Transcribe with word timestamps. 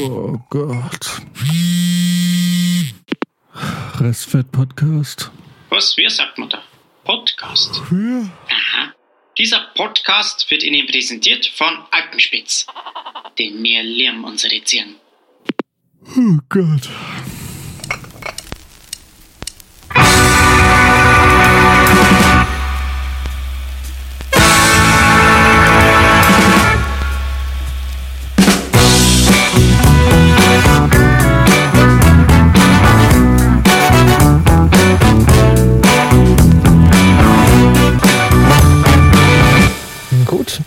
Oh 0.00 0.38
Gott. 0.50 1.20
Restfett-Podcast. 3.98 5.30
Was? 5.68 5.96
Wie 5.96 6.08
sagt 6.08 6.38
man 6.38 6.48
da? 6.48 6.62
Podcast. 7.04 7.82
Ja. 7.90 8.28
Aha. 8.48 8.94
Dieser 9.38 9.60
Podcast 9.74 10.50
wird 10.50 10.62
Ihnen 10.62 10.86
präsentiert 10.86 11.46
von 11.46 11.84
Alpenspitz. 11.90 12.66
Denn 13.38 13.62
wir 13.62 13.82
lieben 13.82 14.24
unsere 14.24 14.60
Tieren. 14.60 14.96
Oh 16.16 16.38
Gott. 16.48 16.88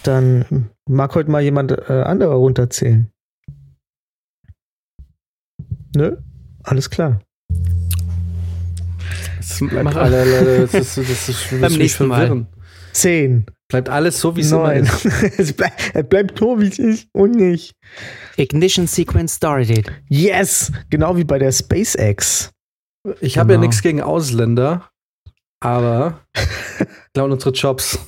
Dann 0.03 0.69
mag 0.87 1.15
heute 1.15 1.29
mal 1.31 1.41
jemand 1.41 1.71
äh, 1.71 2.03
anderer 2.05 2.35
runterzählen. 2.35 3.09
Nö? 5.95 6.17
Alles 6.63 6.89
klar. 6.89 7.21
Das 9.37 9.59
bleibt 9.59 9.83
Mach- 9.83 9.95
alle, 9.95 10.21
alle, 10.21 10.61
das 10.67 10.73
ist, 10.73 10.97
das 10.97 11.09
ist, 11.09 11.29
das 11.29 11.49
Beim 11.51 11.61
mich 11.71 11.77
nächsten 11.77 12.07
Mal. 12.07 12.47
Zehn. 12.93 13.45
Bleibt 13.69 13.89
alles 13.89 14.19
so, 14.19 14.35
wie 14.35 14.41
es 14.41 14.51
immer 14.51 14.67
Neun. 14.73 14.83
ist. 14.83 15.05
es, 15.39 15.53
bleib, 15.53 15.73
es 15.93 16.07
bleibt 16.07 16.37
so, 16.39 16.59
wie 16.59 16.67
es 16.67 16.79
ist 16.79 17.07
und 17.13 17.31
nicht. 17.35 17.75
Ignition 18.37 18.87
Sequence 18.87 19.35
started. 19.35 19.91
Yes! 20.09 20.71
Genau 20.89 21.15
wie 21.17 21.23
bei 21.23 21.39
der 21.39 21.51
SpaceX. 21.51 22.51
Ich 23.19 23.37
habe 23.37 23.53
ja 23.53 23.57
Genau. 23.57 23.67
nichts 23.67 23.81
gegen 23.81 24.01
Ausländer, 24.01 24.89
aber 25.59 26.21
klauen 27.13 27.31
unsere 27.31 27.51
Jobs. 27.53 27.99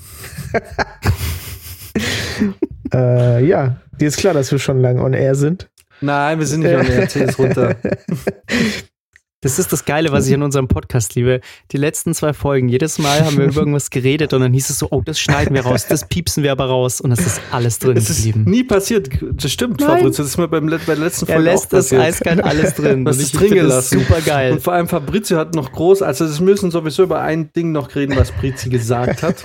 Äh, 2.94 3.46
ja, 3.46 3.78
dir 4.00 4.08
ist 4.08 4.18
klar, 4.18 4.34
dass 4.34 4.52
wir 4.52 4.60
schon 4.60 4.80
lange 4.80 5.02
on 5.02 5.14
air 5.14 5.36
sind. 5.36 5.70
Nein, 6.02 6.40
wir 6.40 6.46
sind 6.46 6.62
nicht 6.62 6.76
on 6.76 6.86
air, 6.86 7.10
zähl 7.10 7.24
es 7.24 7.40
runter. 7.40 7.76
Das 9.42 9.60
ist 9.60 9.72
das 9.72 9.86
Geile, 9.86 10.12
was 10.12 10.28
ich 10.28 10.34
an 10.34 10.42
unserem 10.42 10.68
Podcast 10.68 11.14
liebe. 11.14 11.40
Die 11.72 11.78
letzten 11.78 12.16
zwei 12.16 12.34
Folgen, 12.34 12.68
jedes 12.68 12.98
Mal 12.98 13.24
haben 13.24 13.38
wir 13.38 13.46
über 13.46 13.58
irgendwas 13.60 13.92
geredet 13.92 14.34
und 14.34 14.42
dann 14.42 14.54
hieß 14.54 14.72
es 14.72 14.80
so, 14.80 14.88
oh, 14.90 15.02
das 15.06 15.20
schneiden 15.20 15.54
wir 15.54 15.62
raus, 15.64 15.86
das 15.88 16.08
piepsen 16.08 16.42
wir 16.42 16.52
aber 16.52 16.66
raus 16.66 17.00
und 17.00 17.12
es 17.12 17.20
ist 17.20 17.42
alles 17.52 17.78
drin 17.78 17.96
Es 17.96 18.10
ist 18.10 18.24
geblieben. 18.24 18.50
nie 18.50 18.64
passiert. 18.64 19.10
Das 19.22 19.52
stimmt, 19.52 19.82
Nein. 19.82 19.90
Fabrizio. 19.90 20.24
Das 20.24 20.32
ist 20.32 20.38
mir 20.38 20.48
beim, 20.48 20.66
bei 20.68 20.78
der 20.78 20.96
letzten 20.96 21.28
Er 21.28 21.36
Folge 21.36 21.50
lässt 21.52 21.66
auch 21.66 21.70
das 21.78 21.94
eiskalt 21.94 22.44
alles 22.44 22.74
drin. 22.74 23.06
Was 23.06 23.18
Und 23.18 23.24
ist 23.24 23.34
ich 23.34 23.40
drin 23.40 23.50
das 23.50 23.60
gelassen? 23.92 24.00
super 24.00 24.22
geil. 24.22 24.54
Und 24.54 24.64
vor 24.64 24.74
allem 24.74 24.88
Fabrizio 24.88 25.38
hat 25.38 25.54
noch 25.54 25.72
groß, 25.72 26.02
also 26.02 26.26
es 26.26 26.40
müssen 26.40 26.72
sowieso 26.72 27.04
über 27.04 27.22
ein 27.22 27.52
Ding 27.54 27.72
noch 27.72 27.94
reden, 27.94 28.16
was 28.16 28.32
Brizi 28.32 28.70
gesagt 28.70 29.22
hat. 29.22 29.44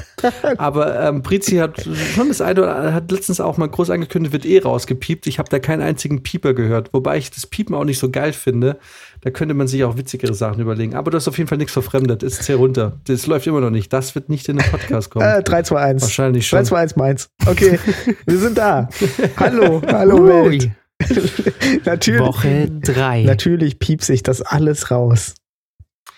Aber 0.57 0.99
ähm, 1.09 1.21
Brizi 1.21 1.57
hat 1.57 1.83
schon 2.15 2.29
das 2.29 2.41
eine 2.41 2.63
oder 2.63 2.95
hat 2.95 3.11
letztens 3.13 3.39
auch 3.41 3.59
mal 3.59 3.69
groß 3.69 3.91
angekündigt, 3.91 4.33
wird 4.33 4.47
eh 4.47 4.61
rausgepiept. 4.61 5.27
Ich 5.27 5.39
habe 5.39 5.51
da 5.51 5.59
keinen 5.59 5.83
einzigen 5.83 6.23
Pieper 6.23 6.55
gehört, 6.55 6.95
wobei 6.95 7.19
ich 7.19 7.31
das 7.31 7.47
Piepen 7.47 7.75
auch 7.75 7.85
nicht 7.85 7.99
so 7.99 8.11
geil 8.11 8.33
finde. 8.33 8.79
Da 9.23 9.31
könnte 9.31 9.55
man 9.55 9.69
sich 9.69 9.85
auch 9.85 9.97
witzigere 9.99 10.33
Sachen 10.35 10.61
überlegen. 10.61 10.95
Aber 10.95 11.11
du 11.11 11.17
hast 11.17 11.29
auf 11.29 11.37
jeden 11.37 11.49
Fall 11.49 11.59
nichts 11.59 11.75
verfremdet. 11.75 12.23
Ist 12.23 12.43
zähl 12.43 12.57
runter. 12.57 12.99
Das 13.05 13.27
läuft 13.27 13.47
immer 13.47 13.61
noch 13.61 13.71
nicht. 13.71 13.93
Das 13.93 14.15
wird 14.15 14.31
nicht 14.31 14.49
in 14.49 14.57
den 14.57 14.71
Podcast 14.71 15.11
kommen. 15.11 15.27
Äh, 15.29 15.43
3, 15.43 15.63
2, 15.63 15.81
1. 15.81 16.03
Wahrscheinlich 16.03 16.49
3, 16.49 16.57
schon. 16.59 16.65
2, 16.65 16.79
1, 16.81 16.97
meins. 16.97 17.29
Okay, 17.47 17.79
wir 18.27 18.39
sind 18.39 18.57
da. 18.57 18.89
Hallo, 19.37 19.83
hallo 19.87 20.27
Welt. 20.27 20.47
Ui, 20.47 20.73
Natürlich, 21.85 22.21
Woche 22.21 22.71
drei. 22.83 23.23
natürlich 23.25 23.79
piepst 23.79 24.07
sich 24.07 24.23
das 24.23 24.43
alles 24.43 24.91
raus. 24.91 25.35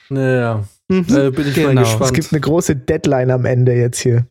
Naja, 0.08 0.64
Mhm. 0.88 1.06
äh, 1.08 1.30
bin 1.30 1.48
ich 1.48 1.56
mal 1.56 1.68
Genau. 1.70 1.82
gespannt. 1.82 2.04
Es 2.04 2.12
gibt 2.12 2.32
eine 2.32 2.40
große 2.40 2.76
Deadline 2.76 3.30
am 3.30 3.44
Ende 3.44 3.74
jetzt 3.74 4.00
hier. 4.00 4.26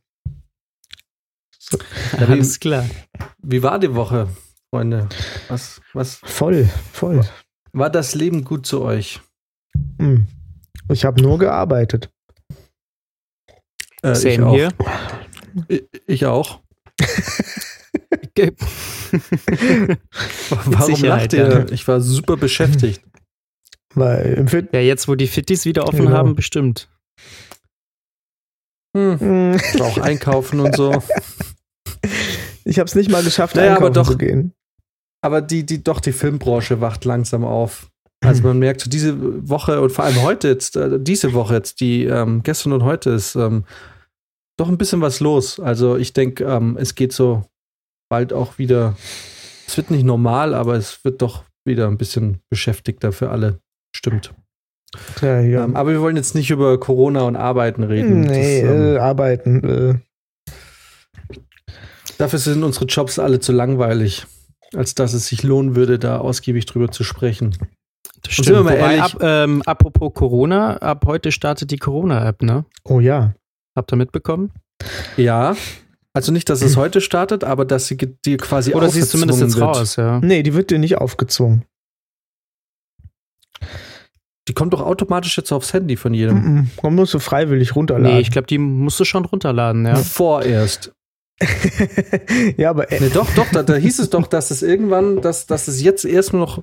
Alles 2.18 2.60
klar. 2.60 2.86
Wie 3.42 3.64
war 3.64 3.80
die 3.80 3.94
Woche, 3.96 4.28
Freunde? 4.70 5.08
Was, 5.48 5.82
was 5.94 6.20
Voll, 6.24 6.68
voll. 6.92 7.22
War 7.74 7.90
das 7.90 8.16
Leben 8.16 8.44
gut 8.44 8.66
zu 8.66 8.82
euch? 8.82 9.22
Hm. 10.00 10.28
Ich 10.90 11.06
habe 11.06 11.22
nur 11.22 11.38
gearbeitet. 11.40 12.10
Äh, 14.04 14.12
ich 14.14 14.18
Same 14.20 14.46
auch. 14.48 14.54
hier. 14.56 14.70
Ich, 15.68 15.84
ich 16.08 16.26
auch. 16.26 16.62
Warum 20.50 21.04
lacht 21.04 21.34
ihr? 21.34 21.50
ja. 21.50 21.66
Ich 21.72 21.88
war 21.88 22.02
super 22.02 22.38
beschäftigt. 22.38 23.02
Weil 23.94 24.34
im 24.34 24.48
Fit 24.48 24.70
Ja, 24.74 24.80
jetzt, 24.80 25.08
wo 25.08 25.16
die 25.16 25.28
Fittis 25.28 25.66
wieder 25.66 25.88
offen 25.88 26.06
Genau. 26.06 26.18
haben, 26.18 26.36
bestimmt. 26.36 26.90
Hm. 28.96 29.20
Hm, 29.20 29.58
auch 29.82 29.98
einkaufen 29.98 30.60
und 30.60 30.76
so. 30.76 31.02
ich 32.66 32.80
habe 32.80 32.88
es 32.88 32.96
nicht 32.96 33.10
mal 33.10 33.24
geschafft, 33.24 33.56
Naja, 33.56 33.76
aber 33.76 33.88
einkaufen 33.88 33.94
doch. 34.06 34.12
zu 34.12 34.18
gehen. 34.18 34.54
Aber 35.22 35.42
die, 35.42 35.66
die, 35.66 35.84
doch, 35.84 36.00
die 36.00 36.12
Filmbranche 36.12 36.82
wacht 36.82 37.06
langsam 37.06 37.46
auf. 37.46 37.90
Also 38.24 38.44
man 38.44 38.60
merkt 38.60 38.82
so 38.82 38.90
diese 38.90 39.50
Woche 39.50 39.82
und 39.82 39.92
vor 39.92 40.06
allem 40.06 40.22
heute 40.22 40.48
jetzt, 40.48 40.76
äh, 40.76 41.00
diese 41.00 41.34
Woche 41.34 41.56
jetzt, 41.56 41.80
die 41.80 42.06
ähm, 42.06 42.44
gestern 42.44 42.74
und 42.74 42.84
heute 42.84 43.10
ist 43.12 43.36
ähm, 43.36 43.66
doch 44.58 44.70
ein 44.70 44.78
bisschen 44.78 45.02
was 45.02 45.20
los. 45.20 45.60
Also 45.60 45.98
ich 45.98 46.14
denke, 46.14 46.44
ähm, 46.44 46.78
es 46.80 46.94
geht 46.94 47.14
so 47.14 47.44
bald 48.10 48.32
auch 48.32 48.60
wieder, 48.60 48.96
es 49.66 49.76
wird 49.76 49.90
nicht 49.90 50.04
normal, 50.04 50.54
aber 50.54 50.76
es 50.76 51.04
wird 51.04 51.22
doch 51.24 51.46
wieder 51.66 51.88
ein 51.88 51.98
bisschen 51.98 52.42
beschäftigter 52.50 53.12
für 53.12 53.32
alle. 53.32 53.60
Stimmt. 53.96 54.34
Ja, 55.22 55.40
ja. 55.40 55.64
Ähm, 55.64 55.76
aber 55.76 55.92
wir 55.92 56.02
wollen 56.02 56.16
jetzt 56.16 56.36
nicht 56.36 56.52
über 56.52 56.80
Corona 56.80 57.22
und 57.22 57.36
Arbeiten 57.36 57.84
reden. 57.84 58.22
nee, 58.22 58.62
das, 58.62 58.72
ähm, 58.72 58.96
äh, 58.96 58.98
arbeiten. 59.00 59.64
Äh. 59.64 60.54
Dafür 62.18 62.40
sind 62.40 62.64
unsere 62.64 62.86
Jobs 62.86 63.18
alle 63.18 63.40
zu 63.40 63.52
langweilig, 63.52 64.28
als 64.76 64.96
dass 64.96 65.14
es 65.14 65.28
sich 65.28 65.44
lohnen 65.44 65.76
würde, 65.76 66.00
da 66.00 66.18
ausgiebig 66.20 66.66
drüber 66.66 66.92
zu 66.92 67.04
sprechen. 67.04 67.56
Das 68.24 68.38
Und 68.38 68.46
sind 68.46 68.54
wir 68.56 68.64
mal 68.64 68.74
Wobei, 68.78 68.96
ehrlich- 68.98 69.02
ab, 69.16 69.18
ähm, 69.22 69.62
apropos 69.66 70.14
Corona, 70.14 70.78
ab 70.78 71.06
heute 71.08 71.32
startet 71.32 71.72
die 71.72 71.78
Corona-App, 71.78 72.42
ne? 72.44 72.66
Oh 72.84 73.00
ja. 73.00 73.34
Habt 73.76 73.92
ihr 73.92 73.96
mitbekommen? 73.98 74.52
Ja. 75.18 75.56
Also 76.14 76.32
nicht, 76.34 76.50
dass 76.50 76.62
es 76.62 76.76
heute 76.76 77.00
startet, 77.00 77.44
aber 77.46 77.64
dass 77.64 77.88
sie 77.88 77.96
dir 77.98 78.38
quasi 78.38 78.74
Oder 78.74 78.90
sie 78.90 79.00
ist 79.00 79.12
zumindest 79.12 79.40
jetzt 79.42 79.56
wird. 79.56 79.64
raus, 79.66 79.96
ja. 79.96 80.20
Nee, 80.20 80.44
die 80.44 80.54
wird 80.54 80.70
dir 80.70 80.78
nicht 80.78 80.98
aufgezwungen. 80.98 81.64
Die 84.48 84.54
kommt 84.54 84.74
doch 84.74 84.82
automatisch 84.82 85.38
jetzt 85.38 85.52
aufs 85.52 85.72
Handy 85.74 85.96
von 85.96 86.14
jedem. 86.14 86.38
Mhm. 86.56 86.72
Man 86.82 86.96
muss 86.96 87.12
so 87.12 87.20
freiwillig 87.20 87.76
runterladen. 87.76 88.16
Nee, 88.18 88.22
ich 88.22 88.32
glaube, 88.32 88.48
die 88.48 88.58
musst 88.58 89.00
du 89.00 89.06
schon 89.06 89.24
runterladen, 89.26 89.86
ja. 89.86 89.96
Vorerst. 89.96 90.92
ja, 92.58 92.70
aber 92.70 92.92
äh, 92.92 93.00
Nee, 93.00 93.10
doch, 93.14 93.30
doch, 93.36 93.48
da, 93.52 93.64
da 93.64 93.76
hieß 93.76 94.00
es 94.00 94.10
doch, 94.10 94.28
dass 94.28 94.52
es 94.52 94.62
irgendwann, 94.62 95.22
dass, 95.22 95.48
dass 95.48 95.68
es 95.68 95.82
jetzt 95.82 96.06
erst 96.06 96.34
noch 96.34 96.62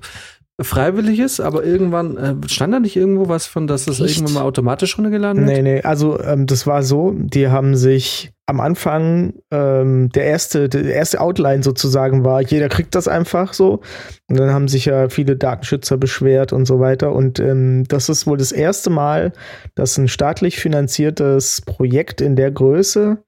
freiwillig 0.61 1.19
ist, 1.19 1.39
aber 1.39 1.63
irgendwann 1.63 2.17
äh, 2.17 2.35
stand 2.47 2.73
da 2.73 2.79
nicht 2.79 2.95
irgendwo 2.95 3.29
was 3.29 3.47
von, 3.47 3.67
dass 3.67 3.87
es 3.87 3.99
Echt? 3.99 4.17
irgendwann 4.17 4.33
mal 4.35 4.43
automatisch 4.43 4.97
runtergeladen 4.97 5.45
wird? 5.45 5.57
Nee, 5.57 5.61
nee, 5.61 5.81
also 5.81 6.19
ähm, 6.19 6.47
das 6.47 6.67
war 6.67 6.83
so, 6.83 7.13
die 7.15 7.47
haben 7.47 7.75
sich 7.75 8.31
am 8.45 8.59
Anfang, 8.59 9.33
ähm, 9.51 10.09
der 10.09 10.25
erste, 10.25 10.69
der 10.69 10.83
erste 10.83 11.21
Outline 11.21 11.61
sozusagen 11.61 12.25
war, 12.25 12.41
jeder 12.41 12.67
kriegt 12.67 12.95
das 12.95 13.07
einfach 13.07 13.53
so. 13.53 13.81
Und 14.27 14.39
dann 14.39 14.51
haben 14.51 14.67
sich 14.67 14.85
ja 14.85 15.07
viele 15.09 15.35
Datenschützer 15.35 15.97
beschwert 15.97 16.51
und 16.51 16.65
so 16.65 16.79
weiter. 16.79 17.13
Und 17.13 17.39
ähm, 17.39 17.83
das 17.87 18.09
ist 18.09 18.25
wohl 18.25 18.37
das 18.37 18.51
erste 18.51 18.89
Mal, 18.89 19.33
dass 19.75 19.99
ein 19.99 20.07
staatlich 20.07 20.59
finanziertes 20.59 21.61
Projekt 21.61 22.21
in 22.21 22.35
der 22.35 22.49
Größe 22.49 23.23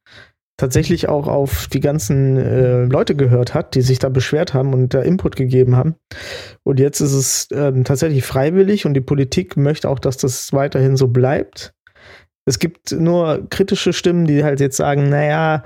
tatsächlich 0.61 1.09
auch 1.09 1.27
auf 1.27 1.65
die 1.67 1.79
ganzen 1.79 2.37
äh, 2.37 2.83
Leute 2.83 3.15
gehört 3.15 3.55
hat, 3.55 3.73
die 3.73 3.81
sich 3.81 3.97
da 3.97 4.09
beschwert 4.09 4.53
haben 4.53 4.75
und 4.75 4.93
da 4.93 5.01
Input 5.01 5.35
gegeben 5.35 5.75
haben. 5.75 5.95
Und 6.61 6.79
jetzt 6.79 6.99
ist 7.01 7.13
es 7.13 7.47
ähm, 7.51 7.83
tatsächlich 7.83 8.23
freiwillig 8.23 8.85
und 8.85 8.93
die 8.93 9.01
Politik 9.01 9.57
möchte 9.57 9.89
auch, 9.89 9.97
dass 9.97 10.17
das 10.17 10.53
weiterhin 10.53 10.97
so 10.97 11.07
bleibt. 11.07 11.73
Es 12.45 12.59
gibt 12.59 12.91
nur 12.91 13.47
kritische 13.49 13.91
Stimmen, 13.91 14.25
die 14.25 14.43
halt 14.43 14.59
jetzt 14.59 14.77
sagen, 14.77 15.09
naja, 15.09 15.63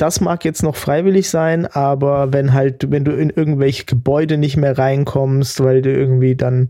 das 0.00 0.20
mag 0.20 0.44
jetzt 0.44 0.62
noch 0.62 0.76
freiwillig 0.76 1.28
sein, 1.28 1.66
aber 1.66 2.32
wenn 2.32 2.52
halt, 2.52 2.90
wenn 2.90 3.04
du 3.04 3.12
in 3.12 3.30
irgendwelche 3.30 3.84
Gebäude 3.84 4.38
nicht 4.38 4.56
mehr 4.56 4.78
reinkommst, 4.78 5.62
weil 5.62 5.82
du 5.82 5.92
irgendwie 5.92 6.36
dann 6.36 6.68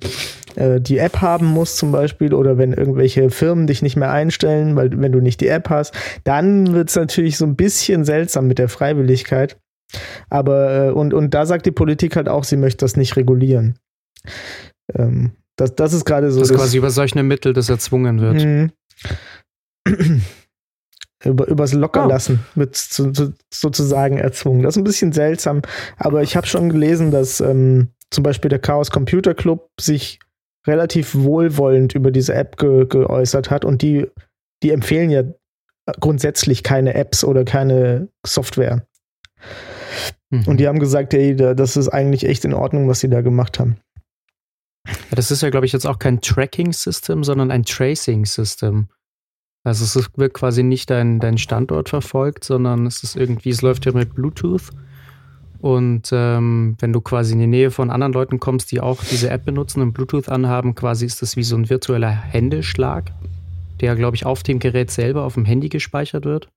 äh, 0.57 0.81
die 0.81 0.99
App 0.99 1.21
haben 1.21 1.47
musst 1.47 1.77
zum 1.77 1.93
Beispiel, 1.93 2.35
oder 2.35 2.59
wenn 2.59 2.73
irgendwelche 2.73 3.31
Firmen 3.31 3.67
dich 3.67 3.83
nicht 3.83 3.97
mehr 3.97 4.11
einstellen, 4.11 4.75
weil 4.77 4.91
wenn 5.01 5.13
du 5.13 5.21
nicht 5.21 5.41
die 5.41 5.49
App 5.49 5.71
hast, 5.71 5.95
dann 6.25 6.73
wird 6.73 6.89
es 6.91 6.97
natürlich 6.97 7.37
so 7.37 7.45
ein 7.47 7.57
bisschen 7.57 8.05
seltsam 8.05 8.47
mit 8.49 8.59
der 8.59 8.69
Freiwilligkeit. 8.69 9.59
Aber, 10.29 10.87
äh, 10.87 10.91
und, 10.91 11.15
und 11.15 11.35
da 11.35 11.47
sagt 11.47 11.67
die 11.67 11.73
Politik 11.73 12.17
halt 12.17 12.29
auch, 12.29 12.45
sie 12.45 12.57
möchte 12.57 12.85
das 12.85 12.97
nicht 12.97 13.17
regulieren. 13.17 13.77
Ähm, 14.95 15.33
das, 15.57 15.75
das 15.75 15.93
ist 15.93 16.05
gerade 16.05 16.31
so. 16.33 16.41
Dass 16.41 16.49
das- 16.49 16.57
quasi 16.57 16.79
über 16.79 16.91
solche 16.91 17.23
Mittel 17.23 17.53
das 17.53 17.69
erzwungen 17.69 18.21
wird. 18.21 18.71
Über, 21.23 21.47
übers 21.49 21.75
Lockerlassen 21.75 22.41
mit 22.55 22.77
zu, 22.77 23.13
zu, 23.13 23.35
sozusagen 23.53 24.17
erzwungen. 24.17 24.63
Das 24.63 24.75
ist 24.75 24.79
ein 24.81 24.85
bisschen 24.85 25.13
seltsam, 25.13 25.61
aber 25.99 26.23
ich 26.23 26.35
habe 26.35 26.47
schon 26.47 26.71
gelesen, 26.71 27.11
dass 27.11 27.41
ähm, 27.41 27.89
zum 28.11 28.25
Beispiel 28.25 28.49
der 28.49 28.59
Chaos 28.59 28.91
Computer 28.91 29.35
Club 29.35 29.69
sich 29.79 30.19
relativ 30.67 31.15
wohlwollend 31.15 31.95
über 31.95 32.11
diese 32.11 32.35
App 32.35 32.57
ge 32.57 32.87
geäußert 32.87 33.51
hat 33.51 33.65
und 33.67 33.83
die, 33.83 34.07
die 34.63 34.71
empfehlen 34.71 35.11
ja 35.11 35.25
grundsätzlich 36.01 36.63
keine 36.63 36.95
Apps 36.95 37.23
oder 37.25 37.45
keine 37.45 38.09
Software. 38.27 38.87
Mhm. 40.31 40.45
Und 40.47 40.57
die 40.59 40.69
haben 40.69 40.79
gesagt, 40.79 41.13
ey, 41.15 41.37
da- 41.37 41.55
das 41.55 41.77
ist 41.77 41.89
eigentlich 41.89 42.25
echt 42.25 42.45
in 42.45 42.55
Ordnung, 42.55 42.89
was 42.89 43.01
sie 43.01 43.09
da 43.09 43.21
gemacht 43.21 43.59
haben. 43.59 43.77
Ja, 44.87 45.17
das 45.17 45.31
ist 45.31 45.43
ja, 45.43 45.51
glaube 45.51 45.67
ich, 45.67 45.73
jetzt 45.73 45.87
auch 45.87 45.99
kein 45.99 46.21
Tracking-System, 46.21 47.25
sondern 47.25 47.51
ein 47.51 47.65
Tracing-System. 47.65 48.89
Also 49.63 49.85
es 49.85 50.11
wird 50.17 50.35
quasi 50.35 50.63
nicht 50.63 50.89
dein, 50.91 51.21
dein 51.21 51.37
Standort 51.37 51.91
verfolgt, 51.91 52.45
sondern 52.45 52.87
es 52.87 53.03
ist 53.03 53.17
irgendwie, 53.17 53.51
es 53.51 53.63
läuft 53.63 53.85
ja 53.87 53.93
mit 53.93 54.15
Bluetooth. 54.15 54.71
Und 55.61 56.09
ähm, 56.13 56.77
wenn 56.79 56.95
du 56.95 57.03
quasi 57.03 57.35
in 57.35 57.41
die 57.41 57.47
Nähe 57.47 57.71
von 57.71 57.91
anderen 57.91 58.15
Leuten 58.15 58.41
kommst, 58.41 58.73
die 58.73 58.81
auch 58.81 59.05
diese 59.05 59.29
App 59.29 59.45
benutzen 59.45 59.83
und 59.83 59.93
Bluetooth 59.93 60.31
anhaben, 60.31 60.75
quasi 60.75 61.05
ist 61.05 61.21
das 61.21 61.37
wie 61.37 61.43
so 61.43 61.57
ein 61.57 61.69
virtueller 61.69 62.11
Händeschlag, 62.11 63.13
der, 63.81 63.95
glaube 63.97 64.17
ich, 64.17 64.25
auf 64.25 64.43
dem 64.43 64.59
Gerät 64.59 64.91
selber, 64.91 65.25
auf 65.25 65.35
dem 65.35 65.45
Handy 65.45 65.69
gespeichert 65.69 66.25
wird. 66.25 66.49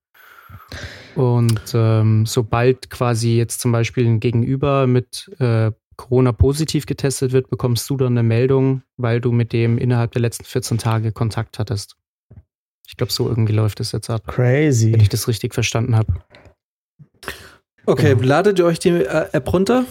Und 1.16 1.62
ähm, 1.74 2.26
sobald 2.26 2.90
quasi 2.90 3.36
jetzt 3.36 3.60
zum 3.60 3.74
Beispiel 3.74 4.06
ein 4.06 4.22
Gegenüber 4.22 4.88
mit 4.88 5.30
äh, 5.40 5.72
Corona 5.98 6.32
positiv 6.32 6.86
getestet 6.86 7.34
wird, 7.34 7.50
bekommst 7.50 7.90
du 7.90 7.98
dann 7.98 8.14
eine 8.14 8.24
Meldung, 8.24 8.84
weil 8.96 9.20
du 9.20 9.34
mit 9.34 9.52
dem 9.52 9.78
innerhalb 9.78 10.12
der 10.14 10.22
letzten 10.22 10.46
14 10.46 10.78
Tage 10.78 11.12
Kontakt 11.12 11.60
hattest. 11.60 11.98
Ich 12.88 12.98
glaube, 12.98 13.12
so 13.14 13.28
irgendwie 13.30 13.54
läuft 13.54 13.80
es 13.80 13.92
jetzt 13.92 14.10
ab, 14.10 14.22
wenn 14.28 14.36
Crazy. 14.36 14.96
ich 14.96 15.10
das 15.10 15.28
richtig 15.28 15.54
verstanden 15.54 15.96
habe. 15.96 16.14
Okay, 17.86 18.16
Genau. 18.16 18.28
ladet 18.28 18.60
ihr 18.60 18.66
euch 18.66 18.80
die 18.80 18.90
äh, 18.90 19.28
App 19.32 19.52
runter? 19.52 19.86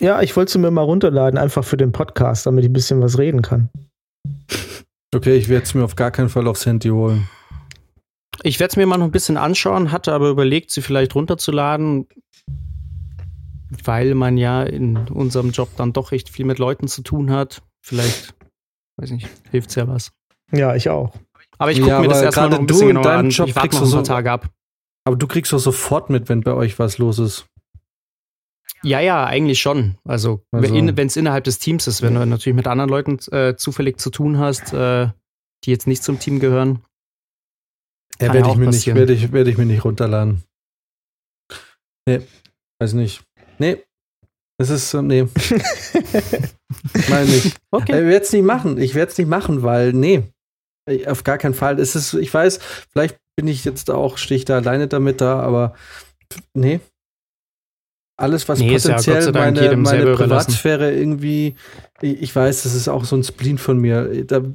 Ja, 0.00 0.20
ich 0.22 0.36
wollte 0.36 0.52
sie 0.52 0.58
mir 0.58 0.70
mal 0.70 0.82
runterladen, 0.82 1.38
einfach 1.38 1.64
für 1.64 1.76
den 1.76 1.92
Podcast, 1.92 2.46
damit 2.46 2.64
ich 2.64 2.70
ein 2.70 2.74
bisschen 2.74 3.00
was 3.00 3.18
reden 3.18 3.42
kann. 3.42 3.68
Okay, 5.14 5.36
ich 5.36 5.48
werde 5.48 5.64
es 5.64 5.74
mir 5.74 5.84
auf 5.84 5.96
gar 5.96 6.10
keinen 6.10 6.28
Fall 6.28 6.46
aufs 6.46 6.66
Handy 6.66 6.88
holen. 6.90 7.28
Ich 8.42 8.60
werde 8.60 8.70
es 8.72 8.76
mir 8.76 8.86
mal 8.86 8.98
noch 8.98 9.06
ein 9.06 9.10
bisschen 9.10 9.36
anschauen, 9.36 9.90
hatte 9.90 10.12
aber 10.12 10.28
überlegt, 10.28 10.70
sie 10.70 10.82
vielleicht 10.82 11.14
runterzuladen, 11.14 12.06
weil 13.84 14.14
man 14.14 14.36
ja 14.36 14.62
in 14.62 14.96
unserem 15.08 15.50
Job 15.50 15.70
dann 15.76 15.92
doch 15.92 16.12
recht 16.12 16.28
viel 16.28 16.44
mit 16.44 16.58
Leuten 16.58 16.86
zu 16.88 17.02
tun 17.02 17.30
hat. 17.30 17.62
Vielleicht, 17.82 18.34
weiß 18.96 19.10
nicht, 19.10 19.26
hilft 19.50 19.74
ja 19.76 19.88
was. 19.88 20.12
Ja, 20.52 20.74
ich 20.76 20.88
auch. 20.88 21.12
Aber 21.58 21.70
ich 21.72 21.78
gucke 21.78 21.90
Ja, 21.90 22.00
mir 22.00 22.08
das 22.08 22.22
erstmal 22.22 22.50
noch 22.50 22.58
ein 22.60 22.66
du 22.66 22.74
bisschen 22.74 22.82
in 22.90 22.96
genauer 22.96 23.04
deinem 23.04 23.18
an. 23.26 23.30
Job 23.30 23.48
ich 23.48 23.56
warte 23.56 23.68
noch 23.74 23.80
du 23.80 23.86
ein 23.86 23.90
paar 23.92 24.04
so- 24.04 24.08
Tage 24.12 24.30
ab. 24.32 24.48
Aber 25.04 25.16
du 25.16 25.26
kriegst 25.26 25.52
doch 25.52 25.58
sofort 25.58 26.10
mit, 26.10 26.28
wenn 26.28 26.42
bei 26.42 26.52
euch 26.52 26.78
was 26.78 26.98
los 26.98 27.18
ist. 27.18 27.46
Ja, 28.82 29.00
ja, 29.00 29.24
eigentlich 29.24 29.60
schon. 29.60 29.96
Also, 30.04 30.42
Also- 30.52 30.72
wenn 30.74 31.06
es 31.06 31.16
innerhalb 31.16 31.44
des 31.44 31.58
Teams 31.58 31.86
ist, 31.88 32.00
wenn 32.02 32.14
du 32.14 32.24
natürlich 32.26 32.54
mit 32.56 32.66
anderen 32.68 32.90
Leuten 32.90 33.18
äh, 33.34 33.56
zufällig 33.56 33.98
zu 33.98 34.10
tun 34.10 34.38
hast, 34.38 34.72
äh, 34.72 35.08
die 35.64 35.70
jetzt 35.70 35.86
nicht 35.88 36.04
zum 36.04 36.20
Team 36.20 36.38
gehören. 36.38 36.84
Ja, 38.20 38.32
werde 38.32 38.40
ja 38.48 38.52
ich, 38.52 38.56
mir 38.58 38.66
nicht, 38.68 38.86
werde, 38.94 39.12
ich, 39.12 39.32
werde 39.32 39.50
ich 39.50 39.58
mir 39.58 39.66
nicht 39.66 39.84
runterladen. 39.84 40.44
Nee, 42.06 42.20
weiß 42.80 42.92
nicht. 42.92 43.22
Nee, 43.58 43.82
es 44.58 44.70
ist, 44.70 44.94
äh, 44.94 45.02
nee. 45.02 45.22
Meine 47.08 47.26
nicht. 47.26 47.56
Okay. 47.70 47.92
Ich 48.00 48.06
werde 48.06 48.24
es 48.24 48.32
nicht 48.32 48.44
machen. 48.44 48.78
Ich 48.78 48.94
werde 48.94 49.10
es 49.12 49.18
nicht 49.18 49.28
machen, 49.28 49.62
weil, 49.62 49.92
nee, 49.92 50.16
Ich- 50.18 50.24
auf 51.06 51.24
gar 51.24 51.38
keinen 51.38 51.54
Fall. 51.54 51.78
Es 51.78 51.94
ist, 51.96 52.14
ich 52.14 52.32
weiß, 52.32 52.60
vielleicht 52.92 53.18
bin 53.36 53.48
ich 53.48 53.64
jetzt 53.64 53.90
auch, 53.90 54.18
stehe 54.18 54.38
ich 54.38 54.44
da 54.44 54.56
alleine 54.56 54.88
damit 54.88 55.20
da, 55.20 55.40
aber 55.40 55.74
nee. 56.54 56.80
Alles, 58.16 58.48
was 58.48 58.58
Nee, 58.58 58.72
ja 58.72 58.78
potenziell 58.78 59.30
Dank 59.30 59.56
meine, 59.56 59.76
meine. 59.76 60.12
Privatsphäre 60.14 60.92
irgendwie, 60.92 61.54
ich, 62.00 62.34
weiß, 62.34 62.64
das 62.64 62.74
ist 62.74 62.88
auch 62.88 63.04
so 63.04 63.14
ein 63.14 63.22
Spleen 63.22 63.58
von 63.58 63.78
mir. 63.78 64.10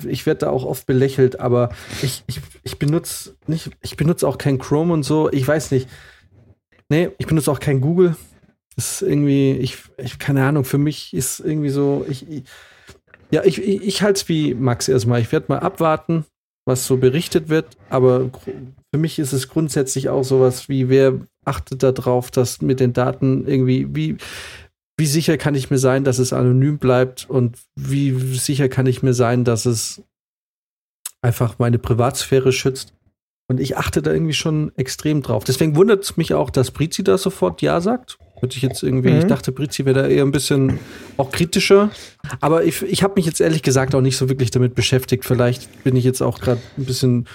Ich 0.05 0.25
werde 0.25 0.39
da 0.39 0.49
auch 0.49 0.65
oft 0.65 0.85
belächelt, 0.85 1.39
aber 1.39 1.69
ich, 2.01 2.25
ich, 2.27 2.41
ich 2.63 2.77
benutze 2.77 3.37
nicht, 3.47 3.71
ich 3.81 3.95
benutze 3.95 4.27
auch 4.27 4.37
kein 4.37 4.59
Chrome 4.59 4.93
und 4.93 5.03
so. 5.03 5.31
Ich 5.31 5.47
weiß 5.47 5.71
nicht. 5.71 5.87
Nee, 6.89 7.11
ich 7.17 7.25
benutze 7.25 7.49
auch 7.49 7.61
kein 7.61 7.79
Google. 7.79 8.17
Das 8.75 9.01
ist 9.01 9.07
irgendwie, 9.07 9.53
ich, 9.53 9.77
ich 9.97 10.19
keine 10.19 10.43
Ahnung, 10.45 10.65
für 10.65 10.77
mich 10.77 11.13
ist 11.13 11.39
irgendwie 11.39 11.69
so, 11.69 12.05
ich, 12.09 12.29
ich 12.29 12.43
ja, 13.33 13.43
ich, 13.43 13.59
ich, 13.59 13.81
ich 13.81 14.01
halte 14.03 14.21
es 14.21 14.29
wie 14.29 14.53
Max 14.53 14.87
erstmal. 14.87 15.19
Ich 15.19 15.31
werde 15.31 15.47
mal 15.49 15.57
abwarten, 15.57 16.23
was 16.65 16.85
so 16.85 16.97
berichtet 16.97 17.49
wird, 17.49 17.77
aber 17.89 18.29
für 18.93 18.99
mich 18.99 19.17
ist 19.17 19.33
es 19.33 19.49
grundsätzlich 19.49 20.09
auch 20.09 20.23
sowas 20.23 20.69
wie, 20.69 20.87
wer 20.87 21.19
achtet 21.43 21.81
darauf, 21.81 22.29
dass 22.29 22.61
mit 22.61 22.79
den 22.79 22.93
Daten 22.93 23.47
irgendwie, 23.47 23.87
wie, 23.95 24.17
wie 24.99 25.07
sicher 25.07 25.37
kann 25.39 25.55
ich 25.55 25.71
mir 25.71 25.79
sein, 25.79 26.03
dass 26.03 26.19
es 26.19 26.31
anonym 26.31 26.77
bleibt 26.77 27.27
und 27.27 27.57
wie 27.75 28.11
sicher 28.35 28.69
kann 28.69 28.85
ich 28.85 29.01
mir 29.01 29.15
sein, 29.15 29.43
dass 29.43 29.65
es 29.65 30.03
einfach 31.23 31.57
meine 31.57 31.79
Privatsphäre 31.79 32.51
schützt. 32.51 32.93
Und 33.49 33.59
ich 33.59 33.77
achte 33.77 34.01
da 34.01 34.11
irgendwie 34.13 34.33
schon 34.33 34.71
extrem 34.77 35.21
drauf. 35.21 35.43
Deswegen 35.43 35.75
wundert 35.75 36.03
es 36.03 36.15
mich 36.17 36.33
auch, 36.33 36.49
dass 36.49 36.71
Brizi 36.71 37.03
da 37.03 37.17
sofort 37.17 37.61
Ja 37.61 37.81
sagt. 37.81 38.17
Hätte 38.39 38.55
ich 38.57 38.63
jetzt 38.63 38.83
irgendwie, 38.83 39.11
Mhm. 39.11 39.19
ich 39.19 39.25
dachte, 39.25 39.51
Brizi 39.51 39.85
wäre 39.85 40.01
da 40.03 40.07
eher 40.07 40.23
ein 40.23 40.31
bisschen 40.31 40.79
auch 41.17 41.31
kritischer. 41.31 41.89
Aber 42.41 42.63
ich, 42.63 42.81
ich 42.83 43.03
habe 43.03 43.13
mich 43.17 43.25
jetzt 43.25 43.41
ehrlich 43.41 43.61
gesagt 43.61 43.95
auch 43.95 44.01
nicht 44.01 44.17
so 44.17 44.29
wirklich 44.29 44.51
damit 44.51 44.75
beschäftigt. 44.75 45.25
Vielleicht 45.25 45.83
bin 45.83 45.95
ich 45.95 46.03
jetzt 46.05 46.21
auch 46.21 46.39
gerade 46.39 46.61
ein 46.77 46.85
bisschen 46.85 47.27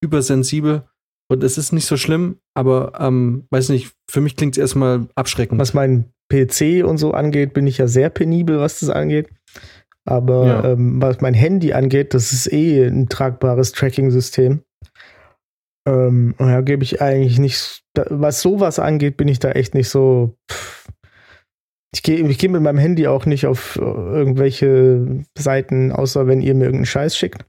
übersensibel. 0.00 0.82
Und 1.28 1.42
es 1.44 1.56
ist 1.56 1.72
nicht 1.72 1.86
so 1.86 1.96
schlimm, 1.96 2.36
aber 2.54 2.92
ähm, 3.00 3.46
weiß 3.50 3.70
nicht, 3.70 3.92
für 4.10 4.20
mich 4.20 4.36
klingt 4.36 4.54
es 4.56 4.60
erstmal 4.60 5.06
abschreckend. 5.14 5.58
Was 5.60 5.72
mein 5.72 6.06
PC 6.30 6.84
und 6.84 6.98
so 6.98 7.12
angeht, 7.12 7.54
bin 7.54 7.66
ich 7.66 7.78
ja 7.78 7.86
sehr 7.88 8.10
penibel, 8.10 8.58
was 8.58 8.80
das 8.80 8.90
angeht. 8.90 9.28
Aber 10.04 10.46
Ja. 10.46 10.64
ähm, 10.72 11.00
was 11.00 11.20
mein 11.20 11.34
Handy 11.34 11.72
angeht, 11.72 12.12
das 12.14 12.32
ist 12.32 12.52
eh 12.52 12.84
ein 12.86 13.08
tragbares 13.08 13.72
Tracking-System. 13.72 14.60
Ähm, 15.86 16.34
und 16.38 16.48
da 16.48 16.60
gebe 16.60 16.84
ich 16.84 17.00
eigentlich 17.00 17.38
nicht, 17.38 17.82
was 17.94 18.40
sowas 18.40 18.78
angeht, 18.78 19.16
bin 19.16 19.28
ich 19.28 19.38
da 19.38 19.52
echt 19.52 19.74
nicht 19.74 19.88
so. 19.88 20.36
Pff. 20.50 20.88
Ich 21.94 22.02
gehe 22.02 22.26
ich 22.26 22.38
geh 22.38 22.48
mit 22.48 22.62
meinem 22.62 22.78
Handy 22.78 23.06
auch 23.06 23.26
nicht 23.26 23.46
auf 23.46 23.76
äh, 23.76 23.80
irgendwelche 23.80 25.24
Seiten, 25.36 25.92
außer 25.92 26.26
wenn 26.26 26.40
ihr 26.40 26.54
mir 26.54 26.64
irgendeinen 26.64 26.86
Scheiß 26.86 27.16
schickt. 27.16 27.44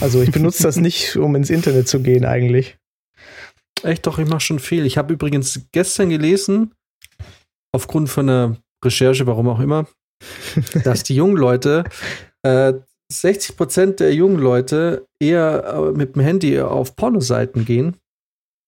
Also 0.00 0.22
ich 0.22 0.32
benutze 0.32 0.64
das 0.64 0.76
nicht, 0.80 1.16
um 1.16 1.36
ins 1.36 1.50
Internet 1.50 1.88
zu 1.88 2.00
gehen 2.00 2.24
eigentlich. 2.24 2.76
Echt 3.84 4.06
doch, 4.06 4.18
ich 4.18 4.28
mache 4.28 4.40
schon 4.40 4.58
viel. 4.58 4.86
Ich 4.86 4.98
habe 4.98 5.12
übrigens 5.12 5.68
gestern 5.72 6.08
gelesen, 6.08 6.74
aufgrund 7.72 8.08
von 8.08 8.28
einer 8.28 8.56
Recherche, 8.84 9.26
warum 9.26 9.48
auch 9.48 9.60
immer, 9.60 9.86
dass 10.84 11.04
die 11.04 11.14
jungen 11.14 11.36
Leute, 11.36 11.84
äh, 12.42 12.74
60 13.10 13.56
Prozent 13.56 14.00
der 14.00 14.14
jungen 14.14 14.38
Leute 14.38 15.06
eher 15.20 15.64
äh, 15.64 15.96
mit 15.96 16.14
dem 16.16 16.22
Handy 16.22 16.60
auf 16.60 16.94
Pornoseiten 16.96 17.64
gehen 17.64 17.96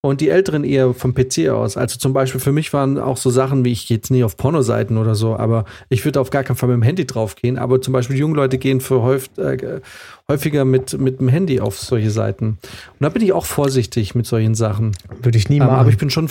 und 0.03 0.23
die 0.23 0.31
Älteren 0.31 0.65
eher 0.65 0.95
vom 0.95 1.13
PC 1.15 1.51
aus. 1.51 1.77
Also 1.77 1.99
zum 1.99 2.15
Beispiel 2.15 2.41
für 2.41 2.53
mich 2.53 2.73
waren 2.73 2.99
auch 2.99 3.19
so 3.19 3.29
Sachen 3.29 3.67
wie, 3.67 3.73
ich 3.73 3.87
gehe 3.87 3.99
jetzt 3.99 4.11
nie 4.11 4.25
auf 4.25 4.39
Pornoseiten 4.39 4.97
oder 4.97 5.15
so, 5.15 5.37
aber 5.37 5.67
ich 5.91 6.05
würde 6.07 6.21
auf 6.21 6.31
gar 6.31 6.43
keinen 6.43 6.57
Fall 6.57 6.71
mit 6.71 6.77
dem 6.77 6.83
Handy 6.83 7.07
drauf 7.07 7.37
gehen. 7.37 7.59
Aber 7.59 7.83
zum 7.83 7.93
Beispiel 7.93 8.17
die 8.17 8.21
jungen 8.21 8.35
Leute 8.35 8.57
gehen 8.57 8.81
für 8.81 9.03
häufig, 9.03 9.37
äh, 9.37 9.81
häufiger 10.27 10.65
mit, 10.65 10.99
mit 10.99 11.21
dem 11.21 11.29
Handy 11.29 11.61
auf 11.61 11.79
solche 11.79 12.11
Seiten. 12.11 12.47
Und 12.47 13.01
da 13.01 13.11
bin 13.11 13.23
ich 13.23 13.35
auch 13.35 13.45
vorsichtig 13.45 14.15
mit 14.15 14.25
solchen 14.27 14.55
Sachen. 14.55 14.97
Würde 15.21 15.37
ich 15.37 15.51
nie 15.51 15.57
Ähm, 15.59 15.67
machen. 15.67 15.77
aber 15.81 15.91
ich 15.91 15.99
bin 15.99 16.09
schon 16.09 16.29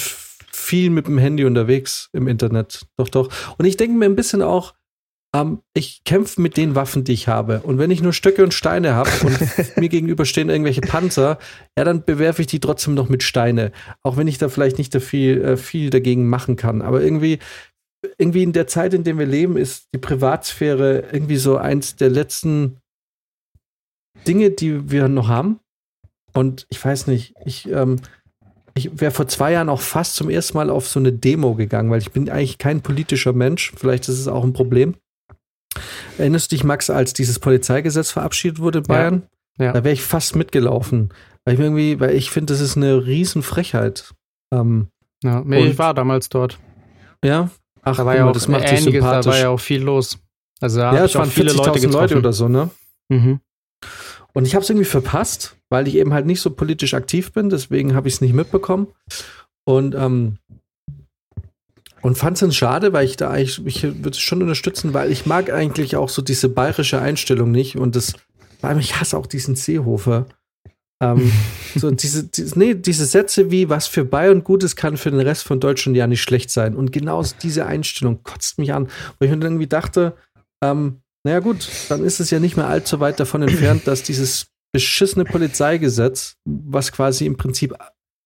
viel 0.52 0.90
mit 0.90 1.06
dem 1.06 1.20
Handy 1.20 1.46
unterwegs 1.46 2.10
im 2.12 2.28
Internet. 2.28 2.88
Doch, 2.98 3.10
doch. 3.10 3.30
Und 3.60 3.66
ich 3.66 3.78
denke 3.78 3.96
mir 3.96 4.06
ein 4.06 4.16
bisschen 4.16 4.42
auch, 4.42 4.74
ähm, 5.36 5.62
ich 5.74 6.04
kämpfe 6.06 6.42
mit 6.42 6.58
den 6.58 6.76
Waffen, 6.76 7.04
die 7.04 7.14
ich 7.14 7.28
habe. 7.28 7.62
Und 7.62 7.78
wenn 7.78 7.92
ich 7.92 8.02
nur 8.02 8.14
Stöcke 8.14 8.44
und 8.44 8.54
Steine 8.54 8.96
habe 8.96 9.10
und 9.24 9.38
mir 9.78 9.90
gegenüber 9.90 10.26
stehen 10.26 10.50
irgendwelche 10.50 10.82
Panzer, 10.82 11.38
ja, 11.78 11.84
dann 11.84 12.04
bewerfe 12.04 12.42
ich 12.42 12.48
die 12.48 12.60
trotzdem 12.60 12.96
noch 12.96 13.10
mit 13.10 13.24
Steine. 13.24 13.72
Auch 14.02 14.18
wenn 14.18 14.28
ich 14.28 14.38
da 14.38 14.50
vielleicht 14.50 14.78
nicht 14.78 14.94
da 14.96 15.00
viel, 15.00 15.42
äh, 15.42 15.58
viel 15.58 15.90
dagegen 15.90 16.28
machen 16.28 16.56
kann. 16.56 16.82
Aber 16.82 17.02
irgendwie, 17.02 17.40
irgendwie 18.18 18.44
in 18.44 18.54
der 18.54 18.68
Zeit, 18.68 18.94
in 18.94 19.04
der 19.04 19.18
wir 19.18 19.28
leben, 19.28 19.58
ist 19.58 19.90
die 19.94 20.00
Privatsphäre 20.00 21.04
irgendwie 21.12 21.38
so 21.38 21.58
eins 21.58 21.96
der 21.96 22.10
letzten 22.10 22.78
Dinge, 24.28 24.52
die 24.52 24.90
wir 24.90 25.08
noch 25.08 25.28
haben. 25.28 25.60
Und 26.34 26.66
ich 26.70 26.84
weiß 26.84 27.08
nicht, 27.08 27.34
ich, 27.46 27.70
ähm, 27.70 27.98
ich 28.74 29.00
wäre 29.00 29.12
vor 29.12 29.28
zwei 29.28 29.52
Jahren 29.52 29.70
auch 29.70 29.82
fast 29.82 30.16
zum 30.16 30.30
ersten 30.30 30.58
Mal 30.58 30.70
auf 30.70 30.88
so 30.88 31.00
eine 31.00 31.12
Demo 31.12 31.56
gegangen, 31.56 31.92
weil 31.92 32.02
ich 32.02 32.12
bin 32.12 32.30
eigentlich 32.30 32.58
kein 32.58 32.82
politischer 32.82 33.34
Mensch. 33.34 33.74
Vielleicht 33.76 34.08
ist 34.10 34.20
es 34.20 34.28
auch 34.28 34.44
ein 34.44 34.54
Problem. 34.54 34.96
Erinnerst 36.18 36.52
du 36.52 36.56
dich, 36.56 36.64
Max, 36.64 36.90
als 36.90 37.14
dieses 37.14 37.40
Polizeigesetz 37.40 38.12
verabschiedet 38.12 38.60
wurde 38.60 38.80
in 38.80 38.86
Ja. 38.86 38.94
Bayern? 38.94 39.24
Ja. 39.58 39.74
Da 39.74 39.84
wäre 39.84 39.94
ich 39.94 40.04
fast 40.04 40.36
mitgelaufen. 40.36 41.10
Weil 41.46 41.54
ich 41.56 41.60
irgendwie, 41.60 42.00
weil 42.00 42.16
ich 42.16 42.32
finde, 42.32 42.54
das 42.54 42.62
ist 42.62 42.78
eine 42.78 43.06
Riesenfrechheit. 43.06 44.14
Ähm, 44.54 44.88
Ja, 45.24 45.44
ich 45.46 45.78
war 45.78 45.94
damals 45.94 46.30
dort. 46.30 46.60
ja. 47.24 47.50
Ach, 47.82 47.96
Da 47.96 48.06
war 48.06 48.16
ja 48.16 48.26
auch 48.26 48.34
das 48.34 48.48
macht 48.50 48.64
dich 48.64 48.72
einiges, 48.72 48.86
da 48.86 48.92
sympathisch. 49.22 49.32
war 49.32 49.40
ja 49.40 49.50
auch 49.50 49.60
viel 49.60 49.82
los. 49.82 50.20
Also 50.60 50.80
da 50.80 50.94
ja, 50.94 51.06
es 51.06 51.16
waren 51.16 51.30
viele 51.30 51.54
Leute 51.54 51.70
40.000 51.72 51.74
getroffen. 51.82 51.94
Leute 51.94 52.18
oder 52.18 52.34
so, 52.34 52.48
ne? 52.50 52.70
Mhm. 53.08 53.40
Und 54.34 54.46
ich 54.46 54.54
habe 54.54 54.64
es 54.64 54.70
irgendwie 54.70 54.86
verpasst, 54.86 55.56
weil 55.70 55.88
ich 55.88 55.96
eben 55.96 56.14
halt 56.14 56.26
nicht 56.26 56.42
so 56.42 56.50
politisch 56.52 56.94
aktiv 56.94 57.32
bin, 57.32 57.50
deswegen 57.50 57.96
habe 57.96 58.08
ich 58.10 58.16
es 58.16 58.22
nicht 58.22 58.34
mitbekommen. 58.34 58.88
Und, 59.66 59.96
ähm, 59.96 60.38
und 62.02 62.18
fand 62.18 62.42
es 62.42 62.56
schade, 62.56 62.94
weil 62.94 63.06
ich 63.06 63.18
da 63.18 63.30
eigentlich, 63.30 63.66
ich 63.66 63.84
würde 63.84 64.12
es 64.12 64.20
schon 64.20 64.42
unterstützen, 64.42 64.94
weil 64.94 65.12
ich 65.12 65.26
mag 65.26 65.52
eigentlich 65.52 65.96
auch 65.96 66.10
so 66.10 66.22
diese 66.22 66.50
bayerische 66.50 67.02
Einstellung 67.02 67.52
nicht 67.52 67.76
und 67.76 67.96
das, 67.96 68.14
weil 68.62 68.80
ich 68.80 69.00
hasse 69.00 69.18
auch 69.18 69.28
diesen 69.28 69.56
Seehofer. 69.56 70.28
ähm, 71.02 71.32
so 71.76 71.92
diese, 71.92 72.28
diese, 72.28 72.58
nee, 72.58 72.76
diese 72.76 73.06
Sätze 73.06 73.52
wie, 73.52 73.70
was 73.70 73.88
für 73.88 74.06
Bayern 74.06 74.44
gut 74.44 74.64
ist, 74.64 74.76
kann 74.76 74.98
für 74.98 75.12
den 75.12 75.20
Rest 75.20 75.44
von 75.44 75.60
Deutschland 75.60 75.98
ja 75.98 76.08
nicht 76.08 76.22
schlecht 76.22 76.52
sein. 76.52 76.76
Und 76.76 76.92
genau 76.92 77.24
diese 77.42 77.66
Einstellung 77.66 78.24
kotzt 78.24 78.58
mich 78.58 78.74
an, 78.74 78.88
wo 79.20 79.26
ich 79.26 79.32
mir 79.32 79.42
irgendwie 79.42 79.68
dachte, 79.68 80.16
ähm, 80.64 81.02
naja 81.24 81.40
gut, 81.40 81.68
dann 81.90 82.04
ist 82.04 82.20
es 82.20 82.30
ja 82.30 82.40
nicht 82.40 82.56
mehr 82.56 82.68
allzu 82.68 83.00
weit 83.00 83.20
davon 83.20 83.42
entfernt, 83.42 83.88
dass 83.88 84.04
dieses 84.04 84.48
beschissene 84.72 85.26
Polizeigesetz, 85.26 86.38
was 86.46 86.92
quasi 86.92 87.26
im 87.26 87.38
Prinzip 87.38 87.76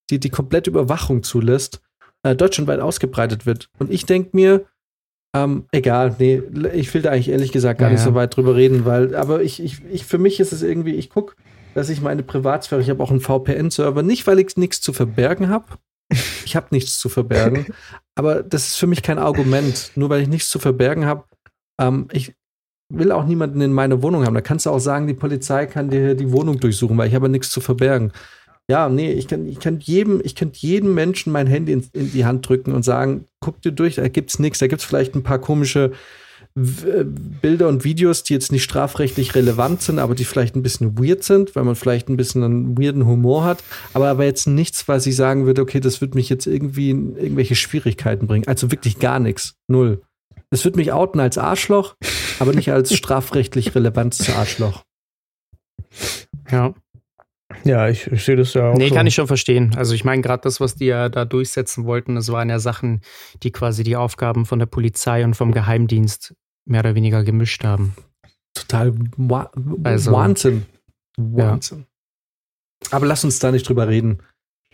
die, 0.09 0.19
die 0.19 0.29
komplette 0.29 0.69
Überwachung 0.69 1.23
zulässt, 1.23 1.81
äh, 2.23 2.35
deutschlandweit 2.35 2.79
ausgebreitet 2.79 3.45
wird. 3.45 3.69
Und 3.79 3.91
ich 3.91 4.05
denke 4.05 4.31
mir, 4.33 4.65
ähm, 5.35 5.65
egal, 5.71 6.15
nee, 6.19 6.41
ich 6.73 6.93
will 6.93 7.01
da 7.01 7.11
eigentlich 7.11 7.29
ehrlich 7.29 7.51
gesagt 7.51 7.79
gar 7.79 7.89
ja, 7.89 7.93
nicht 7.93 8.03
so 8.03 8.13
weit 8.13 8.35
drüber 8.35 8.55
reden, 8.55 8.85
weil, 8.85 9.15
aber 9.15 9.41
ich, 9.41 9.61
ich, 9.61 9.83
ich, 9.91 10.05
für 10.05 10.19
mich 10.19 10.39
ist 10.39 10.53
es 10.53 10.61
irgendwie, 10.61 10.93
ich 10.93 11.09
gucke, 11.09 11.35
dass 11.73 11.89
ich 11.89 12.01
meine 12.01 12.21
Privatsphäre, 12.21 12.81
ich 12.81 12.89
habe 12.89 13.01
auch 13.01 13.09
einen 13.09 13.19
VPN-Server, 13.19 14.03
nicht 14.03 14.27
weil 14.27 14.39
ich 14.39 14.57
nichts 14.57 14.81
zu 14.81 14.93
verbergen 14.93 15.49
habe. 15.49 15.65
Ich 16.45 16.57
habe 16.57 16.67
nichts 16.71 16.99
zu 16.99 17.07
verbergen, 17.07 17.67
aber 18.15 18.43
das 18.43 18.67
ist 18.67 18.75
für 18.75 18.85
mich 18.85 19.01
kein 19.01 19.17
Argument. 19.17 19.91
Nur 19.95 20.09
weil 20.09 20.21
ich 20.21 20.27
nichts 20.27 20.49
zu 20.49 20.59
verbergen 20.59 21.05
habe, 21.05 21.23
ähm, 21.79 22.09
ich, 22.11 22.35
will 22.93 23.11
auch 23.11 23.25
niemanden 23.25 23.61
in 23.61 23.73
meine 23.73 24.01
Wohnung 24.01 24.25
haben. 24.25 24.35
Da 24.35 24.41
kannst 24.41 24.65
du 24.65 24.69
auch 24.69 24.79
sagen, 24.79 25.07
die 25.07 25.13
Polizei 25.13 25.65
kann 25.65 25.89
dir 25.89 26.15
die 26.15 26.31
Wohnung 26.31 26.59
durchsuchen, 26.59 26.97
weil 26.97 27.07
ich 27.07 27.15
habe 27.15 27.29
nichts 27.29 27.49
zu 27.49 27.59
verbergen. 27.59 28.11
Ja, 28.69 28.87
nee, 28.87 29.11
ich 29.11 29.27
kann, 29.27 29.45
ich 29.47 29.59
kann 29.59 29.79
jedem, 29.79 30.21
ich 30.23 30.35
könnte 30.35 30.59
jedem 30.59 30.93
Menschen 30.93 31.33
mein 31.33 31.47
Handy 31.47 31.73
in, 31.73 31.85
in, 31.91 32.11
die 32.11 32.25
Hand 32.25 32.47
drücken 32.47 32.71
und 32.71 32.83
sagen, 32.83 33.25
guck 33.41 33.61
dir 33.61 33.73
durch, 33.73 33.95
da 33.95 34.07
gibt's 34.07 34.39
nichts, 34.39 34.59
da 34.59 34.67
gibt's 34.67 34.85
vielleicht 34.85 35.15
ein 35.15 35.23
paar 35.23 35.39
komische 35.39 35.91
äh, 36.55 37.03
Bilder 37.03 37.67
und 37.67 37.83
Videos, 37.83 38.23
die 38.23 38.33
jetzt 38.33 38.51
nicht 38.51 38.63
strafrechtlich 38.63 39.35
relevant 39.35 39.81
sind, 39.81 39.99
aber 39.99 40.15
die 40.15 40.23
vielleicht 40.23 40.55
ein 40.55 40.63
bisschen 40.63 40.97
weird 40.97 41.23
sind, 41.23 41.55
weil 41.55 41.63
man 41.63 41.75
vielleicht 41.75 42.09
ein 42.09 42.15
bisschen 42.15 42.43
einen 42.43 42.77
weirden 42.77 43.05
Humor 43.05 43.43
hat, 43.43 43.63
aber 43.93 44.07
aber 44.07 44.23
jetzt 44.23 44.47
nichts, 44.47 44.87
was 44.87 45.05
ich 45.07 45.15
sagen 45.15 45.45
würde, 45.45 45.61
okay, 45.61 45.79
das 45.79 45.99
wird 45.99 46.15
mich 46.15 46.29
jetzt 46.29 46.45
irgendwie 46.45 46.91
in 46.91 47.17
irgendwelche 47.17 47.55
Schwierigkeiten 47.55 48.27
bringen. 48.27 48.47
Also 48.47 48.71
wirklich 48.71 48.99
gar 48.99 49.19
nichts. 49.19 49.55
Null. 49.67 50.03
Es 50.51 50.63
wird 50.63 50.75
mich 50.75 50.93
outen 50.93 51.19
als 51.19 51.37
Arschloch, 51.37 51.95
aber 52.39 52.53
nicht 52.53 52.71
als 52.71 52.93
strafrechtlich 52.95 53.73
relevantes 53.73 54.29
Arschloch. 54.29 54.83
Ja. 56.51 56.75
Ja, 57.63 57.87
ich, 57.89 58.07
ich 58.07 58.23
sehe 58.23 58.35
das 58.35 58.53
ja 58.53 58.71
auch. 58.71 58.75
Nee, 58.75 58.89
so. 58.89 58.95
kann 58.95 59.07
ich 59.07 59.15
schon 59.15 59.27
verstehen. 59.27 59.73
Also 59.75 59.93
ich 59.93 60.03
meine, 60.03 60.21
gerade 60.21 60.41
das, 60.41 60.59
was 60.59 60.75
die 60.75 60.85
ja 60.85 61.09
da 61.09 61.25
durchsetzen 61.25 61.85
wollten, 61.85 62.15
das 62.15 62.31
waren 62.31 62.49
ja 62.49 62.59
Sachen, 62.59 63.01
die 63.43 63.51
quasi 63.51 63.83
die 63.83 63.95
Aufgaben 63.95 64.45
von 64.45 64.59
der 64.59 64.65
Polizei 64.65 65.23
und 65.23 65.35
vom 65.35 65.51
Geheimdienst 65.51 66.35
mehr 66.65 66.81
oder 66.81 66.95
weniger 66.95 67.23
gemischt 67.23 67.63
haben. 67.63 67.95
Total 68.53 68.93
wa 69.17 69.51
also, 69.83 70.11
Wahnsinn. 70.11 70.65
Wahnsinn. 71.17 71.79
Ja. 71.79 71.85
Aber 72.91 73.05
lass 73.05 73.23
uns 73.23 73.39
da 73.39 73.51
nicht 73.51 73.67
drüber 73.67 73.87
reden. 73.87 74.19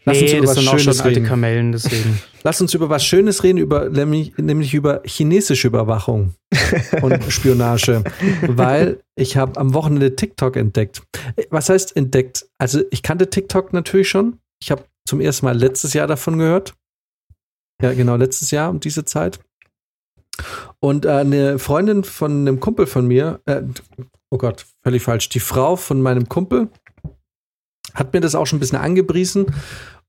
Lass 0.06 0.18
nee, 0.18 0.24
uns 0.24 0.32
über 0.34 0.42
das 0.42 0.50
was 0.50 0.56
sind 0.56 0.70
Schönes 0.70 0.88
auch 0.88 1.04
schon 1.04 1.08
alte 1.08 1.24
Kamellen, 1.24 1.72
deswegen. 1.72 2.20
Lass 2.44 2.62
uns 2.62 2.74
über 2.74 2.90
was 2.90 3.06
Schönes 3.06 3.44
reden, 3.44 3.58
über, 3.58 3.90
nämlich, 3.90 4.38
nämlich 4.38 4.74
über 4.74 5.02
chinesische 5.06 5.68
Überwachung 5.68 6.36
und 7.02 7.22
Spionage. 7.32 8.04
Weil 8.48 9.04
ich 9.16 9.36
habe 9.36 9.60
am 9.60 9.74
Wochenende 9.74 10.16
TikTok 10.16 10.56
entdeckt. 10.56 11.02
Was 11.50 11.70
heißt 11.70 11.96
entdeckt? 11.96 12.48
Also 12.58 12.82
ich 12.92 13.04
kannte 13.04 13.30
TikTok 13.30 13.74
natürlich 13.74 14.10
schon. 14.10 14.40
Ich 14.62 14.72
habe 14.72 14.86
zum 15.06 15.20
ersten 15.20 15.46
Mal 15.46 15.58
letztes 15.58 15.94
Jahr 15.94 16.08
davon 16.08 16.38
gehört. 16.38 16.76
Ja, 17.82 17.94
genau, 17.94 18.16
letztes 18.16 18.52
Jahr 18.52 18.70
um 18.70 18.80
diese 18.80 19.06
Zeit. 19.06 19.40
Und 20.80 21.06
äh, 21.06 21.10
eine 21.10 21.60
Freundin 21.60 22.04
von 22.04 22.32
einem 22.32 22.60
Kumpel 22.60 22.88
von 22.88 23.06
mir, 23.08 23.42
äh, 23.46 23.62
oh 24.30 24.38
Gott, 24.38 24.66
völlig 24.84 25.04
falsch, 25.04 25.30
die 25.30 25.40
Frau 25.40 25.76
von 25.76 26.02
meinem 26.02 26.30
Kumpel 26.30 26.70
hat 28.00 28.14
mir 28.14 28.22
das 28.22 28.36
auch 28.36 28.46
schon 28.46 28.58
ein 28.58 28.60
bisschen 28.62 28.80
angepriesen 28.80 29.48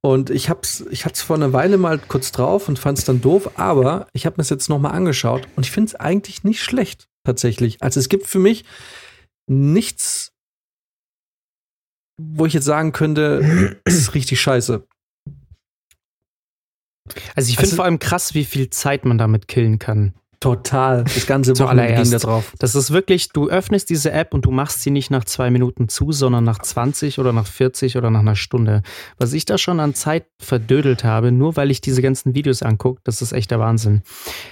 und 0.02 0.30
ich 0.30 0.48
hab's, 0.48 0.84
ich 0.90 1.04
hatte 1.04 1.14
es 1.14 1.22
vor 1.22 1.36
einer 1.36 1.52
Weile 1.52 1.76
mal 1.76 1.98
kurz 1.98 2.32
drauf 2.32 2.68
und 2.68 2.78
fand 2.78 2.98
es 2.98 3.04
dann 3.04 3.20
doof, 3.20 3.58
aber 3.58 4.06
ich 4.12 4.24
habe 4.24 4.36
mir 4.38 4.42
es 4.42 4.50
jetzt 4.50 4.68
nochmal 4.68 4.92
angeschaut 4.92 5.46
und 5.56 5.66
ich 5.66 5.72
finde 5.72 5.88
es 5.88 5.94
eigentlich 5.94 6.42
nicht 6.42 6.62
schlecht, 6.62 7.08
tatsächlich. 7.24 7.82
Also 7.82 8.00
es 8.00 8.08
gibt 8.08 8.26
für 8.26 8.38
mich 8.38 8.64
nichts, 9.46 10.32
wo 12.18 12.46
ich 12.46 12.54
jetzt 12.54 12.64
sagen 12.64 12.92
könnte, 12.92 13.80
es 13.84 13.94
ist 13.94 14.14
richtig 14.14 14.40
scheiße. 14.40 14.86
Also 17.34 17.50
ich 17.50 17.56
finde 17.56 17.70
also, 17.70 17.76
vor 17.76 17.84
allem 17.84 17.98
krass, 17.98 18.34
wie 18.34 18.44
viel 18.44 18.70
Zeit 18.70 19.04
man 19.04 19.18
damit 19.18 19.48
killen 19.48 19.78
kann. 19.78 20.14
Total. 20.40 21.04
Das 21.04 21.26
ganze 21.26 21.58
Wochenende 21.58 22.02
ging 22.02 22.10
da 22.10 22.18
drauf. 22.18 22.52
Das 22.58 22.74
ist 22.74 22.90
wirklich, 22.90 23.28
du 23.28 23.50
öffnest 23.50 23.90
diese 23.90 24.10
App 24.10 24.32
und 24.32 24.46
du 24.46 24.50
machst 24.50 24.80
sie 24.80 24.90
nicht 24.90 25.10
nach 25.10 25.24
zwei 25.26 25.50
Minuten 25.50 25.90
zu, 25.90 26.12
sondern 26.12 26.44
nach 26.44 26.58
20 26.58 27.18
oder 27.18 27.34
nach 27.34 27.46
40 27.46 27.98
oder 27.98 28.10
nach 28.10 28.20
einer 28.20 28.36
Stunde. 28.36 28.82
Was 29.18 29.34
ich 29.34 29.44
da 29.44 29.58
schon 29.58 29.80
an 29.80 29.94
Zeit 29.94 30.26
verdödelt 30.38 31.04
habe, 31.04 31.30
nur 31.30 31.56
weil 31.56 31.70
ich 31.70 31.82
diese 31.82 32.00
ganzen 32.00 32.34
Videos 32.34 32.62
angucke, 32.62 33.02
das 33.04 33.20
ist 33.20 33.32
echt 33.32 33.50
der 33.50 33.60
Wahnsinn. 33.60 33.92
Man 33.92 34.02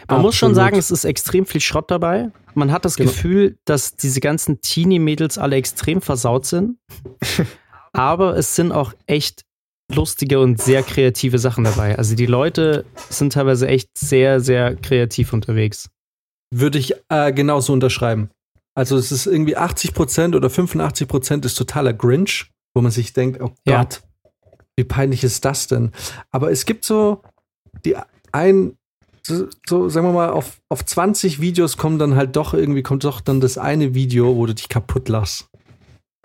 Absolut. 0.02 0.22
muss 0.24 0.36
schon 0.36 0.54
sagen, 0.54 0.76
es 0.76 0.90
ist 0.90 1.04
extrem 1.04 1.46
viel 1.46 1.62
Schrott 1.62 1.90
dabei. 1.90 2.30
Man 2.54 2.70
hat 2.70 2.84
das 2.84 2.96
genau. 2.96 3.10
Gefühl, 3.10 3.56
dass 3.64 3.96
diese 3.96 4.20
ganzen 4.20 4.60
Teenie-Mädels 4.60 5.38
alle 5.38 5.56
extrem 5.56 6.02
versaut 6.02 6.44
sind. 6.44 6.76
Aber 7.94 8.36
es 8.36 8.54
sind 8.54 8.72
auch 8.72 8.92
echt 9.06 9.47
lustige 9.92 10.40
und 10.40 10.60
sehr 10.60 10.82
kreative 10.82 11.38
Sachen 11.38 11.64
dabei. 11.64 11.96
Also 11.96 12.14
die 12.14 12.26
Leute 12.26 12.84
sind 13.08 13.32
teilweise 13.32 13.68
echt 13.68 13.90
sehr, 13.96 14.40
sehr 14.40 14.76
kreativ 14.76 15.32
unterwegs. 15.32 15.90
Würde 16.54 16.78
ich 16.78 16.94
äh, 17.08 17.32
genauso 17.32 17.72
unterschreiben. 17.72 18.30
Also 18.74 18.96
es 18.96 19.10
ist 19.10 19.26
irgendwie 19.26 19.56
80% 19.56 20.36
oder 20.36 20.50
85 20.50 21.08
ist 21.44 21.54
totaler 21.54 21.92
Grinch, 21.92 22.50
wo 22.74 22.80
man 22.80 22.92
sich 22.92 23.12
denkt, 23.12 23.40
oh 23.42 23.52
ja. 23.66 23.82
Gott, 23.82 24.02
wie 24.76 24.84
peinlich 24.84 25.24
ist 25.24 25.44
das 25.44 25.66
denn? 25.66 25.90
Aber 26.30 26.50
es 26.52 26.64
gibt 26.64 26.84
so 26.84 27.22
die 27.84 27.96
ein 28.32 28.76
so, 29.26 29.46
so, 29.68 29.88
sagen 29.88 30.06
wir 30.06 30.12
mal, 30.12 30.30
auf, 30.30 30.60
auf 30.68 30.84
20 30.84 31.40
Videos 31.40 31.76
kommt 31.76 32.00
dann 32.00 32.14
halt 32.16 32.36
doch 32.36 32.54
irgendwie, 32.54 32.82
kommt 32.82 33.04
doch 33.04 33.20
dann 33.20 33.40
das 33.40 33.58
eine 33.58 33.94
Video, 33.94 34.36
wo 34.36 34.46
du 34.46 34.54
dich 34.54 34.68
kaputt 34.68 35.08
lachst. 35.08 35.48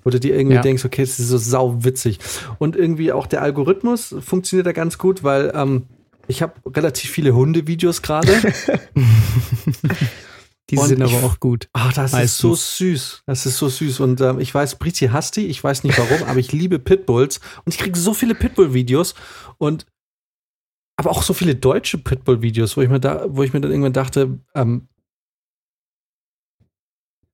Wo 0.04 0.10
du 0.10 0.20
dir 0.20 0.36
irgendwie 0.36 0.56
ja. 0.56 0.62
denkst, 0.62 0.84
okay, 0.86 1.02
das 1.02 1.20
ist 1.20 1.30
so 1.30 1.38
sau 1.38 1.84
witzig. 1.84 2.20
Und 2.60 2.76
irgendwie 2.76 3.12
auch 3.12 3.28
der 3.28 3.42
Algorithmus 3.42 4.16
funktioniert 4.20 4.68
da 4.68 4.72
ganz 4.72 4.98
gut, 4.98 5.24
weil 5.24 5.52
ähm, 5.56 5.84
ich 6.28 6.42
habe 6.42 6.54
relativ 6.66 7.10
viele 7.10 7.34
Hundevideos 7.34 8.02
gerade. 8.02 8.32
die 10.70 10.78
und 10.78 10.88
sind 10.88 11.02
aber 11.02 11.12
ich, 11.12 11.24
auch 11.24 11.40
gut. 11.40 11.70
Ach, 11.74 11.94
das 11.94 12.14
Meistens. 12.14 12.34
ist 12.34 12.38
so 12.38 12.56
süß. 12.56 13.24
Das 13.26 13.46
ist 13.46 13.58
so 13.58 13.70
süß. 13.70 14.00
Und 14.00 14.22
ähm, 14.22 14.40
ich 14.40 14.54
weiß, 14.54 14.80
Brizi 14.80 15.08
hasst 15.08 15.36
die. 15.36 15.48
Ich 15.48 15.64
weiß 15.64 15.84
nicht 15.84 15.98
warum, 15.98 16.28
aber 16.28 16.40
ich 16.40 16.52
liebe 16.52 16.80
Pitbulls. 16.80 17.40
Und 17.66 17.74
ich 17.74 17.80
kriege 17.80 17.98
so 17.98 18.14
viele 18.14 18.36
Pitbull-Videos. 18.36 19.16
Und 19.58 19.86
aber 20.96 21.10
auch 21.12 21.24
so 21.24 21.34
viele 21.34 21.56
deutsche 21.56 21.98
Pitbull-Videos, 21.98 22.78
wo 22.78 22.82
ich 22.82 22.90
mir 22.90 23.00
da, 23.00 23.26
wo 23.28 23.44
ich 23.44 23.52
mir 23.54 23.62
dann 23.62 23.72
irgendwann 23.72 23.94
dachte, 23.94 24.40
ähm, 24.56 24.88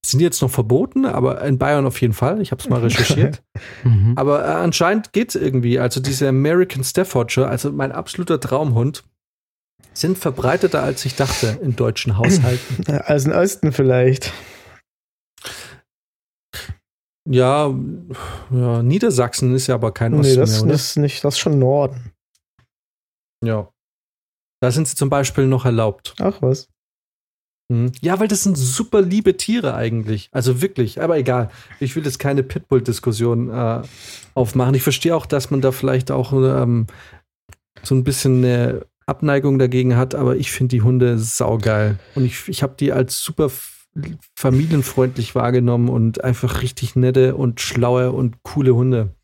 sind 0.05 0.21
jetzt 0.21 0.41
noch 0.41 0.49
verboten, 0.49 1.05
aber 1.05 1.41
in 1.41 1.57
Bayern 1.57 1.85
auf 1.85 1.99
jeden 2.01 2.13
Fall. 2.13 2.41
Ich 2.41 2.51
habe 2.51 2.61
es 2.61 2.69
mal 2.69 2.79
recherchiert. 2.81 3.43
mhm. 3.83 4.13
Aber 4.15 4.45
äh, 4.45 4.51
anscheinend 4.51 5.13
geht 5.13 5.29
es 5.29 5.35
irgendwie. 5.35 5.79
Also 5.79 5.99
diese 5.99 6.27
American 6.27 6.83
Staffordshire, 6.83 7.47
also 7.47 7.71
mein 7.71 7.91
absoluter 7.91 8.39
Traumhund, 8.39 9.03
sind 9.93 10.17
verbreiteter, 10.17 10.83
als 10.83 11.03
ich 11.05 11.15
dachte 11.15 11.59
in 11.61 11.75
deutschen 11.75 12.17
Haushalten. 12.17 12.85
Als 13.05 13.25
in 13.25 13.33
Osten 13.33 13.71
vielleicht. 13.71 14.31
Ja, 17.27 17.73
ja, 18.49 18.81
Niedersachsen 18.81 19.53
ist 19.53 19.67
ja 19.67 19.75
aber 19.75 19.93
kein 19.93 20.13
Osten 20.13 20.33
nee, 20.33 20.39
das, 20.39 20.51
mehr, 20.51 20.61
oder? 20.63 20.71
Das 20.71 20.81
ist 20.81 20.97
nicht, 20.97 21.23
das 21.23 21.35
ist 21.35 21.39
schon 21.39 21.59
Norden. 21.59 22.13
Ja. 23.43 23.71
Da 24.61 24.71
sind 24.71 24.87
sie 24.87 24.95
zum 24.95 25.09
Beispiel 25.09 25.47
noch 25.47 25.65
erlaubt. 25.65 26.15
Ach 26.19 26.41
was. 26.41 26.69
Hm. 27.71 27.91
Ja, 28.01 28.19
weil 28.19 28.27
das 28.27 28.43
sind 28.43 28.57
super 28.57 29.01
liebe 29.01 29.37
Tiere 29.37 29.75
eigentlich. 29.75 30.29
Also 30.31 30.61
wirklich, 30.61 31.01
aber 31.01 31.17
egal. 31.17 31.49
Ich 31.79 31.95
will 31.95 32.03
jetzt 32.03 32.19
keine 32.19 32.43
Pitbull-Diskussion 32.43 33.49
äh, 33.49 33.81
aufmachen. 34.33 34.73
Ich 34.73 34.81
verstehe 34.81 35.15
auch, 35.15 35.25
dass 35.25 35.51
man 35.51 35.61
da 35.61 35.71
vielleicht 35.71 36.09
auch 36.09 36.33
ähm, 36.33 36.87
so 37.83 37.95
ein 37.95 38.03
bisschen 38.03 38.43
eine 38.43 38.85
Abneigung 39.05 39.59
dagegen 39.59 39.95
hat, 39.95 40.15
aber 40.15 40.35
ich 40.35 40.51
finde 40.51 40.75
die 40.75 40.81
Hunde 40.81 41.17
saugeil. 41.19 41.99
Und 42.15 42.25
ich, 42.25 42.47
ich 42.47 42.63
habe 42.63 42.75
die 42.79 42.91
als 42.91 43.21
super 43.21 43.49
familienfreundlich 44.35 45.35
wahrgenommen 45.35 45.89
und 45.89 46.23
einfach 46.23 46.61
richtig 46.61 46.95
nette 46.95 47.35
und 47.35 47.59
schlaue 47.61 48.11
und 48.11 48.43
coole 48.43 48.75
Hunde. 48.75 49.15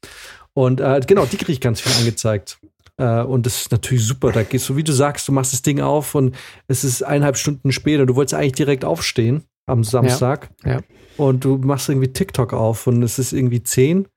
Und 0.53 0.81
äh, 0.81 1.01
genau, 1.05 1.25
die 1.25 1.37
kriege 1.37 1.51
ich 1.51 1.61
ganz 1.61 1.81
viel 1.81 1.93
angezeigt. 1.99 2.59
Äh, 2.97 3.21
und 3.21 3.45
das 3.45 3.61
ist 3.61 3.71
natürlich 3.71 4.05
super. 4.05 4.31
Da 4.31 4.43
gehst 4.43 4.69
du, 4.69 4.75
wie 4.75 4.83
du 4.83 4.93
sagst, 4.93 5.27
du 5.27 5.31
machst 5.31 5.53
das 5.53 5.61
Ding 5.61 5.81
auf 5.81 6.15
und 6.15 6.35
es 6.67 6.83
ist 6.83 7.03
eineinhalb 7.03 7.37
Stunden 7.37 7.71
später. 7.71 8.05
Du 8.05 8.15
wolltest 8.15 8.33
eigentlich 8.33 8.53
direkt 8.53 8.85
aufstehen 8.85 9.43
am 9.65 9.83
Samstag. 9.83 10.49
Ja, 10.63 10.71
ja. 10.71 10.79
Und 11.17 11.45
du 11.45 11.57
machst 11.57 11.89
irgendwie 11.89 12.11
TikTok 12.11 12.53
auf 12.53 12.87
und 12.87 13.01
es 13.03 13.19
ist 13.19 13.31
irgendwie 13.33 13.63
10 13.63 14.07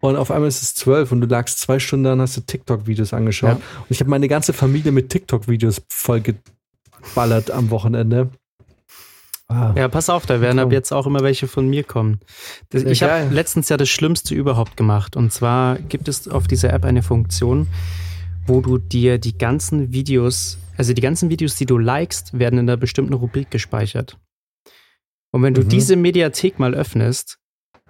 und 0.00 0.16
auf 0.16 0.30
einmal 0.30 0.48
ist 0.48 0.62
es 0.62 0.74
12 0.74 1.12
und 1.12 1.20
du 1.20 1.26
lagst 1.26 1.60
zwei 1.60 1.78
Stunden 1.78 2.04
da 2.04 2.12
und 2.14 2.22
hast 2.22 2.36
du 2.36 2.40
TikTok-Videos 2.40 3.12
angeschaut. 3.12 3.50
Ja. 3.50 3.54
Und 3.56 3.90
ich 3.90 4.00
habe 4.00 4.10
meine 4.10 4.28
ganze 4.28 4.52
Familie 4.52 4.92
mit 4.92 5.10
TikTok-Videos 5.10 5.82
vollgeballert 5.88 7.50
am 7.50 7.70
Wochenende. 7.70 8.30
Ah. 9.48 9.74
Ja, 9.76 9.88
pass 9.88 10.08
auf, 10.08 10.26
da 10.26 10.40
werden 10.40 10.58
ab 10.58 10.72
jetzt 10.72 10.92
auch 10.92 11.06
immer 11.06 11.20
welche 11.20 11.48
von 11.48 11.68
mir 11.68 11.84
kommen. 11.84 12.20
Das, 12.70 12.84
ich 12.84 13.02
habe 13.02 13.28
letztens 13.34 13.68
ja 13.68 13.76
das 13.76 13.88
Schlimmste 13.88 14.34
überhaupt 14.34 14.76
gemacht. 14.76 15.16
Und 15.16 15.32
zwar 15.32 15.76
gibt 15.76 16.08
es 16.08 16.28
auf 16.28 16.46
dieser 16.46 16.72
App 16.72 16.84
eine 16.84 17.02
Funktion, 17.02 17.66
wo 18.46 18.60
du 18.60 18.78
dir 18.78 19.18
die 19.18 19.36
ganzen 19.36 19.92
Videos, 19.92 20.58
also 20.76 20.92
die 20.92 21.00
ganzen 21.02 21.30
Videos, 21.30 21.56
die 21.56 21.66
du 21.66 21.78
likest, 21.78 22.38
werden 22.38 22.58
in 22.58 22.68
einer 22.68 22.76
bestimmten 22.76 23.12
Rubrik 23.14 23.50
gespeichert. 23.50 24.18
Und 25.32 25.42
wenn 25.42 25.54
du 25.54 25.62
Mhm. 25.62 25.68
diese 25.68 25.96
Mediathek 25.96 26.58
mal 26.58 26.74
öffnest, 26.74 27.38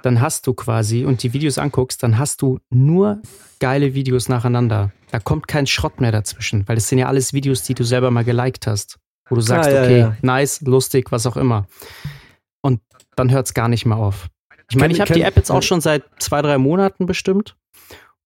dann 0.02 0.20
hast 0.20 0.46
du 0.46 0.54
quasi 0.54 1.04
und 1.04 1.22
die 1.22 1.32
Videos 1.32 1.58
anguckst, 1.58 2.02
dann 2.02 2.18
hast 2.18 2.42
du 2.42 2.58
nur 2.70 3.20
geile 3.58 3.94
Videos 3.94 4.28
nacheinander. 4.28 4.92
Da 5.10 5.18
kommt 5.20 5.46
kein 5.48 5.66
Schrott 5.66 6.00
mehr 6.00 6.12
dazwischen, 6.12 6.66
weil 6.68 6.76
das 6.76 6.88
sind 6.88 6.98
ja 6.98 7.06
alles 7.06 7.32
Videos, 7.32 7.62
die 7.62 7.74
du 7.74 7.84
selber 7.84 8.10
mal 8.10 8.24
geliked 8.24 8.66
hast. 8.66 8.98
Wo 9.28 9.34
du 9.36 9.40
sagst, 9.42 9.68
Ah, 9.70 9.72
ja, 9.74 9.82
okay, 9.82 9.98
ja. 10.00 10.16
nice, 10.22 10.60
lustig, 10.62 11.12
was 11.12 11.26
auch 11.26 11.36
immer. 11.36 11.66
Und 12.62 12.80
dann 13.16 13.30
hört 13.30 13.46
es 13.46 13.54
gar 13.54 13.68
nicht 13.68 13.86
mehr 13.86 13.96
auf. 13.96 14.28
Ich 14.70 14.76
meine, 14.76 14.92
ich 14.92 15.00
habe 15.00 15.12
die 15.12 15.22
App 15.22 15.36
jetzt 15.36 15.50
auch 15.50 15.62
schon 15.62 15.80
seit 15.80 16.04
zwei, 16.18 16.42
drei 16.42 16.56
Monaten 16.58 17.06
bestimmt. 17.06 17.56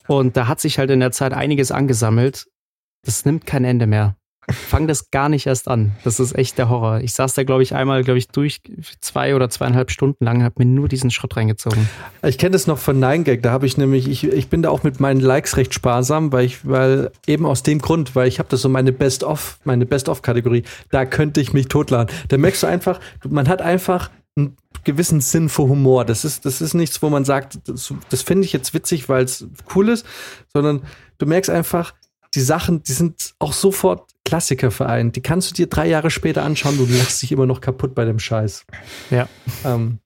Und 0.06 0.36
da 0.36 0.48
hat 0.48 0.60
sich 0.60 0.78
halt 0.78 0.90
in 0.90 1.00
der 1.00 1.12
Zeit 1.12 1.32
einiges 1.32 1.72
angesammelt. 1.72 2.46
Das 3.04 3.24
nimmt 3.24 3.46
kein 3.46 3.64
Ende 3.64 3.86
mehr. 3.86 4.16
Fang 4.50 4.86
das 4.86 5.10
gar 5.10 5.30
nicht 5.30 5.46
erst 5.46 5.68
an. 5.68 5.92
Das 6.04 6.20
ist 6.20 6.36
echt 6.36 6.58
der 6.58 6.68
Horror. 6.68 7.00
Ich 7.00 7.14
saß 7.14 7.32
da, 7.32 7.44
glaube 7.44 7.62
ich, 7.62 7.74
einmal, 7.74 8.04
glaube 8.04 8.18
ich, 8.18 8.28
durch 8.28 8.60
zwei 9.00 9.34
oder 9.34 9.48
zweieinhalb 9.48 9.90
Stunden 9.90 10.22
lang 10.22 10.42
habe 10.42 10.56
mir 10.58 10.66
nur 10.66 10.86
diesen 10.86 11.10
Schrott 11.10 11.36
reingezogen. 11.36 11.88
Ich 12.22 12.36
kenne 12.36 12.50
das 12.50 12.66
noch 12.66 12.76
von 12.76 13.02
9gag, 13.02 13.40
da 13.40 13.52
habe 13.52 13.64
ich 13.64 13.78
nämlich, 13.78 14.06
ich, 14.06 14.24
ich 14.24 14.48
bin 14.48 14.60
da 14.60 14.68
auch 14.68 14.82
mit 14.82 15.00
meinen 15.00 15.20
Likes 15.20 15.56
recht 15.56 15.72
sparsam, 15.72 16.30
weil 16.30 16.44
ich, 16.44 16.68
weil 16.68 17.10
eben 17.26 17.46
aus 17.46 17.62
dem 17.62 17.78
Grund, 17.78 18.14
weil 18.14 18.28
ich 18.28 18.38
habe 18.38 18.48
das 18.50 18.60
so 18.60 18.68
meine 18.68 18.92
Best-of, 18.92 19.58
meine 19.64 19.86
Best-of-Kategorie, 19.86 20.64
da 20.90 21.06
könnte 21.06 21.40
ich 21.40 21.54
mich 21.54 21.68
totladen. 21.68 22.14
Da 22.28 22.36
merkst 22.36 22.64
du 22.64 22.66
einfach, 22.66 23.00
man 23.26 23.48
hat 23.48 23.62
einfach 23.62 24.10
einen 24.36 24.56
gewissen 24.84 25.20
Sinn 25.20 25.48
für 25.48 25.62
Humor. 25.62 26.04
Das 26.04 26.24
ist, 26.24 26.44
das 26.44 26.60
ist 26.60 26.74
nichts, 26.74 27.02
wo 27.02 27.08
man 27.08 27.24
sagt, 27.24 27.58
das, 27.68 27.92
das 28.08 28.22
finde 28.22 28.44
ich 28.44 28.52
jetzt 28.52 28.74
witzig, 28.74 29.08
weil 29.08 29.24
es 29.24 29.46
cool 29.74 29.88
ist, 29.88 30.06
sondern 30.52 30.82
du 31.18 31.26
merkst 31.26 31.50
einfach, 31.50 31.94
die 32.34 32.40
Sachen, 32.40 32.82
die 32.82 32.92
sind 32.92 33.34
auch 33.38 33.52
sofort 33.52 34.10
Klassiker 34.24 34.70
vereint. 34.70 35.16
Die 35.16 35.22
kannst 35.22 35.50
du 35.50 35.54
dir 35.54 35.68
drei 35.68 35.86
Jahre 35.86 36.10
später 36.10 36.42
anschauen, 36.42 36.76
du 36.76 36.86
lachst 36.86 37.22
dich 37.22 37.30
immer 37.32 37.46
noch 37.46 37.60
kaputt 37.60 37.94
bei 37.94 38.04
dem 38.04 38.18
Scheiß. 38.18 38.64
Ja. 39.10 39.28
Ähm. 39.64 39.98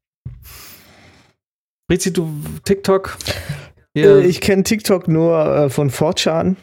Rizzi, 1.91 2.13
du 2.13 2.31
TikTok? 2.65 3.17
Äh, 3.97 4.27
ich 4.27 4.41
kenne 4.41 4.63
TikTok 4.63 5.09
nur 5.09 5.47
äh, 5.47 5.71
von 5.71 5.91
4chan. 5.91 6.57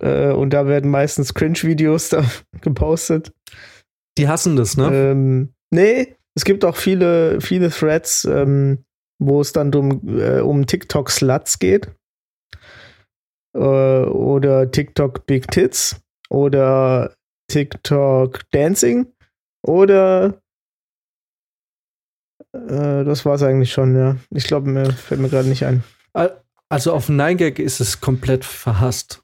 Äh, 0.00 0.30
und 0.30 0.50
da 0.50 0.66
werden 0.66 0.90
meistens 0.90 1.34
Cringe-Videos 1.34 2.08
da 2.10 2.24
gepostet. 2.60 3.32
die 4.18 4.28
hassen 4.28 4.56
das, 4.56 4.76
ne? 4.76 4.90
Ähm, 4.92 5.54
nee, 5.70 6.16
es 6.34 6.44
gibt 6.44 6.64
auch 6.64 6.76
viele, 6.76 7.40
viele 7.40 7.70
Threads, 7.70 8.24
ähm, 8.24 8.84
wo 9.18 9.40
es 9.40 9.52
dann 9.52 9.74
um, 9.74 10.18
äh, 10.18 10.40
um 10.40 10.66
TikTok-Sluts 10.66 11.58
geht. 11.58 11.90
Äh, 13.54 13.58
oder 13.58 14.70
TikTok 14.70 15.26
Big 15.26 15.48
Tits. 15.48 16.00
Oder 16.30 17.14
TikTok 17.48 18.40
Dancing. 18.50 19.12
Oder 19.62 20.40
äh, 22.54 23.04
das 23.04 23.24
war's 23.24 23.42
eigentlich 23.42 23.72
schon, 23.72 23.96
ja. 23.96 24.16
Ich 24.30 24.44
glaube, 24.44 24.70
mir 24.70 24.92
fällt 24.92 25.20
mir 25.20 25.28
gerade 25.28 25.48
nicht 25.48 25.64
ein. 25.64 25.84
Also 26.68 26.94
auf 26.94 27.08
9gag 27.10 27.60
ist 27.60 27.80
es 27.80 28.00
komplett 28.00 28.44
verhasst. 28.44 29.22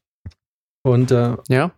Und 0.83 1.11
äh, 1.11 1.37
Ja? 1.49 1.73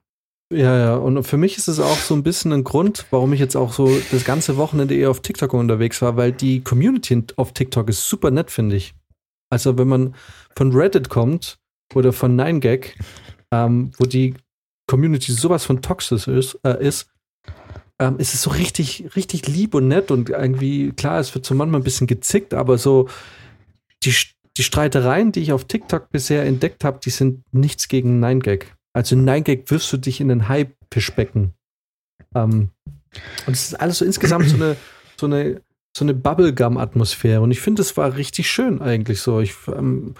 Ja, 0.52 0.78
ja, 0.78 0.94
und 0.96 1.22
für 1.22 1.36
mich 1.36 1.56
ist 1.56 1.68
es 1.68 1.78
auch 1.78 1.96
so 1.96 2.14
ein 2.14 2.24
bisschen 2.24 2.52
ein 2.52 2.64
Grund, 2.64 3.06
warum 3.10 3.32
ich 3.32 3.40
jetzt 3.40 3.56
auch 3.56 3.72
so 3.72 3.88
das 4.10 4.24
ganze 4.24 4.56
Wochenende 4.56 4.96
eher 4.96 5.10
auf 5.10 5.20
TikTok 5.20 5.54
unterwegs 5.54 6.02
war, 6.02 6.16
weil 6.16 6.32
die 6.32 6.60
Community 6.62 7.22
auf 7.36 7.52
TikTok 7.52 7.88
ist 7.88 8.08
super 8.08 8.30
nett, 8.30 8.50
finde 8.50 8.76
ich. 8.76 8.94
Also 9.48 9.78
wenn 9.78 9.88
man 9.88 10.14
von 10.56 10.72
Reddit 10.72 11.08
kommt 11.08 11.58
oder 11.94 12.12
von 12.12 12.38
9gag, 12.38 12.94
ähm, 13.52 13.92
wo 13.98 14.06
die 14.06 14.34
Community 14.88 15.32
sowas 15.32 15.64
von 15.64 15.82
toxisch 15.82 16.26
ist, 16.26 16.58
äh, 16.64 16.84
ist 16.84 17.08
ähm, 18.00 18.16
es 18.18 18.40
so 18.42 18.50
richtig, 18.50 19.14
richtig 19.14 19.46
lieb 19.46 19.74
und 19.74 19.86
nett 19.86 20.10
und 20.10 20.30
irgendwie, 20.30 20.90
klar, 20.92 21.20
es 21.20 21.32
wird 21.34 21.46
so 21.46 21.54
manchmal 21.54 21.80
ein 21.80 21.84
bisschen 21.84 22.06
gezickt, 22.08 22.54
aber 22.54 22.76
so 22.76 23.08
die, 24.02 24.14
die 24.56 24.62
Streitereien, 24.64 25.30
die 25.30 25.40
ich 25.40 25.52
auf 25.52 25.64
TikTok 25.64 26.10
bisher 26.10 26.44
entdeckt 26.44 26.82
habe, 26.82 26.98
die 27.04 27.10
sind 27.10 27.44
nichts 27.52 27.86
gegen 27.86 28.24
9gag. 28.24 28.64
Also 28.92 29.16
9gag 29.16 29.70
wirfst 29.70 29.92
du 29.92 29.96
dich 29.96 30.20
in 30.20 30.28
den 30.28 30.48
High-Pischbecken. 30.48 31.54
Ähm, 32.34 32.70
und 33.46 33.52
es 33.52 33.68
ist 33.68 33.80
alles 33.80 33.98
so 33.98 34.04
insgesamt 34.04 34.48
so 34.48 34.56
eine, 34.56 34.76
so 35.18 35.26
eine, 35.26 35.62
so 35.96 36.04
eine 36.04 36.14
Bubblegum-Atmosphäre. 36.14 37.40
Und 37.40 37.50
ich 37.50 37.60
finde, 37.60 37.82
es 37.82 37.96
war 37.96 38.16
richtig 38.16 38.50
schön 38.50 38.80
eigentlich 38.80 39.20
so. 39.20 39.40
Ich, 39.40 39.54
ähm, 39.68 40.14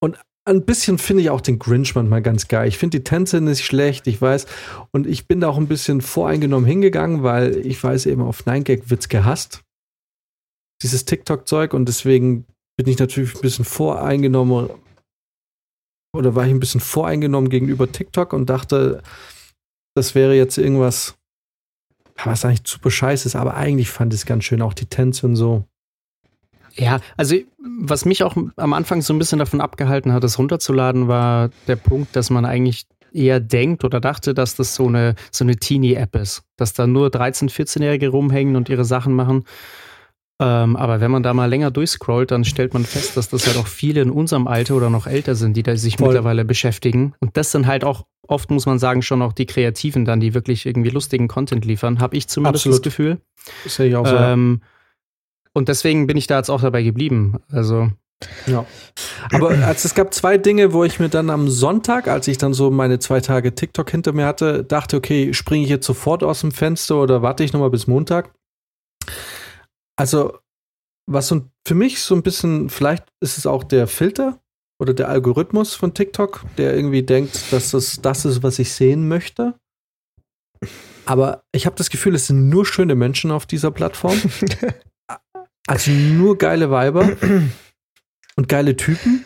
und 0.00 0.18
ein 0.44 0.64
bisschen 0.64 0.98
finde 0.98 1.22
ich 1.22 1.30
auch 1.30 1.40
den 1.40 1.58
Grinch 1.58 1.94
manchmal 1.94 2.22
ganz 2.22 2.48
geil. 2.48 2.66
Ich 2.68 2.78
finde 2.78 2.98
die 2.98 3.04
Tänze 3.04 3.40
nicht 3.40 3.64
schlecht, 3.64 4.06
ich 4.06 4.20
weiß. 4.20 4.46
Und 4.90 5.06
ich 5.06 5.28
bin 5.28 5.40
da 5.40 5.48
auch 5.48 5.58
ein 5.58 5.68
bisschen 5.68 6.00
voreingenommen 6.00 6.66
hingegangen, 6.66 7.22
weil 7.22 7.56
ich 7.64 7.82
weiß 7.82 8.06
eben, 8.06 8.22
auf 8.22 8.44
9gag 8.44 8.90
wird's 8.90 9.08
gehasst. 9.08 9.62
Dieses 10.82 11.04
TikTok-Zeug. 11.04 11.74
Und 11.74 11.86
deswegen 11.86 12.46
bin 12.76 12.88
ich 12.88 12.98
natürlich 12.98 13.34
ein 13.34 13.40
bisschen 13.40 13.64
voreingenommen 13.64 14.70
oder 16.12 16.34
war 16.34 16.46
ich 16.46 16.50
ein 16.50 16.60
bisschen 16.60 16.80
voreingenommen 16.80 17.50
gegenüber 17.50 17.90
TikTok 17.90 18.32
und 18.32 18.50
dachte, 18.50 19.02
das 19.94 20.14
wäre 20.14 20.34
jetzt 20.34 20.58
irgendwas, 20.58 21.16
was 22.22 22.44
eigentlich 22.44 22.62
super 22.66 22.90
scheiße 22.90 23.26
ist, 23.26 23.36
aber 23.36 23.54
eigentlich 23.54 23.90
fand 23.90 24.12
ich 24.12 24.20
es 24.20 24.26
ganz 24.26 24.44
schön, 24.44 24.62
auch 24.62 24.74
die 24.74 24.86
Tänze 24.86 25.26
und 25.26 25.36
so. 25.36 25.64
Ja, 26.74 27.00
also 27.16 27.36
was 27.86 28.04
mich 28.04 28.22
auch 28.22 28.36
am 28.56 28.72
Anfang 28.72 29.02
so 29.02 29.12
ein 29.12 29.18
bisschen 29.18 29.38
davon 29.38 29.60
abgehalten 29.60 30.12
hat, 30.12 30.24
das 30.24 30.38
runterzuladen, 30.38 31.08
war 31.08 31.50
der 31.66 31.76
Punkt, 31.76 32.16
dass 32.16 32.30
man 32.30 32.44
eigentlich 32.44 32.86
eher 33.12 33.40
denkt 33.40 33.84
oder 33.84 34.00
dachte, 34.00 34.32
dass 34.32 34.54
das 34.54 34.74
so 34.74 34.88
eine, 34.88 35.14
so 35.30 35.44
eine 35.44 35.56
Teenie-App 35.56 36.16
ist. 36.16 36.44
Dass 36.56 36.72
da 36.72 36.86
nur 36.86 37.08
13-, 37.08 37.50
14-Jährige 37.50 38.08
rumhängen 38.08 38.56
und 38.56 38.70
ihre 38.70 38.86
Sachen 38.86 39.12
machen. 39.12 39.44
Ähm, 40.42 40.76
aber 40.76 41.00
wenn 41.00 41.10
man 41.10 41.22
da 41.22 41.32
mal 41.34 41.46
länger 41.46 41.70
durchscrollt, 41.70 42.30
dann 42.30 42.44
stellt 42.44 42.74
man 42.74 42.84
fest, 42.84 43.16
dass 43.16 43.28
das 43.28 43.46
halt 43.46 43.56
auch 43.56 43.66
viele 43.68 44.00
in 44.00 44.10
unserem 44.10 44.48
Alter 44.48 44.74
oder 44.74 44.90
noch 44.90 45.06
älter 45.06 45.34
sind, 45.34 45.56
die 45.56 45.62
da 45.62 45.76
sich 45.76 45.96
Voll. 45.96 46.08
mittlerweile 46.08 46.44
beschäftigen. 46.44 47.14
Und 47.20 47.36
das 47.36 47.52
sind 47.52 47.66
halt 47.66 47.84
auch 47.84 48.04
oft, 48.26 48.50
muss 48.50 48.66
man 48.66 48.78
sagen, 48.78 49.02
schon 49.02 49.22
auch 49.22 49.32
die 49.32 49.46
Kreativen 49.46 50.04
dann, 50.04 50.20
die 50.20 50.34
wirklich 50.34 50.66
irgendwie 50.66 50.90
lustigen 50.90 51.28
Content 51.28 51.64
liefern. 51.64 52.00
Habe 52.00 52.16
ich 52.16 52.28
zumindest 52.28 52.66
Absolut. 52.66 52.78
das 52.78 52.82
Gefühl. 52.82 53.18
Das 53.64 53.76
sehe 53.76 53.88
ich 53.88 53.96
auch 53.96 54.06
so. 54.06 54.16
Ähm, 54.16 54.62
und 55.52 55.68
deswegen 55.68 56.06
bin 56.06 56.16
ich 56.16 56.26
da 56.26 56.38
jetzt 56.38 56.50
auch 56.50 56.62
dabei 56.62 56.82
geblieben. 56.82 57.38
Also, 57.50 57.90
Ja. 58.46 58.64
Aber 59.32 59.50
also 59.50 59.86
es 59.86 59.94
gab 59.94 60.14
zwei 60.14 60.38
Dinge, 60.38 60.72
wo 60.72 60.84
ich 60.84 60.98
mir 60.98 61.08
dann 61.08 61.30
am 61.30 61.48
Sonntag, 61.48 62.08
als 62.08 62.28
ich 62.28 62.38
dann 62.38 62.54
so 62.54 62.70
meine 62.70 62.98
zwei 62.98 63.20
Tage 63.20 63.54
TikTok 63.54 63.90
hinter 63.90 64.12
mir 64.12 64.26
hatte, 64.26 64.64
dachte, 64.64 64.96
okay, 64.96 65.34
springe 65.34 65.64
ich 65.64 65.70
jetzt 65.70 65.86
sofort 65.86 66.22
aus 66.22 66.40
dem 66.40 66.52
Fenster 66.52 66.96
oder 66.96 67.22
warte 67.22 67.44
ich 67.44 67.52
nochmal 67.52 67.70
bis 67.70 67.86
Montag? 67.86 68.32
Also, 69.96 70.38
was 71.06 71.28
so 71.28 71.48
für 71.66 71.74
mich 71.74 72.00
so 72.00 72.14
ein 72.14 72.22
bisschen, 72.22 72.70
vielleicht 72.70 73.04
ist 73.20 73.38
es 73.38 73.46
auch 73.46 73.64
der 73.64 73.86
Filter 73.86 74.40
oder 74.80 74.94
der 74.94 75.08
Algorithmus 75.08 75.74
von 75.74 75.94
TikTok, 75.94 76.44
der 76.56 76.74
irgendwie 76.74 77.02
denkt, 77.02 77.52
dass 77.52 77.70
das 77.70 78.00
das 78.00 78.24
ist, 78.24 78.42
was 78.42 78.58
ich 78.58 78.72
sehen 78.72 79.08
möchte. 79.08 79.54
Aber 81.04 81.42
ich 81.52 81.66
habe 81.66 81.76
das 81.76 81.90
Gefühl, 81.90 82.14
es 82.14 82.28
sind 82.28 82.48
nur 82.48 82.64
schöne 82.64 82.94
Menschen 82.94 83.30
auf 83.30 83.46
dieser 83.46 83.70
Plattform. 83.70 84.20
Also 85.68 85.92
nur 85.92 86.38
geile 86.38 86.70
Weiber 86.70 87.16
und 88.36 88.48
geile 88.48 88.76
Typen. 88.76 89.24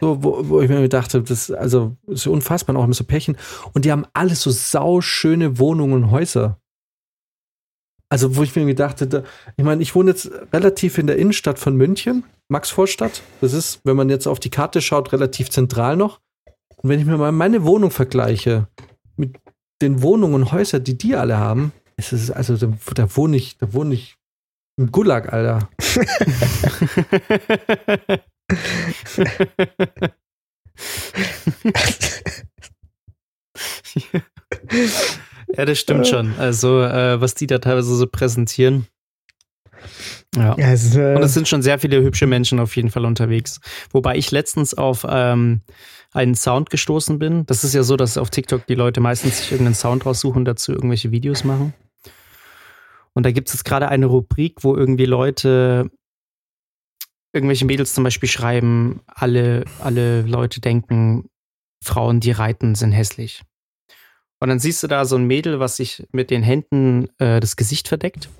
So, 0.00 0.22
wo, 0.22 0.48
wo 0.48 0.60
ich 0.60 0.68
mir 0.68 0.86
dachte, 0.90 1.22
das 1.22 1.50
also 1.50 1.96
ist 2.06 2.26
unfassbar, 2.26 2.76
auch 2.76 2.84
immer 2.84 2.92
so 2.92 3.04
Pärchen. 3.04 3.38
Und 3.72 3.86
die 3.86 3.92
haben 3.92 4.04
alles 4.12 4.42
so 4.42 4.50
sauschöne 4.50 5.58
Wohnungen 5.58 6.04
und 6.04 6.10
Häuser. 6.10 6.60
Also, 8.12 8.36
wo 8.36 8.42
ich 8.42 8.56
mir 8.56 8.74
dachte, 8.74 9.06
da, 9.06 9.22
ich 9.56 9.64
meine, 9.64 9.82
ich 9.82 9.94
wohne 9.94 10.10
jetzt 10.10 10.32
relativ 10.52 10.98
in 10.98 11.06
der 11.06 11.16
Innenstadt 11.16 11.60
von 11.60 11.76
München, 11.76 12.24
Maxvorstadt. 12.48 13.22
Das 13.40 13.52
ist, 13.52 13.80
wenn 13.84 13.96
man 13.96 14.10
jetzt 14.10 14.26
auf 14.26 14.40
die 14.40 14.50
Karte 14.50 14.80
schaut, 14.80 15.12
relativ 15.12 15.48
zentral 15.50 15.96
noch. 15.96 16.18
Und 16.76 16.90
wenn 16.90 16.98
ich 16.98 17.06
mir 17.06 17.16
mal 17.16 17.30
meine 17.30 17.64
Wohnung 17.64 17.92
vergleiche 17.92 18.66
mit 19.16 19.36
den 19.80 20.02
Wohnungen 20.02 20.34
und 20.34 20.50
Häusern, 20.50 20.82
die 20.82 20.98
die 20.98 21.14
alle 21.14 21.38
haben, 21.38 21.72
ist 21.96 22.12
es, 22.12 22.32
also 22.32 22.56
da, 22.56 22.72
da 22.94 23.16
wohne 23.16 23.36
ich, 23.36 23.58
da 23.58 23.72
wohne 23.72 23.94
ich 23.94 24.16
im 24.76 24.90
Gulag, 24.90 25.32
Alter. 25.32 25.68
ja, 35.56 35.64
das 35.64 35.78
stimmt 35.78 36.06
schon. 36.06 36.34
Also, 36.38 36.82
äh, 36.82 37.20
was 37.20 37.34
die 37.34 37.46
da 37.46 37.58
teilweise 37.58 37.94
so 37.94 38.06
präsentieren. 38.06 38.86
Ja. 40.36 40.54
Es 40.58 40.94
äh, 40.94 41.14
Und 41.14 41.22
es 41.22 41.34
sind 41.34 41.48
schon 41.48 41.62
sehr 41.62 41.78
viele 41.78 42.02
hübsche 42.02 42.26
Menschen 42.26 42.60
auf 42.60 42.76
jeden 42.76 42.90
Fall 42.90 43.04
unterwegs. 43.04 43.60
Wobei 43.90 44.16
ich 44.16 44.30
letztens 44.30 44.74
auf 44.74 45.06
ähm, 45.08 45.62
einen 46.12 46.34
Sound 46.34 46.70
gestoßen 46.70 47.18
bin. 47.18 47.46
Das 47.46 47.64
ist 47.64 47.74
ja 47.74 47.82
so, 47.82 47.96
dass 47.96 48.18
auf 48.18 48.30
TikTok 48.30 48.66
die 48.66 48.74
Leute 48.74 49.00
meistens 49.00 49.38
sich 49.38 49.52
irgendeinen 49.52 49.74
Sound 49.74 50.06
raussuchen, 50.06 50.44
dazu 50.44 50.72
irgendwelche 50.72 51.10
Videos 51.10 51.44
machen. 51.44 51.72
Und 53.12 53.26
da 53.26 53.32
gibt 53.32 53.48
es 53.48 53.54
jetzt 53.54 53.64
gerade 53.64 53.88
eine 53.88 54.06
Rubrik, 54.06 54.62
wo 54.62 54.76
irgendwie 54.76 55.06
Leute, 55.06 55.90
irgendwelche 57.32 57.64
Mädels 57.64 57.92
zum 57.92 58.04
Beispiel 58.04 58.28
schreiben, 58.28 59.00
alle, 59.06 59.64
alle 59.80 60.22
Leute 60.22 60.60
denken, 60.60 61.28
Frauen, 61.82 62.20
die 62.20 62.30
reiten, 62.30 62.74
sind 62.74 62.92
hässlich. 62.92 63.42
Und 64.40 64.48
dann 64.48 64.58
siehst 64.58 64.82
du 64.82 64.86
da 64.86 65.04
so 65.04 65.16
ein 65.16 65.26
Mädel, 65.26 65.60
was 65.60 65.76
sich 65.76 66.06
mit 66.12 66.30
den 66.30 66.42
Händen 66.42 67.08
äh, 67.18 67.40
das 67.40 67.56
Gesicht 67.56 67.88
verdeckt. 67.88 68.30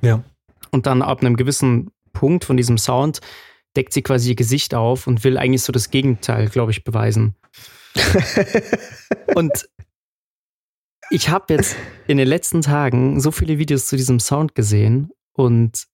Ja. 0.00 0.22
Und 0.70 0.86
dann 0.86 1.02
ab 1.02 1.20
einem 1.20 1.36
gewissen 1.36 1.90
Punkt 2.12 2.44
von 2.44 2.56
diesem 2.56 2.78
Sound 2.78 3.20
deckt 3.76 3.92
sie 3.92 4.02
quasi 4.02 4.30
ihr 4.30 4.36
Gesicht 4.36 4.74
auf 4.74 5.06
und 5.06 5.24
will 5.24 5.38
eigentlich 5.38 5.62
so 5.62 5.72
das 5.72 5.90
Gegenteil, 5.90 6.48
glaube 6.48 6.72
ich, 6.72 6.84
beweisen. 6.84 7.34
und 9.34 9.68
ich 11.10 11.28
habe 11.28 11.54
jetzt 11.54 11.76
in 12.06 12.18
den 12.18 12.28
letzten 12.28 12.62
Tagen 12.62 13.20
so 13.20 13.32
viele 13.32 13.58
Videos 13.58 13.86
zu 13.86 13.96
diesem 13.96 14.20
Sound 14.20 14.54
gesehen 14.54 15.10
und 15.32 15.88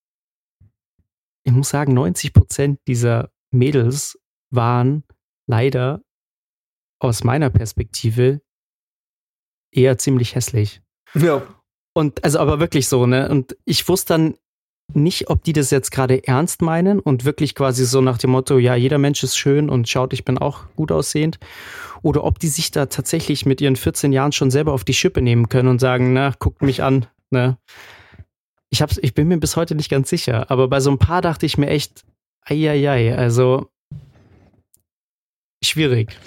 ich 1.43 1.53
muss 1.53 1.69
sagen, 1.69 1.93
90 1.93 2.33
Prozent 2.33 2.79
dieser 2.87 3.31
Mädels 3.51 4.19
waren 4.51 5.03
leider 5.47 6.03
aus 6.99 7.23
meiner 7.23 7.49
Perspektive 7.49 8.41
eher 9.71 9.97
ziemlich 9.97 10.35
hässlich. 10.35 10.81
Ja. 11.13 11.41
Und 11.93 12.23
also 12.23 12.39
aber 12.39 12.59
wirklich 12.59 12.87
so, 12.87 13.05
ne? 13.05 13.29
Und 13.29 13.57
ich 13.65 13.87
wusste 13.87 14.13
dann 14.13 14.35
nicht, 14.93 15.29
ob 15.29 15.43
die 15.43 15.53
das 15.53 15.71
jetzt 15.71 15.91
gerade 15.91 16.25
ernst 16.27 16.61
meinen 16.61 16.99
und 16.99 17.25
wirklich 17.25 17.55
quasi 17.55 17.85
so 17.85 18.01
nach 18.01 18.17
dem 18.17 18.29
Motto, 18.31 18.57
ja, 18.57 18.75
jeder 18.75 18.97
Mensch 18.97 19.23
ist 19.23 19.37
schön 19.37 19.69
und 19.69 19.89
schaut, 19.89 20.13
ich 20.13 20.23
bin 20.23 20.37
auch 20.37 20.63
gut 20.75 20.91
aussehend. 20.91 21.39
Oder 22.03 22.23
ob 22.23 22.39
die 22.39 22.47
sich 22.47 22.71
da 22.71 22.85
tatsächlich 22.85 23.45
mit 23.45 23.59
ihren 23.59 23.75
14 23.75 24.13
Jahren 24.13 24.31
schon 24.31 24.51
selber 24.51 24.73
auf 24.73 24.83
die 24.83 24.93
Schippe 24.93 25.21
nehmen 25.21 25.49
können 25.49 25.67
und 25.67 25.79
sagen, 25.79 26.13
na, 26.13 26.33
guckt 26.39 26.61
mich 26.61 26.83
an, 26.83 27.07
ne? 27.31 27.57
Ich, 28.69 28.81
hab's, 28.81 28.99
ich 29.01 29.13
bin 29.13 29.27
mir 29.29 29.37
bis 29.37 29.55
heute 29.55 29.75
nicht 29.75 29.89
ganz 29.89 30.09
sicher, 30.09 30.51
aber 30.51 30.67
bei 30.67 30.81
so 30.81 30.91
ein 30.91 30.99
paar 30.99 31.21
dachte 31.21 31.45
ich 31.45 31.57
mir 31.57 31.67
echt, 31.67 32.03
eieiei, 32.45 33.17
also 33.17 33.69
schwierig. 35.63 36.17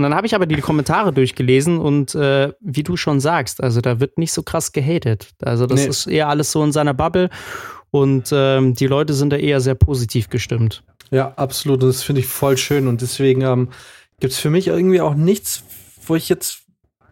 Und 0.00 0.04
dann 0.04 0.14
habe 0.14 0.26
ich 0.26 0.34
aber 0.34 0.46
die 0.46 0.60
Kommentare 0.62 1.12
durchgelesen 1.12 1.78
und 1.78 2.14
äh, 2.14 2.54
wie 2.60 2.82
du 2.82 2.96
schon 2.96 3.20
sagst, 3.20 3.62
also 3.62 3.82
da 3.82 4.00
wird 4.00 4.16
nicht 4.16 4.32
so 4.32 4.42
krass 4.42 4.72
gehatet. 4.72 5.32
Also 5.42 5.66
das 5.66 5.80
Nee. 5.82 5.88
ist 5.88 6.06
eher 6.06 6.28
alles 6.28 6.50
so 6.52 6.64
in 6.64 6.72
seiner 6.72 6.94
Bubble 6.94 7.28
und 7.90 8.30
ähm, 8.32 8.74
die 8.74 8.86
Leute 8.86 9.12
sind 9.12 9.30
da 9.30 9.36
eher 9.36 9.60
sehr 9.60 9.74
positiv 9.74 10.30
gestimmt. 10.30 10.82
Ja, 11.10 11.34
absolut. 11.36 11.82
Das 11.82 12.02
finde 12.02 12.20
ich 12.20 12.26
voll 12.28 12.56
schön. 12.56 12.86
Und 12.86 13.02
deswegen 13.02 13.42
ähm, 13.42 13.68
gibt 14.20 14.32
es 14.32 14.38
für 14.38 14.48
mich 14.48 14.68
irgendwie 14.68 15.02
auch 15.02 15.14
nichts, 15.14 15.64
wo 16.06 16.14
ich 16.16 16.30
jetzt 16.30 16.62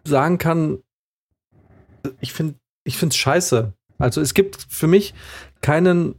sagen 0.03 0.39
kann, 0.39 0.79
ich 2.21 2.33
finde 2.33 2.55
ich 2.85 2.97
finde 2.97 3.13
es 3.13 3.17
scheiße. 3.17 3.73
Also 3.99 4.19
es 4.21 4.33
gibt 4.33 4.65
für 4.69 4.87
mich 4.87 5.13
keinen 5.61 6.15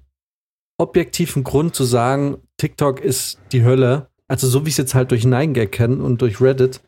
objektiven 0.78 1.42
Grund 1.42 1.74
zu 1.74 1.84
sagen, 1.84 2.36
TikTok 2.58 3.00
ist 3.00 3.38
die 3.52 3.64
Hölle. 3.64 4.09
Also 4.30 4.46
so 4.46 4.64
wie 4.64 4.68
ich 4.68 4.74
es 4.74 4.78
jetzt 4.78 4.94
halt 4.94 5.10
durch 5.10 5.24
9gag 5.24 5.66
kenne 5.66 6.00
und 6.00 6.22
durch 6.22 6.40
Reddit. 6.40 6.80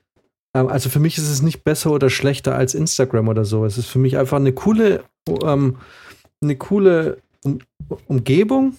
Ähm, 0.54 0.68
also 0.68 0.88
für 0.88 1.00
mich 1.00 1.18
ist 1.18 1.28
es 1.28 1.42
nicht 1.42 1.64
besser 1.64 1.90
oder 1.90 2.08
schlechter 2.08 2.54
als 2.54 2.72
Instagram 2.72 3.26
oder 3.26 3.44
so. 3.44 3.64
Es 3.64 3.78
ist 3.78 3.88
für 3.88 3.98
mich 3.98 4.16
einfach 4.16 4.36
eine 4.36 4.52
coole, 4.52 5.02
ähm, 5.42 5.78
eine 6.40 6.56
coole 6.56 7.18
um 7.44 7.58
Umgebung, 8.06 8.76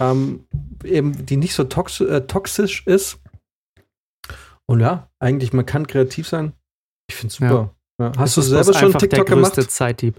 ähm, 0.00 0.46
eben, 0.84 1.26
die 1.26 1.36
nicht 1.36 1.52
so 1.52 1.64
tox 1.64 2.00
äh, 2.00 2.22
toxisch 2.22 2.86
ist. 2.86 3.18
Und 4.64 4.80
ja, 4.80 5.10
eigentlich, 5.18 5.52
man 5.52 5.66
kann 5.66 5.86
kreativ 5.86 6.26
sein. 6.26 6.54
Ich 7.10 7.16
finde 7.16 7.30
es 7.30 7.34
super. 7.34 7.52
Ja. 7.52 7.75
Hast 7.98 8.36
du 8.36 8.42
selber 8.42 8.74
schon 8.74 8.92
TikTok 8.92 9.26
der 9.26 9.36
gemacht? 9.36 9.70
Zeitdieb. 9.70 10.16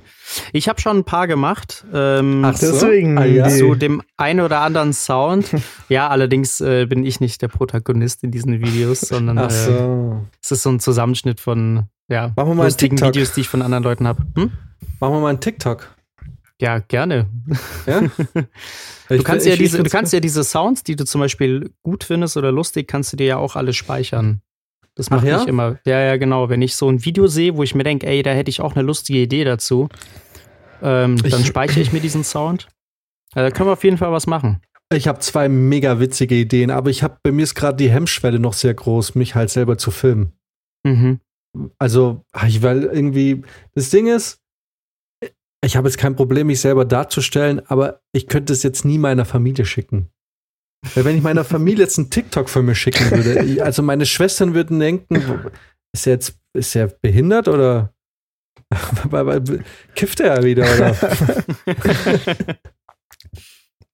Ich 0.51 0.67
habe 0.67 0.81
schon 0.81 0.97
ein 0.97 1.03
paar 1.03 1.27
gemacht. 1.27 1.85
Ähm, 1.93 2.43
Ach? 2.43 2.57
Deswegen 2.57 3.17
ja. 3.35 3.47
die- 3.47 3.55
zu 3.59 3.75
dem 3.75 4.01
einen 4.17 4.41
oder 4.41 4.61
anderen 4.61 4.93
Sound. 4.93 5.51
ja, 5.89 6.07
allerdings 6.07 6.59
äh, 6.59 6.87
bin 6.87 7.05
ich 7.05 7.19
nicht 7.19 7.41
der 7.41 7.49
Protagonist 7.49 8.23
in 8.23 8.31
diesen 8.31 8.59
Videos, 8.61 9.01
sondern 9.01 9.37
Ach 9.37 9.51
äh, 9.51 9.65
so. 9.65 10.25
es 10.41 10.51
ist 10.51 10.63
so 10.63 10.71
ein 10.71 10.79
Zusammenschnitt 10.79 11.39
von 11.39 11.83
ja, 12.09 12.31
Machen 12.35 12.49
wir 12.49 12.55
mal 12.55 12.63
lustigen. 12.63 12.99
Videos, 12.99 13.33
die 13.33 13.41
ich 13.41 13.49
von 13.49 13.61
anderen 13.61 13.83
Leuten 13.83 14.07
habe. 14.07 14.23
Hm? 14.35 14.51
Machen 14.99 15.13
wir 15.13 15.19
mal 15.19 15.29
einen 15.29 15.41
TikTok. 15.41 15.93
Ja, 16.59 16.79
gerne. 16.79 17.27
Ja? 17.85 18.01
Du 19.09 19.23
kannst, 19.23 19.45
ja 19.45 19.55
diese, 19.55 19.81
du 19.81 19.89
kannst 19.89 20.11
ja 20.11 20.19
diese 20.19 20.43
Sounds, 20.43 20.83
die 20.83 20.97
du 20.97 21.05
zum 21.05 21.21
Beispiel 21.21 21.71
gut 21.81 22.03
findest 22.03 22.35
oder 22.35 22.51
lustig, 22.51 22.89
kannst 22.89 23.13
du 23.13 23.17
dir 23.17 23.25
ja 23.25 23.37
auch 23.37 23.55
alle 23.55 23.71
speichern. 23.71 24.41
Das 24.97 25.07
Ach 25.11 25.17
mache 25.17 25.27
ja? 25.27 25.41
ich 25.41 25.47
immer. 25.47 25.77
Ja, 25.85 25.99
ja, 26.01 26.17
genau. 26.17 26.49
Wenn 26.49 26.61
ich 26.61 26.75
so 26.75 26.89
ein 26.89 27.05
Video 27.05 27.27
sehe, 27.27 27.55
wo 27.55 27.63
ich 27.63 27.75
mir 27.75 27.83
denke, 27.83 28.07
ey, 28.07 28.23
da 28.23 28.31
hätte 28.31 28.49
ich 28.49 28.61
auch 28.61 28.75
eine 28.75 28.83
lustige 28.85 29.19
Idee 29.19 29.43
dazu, 29.43 29.89
ähm, 30.81 31.17
dann 31.17 31.41
Ich- 31.41 31.47
speichere 31.47 31.79
ich 31.81 31.93
mir 31.93 31.99
diesen 32.01 32.23
Sound. 32.23 32.67
Ja, 33.35 33.43
da 33.43 33.51
können 33.51 33.69
wir 33.69 33.73
auf 33.73 33.83
jeden 33.83 33.97
Fall 33.97 34.11
was 34.11 34.27
machen. 34.27 34.61
Ich 34.93 35.07
habe 35.07 35.19
zwei 35.19 35.49
mega 35.49 35.99
witzige 35.99 36.35
Ideen, 36.35 36.71
aber 36.71 36.89
ich 36.89 37.03
habe 37.03 37.17
bei 37.21 37.31
mir 37.31 37.43
ist 37.43 37.55
gerade 37.55 37.75
die 37.77 37.89
Hemmschwelle 37.89 38.39
noch 38.39 38.53
sehr 38.53 38.73
groß, 38.73 39.15
mich 39.15 39.35
halt 39.35 39.49
selber 39.49 39.77
zu 39.77 39.91
filmen. 39.91 40.31
Mhm. 40.85 41.19
Also, 41.77 42.23
ich 42.47 42.61
weil 42.63 42.83
irgendwie 42.83 43.43
das 43.75 43.89
Ding 43.89 44.07
ist, 44.07 44.39
ich 45.63 45.75
habe 45.75 45.87
jetzt 45.89 45.97
kein 45.97 46.15
Problem, 46.15 46.47
mich 46.47 46.61
selber 46.61 46.85
darzustellen, 46.85 47.61
aber 47.67 47.99
ich 48.13 48.27
könnte 48.27 48.53
es 48.53 48.63
jetzt 48.63 48.85
nie 48.85 48.97
meiner 48.97 49.25
Familie 49.25 49.65
schicken. 49.65 50.09
Weil 50.95 51.05
wenn 51.05 51.17
ich 51.17 51.23
meiner 51.23 51.43
Familie 51.43 51.83
jetzt 51.83 51.97
einen 51.97 52.09
TikTok 52.09 52.49
von 52.49 52.65
mir 52.65 52.75
schicken 52.75 53.11
würde, 53.11 53.63
also 53.63 53.81
meine 53.81 54.05
Schwestern 54.05 54.53
würden 54.53 54.79
denken, 54.79 55.15
ist 55.93 56.07
er 56.07 56.13
jetzt 56.13 56.37
ist 56.53 56.75
er 56.75 56.87
behindert 56.87 57.47
oder 57.47 57.93
kifft 59.95 60.19
er 60.19 60.43
wieder 60.43 60.63
oder 60.63 60.95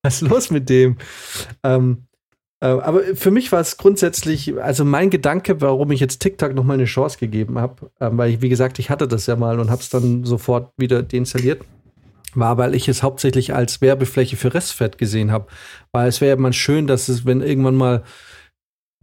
was 0.01 0.21
ist 0.21 0.27
los 0.27 0.49
mit 0.49 0.69
dem? 0.69 0.97
Ähm, 1.63 2.07
äh, 2.61 2.67
aber 2.67 3.03
für 3.15 3.31
mich 3.31 3.51
war 3.51 3.59
es 3.59 3.77
grundsätzlich, 3.77 4.59
also 4.61 4.85
mein 4.85 5.09
Gedanke, 5.09 5.61
warum 5.61 5.91
ich 5.91 5.99
jetzt 5.99 6.19
TikTok 6.19 6.53
noch 6.53 6.63
mal 6.63 6.75
eine 6.75 6.85
Chance 6.85 7.17
gegeben 7.17 7.59
habe, 7.59 7.91
ähm, 7.99 8.17
weil 8.17 8.31
ich, 8.31 8.41
wie 8.41 8.49
gesagt, 8.49 8.79
ich 8.79 8.89
hatte 8.89 9.07
das 9.07 9.25
ja 9.27 9.35
mal 9.35 9.59
und 9.59 9.69
habe 9.69 9.81
es 9.81 9.89
dann 9.89 10.23
sofort 10.23 10.71
wieder 10.77 11.03
deinstalliert, 11.03 11.61
war, 12.35 12.57
weil 12.57 12.75
ich 12.75 12.87
es 12.87 13.03
hauptsächlich 13.03 13.53
als 13.53 13.81
Werbefläche 13.81 14.35
für 14.37 14.53
Restfett 14.53 14.97
gesehen 14.97 15.31
habe. 15.31 15.47
Weil 15.91 16.07
es 16.07 16.21
wäre 16.21 16.35
ja 16.35 16.41
mal 16.41 16.53
schön, 16.53 16.87
dass 16.87 17.09
es, 17.09 17.25
wenn 17.25 17.41
irgendwann 17.41 17.75
mal 17.75 18.03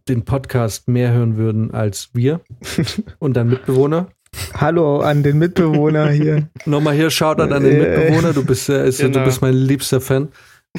den 0.08 0.24
Podcast 0.24 0.88
mehr 0.88 1.12
hören 1.12 1.36
würden 1.36 1.72
als 1.72 2.10
wir 2.14 2.40
und 3.18 3.34
dann 3.36 3.48
Mitbewohner. 3.48 4.08
Hallo 4.54 5.00
an 5.00 5.22
den 5.22 5.38
Mitbewohner 5.38 6.10
hier. 6.10 6.48
Nochmal 6.64 6.94
hier 6.94 7.10
Shoutout 7.10 7.52
an 7.54 7.62
den 7.64 7.80
Äh. 7.80 7.96
Mitbewohner, 7.98 8.32
du 8.32 8.44
bist, 8.44 8.68
äh, 8.68 8.88
ist, 8.88 9.00
du 9.00 9.10
Genau. 9.10 9.24
bist 9.24 9.42
mein 9.42 9.54
liebster 9.54 10.00
Fan. 10.00 10.28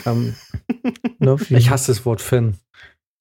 Ähm, 0.05 0.35
ich 1.49 1.69
hasse 1.69 1.91
das 1.91 2.05
Wort 2.05 2.21
Fan. 2.21 2.55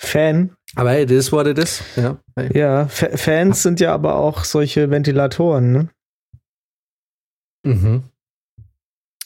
Fan. 0.00 0.50
Aber 0.76 0.92
hey, 0.92 1.04
das 1.04 1.16
is 1.16 1.32
what 1.32 1.46
it 1.48 1.58
is. 1.58 1.82
Ja. 1.96 2.16
Hey. 2.36 2.56
Ja, 2.56 2.86
Fa 2.86 3.08
Fans 3.16 3.62
sind 3.62 3.80
ja 3.80 3.92
aber 3.92 4.14
auch 4.14 4.44
solche 4.44 4.88
Ventilatoren, 4.90 5.72
ne? 5.72 5.88
Mhm. 7.66 8.04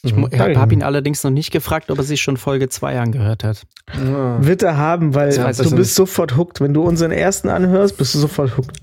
Ich 0.05 0.15
Mhm. 0.15 0.29
habe 0.39 0.59
hab 0.61 0.71
ihn 0.73 0.83
allerdings 0.83 1.25
noch 1.25 1.31
nicht 1.31 1.51
gefragt, 1.51 1.91
ob 1.91 1.99
er 1.99 2.05
sich 2.05 2.21
schon 2.21 2.37
Folge 2.37 2.69
2 2.69 3.01
angehört 3.01 3.43
hat. 3.43 3.63
Ja. 3.97 4.45
Wird 4.45 4.63
er 4.63 4.77
haben, 4.77 5.15
weil 5.15 5.31
ich 5.31 5.37
du 5.37 5.63
nicht. 5.63 5.77
bist 5.77 5.95
sofort 5.95 6.37
hooked. 6.37 6.61
Wenn 6.61 6.75
du 6.75 6.83
unseren 6.83 7.11
ersten 7.11 7.49
anhörst, 7.49 7.97
bist 7.97 8.15
du 8.15 8.19
sofort 8.19 8.57
hooked. 8.57 8.79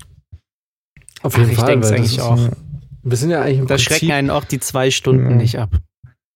Auf 1.22 1.36
jeden 1.36 1.48
Ach, 1.48 1.52
ich 1.52 1.58
Fall. 1.58 1.66
denk's 1.68 1.90
weil 1.90 1.98
das 1.98 2.18
eigentlich 2.18 2.20
auch. 2.20 2.48
Wir 3.04 3.16
sind 3.16 3.30
ja 3.30 3.40
eigentlich 3.42 3.58
im 3.58 3.66
Da 3.66 3.74
Prinzip 3.74 3.92
schrecken 3.92 4.10
einen 4.12 4.30
auch 4.30 4.44
die 4.44 4.58
zwei 4.60 4.90
Stunden 4.90 5.30
Ja. 5.30 5.36
nicht 5.36 5.58
ab. 5.58 5.70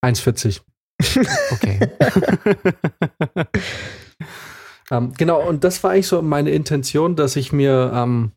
1,40. 0.04 0.60
Okay. 1.50 1.78
Ähm, 4.90 5.12
genau, 5.18 5.40
und 5.46 5.64
das 5.64 5.82
war 5.82 5.90
eigentlich 5.90 6.06
so 6.06 6.22
meine 6.22 6.50
Intention, 6.50 7.16
dass 7.16 7.34
ich 7.34 7.52
mir 7.52 7.90
ähm, 7.92 8.30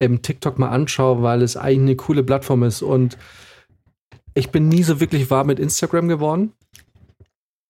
eben 0.00 0.22
TikTok 0.22 0.60
mal 0.60 0.68
anschaue, 0.68 1.22
weil 1.22 1.42
es 1.42 1.56
eigentlich 1.56 1.80
eine 1.80 1.96
coole 1.96 2.22
Plattform 2.22 2.62
ist. 2.62 2.82
Und 2.82 3.18
ich 4.34 4.50
bin 4.50 4.68
nie 4.68 4.82
so 4.82 5.00
wirklich 5.00 5.30
warm 5.30 5.48
mit 5.48 5.58
Instagram 5.58 6.08
geworden, 6.08 6.52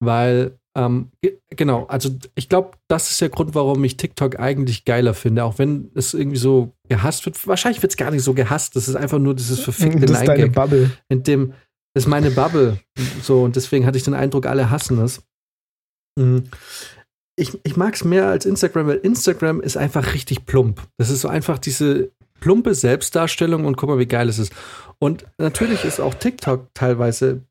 weil, 0.03 0.59
ähm, 0.77 1.11
ge- 1.23 1.39
genau, 1.51 1.87
also 1.87 2.11
ich 2.35 2.49
glaube, 2.49 2.73
das 2.89 3.11
ist 3.11 3.21
der 3.21 3.29
Grund, 3.29 3.55
warum 3.55 3.83
ich 3.85 3.97
TikTok 3.97 4.39
eigentlich 4.39 4.85
geiler 4.85 5.15
finde, 5.15 5.45
auch 5.45 5.59
wenn 5.59 5.91
es 5.95 6.15
irgendwie 6.15 6.37
so 6.39 6.73
gehasst 6.89 7.27
wird. 7.27 7.47
Wahrscheinlich 7.47 7.83
wird 7.83 7.93
es 7.93 7.97
gar 7.97 8.11
nicht 8.11 8.23
so 8.23 8.35
gehasst, 8.35 8.77
das 8.77 8.89
ist 8.89 8.95
einfach 8.97 9.19
nur 9.19 9.35
dieses 9.35 9.61
verfickte 9.61 10.07
Das 10.07 10.21
ist 10.21 10.29
deine 10.29 10.49
Bubble. 10.49 10.91
in 11.09 11.23
dem, 11.23 11.53
das 11.95 12.05
ist 12.05 12.09
meine 12.09 12.31
Bubble. 12.31 12.79
So, 13.23 13.43
und 13.43 13.57
deswegen 13.57 13.85
hatte 13.87 13.99
ich 13.99 14.05
den 14.05 14.15
Eindruck, 14.15 14.47
alle 14.47 14.71
hassen 14.71 14.99
es. 15.01 15.23
Mhm. 16.19 16.45
Ich, 17.37 17.59
ich 17.65 17.77
mag 17.77 17.95
es 17.95 18.05
mehr 18.05 18.27
als 18.29 18.45
Instagram, 18.45 18.87
weil 18.87 18.99
Instagram 18.99 19.61
ist 19.61 19.77
einfach 19.77 20.13
richtig 20.15 20.45
plump. 20.47 20.87
Das 20.99 21.09
ist 21.11 21.23
so 21.23 21.29
einfach 21.29 21.59
diese 21.59 22.11
plumpe 22.41 22.75
Selbstdarstellung 22.75 23.65
und 23.65 23.77
guck 23.77 23.89
mal, 23.89 23.99
wie 23.99 24.07
geil 24.07 24.29
es 24.29 24.39
ist. 24.39 24.53
Und 24.99 25.25
natürlich 25.39 25.85
ist 25.85 26.01
auch 26.01 26.15
TikTok 26.15 26.69
teilweise 26.75 27.43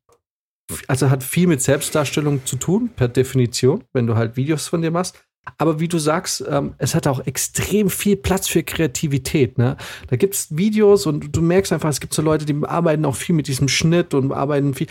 also 0.88 1.10
hat 1.10 1.24
viel 1.24 1.48
mit 1.48 1.62
Selbstdarstellung 1.62 2.46
zu 2.46 2.56
tun, 2.56 2.90
per 2.96 3.08
Definition, 3.08 3.84
wenn 3.94 4.08
du 4.08 4.16
halt 4.16 4.38
Videos 4.38 4.68
von 4.68 4.82
dir 4.82 4.92
machst. 4.92 5.24
Aber 5.58 5.80
wie 5.80 5.88
du 5.88 5.98
sagst, 5.98 6.44
ähm, 6.48 6.76
es 6.78 6.94
hat 6.94 7.08
auch 7.08 7.26
extrem 7.26 7.90
viel 7.90 8.18
Platz 8.18 8.48
für 8.48 8.62
Kreativität. 8.62 9.58
Ne? 9.58 9.78
Da 10.08 10.16
gibt 10.16 10.36
es 10.36 10.56
Videos 10.56 11.06
und 11.08 11.36
du 11.36 11.42
merkst 11.42 11.74
einfach, 11.74 11.90
es 11.90 12.00
gibt 12.00 12.14
so 12.14 12.22
Leute, 12.22 12.46
die 12.46 12.56
arbeiten 12.66 13.06
auch 13.06 13.16
viel 13.16 13.34
mit 13.34 13.48
diesem 13.48 13.68
Schnitt 13.68 14.14
und 14.14 14.32
arbeiten 14.32 14.76
viel. 14.76 14.88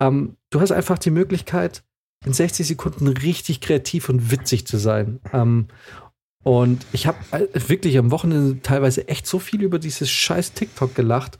Ähm, 0.00 0.36
du 0.50 0.60
hast 0.60 0.72
einfach 0.72 0.98
die 0.98 1.10
Möglichkeit, 1.10 1.82
in 2.24 2.32
60 2.32 2.66
Sekunden 2.66 3.06
richtig 3.08 3.60
kreativ 3.60 4.08
und 4.08 4.30
witzig 4.30 4.66
zu 4.66 4.78
sein. 4.78 5.20
Ähm, 5.32 5.68
und 6.48 6.86
ich 6.92 7.06
habe 7.06 7.18
äh, 7.32 7.46
wirklich 7.68 7.98
am 7.98 8.10
Wochenende 8.10 8.62
teilweise 8.62 9.06
echt 9.06 9.26
so 9.26 9.38
viel 9.38 9.62
über 9.62 9.78
dieses 9.78 10.08
scheiß 10.08 10.54
TikTok 10.54 10.94
gelacht, 10.94 11.38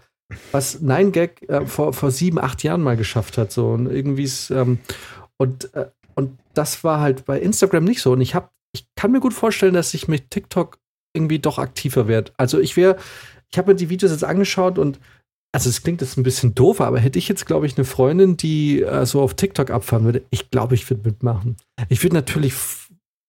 was 0.52 0.82
Nine 0.82 1.12
Gag 1.12 1.48
äh, 1.48 1.64
vor, 1.64 1.94
vor 1.94 2.10
sieben, 2.10 2.38
acht 2.38 2.62
Jahren 2.62 2.82
mal 2.82 2.98
geschafft 2.98 3.38
hat. 3.38 3.50
So. 3.50 3.70
Und 3.70 3.86
irgendwie 3.86 4.24
ist, 4.24 4.50
ähm, 4.50 4.80
und, 5.38 5.72
äh, 5.72 5.86
und 6.14 6.38
das 6.52 6.84
war 6.84 7.00
halt 7.00 7.24
bei 7.24 7.40
Instagram 7.40 7.84
nicht 7.84 8.02
so. 8.02 8.12
Und 8.12 8.20
ich 8.20 8.34
habe, 8.34 8.50
ich 8.74 8.84
kann 8.96 9.10
mir 9.10 9.20
gut 9.20 9.32
vorstellen, 9.32 9.72
dass 9.72 9.94
ich 9.94 10.08
mit 10.08 10.30
TikTok 10.30 10.78
irgendwie 11.16 11.38
doch 11.38 11.58
aktiver 11.58 12.06
werde. 12.06 12.32
Also 12.36 12.60
ich 12.60 12.76
wäre, 12.76 12.98
ich 13.50 13.56
habe 13.56 13.70
mir 13.70 13.76
die 13.76 13.88
Videos 13.88 14.12
jetzt 14.12 14.24
angeschaut 14.24 14.76
und 14.76 15.00
also 15.52 15.70
es 15.70 15.82
klingt 15.82 16.02
jetzt 16.02 16.18
ein 16.18 16.22
bisschen 16.22 16.54
doof, 16.54 16.82
aber 16.82 16.98
hätte 16.98 17.18
ich 17.18 17.28
jetzt, 17.28 17.46
glaube 17.46 17.64
ich, 17.64 17.78
eine 17.78 17.86
Freundin, 17.86 18.36
die 18.36 18.82
äh, 18.82 19.06
so 19.06 19.22
auf 19.22 19.32
TikTok 19.32 19.70
abfahren 19.70 20.04
würde, 20.04 20.22
ich 20.28 20.50
glaube, 20.50 20.74
ich 20.74 20.90
würde 20.90 21.08
mitmachen. 21.08 21.56
Ich 21.88 22.02
würde 22.02 22.16
natürlich 22.16 22.52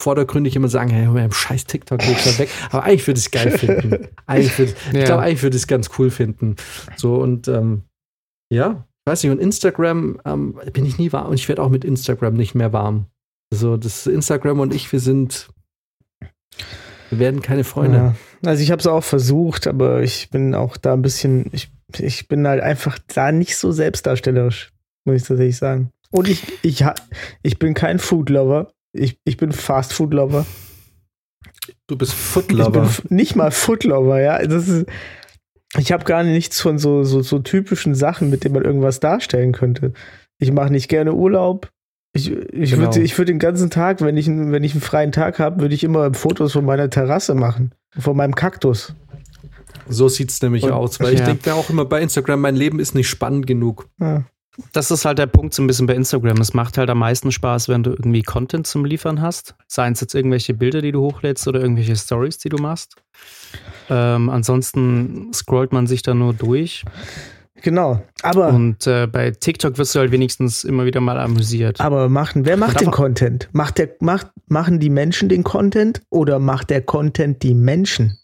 vordergründig 0.01 0.55
immer 0.55 0.69
sagen, 0.69 0.89
hey, 0.89 1.05
hör 1.05 1.31
scheiß 1.31 1.65
TikTok 1.65 1.99
geht 1.99 2.25
da 2.25 2.39
weg. 2.39 2.49
Aber 2.71 2.83
eigentlich 2.83 3.05
würde 3.05 3.19
ich 3.19 3.25
es 3.25 3.31
geil 3.31 3.51
finden. 3.51 4.07
Eigentlich 4.25 4.57
würd, 4.57 4.75
ja. 4.93 4.99
Ich 4.99 5.05
glaube, 5.05 5.23
eigentlich 5.23 5.43
würde 5.43 5.57
ich 5.57 5.63
es 5.63 5.67
ganz 5.67 5.89
cool 5.97 6.09
finden. 6.09 6.55
So 6.95 7.15
und 7.15 7.47
ähm, 7.47 7.83
ja, 8.51 8.85
ich 9.05 9.11
weiß 9.11 9.23
nicht, 9.23 9.31
und 9.31 9.39
Instagram 9.39 10.21
ähm, 10.25 10.59
bin 10.71 10.85
ich 10.85 10.97
nie 10.97 11.11
warm 11.11 11.27
und 11.27 11.35
ich 11.35 11.47
werde 11.49 11.61
auch 11.61 11.69
mit 11.69 11.83
Instagram 11.83 12.35
nicht 12.35 12.55
mehr 12.55 12.71
warm. 12.71 13.07
Also 13.51 13.77
das 13.77 14.07
Instagram 14.07 14.59
und 14.59 14.73
ich, 14.73 14.91
wir 14.91 14.99
sind, 14.99 15.49
wir 17.09 17.19
werden 17.19 17.41
keine 17.41 17.63
Freunde. 17.63 17.97
Ja. 17.97 18.15
Also 18.45 18.63
ich 18.63 18.71
habe 18.71 18.79
es 18.79 18.87
auch 18.87 19.03
versucht, 19.03 19.67
aber 19.67 20.01
ich 20.01 20.29
bin 20.29 20.55
auch 20.55 20.77
da 20.77 20.93
ein 20.93 21.01
bisschen, 21.01 21.49
ich, 21.51 21.71
ich 21.97 22.27
bin 22.27 22.47
halt 22.47 22.61
einfach 22.61 22.99
da 23.13 23.31
nicht 23.31 23.57
so 23.57 23.71
selbstdarstellerisch, 23.71 24.71
muss 25.05 25.17
ich 25.17 25.27
tatsächlich 25.27 25.57
sagen. 25.57 25.89
Und 26.11 26.27
ich, 26.27 26.43
ich, 26.63 26.85
ich 27.43 27.59
bin 27.59 27.73
kein 27.73 27.99
Foodlover. 27.99 28.71
Ich, 28.93 29.19
ich 29.23 29.37
bin 29.37 29.51
Fast 29.51 29.93
Food 29.93 30.13
Lover. 30.13 30.45
Du 31.87 31.97
bist 31.97 32.13
Foodlover. 32.13 32.87
Ich 32.89 33.03
bin 33.03 33.17
nicht 33.17 33.35
mal 33.35 33.51
Foodlover, 33.51 34.21
ja. 34.21 34.45
Das 34.45 34.67
ist, 34.67 34.85
ich 35.77 35.91
habe 35.91 36.03
gar 36.03 36.23
nichts 36.23 36.61
von 36.61 36.77
so, 36.77 37.03
so, 37.03 37.21
so 37.21 37.39
typischen 37.39 37.95
Sachen, 37.95 38.29
mit 38.29 38.43
denen 38.43 38.55
man 38.55 38.63
irgendwas 38.63 38.99
darstellen 38.99 39.51
könnte. 39.51 39.93
Ich 40.39 40.51
mache 40.51 40.71
nicht 40.71 40.87
gerne 40.87 41.13
Urlaub. 41.13 41.69
Ich, 42.13 42.31
ich 42.31 42.71
genau. 42.71 42.83
würde 42.83 43.01
ich 43.01 43.17
würd 43.17 43.29
den 43.29 43.39
ganzen 43.39 43.69
Tag, 43.69 44.01
wenn 44.01 44.17
ich, 44.17 44.27
wenn 44.27 44.63
ich 44.63 44.71
einen 44.71 44.81
freien 44.81 45.11
Tag 45.11 45.37
habe, 45.37 45.61
würde 45.61 45.75
ich 45.75 45.83
immer 45.83 46.13
Fotos 46.13 46.53
von 46.53 46.65
meiner 46.65 46.89
Terrasse 46.89 47.35
machen. 47.35 47.73
Von 47.97 48.17
meinem 48.17 48.33
Kaktus. 48.33 48.95
So 49.87 50.07
sieht 50.07 50.31
es 50.31 50.41
nämlich 50.41 50.63
Und, 50.63 50.71
aus, 50.71 50.99
weil 50.99 51.13
ja. 51.13 51.19
ich 51.19 51.25
denke 51.25 51.49
mir 51.49 51.55
auch 51.55 51.69
immer 51.69 51.85
bei 51.85 52.01
Instagram, 52.01 52.41
mein 52.41 52.55
Leben 52.55 52.79
ist 52.79 52.95
nicht 52.95 53.09
spannend 53.09 53.45
genug. 53.45 53.87
Ja 53.99 54.25
das 54.73 54.91
ist 54.91 55.05
halt 55.05 55.19
der 55.19 55.27
Punkt 55.27 55.53
so 55.53 55.63
ein 55.63 55.67
bisschen 55.67 55.87
bei 55.87 55.95
Instagram. 55.95 56.37
Es 56.37 56.53
macht 56.53 56.77
halt 56.77 56.89
am 56.89 56.99
meisten 56.99 57.31
Spaß, 57.31 57.69
wenn 57.69 57.83
du 57.83 57.91
irgendwie 57.91 58.23
Content 58.23 58.67
zum 58.67 58.85
Liefern 58.85 59.21
hast. 59.21 59.55
Seien 59.67 59.93
es 59.93 60.01
jetzt 60.01 60.15
irgendwelche 60.15 60.53
Bilder, 60.53 60.81
die 60.81 60.91
du 60.91 61.01
hochlädst 61.01 61.47
oder 61.47 61.61
irgendwelche 61.61 61.95
Stories, 61.95 62.37
die 62.37 62.49
du 62.49 62.57
machst. 62.57 62.95
Ähm, 63.89 64.29
ansonsten 64.29 65.31
scrollt 65.33 65.73
man 65.73 65.87
sich 65.87 66.01
da 66.01 66.13
nur 66.13 66.33
durch. 66.33 66.85
Genau, 67.61 68.01
aber. 68.21 68.49
Und 68.49 68.87
äh, 68.87 69.07
bei 69.07 69.31
TikTok 69.31 69.77
wirst 69.77 69.93
du 69.95 69.99
halt 69.99 70.11
wenigstens 70.11 70.63
immer 70.63 70.85
wieder 70.85 71.01
mal 71.01 71.19
amüsiert. 71.19 71.81
Aber 71.81 72.07
machen, 72.07 72.45
wer 72.45 72.55
macht 72.57 72.79
den 72.79 72.91
Content? 72.91 73.49
Macht 73.51 73.77
der, 73.77 73.89
macht, 73.99 74.27
machen 74.47 74.79
die 74.79 74.89
Menschen 74.89 75.27
den 75.27 75.43
Content 75.43 76.01
oder 76.09 76.39
macht 76.39 76.69
der 76.69 76.81
Content 76.81 77.43
die 77.43 77.53
Menschen? 77.53 78.17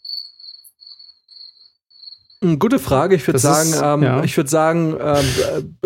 Gute 2.58 2.78
Frage. 2.78 3.16
Ich 3.16 3.26
würde 3.26 3.38
sagen, 3.38 3.70
ist, 3.70 3.82
ähm, 3.82 4.02
ja. 4.02 4.22
ich 4.22 4.36
würde 4.36 4.50
sagen, 4.50 4.94
ähm, 5.00 5.76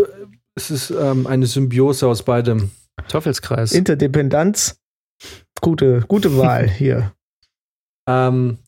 es 0.57 0.71
ist 0.71 0.91
ähm, 0.91 1.27
eine 1.27 1.47
Symbiose 1.47 2.07
aus 2.07 2.25
beidem. 2.25 2.71
Teufelskreis. 3.09 3.73
Interdependenz. 3.73 4.81
Gute, 5.61 6.05
gute 6.09 6.37
Wahl 6.37 6.69
hier. 6.79 7.13
Ähm, 8.09 8.59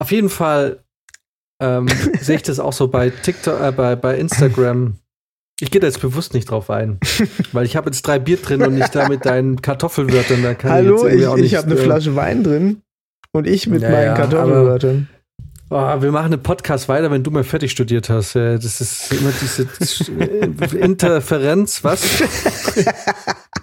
auf 0.00 0.10
jeden 0.12 0.28
Fall 0.28 0.84
ähm, 1.60 1.88
sehe 2.20 2.36
ich 2.36 2.42
das 2.42 2.60
auch 2.60 2.72
so 2.72 2.88
bei 2.88 3.10
TikTok, 3.10 3.60
äh, 3.60 3.72
bei, 3.72 3.96
bei 3.96 4.18
Instagram. 4.18 4.98
Ich 5.60 5.72
gehe 5.72 5.80
da 5.80 5.88
jetzt 5.88 6.00
bewusst 6.00 6.34
nicht 6.34 6.50
drauf 6.50 6.70
ein, 6.70 7.00
weil 7.52 7.66
ich 7.66 7.74
habe 7.74 7.90
jetzt 7.90 8.02
drei 8.02 8.20
Bier 8.20 8.36
drin 8.36 8.62
und 8.62 8.74
nicht 8.74 8.94
da 8.94 9.08
mit 9.08 9.26
deinen 9.26 9.60
Kartoffelwörtern. 9.60 10.42
Da 10.42 10.54
kann 10.54 10.70
Hallo, 10.70 11.06
ich, 11.06 11.14
ich, 11.14 11.44
ich 11.44 11.54
habe 11.56 11.66
eine 11.66 11.80
äh, 11.80 11.82
Flasche 11.82 12.14
Wein 12.14 12.44
drin 12.44 12.82
und 13.32 13.46
ich 13.46 13.66
mit 13.66 13.82
ja, 13.82 13.90
meinen 13.90 14.14
Kartoffelwörtern. 14.14 15.08
Oh, 15.70 16.00
wir 16.00 16.10
machen 16.12 16.32
einen 16.32 16.42
Podcast 16.42 16.88
weiter, 16.88 17.10
wenn 17.10 17.22
du 17.22 17.30
mal 17.30 17.44
fertig 17.44 17.72
studiert 17.72 18.08
hast. 18.08 18.34
Das 18.34 18.80
ist 18.80 19.12
immer 19.12 19.32
diese 19.32 19.68
Interferenz, 20.78 21.84
was? 21.84 22.22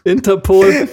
Interpol. 0.03 0.87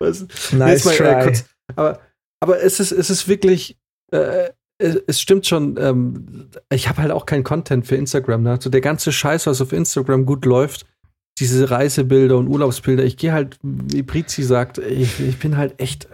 was? 0.00 0.26
Nice 0.52 0.84
mal, 0.84 0.96
try. 0.96 1.04
Äh, 1.04 1.22
kurz, 1.22 1.44
aber, 1.76 2.00
aber 2.40 2.62
es 2.62 2.80
ist, 2.80 2.90
es 2.90 3.10
ist 3.10 3.28
wirklich, 3.28 3.78
äh, 4.10 4.50
es, 4.78 4.96
es, 5.06 5.20
stimmt 5.20 5.46
schon, 5.46 5.76
ähm, 5.78 6.50
ich 6.68 6.88
habe 6.88 7.02
halt 7.02 7.12
auch 7.12 7.26
keinen 7.26 7.44
Content 7.44 7.86
für 7.86 7.94
Instagram. 7.94 8.42
Ne? 8.42 8.58
So 8.60 8.70
der 8.70 8.80
ganze 8.80 9.12
Scheiß, 9.12 9.46
was 9.46 9.60
auf 9.60 9.72
Instagram 9.72 10.26
gut 10.26 10.44
läuft, 10.44 10.84
diese 11.38 11.70
Reisebilder 11.70 12.38
und 12.38 12.48
Urlaubsbilder, 12.48 13.04
ich 13.04 13.16
gehe 13.16 13.32
halt, 13.32 13.56
wie 13.62 14.02
Prizi 14.02 14.42
sagt, 14.42 14.78
ich, 14.78 15.20
ich 15.20 15.38
bin 15.38 15.56
halt 15.56 15.80
echt 15.80 16.08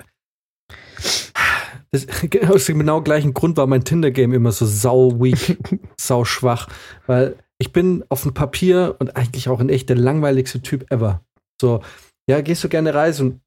das, 1.92 2.07
aus 2.48 2.64
dem 2.64 2.78
genau 2.78 3.02
gleichen 3.02 3.35
Grund 3.35 3.57
war 3.57 3.66
mein 3.66 3.85
Tinder-Game 3.85 4.33
immer 4.33 4.52
so 4.52 4.66
sau 4.66 5.20
weak, 5.20 5.59
sau 6.00 6.24
schwach. 6.24 6.68
Weil 7.07 7.37
ich 7.59 7.72
bin 7.72 8.05
auf 8.09 8.22
dem 8.22 8.35
Papier 8.35 8.96
und 8.98 9.16
eigentlich 9.16 9.48
auch 9.48 9.61
ein 9.61 9.68
echt 9.68 9.88
der 9.88 9.96
langweiligste 9.96 10.62
Typ 10.62 10.90
ever. 10.90 11.22
So, 11.61 11.83
ja, 12.28 12.40
gehst 12.40 12.64
du 12.64 12.68
gerne 12.68 12.94
reisen? 12.94 13.40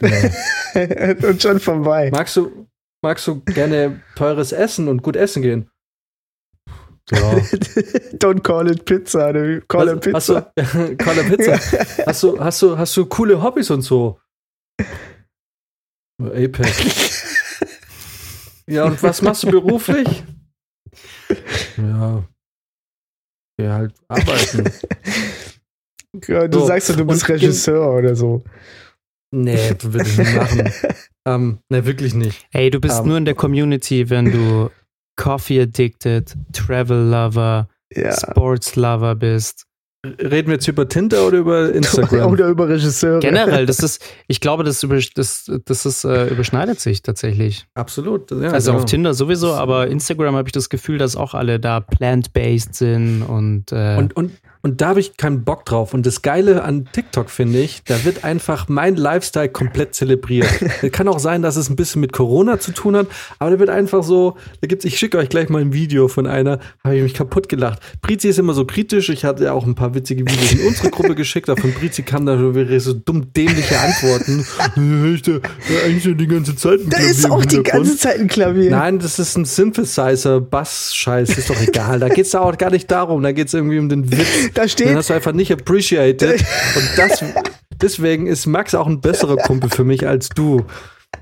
Nee. 0.00 0.30
und 1.22 1.40
schon 1.40 1.60
vorbei. 1.60 2.10
Magst 2.12 2.36
du, 2.36 2.68
magst 3.02 3.26
du 3.26 3.40
gerne 3.40 4.02
teures 4.16 4.52
Essen 4.52 4.88
und 4.88 5.02
gut 5.02 5.16
essen 5.16 5.42
gehen? 5.42 5.70
Ja. 7.10 7.36
Don't 8.18 8.42
call 8.42 8.70
it 8.70 8.84
Pizza, 8.84 9.32
call 9.66 9.88
it 9.88 10.00
Pizza. 10.02 10.52
Hast 10.54 10.74
du, 10.74 10.96
call 10.96 11.18
it 11.18 11.28
Pizza. 11.28 11.58
hast, 12.06 12.22
du, 12.22 12.38
hast, 12.38 12.60
du, 12.60 12.76
hast 12.76 12.96
du 12.98 13.06
coole 13.06 13.42
Hobbys 13.42 13.70
und 13.70 13.80
so? 13.80 14.20
Apex. 16.20 17.37
Ja, 18.68 18.84
und 18.84 19.02
was 19.02 19.22
machst 19.22 19.44
du 19.44 19.50
beruflich? 19.50 20.24
ja. 21.76 22.24
Ja, 23.60 23.72
halt 23.74 23.94
arbeiten. 24.06 24.70
ja, 26.28 26.46
du 26.48 26.60
so. 26.60 26.66
sagst 26.66 26.90
ja, 26.90 26.96
du 26.96 27.04
bist 27.06 27.22
und 27.24 27.34
Regisseur 27.34 27.92
oder 27.92 28.14
so. 28.14 28.42
Nee, 29.30 29.74
das 29.74 29.92
würde 29.92 30.08
ich 30.08 30.18
nicht 30.18 30.34
machen. 30.34 30.72
ähm, 31.26 31.58
nee, 31.68 31.84
wirklich 31.84 32.14
nicht. 32.14 32.46
Ey, 32.52 32.70
du 32.70 32.80
bist 32.80 33.00
um, 33.00 33.08
nur 33.08 33.18
in 33.18 33.24
der 33.24 33.34
Community, 33.34 34.08
wenn 34.08 34.30
du 34.30 34.70
Coffee 35.16 35.60
Addicted, 35.60 36.36
Travel 36.52 37.10
Lover, 37.10 37.68
ja. 37.92 38.12
Sports 38.12 38.76
Lover 38.76 39.16
bist. 39.16 39.66
Reden 40.06 40.46
wir 40.46 40.54
jetzt 40.54 40.68
über 40.68 40.88
Tinder 40.88 41.26
oder 41.26 41.38
über 41.38 41.72
Instagram? 41.74 42.30
oder 42.30 42.48
über 42.48 42.68
Regisseure? 42.68 43.18
Generell, 43.18 43.66
das 43.66 43.80
ist, 43.80 44.04
ich 44.28 44.40
glaube, 44.40 44.62
das, 44.62 44.82
über, 44.84 45.00
das, 45.14 45.50
das 45.64 45.86
ist, 45.86 46.04
äh, 46.04 46.28
überschneidet 46.28 46.78
sich 46.78 47.02
tatsächlich. 47.02 47.66
Absolut. 47.74 48.30
Ja, 48.30 48.52
also 48.52 48.70
genau. 48.70 48.82
auf 48.82 48.88
Tinder 48.88 49.14
sowieso, 49.14 49.54
aber 49.54 49.88
Instagram 49.88 50.36
habe 50.36 50.48
ich 50.48 50.52
das 50.52 50.68
Gefühl, 50.68 50.98
dass 50.98 51.16
auch 51.16 51.34
alle 51.34 51.58
da 51.58 51.80
plant-based 51.80 52.76
sind 52.76 53.22
und, 53.22 53.72
äh 53.72 53.96
und, 53.96 54.14
und 54.16 54.32
und 54.62 54.80
da 54.80 54.88
habe 54.88 55.00
ich 55.00 55.16
keinen 55.16 55.44
Bock 55.44 55.64
drauf. 55.64 55.94
Und 55.94 56.04
das 56.04 56.22
Geile 56.22 56.62
an 56.64 56.88
TikTok 56.92 57.30
finde 57.30 57.60
ich, 57.60 57.82
da 57.84 58.04
wird 58.04 58.24
einfach 58.24 58.68
mein 58.68 58.96
Lifestyle 58.96 59.48
komplett 59.48 59.94
zelebriert. 59.94 60.48
kann 60.92 61.08
auch 61.08 61.18
sein, 61.18 61.42
dass 61.42 61.56
es 61.56 61.70
ein 61.70 61.76
bisschen 61.76 62.00
mit 62.00 62.12
Corona 62.12 62.58
zu 62.58 62.72
tun 62.72 62.96
hat, 62.96 63.06
aber 63.38 63.52
da 63.52 63.58
wird 63.58 63.70
einfach 63.70 64.02
so, 64.02 64.36
da 64.60 64.66
gibt's, 64.66 64.84
ich 64.84 64.98
schicke 64.98 65.18
euch 65.18 65.28
gleich 65.28 65.48
mal 65.48 65.60
ein 65.60 65.72
Video 65.72 66.08
von 66.08 66.26
einer, 66.26 66.58
habe 66.82 66.96
ich 66.96 67.02
mich 67.02 67.14
kaputt 67.14 67.48
gelacht. 67.48 67.80
Brizi 68.02 68.28
ist 68.28 68.38
immer 68.38 68.54
so 68.54 68.64
kritisch. 68.64 69.08
Ich 69.08 69.24
hatte 69.24 69.44
ja 69.44 69.52
auch 69.52 69.66
ein 69.66 69.74
paar 69.74 69.94
witzige 69.94 70.22
Videos 70.22 70.52
in 70.52 70.66
unsere 70.66 70.90
Gruppe 70.90 71.14
geschickt, 71.14 71.48
aber 71.48 71.60
von 71.60 71.72
Brizi 71.72 72.02
kam 72.02 72.26
da 72.26 72.36
so 72.36 72.92
dumm 72.92 73.32
dämliche 73.32 73.78
Antworten. 73.78 74.44
ich 75.14 75.22
da, 75.22 75.32
eigentlich 75.84 76.16
die 76.16 76.26
ganze 76.26 76.56
Zeit 76.56 76.80
ein 76.80 76.90
Da 76.90 76.98
ist 76.98 77.30
auch 77.30 77.44
die 77.44 77.62
ganze 77.62 77.96
Zeit 77.96 78.18
ein 78.18 78.28
Klavier. 78.28 78.70
Nein, 78.70 78.98
das 78.98 79.18
ist 79.18 79.36
ein 79.36 79.44
Synthesizer, 79.44 80.40
Bass-Scheiß, 80.40 81.36
ist 81.38 81.50
doch 81.50 81.60
egal. 81.60 82.00
Da 82.00 82.08
geht's 82.08 82.30
da 82.30 82.40
auch 82.40 82.56
gar 82.58 82.70
nicht 82.70 82.90
darum. 82.90 83.22
Da 83.22 83.32
geht's 83.32 83.54
irgendwie 83.54 83.78
um 83.78 83.88
den 83.88 84.10
Witz. 84.10 84.47
Da 84.54 84.68
steht. 84.68 84.88
Den 84.88 84.96
hast 84.96 85.10
du 85.10 85.14
einfach 85.14 85.32
nicht 85.32 85.52
appreciated. 85.52 86.40
Und 86.76 86.90
das, 86.96 87.24
deswegen 87.80 88.26
ist 88.26 88.46
Max 88.46 88.74
auch 88.74 88.86
ein 88.86 89.00
besserer 89.00 89.36
Kumpel 89.36 89.70
für 89.70 89.84
mich 89.84 90.06
als 90.06 90.28
du. 90.28 90.64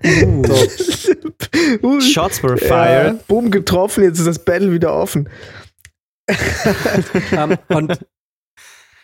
Uh. 0.04 0.42
So. 0.44 2.00
Shots 2.00 2.42
were 2.42 2.56
fired. 2.56 3.14
Ja, 3.14 3.18
boom 3.28 3.50
getroffen, 3.50 4.02
jetzt 4.04 4.18
ist 4.18 4.26
das 4.26 4.38
Battle 4.44 4.72
wieder 4.72 4.94
offen. 4.94 5.28
ähm, 7.32 7.56
und 7.68 8.00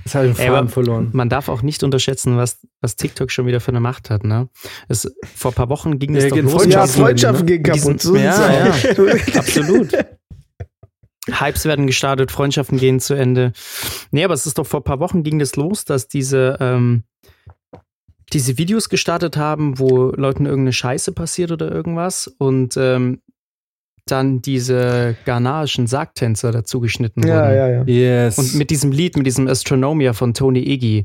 das 0.04 0.14
habe 0.16 0.28
ich 0.28 0.36
den 0.36 0.52
Ey, 0.52 0.68
verloren. 0.68 1.10
Man 1.12 1.28
darf 1.28 1.48
auch 1.48 1.62
nicht 1.62 1.84
unterschätzen, 1.84 2.36
was, 2.36 2.58
was 2.80 2.96
TikTok 2.96 3.30
schon 3.30 3.46
wieder 3.46 3.60
für 3.60 3.70
eine 3.70 3.80
Macht 3.80 4.10
hat. 4.10 4.24
Ne? 4.24 4.48
Es, 4.88 5.12
vor 5.36 5.52
ein 5.52 5.54
paar 5.54 5.68
Wochen 5.68 5.98
ging 5.98 6.16
es 6.16 6.24
Ja, 6.24 6.30
doch 6.30 6.36
los. 6.38 6.52
Ja, 6.52 6.58
Freundschaften 6.58 7.02
Freundschaften 7.02 7.46
gehen 7.46 7.62
kaputt. 7.62 8.02
diesen- 8.02 8.16
ja, 8.16 8.72
sieht's 8.72 8.98
aus. 8.98 9.36
Absolut. 9.36 9.92
Hypes 11.28 11.64
werden 11.64 11.86
gestartet, 11.86 12.30
Freundschaften 12.32 12.78
gehen 12.78 12.98
zu 13.00 13.14
Ende. 13.14 13.52
Nee, 14.10 14.24
aber 14.24 14.34
es 14.34 14.46
ist 14.46 14.58
doch 14.58 14.66
vor 14.66 14.80
ein 14.80 14.84
paar 14.84 15.00
Wochen 15.00 15.22
ging 15.22 15.38
das 15.38 15.56
los, 15.56 15.84
dass 15.84 16.08
diese, 16.08 16.56
ähm, 16.60 17.04
diese 18.32 18.58
Videos 18.58 18.88
gestartet 18.88 19.36
haben, 19.36 19.78
wo 19.78 20.10
Leuten 20.10 20.46
irgendeine 20.46 20.72
Scheiße 20.72 21.12
passiert 21.12 21.52
oder 21.52 21.70
irgendwas 21.70 22.26
und 22.38 22.76
ähm, 22.76 23.20
dann 24.06 24.42
diese 24.42 25.16
ghanaischen 25.24 25.86
Sargtänzer 25.86 26.50
dazu 26.50 26.80
geschnitten 26.80 27.24
Ja, 27.24 27.36
wurden. 27.44 27.54
ja, 27.54 27.68
ja. 27.68 27.84
Yes. 27.84 28.38
Und 28.38 28.54
mit 28.54 28.70
diesem 28.70 28.90
Lied, 28.90 29.16
mit 29.16 29.26
diesem 29.26 29.46
Astronomia 29.46 30.12
von 30.12 30.34
Tony 30.34 30.58
Iggy. 30.60 31.04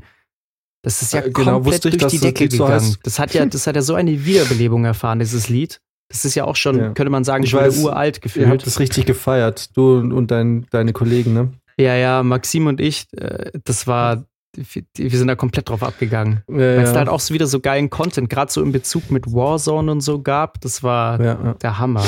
Das 0.82 1.02
ist 1.02 1.12
ja 1.12 1.20
Äh, 1.20 1.30
genau, 1.30 1.54
komplett 1.60 1.84
ich, 1.84 1.96
durch 1.98 2.10
die 2.10 2.18
das 2.18 2.34
Decke 2.34 2.50
so 2.50 2.64
gegangen. 2.64 2.96
das 3.04 3.18
hat 3.20 3.34
ja, 3.34 3.46
das 3.46 3.66
hat 3.68 3.76
ja 3.76 3.82
so 3.82 3.94
eine 3.94 4.24
Wiederbelebung 4.24 4.84
erfahren, 4.84 5.20
dieses 5.20 5.48
Lied. 5.48 5.80
Das 6.08 6.24
ist 6.24 6.34
ja 6.34 6.44
auch 6.44 6.56
schon, 6.56 6.78
Ja. 6.78 6.90
könnte 6.92 7.10
man 7.10 7.24
sagen, 7.24 7.44
Ich 7.44 7.50
schon 7.50 7.60
weiß, 7.60 7.78
uralt 7.84 8.16
Ihr 8.16 8.22
habt 8.22 8.22
gefühlt. 8.22 8.66
das 8.66 8.80
richtig 8.80 9.06
gefeiert, 9.06 9.76
du 9.76 9.98
und, 9.98 10.30
dein, 10.30 10.66
deine 10.70 10.92
Kollegen, 10.92 11.34
ne? 11.34 11.52
Ja, 11.78 11.94
ja, 11.94 12.22
Maxim 12.22 12.66
und 12.66 12.80
ich, 12.80 13.06
äh, 13.16 13.50
das 13.64 13.86
war, 13.86 14.24
wir 14.56 15.10
sind 15.18 15.28
da 15.28 15.36
komplett 15.36 15.68
drauf 15.68 15.82
abgegangen. 15.82 16.42
Ja, 16.48 16.56
Weil 16.56 16.78
es 16.80 16.88
ja. 16.88 16.92
da 16.94 16.98
halt 17.00 17.08
auch 17.08 17.20
so 17.20 17.34
wieder 17.34 17.46
so 17.46 17.60
geilen 17.60 17.90
Content, 17.90 18.28
gerade 18.30 18.50
so 18.50 18.62
in 18.62 18.72
Bezug 18.72 19.10
mit 19.10 19.26
Warzone 19.32 19.92
und 19.92 20.00
so 20.00 20.20
gab. 20.20 20.60
Das 20.62 20.82
war 20.82 21.20
ja, 21.20 21.38
ja. 21.44 21.54
der 21.54 21.78
Hammer. 21.78 22.04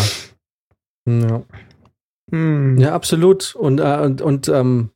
Ja. 1.06 1.42
Hm. 2.32 2.78
Ja, 2.78 2.94
absolut. 2.94 3.54
Und, 3.54 3.80
äh, 3.80 3.98
und, 3.98 4.22
und 4.22 4.48
ähm, 4.48 4.90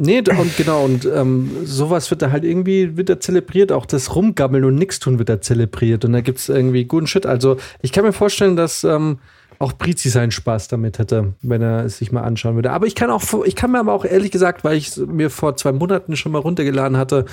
nee, 0.00 0.18
und 0.18 0.56
genau, 0.56 0.84
und 0.84 1.04
ähm, 1.06 1.50
sowas 1.64 2.10
wird 2.10 2.22
da 2.22 2.30
halt 2.30 2.44
irgendwie 2.44 2.96
wieder 2.96 3.20
zelebriert. 3.20 3.70
Auch 3.72 3.86
das 3.86 4.14
Rumgammeln 4.14 4.64
und 4.64 4.74
Nix-Tun 4.76 5.18
wird 5.18 5.28
da 5.28 5.40
zelebriert. 5.40 6.04
Und 6.04 6.12
da 6.12 6.20
gibt's 6.20 6.48
irgendwie 6.48 6.84
guten 6.84 7.06
Shit. 7.06 7.26
Also, 7.26 7.56
ich 7.82 7.92
kann 7.92 8.04
mir 8.04 8.12
vorstellen, 8.12 8.56
dass 8.56 8.84
ähm, 8.84 9.18
auch 9.60 9.74
Brizi 9.74 10.08
seinen 10.08 10.30
Spaß 10.30 10.68
damit 10.68 10.98
hätte, 10.98 11.34
wenn 11.42 11.60
er 11.60 11.84
es 11.84 11.98
sich 11.98 12.12
mal 12.12 12.22
anschauen 12.22 12.54
würde. 12.54 12.72
Aber 12.72 12.86
ich 12.86 12.94
kann 12.94 13.10
auch, 13.10 13.22
ich 13.44 13.54
kann 13.54 13.70
mir 13.72 13.78
aber 13.78 13.92
auch 13.92 14.06
ehrlich 14.06 14.30
gesagt, 14.30 14.64
weil 14.64 14.76
ich 14.76 14.88
es 14.88 14.96
mir 14.96 15.28
vor 15.28 15.54
zwei 15.56 15.72
Monaten 15.72 16.16
schon 16.16 16.32
mal 16.32 16.38
runtergeladen 16.38 16.96
hatte, 16.96 17.26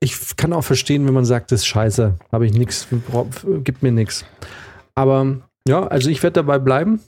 ich 0.00 0.36
kann 0.36 0.54
auch 0.54 0.64
verstehen, 0.64 1.06
wenn 1.06 1.12
man 1.12 1.26
sagt, 1.26 1.52
das 1.52 1.60
ist 1.60 1.66
scheiße, 1.66 2.14
habe 2.32 2.46
ich 2.46 2.54
nichts, 2.54 2.88
gibt 3.62 3.82
mir 3.82 3.92
nichts. 3.92 4.24
Aber 4.94 5.36
ja, 5.68 5.86
also 5.86 6.08
ich 6.08 6.22
werde 6.22 6.34
dabei 6.34 6.58
bleiben. 6.58 7.00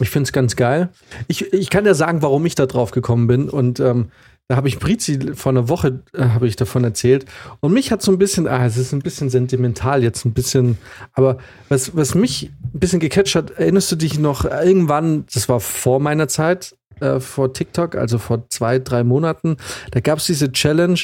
Ich 0.00 0.10
finde 0.10 0.28
es 0.28 0.32
ganz 0.32 0.56
geil. 0.56 0.90
Ich, 1.26 1.52
ich 1.52 1.70
kann 1.70 1.86
ja 1.86 1.94
sagen, 1.94 2.22
warum 2.22 2.46
ich 2.46 2.54
da 2.54 2.66
drauf 2.66 2.90
gekommen 2.90 3.26
bin. 3.26 3.48
Und 3.48 3.80
ähm, 3.80 4.10
da 4.48 4.56
habe 4.56 4.68
ich 4.68 4.78
Brizi 4.78 5.34
vor 5.34 5.52
einer 5.52 5.68
Woche 5.68 6.00
äh, 6.14 6.22
habe 6.22 6.48
ich 6.48 6.56
davon 6.56 6.82
erzählt. 6.82 7.26
Und 7.60 7.72
mich 7.72 7.92
hat 7.92 8.00
so 8.00 8.10
ein 8.10 8.18
bisschen, 8.18 8.46
ah, 8.48 8.64
es 8.64 8.78
ist 8.78 8.92
ein 8.92 9.00
bisschen 9.00 9.28
sentimental 9.28 10.02
jetzt 10.02 10.24
ein 10.24 10.32
bisschen, 10.32 10.78
aber 11.12 11.36
was, 11.68 11.94
was 11.94 12.14
mich 12.14 12.50
ein 12.74 12.80
bisschen 12.80 13.00
gecatcht 13.00 13.34
hat, 13.34 13.50
erinnerst 13.50 13.92
du 13.92 13.96
dich 13.96 14.18
noch 14.18 14.46
irgendwann, 14.46 15.26
das 15.32 15.50
war 15.50 15.60
vor 15.60 16.00
meiner 16.00 16.28
Zeit, 16.28 16.74
äh, 17.00 17.20
vor 17.20 17.52
TikTok, 17.52 17.94
also 17.94 18.16
vor 18.16 18.48
zwei, 18.48 18.78
drei 18.78 19.04
Monaten, 19.04 19.58
da 19.90 20.00
gab 20.00 20.18
es 20.18 20.26
diese 20.26 20.50
Challenge, 20.50 20.98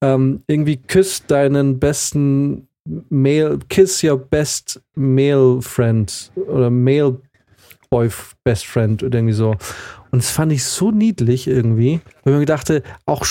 ähm, 0.00 0.42
irgendwie 0.48 0.76
küsst 0.78 1.30
deinen 1.30 1.78
besten 1.78 2.66
Male, 3.08 3.58
kiss 3.68 4.02
your 4.02 4.16
best 4.16 4.80
male 4.96 5.60
friend 5.62 6.32
oder 6.34 6.70
male 6.70 7.20
boy 7.90 8.08
best 8.44 8.66
friend 8.66 9.02
oder 9.02 9.18
irgendwie 9.18 9.34
so. 9.34 9.56
Und 10.10 10.22
das 10.22 10.30
fand 10.30 10.52
ich 10.52 10.64
so 10.64 10.90
niedlich 10.90 11.46
irgendwie, 11.46 12.00
weil 12.24 12.32
man 12.34 12.40
gedachte, 12.40 12.82
auch 13.06 13.26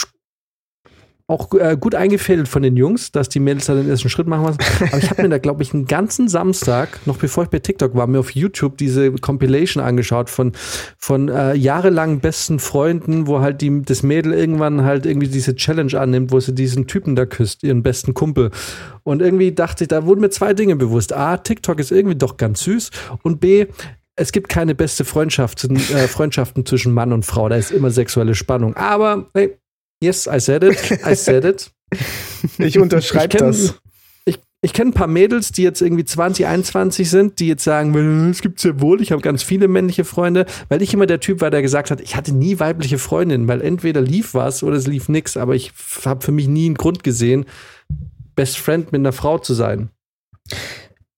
auch 1.29 1.53
äh, 1.53 1.77
gut 1.79 1.93
eingefädelt 1.93 2.47
von 2.47 2.63
den 2.63 2.75
Jungs, 2.75 3.11
dass 3.11 3.29
die 3.29 3.39
Mädels 3.39 3.67
da 3.67 3.75
den 3.75 3.87
ersten 3.87 4.09
Schritt 4.09 4.25
machen 4.25 4.45
müssen. 4.45 4.59
Aber 4.91 4.97
ich 4.97 5.11
habe 5.11 5.21
mir 5.21 5.29
da, 5.29 5.37
glaube 5.37 5.61
ich, 5.61 5.73
einen 5.75 5.85
ganzen 5.85 6.27
Samstag, 6.27 7.05
noch 7.05 7.17
bevor 7.17 7.43
ich 7.43 7.51
bei 7.51 7.59
TikTok 7.59 7.93
war, 7.93 8.07
mir 8.07 8.19
auf 8.19 8.31
YouTube 8.31 8.79
diese 8.79 9.11
Compilation 9.11 9.83
angeschaut 9.83 10.31
von, 10.31 10.53
von 10.97 11.29
äh, 11.29 11.53
jahrelangen 11.53 12.19
besten 12.19 12.57
Freunden, 12.57 13.27
wo 13.27 13.41
halt 13.41 13.61
die, 13.61 13.83
das 13.83 14.01
Mädel 14.01 14.33
irgendwann 14.33 14.83
halt 14.83 15.05
irgendwie 15.05 15.27
diese 15.27 15.55
Challenge 15.55 15.93
annimmt, 15.99 16.31
wo 16.31 16.39
sie 16.39 16.55
diesen 16.55 16.87
Typen 16.87 17.15
da 17.15 17.27
küsst, 17.27 17.61
ihren 17.61 17.83
besten 17.83 18.15
Kumpel. 18.15 18.49
Und 19.03 19.21
irgendwie 19.21 19.51
dachte 19.51 19.83
ich, 19.83 19.87
da 19.87 20.05
wurden 20.07 20.21
mir 20.21 20.31
zwei 20.31 20.55
Dinge 20.55 20.75
bewusst. 20.77 21.13
A, 21.13 21.37
TikTok 21.37 21.79
ist 21.79 21.91
irgendwie 21.91 22.17
doch 22.17 22.37
ganz 22.37 22.63
süß. 22.63 22.89
Und 23.21 23.39
B, 23.39 23.67
es 24.19 24.31
gibt 24.31 24.49
keine 24.49 24.75
beste 24.75 25.05
Freundschaften, 25.05 25.77
äh, 25.77 26.07
Freundschaften 26.07 26.65
zwischen 26.65 26.93
Mann 26.93 27.13
und 27.13 27.25
Frau. 27.25 27.49
Da 27.49 27.55
ist 27.55 27.71
immer 27.71 27.89
sexuelle 27.89 28.35
Spannung. 28.35 28.75
Aber, 28.75 29.29
hey, 29.33 29.57
yes, 30.03 30.27
I 30.27 30.39
said 30.39 30.63
it. 30.63 30.77
I 31.05 31.15
said 31.15 31.45
it. 31.45 31.71
Ich 32.57 32.77
unterschreibe 32.77 33.35
das. 33.37 33.81
Ich, 34.23 34.39
ich 34.61 34.73
kenne 34.73 34.91
ein 34.91 34.93
paar 34.93 35.07
Mädels, 35.07 35.51
die 35.51 35.63
jetzt 35.63 35.81
irgendwie 35.81 36.05
20, 36.05 36.45
21 36.45 37.09
sind, 37.09 37.39
die 37.39 37.47
jetzt 37.47 37.63
sagen, 37.63 38.29
es 38.29 38.41
gibt's 38.41 38.63
ja 38.63 38.79
wohl, 38.79 39.01
ich 39.01 39.11
habe 39.11 39.21
ganz 39.21 39.43
viele 39.43 39.67
männliche 39.67 40.05
Freunde, 40.05 40.45
weil 40.69 40.81
ich 40.81 40.93
immer 40.93 41.07
der 41.07 41.19
Typ 41.19 41.41
war, 41.41 41.49
der 41.49 41.61
gesagt 41.61 41.89
hat, 41.91 41.99
ich 41.99 42.15
hatte 42.15 42.31
nie 42.31 42.59
weibliche 42.59 42.97
Freundinnen, 42.97 43.47
weil 43.47 43.61
entweder 43.61 43.99
lief 44.01 44.35
was 44.35 44.63
oder 44.63 44.77
es 44.77 44.87
lief 44.87 45.09
nix, 45.09 45.35
aber 45.35 45.55
ich 45.55 45.73
habe 46.05 46.23
für 46.23 46.31
mich 46.31 46.47
nie 46.47 46.67
einen 46.67 46.75
Grund 46.75 47.03
gesehen, 47.03 47.45
Best 48.35 48.57
Friend 48.57 48.91
mit 48.91 48.99
einer 48.99 49.13
Frau 49.13 49.39
zu 49.39 49.53
sein. 49.53 49.89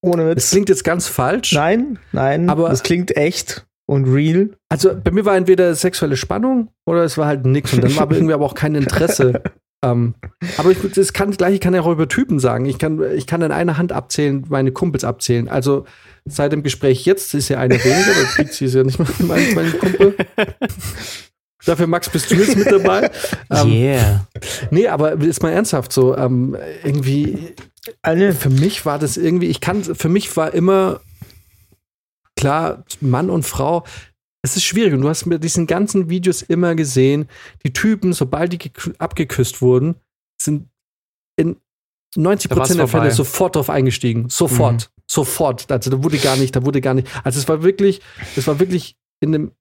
Ohne 0.02 0.34
Das 0.34 0.46
Witz. 0.46 0.52
klingt 0.52 0.70
jetzt 0.70 0.84
ganz 0.84 1.08
falsch. 1.08 1.54
Nein, 1.54 2.00
nein, 2.12 2.50
Aber- 2.50 2.70
das 2.70 2.84
klingt 2.84 3.16
echt 3.16 3.66
und 3.88 4.06
real. 4.06 4.50
Also 4.70 4.92
bei 4.96 5.12
mir 5.12 5.26
war 5.26 5.36
entweder 5.36 5.76
sexuelle 5.76 6.18
Spannung 6.18 6.70
oder 6.86 7.04
es 7.04 7.18
war 7.18 7.28
halt 7.28 7.46
nix 7.46 7.74
und 7.74 7.84
dann 7.84 7.96
war 7.96 8.10
irgendwie 8.12 8.34
aber 8.34 8.46
auch 8.46 8.56
kein 8.56 8.74
Interesse. 8.76 9.42
ähm, 9.84 10.14
aber 10.58 10.72
ich, 10.72 10.78
das 10.96 11.12
kann, 11.14 11.28
das 11.30 11.38
gleiche 11.38 11.60
kann 11.60 11.74
ich 11.74 11.80
auch 11.82 11.92
über 11.92 12.08
Typen 12.08 12.40
sagen. 12.40 12.66
Ich 12.66 12.80
kann, 12.80 13.02
ich 13.16 13.28
kann 13.28 13.42
in 13.42 13.52
einer 13.52 13.78
Hand 13.78 13.92
abzählen, 13.92 14.46
meine 14.50 14.72
Kumpels 14.72 15.04
abzählen. 15.04 15.50
Also 15.50 15.86
seit 16.26 16.52
dem 16.52 16.64
Gespräch 16.64 17.06
jetzt 17.06 17.34
ist 17.34 17.50
ja 17.50 17.60
eine 17.60 17.76
weniger, 17.76 18.14
der 18.14 18.44
Pizzi 18.44 18.66
ist 18.66 18.76
ja 18.76 18.84
nicht 18.84 18.98
mehr 19.00 19.08
mein, 19.20 19.54
mein 19.56 19.80
Kumpel. 19.80 20.16
Dafür, 21.65 21.88
Max, 21.88 22.10
bist 22.10 22.30
du 22.32 22.36
jetzt 22.36 22.56
mit 22.58 22.71
dabei. 22.71 23.12
Ähm, 23.52 23.67
yeah. 23.69 24.28
Nee, 24.71 24.88
aber 24.88 25.13
ist 25.13 25.43
mal 25.43 25.52
ernsthaft 25.52 25.91
so, 25.91 26.15
ähm, 26.17 26.56
irgendwie, 26.84 27.54
Eine, 28.02 28.34
für 28.34 28.50
mich 28.50 28.86
war 28.86 28.97
das 29.00 29.17
irgendwie, 29.17 29.47
ich 29.47 29.60
kann, 29.60 29.84
für 29.84 30.08
mich 30.10 30.36
war 30.38 30.54
immer 30.54 31.02
klar, 32.36 32.84
Mann 33.02 33.30
und 33.30 33.43
Frau, 33.43 33.86
es 34.43 34.56
ist 34.56 34.63
schwierig. 34.63 34.93
Und 34.93 35.02
du 35.02 35.10
hast 35.10 35.26
mit 35.26 35.43
diesen 35.43 35.67
ganzen 35.67 36.10
Videos 36.10 36.41
immer 36.41 36.76
gesehen, 36.76 37.28
die 37.63 37.74
Typen, 37.74 38.13
sobald 38.13 38.54
die 38.54 38.58
gekü- 38.60 38.95
abgeküsst 38.97 39.62
wurden, 39.62 39.95
sind 40.41 40.67
in 41.38 41.58
90 42.15 42.50
Da 42.50 42.56
war's 42.56 42.69
Prozent 42.69 42.80
der 42.80 42.88
Fälle 42.88 43.12
sofort 43.12 43.56
drauf 43.56 43.69
eingestiegen. 43.69 44.30
Sofort. 44.30 44.89
Mhm. 44.89 45.02
Sofort. 45.08 45.71
Also 45.71 45.89
da 45.91 46.04
wurde 46.04 46.17
gar 46.17 46.38
nicht, 46.38 46.56
da 46.56 46.65
wurde 46.65 46.82
gar 46.82 46.93
nicht. 46.93 47.08
Also 47.24 47.39
es 47.39 47.47
war 47.47 47.63
wirklich, 47.63 48.02
es 48.36 48.47
war 48.47 48.60
wirklich 48.60 48.95
in 49.21 49.32
dem. 49.34 49.52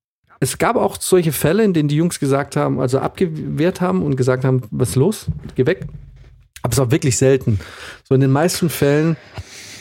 Es 0.40 0.56
gab 0.58 0.76
auch 0.76 0.96
solche 1.00 1.32
Fälle, 1.32 1.62
in 1.64 1.74
denen 1.74 1.88
die 1.88 1.96
Jungs 1.96 2.18
gesagt 2.18 2.56
haben, 2.56 2.80
also 2.80 2.98
abgewehrt 2.98 3.80
haben 3.80 4.02
und 4.02 4.16
gesagt 4.16 4.44
haben, 4.44 4.62
was 4.70 4.90
ist 4.90 4.96
los? 4.96 5.26
Geh 5.54 5.66
weg. 5.66 5.86
Aber 6.62 6.72
es 6.72 6.78
war 6.78 6.90
wirklich 6.90 7.16
selten. 7.16 7.60
So 8.08 8.14
in 8.14 8.20
den 8.22 8.30
meisten 8.30 8.70
Fällen, 8.70 9.16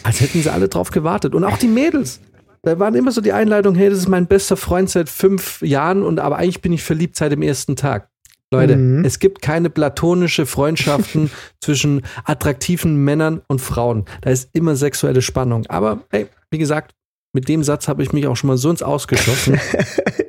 als 0.03 0.19
hätten 0.21 0.41
sie 0.41 0.49
alle 0.51 0.67
drauf 0.67 0.91
gewartet. 0.91 1.33
Und 1.33 1.43
auch 1.45 1.57
die 1.57 1.67
Mädels. 1.67 2.19
Da 2.61 2.77
waren 2.77 2.93
immer 2.95 3.11
so 3.11 3.21
die 3.21 3.31
Einleitung, 3.31 3.73
hey, 3.75 3.89
das 3.89 3.99
ist 3.99 4.09
mein 4.09 4.27
bester 4.27 4.57
Freund 4.57 4.89
seit 4.89 5.07
fünf 5.09 5.61
Jahren 5.61 6.03
und 6.03 6.19
aber 6.19 6.37
eigentlich 6.37 6.61
bin 6.61 6.73
ich 6.73 6.83
verliebt 6.83 7.15
seit 7.15 7.31
dem 7.31 7.41
ersten 7.41 7.77
Tag. 7.77 8.09
Leute, 8.51 8.75
Mhm. 8.75 9.05
es 9.05 9.19
gibt 9.19 9.41
keine 9.41 9.69
platonische 9.69 10.45
Freundschaften 10.45 11.29
zwischen 11.61 12.01
attraktiven 12.25 12.97
Männern 13.05 13.41
und 13.47 13.61
Frauen. 13.61 14.05
Da 14.21 14.31
ist 14.31 14.49
immer 14.53 14.75
sexuelle 14.75 15.21
Spannung. 15.21 15.65
Aber 15.67 16.01
hey, 16.09 16.27
wie 16.51 16.57
gesagt, 16.57 16.95
mit 17.33 17.47
dem 17.47 17.63
Satz 17.63 17.87
habe 17.87 18.03
ich 18.03 18.13
mich 18.13 18.27
auch 18.27 18.35
schon 18.35 18.47
mal 18.47 18.57
so 18.57 18.69
ins 18.69 18.83
Ausgeschossen. 18.83 19.59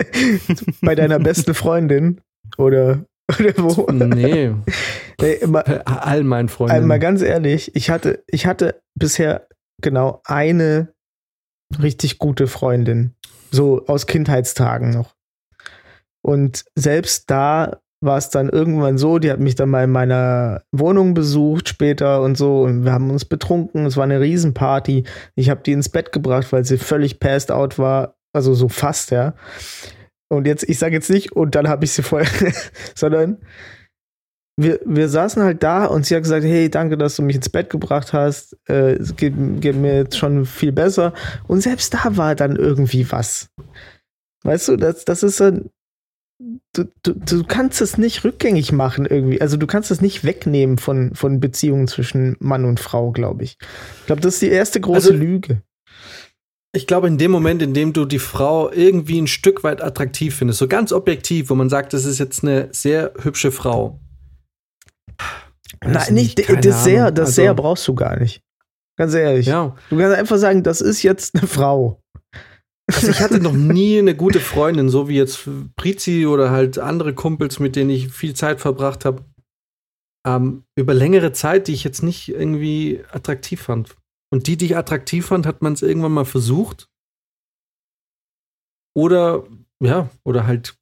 bei 0.82 0.94
deiner 0.94 1.18
besten 1.18 1.54
Freundin 1.54 2.20
oder, 2.58 3.04
oder 3.28 3.52
wo? 3.56 3.90
nee, 3.90 4.54
immer, 5.40 5.62
bei 5.62 5.84
all 5.86 6.24
meinen 6.24 6.48
Freunden. 6.48 6.76
einmal 6.76 6.98
ganz 6.98 7.22
ehrlich, 7.22 7.74
ich 7.74 7.90
hatte, 7.90 8.22
ich 8.26 8.46
hatte 8.46 8.82
bisher 8.98 9.46
genau 9.80 10.20
eine 10.24 10.92
richtig 11.80 12.18
gute 12.18 12.46
Freundin. 12.46 13.14
So 13.50 13.86
aus 13.86 14.06
Kindheitstagen 14.06 14.90
noch. 14.90 15.14
Und 16.22 16.64
selbst 16.74 17.30
da 17.30 17.80
war 18.00 18.16
es 18.16 18.30
dann 18.30 18.48
irgendwann 18.48 18.98
so, 18.98 19.18
die 19.18 19.30
hat 19.30 19.40
mich 19.40 19.54
dann 19.54 19.68
mal 19.70 19.84
in 19.84 19.90
meiner 19.90 20.62
Wohnung 20.72 21.14
besucht 21.14 21.68
später 21.68 22.22
und 22.22 22.36
so 22.36 22.62
und 22.62 22.84
wir 22.84 22.92
haben 22.92 23.10
uns 23.10 23.24
betrunken, 23.24 23.86
es 23.86 23.96
war 23.96 24.04
eine 24.04 24.20
Riesenparty. 24.20 25.04
Ich 25.34 25.50
habe 25.50 25.62
die 25.62 25.72
ins 25.72 25.88
Bett 25.88 26.12
gebracht, 26.12 26.52
weil 26.52 26.64
sie 26.64 26.78
völlig 26.78 27.20
passed 27.20 27.50
out 27.50 27.78
war, 27.78 28.14
also 28.32 28.54
so 28.54 28.68
fast, 28.68 29.10
ja. 29.10 29.34
Und 30.28 30.46
jetzt, 30.46 30.68
ich 30.68 30.78
sage 30.78 30.94
jetzt 30.94 31.10
nicht, 31.10 31.32
und 31.32 31.54
dann 31.54 31.68
habe 31.68 31.84
ich 31.84 31.92
sie 31.92 32.02
voll, 32.02 32.24
sondern 32.94 33.38
wir, 34.56 34.78
wir 34.84 35.08
saßen 35.08 35.42
halt 35.42 35.62
da 35.62 35.86
und 35.86 36.04
sie 36.04 36.14
hat 36.14 36.22
gesagt, 36.22 36.44
hey, 36.44 36.70
danke, 36.70 36.98
dass 36.98 37.16
du 37.16 37.22
mich 37.22 37.36
ins 37.36 37.48
Bett 37.48 37.70
gebracht 37.70 38.12
hast. 38.12 38.56
Äh, 38.68 38.92
es 38.92 39.16
geht, 39.16 39.34
geht 39.60 39.76
mir 39.76 39.96
jetzt 39.96 40.18
schon 40.18 40.44
viel 40.44 40.72
besser. 40.72 41.14
Und 41.46 41.62
selbst 41.62 41.94
da 41.94 42.16
war 42.16 42.34
dann 42.34 42.56
irgendwie 42.56 43.10
was. 43.10 43.48
Weißt 44.44 44.68
du, 44.68 44.76
das, 44.76 45.04
das 45.04 45.22
ist 45.22 45.40
ein. 45.40 45.70
Du, 46.72 46.84
du, 47.02 47.12
du 47.14 47.44
kannst 47.44 47.82
es 47.82 47.98
nicht 47.98 48.24
rückgängig 48.24 48.72
machen 48.72 49.04
irgendwie. 49.04 49.40
Also 49.42 49.56
du 49.58 49.66
kannst 49.66 49.90
es 49.90 50.00
nicht 50.00 50.24
wegnehmen 50.24 50.78
von, 50.78 51.14
von 51.14 51.38
Beziehungen 51.38 51.86
zwischen 51.86 52.36
Mann 52.40 52.64
und 52.64 52.80
Frau, 52.80 53.10
glaube 53.12 53.44
ich. 53.44 53.58
Ich 54.00 54.06
glaube, 54.06 54.22
das 54.22 54.34
ist 54.34 54.42
die 54.42 54.48
erste 54.48 54.80
große 54.80 55.10
Also- 55.10 55.12
Lüge. 55.12 55.62
Ich 56.72 56.86
glaube, 56.86 57.08
in 57.08 57.18
dem 57.18 57.32
Moment, 57.32 57.62
in 57.62 57.74
dem 57.74 57.92
du 57.92 58.04
die 58.04 58.20
Frau 58.20 58.70
irgendwie 58.70 59.20
ein 59.20 59.26
Stück 59.26 59.64
weit 59.64 59.82
attraktiv 59.82 60.36
findest, 60.36 60.60
so 60.60 60.68
ganz 60.68 60.92
objektiv, 60.92 61.50
wo 61.50 61.56
man 61.56 61.68
sagt, 61.68 61.92
das 61.92 62.04
ist 62.04 62.18
jetzt 62.20 62.44
eine 62.44 62.68
sehr 62.70 63.12
hübsche 63.20 63.50
Frau. 63.50 63.98
Nein, 65.84 66.14
nicht 66.14 66.38
nicht, 66.38 66.64
Dessert, 66.64 67.00
Ahnung. 67.00 67.14
Dessert 67.16 67.48
Also- 67.48 67.62
brauchst 67.62 67.88
du 67.88 67.94
gar 67.94 68.18
nicht. 68.18 68.42
Ganz 68.96 69.14
ehrlich. 69.14 69.46
Ja. 69.46 69.74
Du 69.88 69.98
kannst 69.98 70.16
einfach 70.16 70.36
sagen, 70.38 70.62
das 70.62 70.80
ist 70.80 71.02
jetzt 71.02 71.34
eine 71.36 71.46
Frau. 71.48 72.00
Also 72.94 73.10
ich 73.10 73.20
hatte 73.20 73.40
noch 73.40 73.52
nie 73.52 73.98
eine 73.98 74.16
gute 74.16 74.40
Freundin, 74.40 74.88
so 74.88 75.08
wie 75.08 75.16
jetzt 75.16 75.48
Prizi 75.76 76.26
oder 76.26 76.50
halt 76.50 76.78
andere 76.78 77.14
Kumpels, 77.14 77.58
mit 77.58 77.76
denen 77.76 77.90
ich 77.90 78.08
viel 78.08 78.34
Zeit 78.34 78.60
verbracht 78.60 79.04
habe. 79.04 79.24
Ähm, 80.26 80.64
über 80.76 80.92
längere 80.92 81.32
Zeit, 81.32 81.68
die 81.68 81.72
ich 81.72 81.84
jetzt 81.84 82.02
nicht 82.02 82.28
irgendwie 82.28 83.02
attraktiv 83.10 83.62
fand. 83.62 83.96
Und 84.32 84.46
die, 84.46 84.56
die 84.56 84.66
ich 84.66 84.76
attraktiv 84.76 85.26
fand, 85.26 85.46
hat 85.46 85.62
man 85.62 85.72
es 85.72 85.82
irgendwann 85.82 86.12
mal 86.12 86.24
versucht. 86.24 86.88
Oder, 88.94 89.46
ja, 89.82 90.10
oder 90.24 90.46
halt 90.46 90.79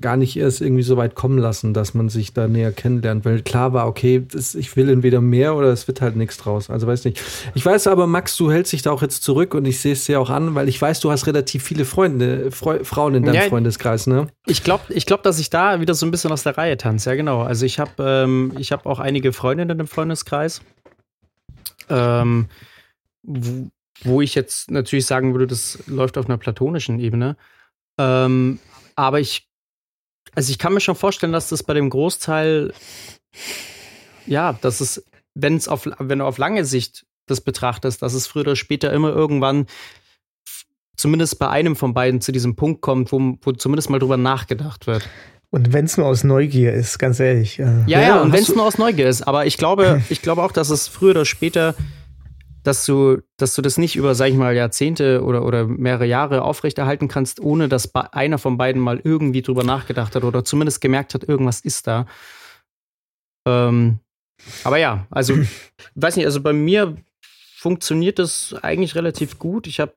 gar 0.00 0.16
nicht 0.16 0.36
erst 0.36 0.62
irgendwie 0.62 0.82
so 0.82 0.96
weit 0.96 1.14
kommen 1.14 1.36
lassen, 1.36 1.74
dass 1.74 1.92
man 1.92 2.08
sich 2.08 2.32
da 2.32 2.48
näher 2.48 2.72
kennenlernt, 2.72 3.26
weil 3.26 3.42
klar 3.42 3.74
war, 3.74 3.86
okay, 3.86 4.24
das, 4.26 4.54
ich 4.54 4.74
will 4.76 4.88
entweder 4.88 5.20
mehr 5.20 5.54
oder 5.54 5.68
es 5.68 5.86
wird 5.86 6.00
halt 6.00 6.16
nichts 6.16 6.38
draus. 6.38 6.70
Also 6.70 6.86
weiß 6.86 7.04
nicht. 7.04 7.20
Ich 7.54 7.66
weiß 7.66 7.86
aber, 7.88 8.06
Max, 8.06 8.34
du 8.36 8.50
hältst 8.50 8.72
dich 8.72 8.80
da 8.80 8.92
auch 8.92 9.02
jetzt 9.02 9.22
zurück 9.22 9.52
und 9.52 9.66
ich 9.66 9.80
sehe 9.80 9.92
es 9.92 10.06
dir 10.06 10.20
auch 10.20 10.30
an, 10.30 10.54
weil 10.54 10.70
ich 10.70 10.80
weiß, 10.80 11.00
du 11.00 11.10
hast 11.10 11.26
relativ 11.26 11.62
viele 11.62 11.84
Freunde, 11.84 12.50
Freu 12.50 12.82
Frauen 12.82 13.14
in 13.14 13.24
deinem 13.24 13.34
Ja, 13.34 13.42
Freundeskreis, 13.42 14.06
ne? 14.06 14.28
Ich 14.46 14.64
glaube, 14.64 14.84
ich 14.88 15.04
glaub, 15.04 15.22
dass 15.22 15.38
ich 15.38 15.50
da 15.50 15.80
wieder 15.80 15.92
so 15.92 16.06
ein 16.06 16.10
bisschen 16.10 16.32
aus 16.32 16.44
der 16.44 16.56
Reihe 16.56 16.78
tanze. 16.78 17.10
Ja, 17.10 17.16
genau. 17.16 17.42
Also 17.42 17.66
ich 17.66 17.78
habe 17.78 17.92
ähm, 17.98 18.54
ich 18.58 18.72
hab 18.72 18.86
auch 18.86 19.00
einige 19.00 19.34
Freundinnen 19.34 19.78
im 19.80 19.86
Freundeskreis, 19.86 20.62
ähm, 21.90 22.46
wo, 23.22 23.68
wo 24.02 24.22
ich 24.22 24.34
jetzt 24.34 24.70
natürlich 24.70 25.04
sagen 25.04 25.34
würde, 25.34 25.46
das 25.46 25.78
läuft 25.86 26.16
auf 26.16 26.24
einer 26.24 26.38
platonischen 26.38 27.00
Ebene. 27.00 27.36
Ähm, 27.98 28.58
aber 28.96 29.20
ich, 29.20 29.48
also 30.34 30.50
ich 30.50 30.58
kann 30.58 30.74
mir 30.74 30.80
schon 30.80 30.96
vorstellen, 30.96 31.32
dass 31.32 31.48
das 31.48 31.62
bei 31.62 31.74
dem 31.74 31.90
Großteil, 31.90 32.72
ja, 34.26 34.54
dass 34.60 34.80
es, 34.80 35.04
wenn 35.34 35.56
es 35.56 35.68
auf, 35.68 35.88
wenn 35.98 36.18
du 36.18 36.24
auf 36.24 36.38
lange 36.38 36.64
Sicht 36.64 37.06
das 37.26 37.40
betrachtest, 37.40 38.02
dass 38.02 38.14
es 38.14 38.26
früher 38.26 38.42
oder 38.42 38.56
später 38.56 38.92
immer 38.92 39.10
irgendwann 39.10 39.66
zumindest 40.96 41.38
bei 41.38 41.48
einem 41.48 41.76
von 41.76 41.94
beiden 41.94 42.20
zu 42.20 42.32
diesem 42.32 42.56
Punkt 42.56 42.80
kommt, 42.80 43.12
wo, 43.12 43.36
wo 43.42 43.52
zumindest 43.52 43.90
mal 43.90 43.98
drüber 43.98 44.16
nachgedacht 44.16 44.86
wird. 44.86 45.08
Und 45.50 45.72
wenn 45.72 45.84
es 45.84 45.96
nur 45.96 46.06
aus 46.06 46.24
Neugier 46.24 46.72
ist, 46.72 46.98
ganz 46.98 47.20
ehrlich. 47.20 47.60
Äh, 47.60 47.64
Ja, 47.86 48.00
ja, 48.00 48.00
Ja, 48.00 48.22
und 48.22 48.32
wenn 48.32 48.42
es 48.42 48.54
nur 48.54 48.64
aus 48.64 48.78
Neugier 48.78 49.08
ist. 49.08 49.22
Aber 49.22 49.46
ich 49.46 49.56
glaube, 49.56 50.02
ich 50.08 50.20
glaube 50.20 50.42
auch, 50.42 50.50
dass 50.50 50.70
es 50.70 50.88
früher 50.88 51.12
oder 51.12 51.24
später, 51.24 51.74
dass 52.64 52.84
du, 52.86 53.18
dass 53.36 53.54
du 53.54 53.62
das 53.62 53.78
nicht 53.78 53.94
über, 53.94 54.14
sag 54.16 54.28
ich 54.30 54.34
mal, 54.36 54.54
Jahrzehnte 54.56 55.22
oder, 55.22 55.44
oder 55.44 55.66
mehrere 55.66 56.06
Jahre 56.06 56.42
aufrechterhalten 56.42 57.06
kannst, 57.08 57.38
ohne 57.40 57.68
dass 57.68 57.94
einer 57.94 58.38
von 58.38 58.56
beiden 58.56 58.82
mal 58.82 59.00
irgendwie 59.04 59.42
drüber 59.42 59.62
nachgedacht 59.62 60.16
hat 60.16 60.24
oder 60.24 60.44
zumindest 60.44 60.80
gemerkt 60.80 61.14
hat, 61.14 61.24
irgendwas 61.24 61.60
ist 61.60 61.86
da. 61.86 62.06
Ähm, 63.46 63.98
aber 64.64 64.78
ja, 64.78 65.06
also, 65.10 65.34
weiß 65.94 66.16
nicht, 66.16 66.26
also 66.26 66.40
bei 66.40 66.52
mir 66.52 66.96
funktioniert 67.58 68.18
das 68.18 68.54
eigentlich 68.62 68.94
relativ 68.94 69.38
gut. 69.38 69.66
Ich 69.66 69.80
habe, 69.80 69.94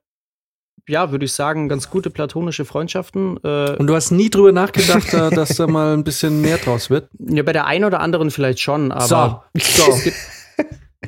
ja, 0.88 1.10
würde 1.10 1.24
ich 1.26 1.32
sagen, 1.32 1.68
ganz 1.68 1.90
gute 1.90 2.08
platonische 2.10 2.64
Freundschaften. 2.64 3.36
Äh, 3.44 3.76
Und 3.76 3.86
du 3.86 3.94
hast 3.94 4.10
nie 4.10 4.30
drüber 4.30 4.52
nachgedacht, 4.52 5.12
da- 5.12 5.28
dass 5.30 5.56
da 5.56 5.66
mal 5.66 5.94
ein 5.94 6.04
bisschen 6.04 6.40
mehr 6.40 6.56
draus 6.58 6.88
wird. 6.88 7.10
ja, 7.18 7.42
bei 7.42 7.52
der 7.52 7.66
einen 7.66 7.84
oder 7.84 8.00
anderen 8.00 8.30
vielleicht 8.30 8.60
schon, 8.60 8.90
aber. 8.92 9.44
so. 9.54 9.92
Es 9.92 10.04
gibt, 10.04 10.16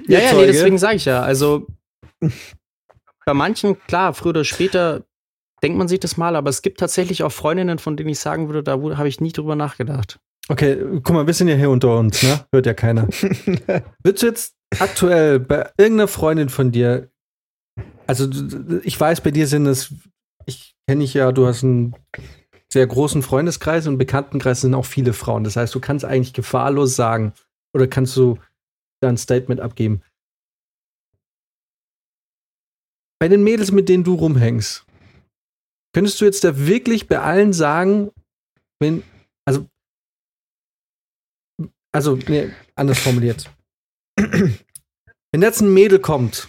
ja, 0.07 0.21
ja, 0.21 0.33
nee, 0.35 0.47
deswegen 0.47 0.79
sage 0.79 0.97
ich 0.97 1.05
ja. 1.05 1.23
Also 1.23 1.67
bei 3.27 3.35
manchen, 3.35 3.81
klar, 3.87 4.15
früher 4.15 4.31
oder 4.31 4.45
später 4.45 5.05
denkt 5.63 5.79
man 5.79 5.89
sich 5.89 6.01
das 6.01 6.17
mal, 6.17 6.37
aber 6.37 6.51
es 6.51 6.63
gibt 6.63 6.81
tatsächlich 6.81 7.23
auch 7.23 7.33
Freundinnen, 7.33 7.79
von 7.79 7.97
denen 7.97 8.11
ich 8.11 8.19
sagen 8.19 8.49
würde, 8.49 8.63
da 8.63 8.73
habe 8.73 9.09
ich 9.09 9.21
nie 9.21 9.33
drüber 9.33 9.57
nachgedacht. 9.57 10.19
Okay, 10.49 10.79
guck 11.03 11.11
mal, 11.11 11.27
wir 11.27 11.35
sind 11.35 11.49
ja 11.49 11.55
hier 11.55 11.71
unter 11.71 11.97
uns, 11.97 12.23
ne? 12.23 12.45
Hört 12.53 12.67
ja 12.67 12.75
keiner. 12.75 13.09
Würdest 14.03 14.23
du 14.23 14.27
jetzt 14.27 14.55
aktuell 14.79 15.39
bei 15.39 15.71
irgendeiner 15.77 16.09
Freundin 16.09 16.49
von 16.49 16.73
dir, 16.73 17.11
also 18.07 18.29
ich 18.83 18.99
weiß, 18.99 19.21
bei 19.21 19.31
dir 19.31 19.47
sind 19.47 19.67
es, 19.67 19.95
ich 20.47 20.75
kenne 20.89 21.05
ich 21.05 21.15
ja, 21.15 21.31
du 21.31 21.47
hast 21.47 21.63
einen 21.63 21.95
sehr 22.73 22.87
großen 22.87 23.23
Freundeskreis 23.23 23.87
und 23.87 23.99
Bekanntenkreis 23.99 24.63
sind 24.63 24.75
auch 24.75 24.87
viele 24.87 25.13
Frauen. 25.13 25.45
Das 25.45 25.57
heißt, 25.57 25.75
du 25.75 25.81
kannst 25.81 26.05
eigentlich 26.05 26.33
gefahrlos 26.33 26.97
sagen 26.97 27.33
oder 27.73 27.87
kannst 27.87 28.17
du 28.17 28.39
da 29.01 29.09
ein 29.09 29.17
Statement 29.17 29.61
abgeben. 29.61 30.03
Bei 33.21 33.29
den 33.29 33.45
Mädels, 33.45 33.71
mit 33.71 33.89
denen 33.89 34.05
du 34.05 34.15
rumhängst, 34.15 34.87
könntest 35.95 36.21
du 36.21 36.25
jetzt 36.25 36.45
da 36.45 36.57
wirklich 36.57 37.07
bei 37.09 37.21
allen 37.21 37.53
sagen, 37.53 38.11
wenn, 38.81 39.03
also 39.47 39.67
also, 41.93 42.17
nee, 42.29 42.51
anders 42.77 43.01
formuliert. 43.01 43.51
Wenn 44.17 45.43
jetzt 45.43 45.61
ein 45.61 45.75
Mädel 45.75 45.99
kommt 45.99 46.49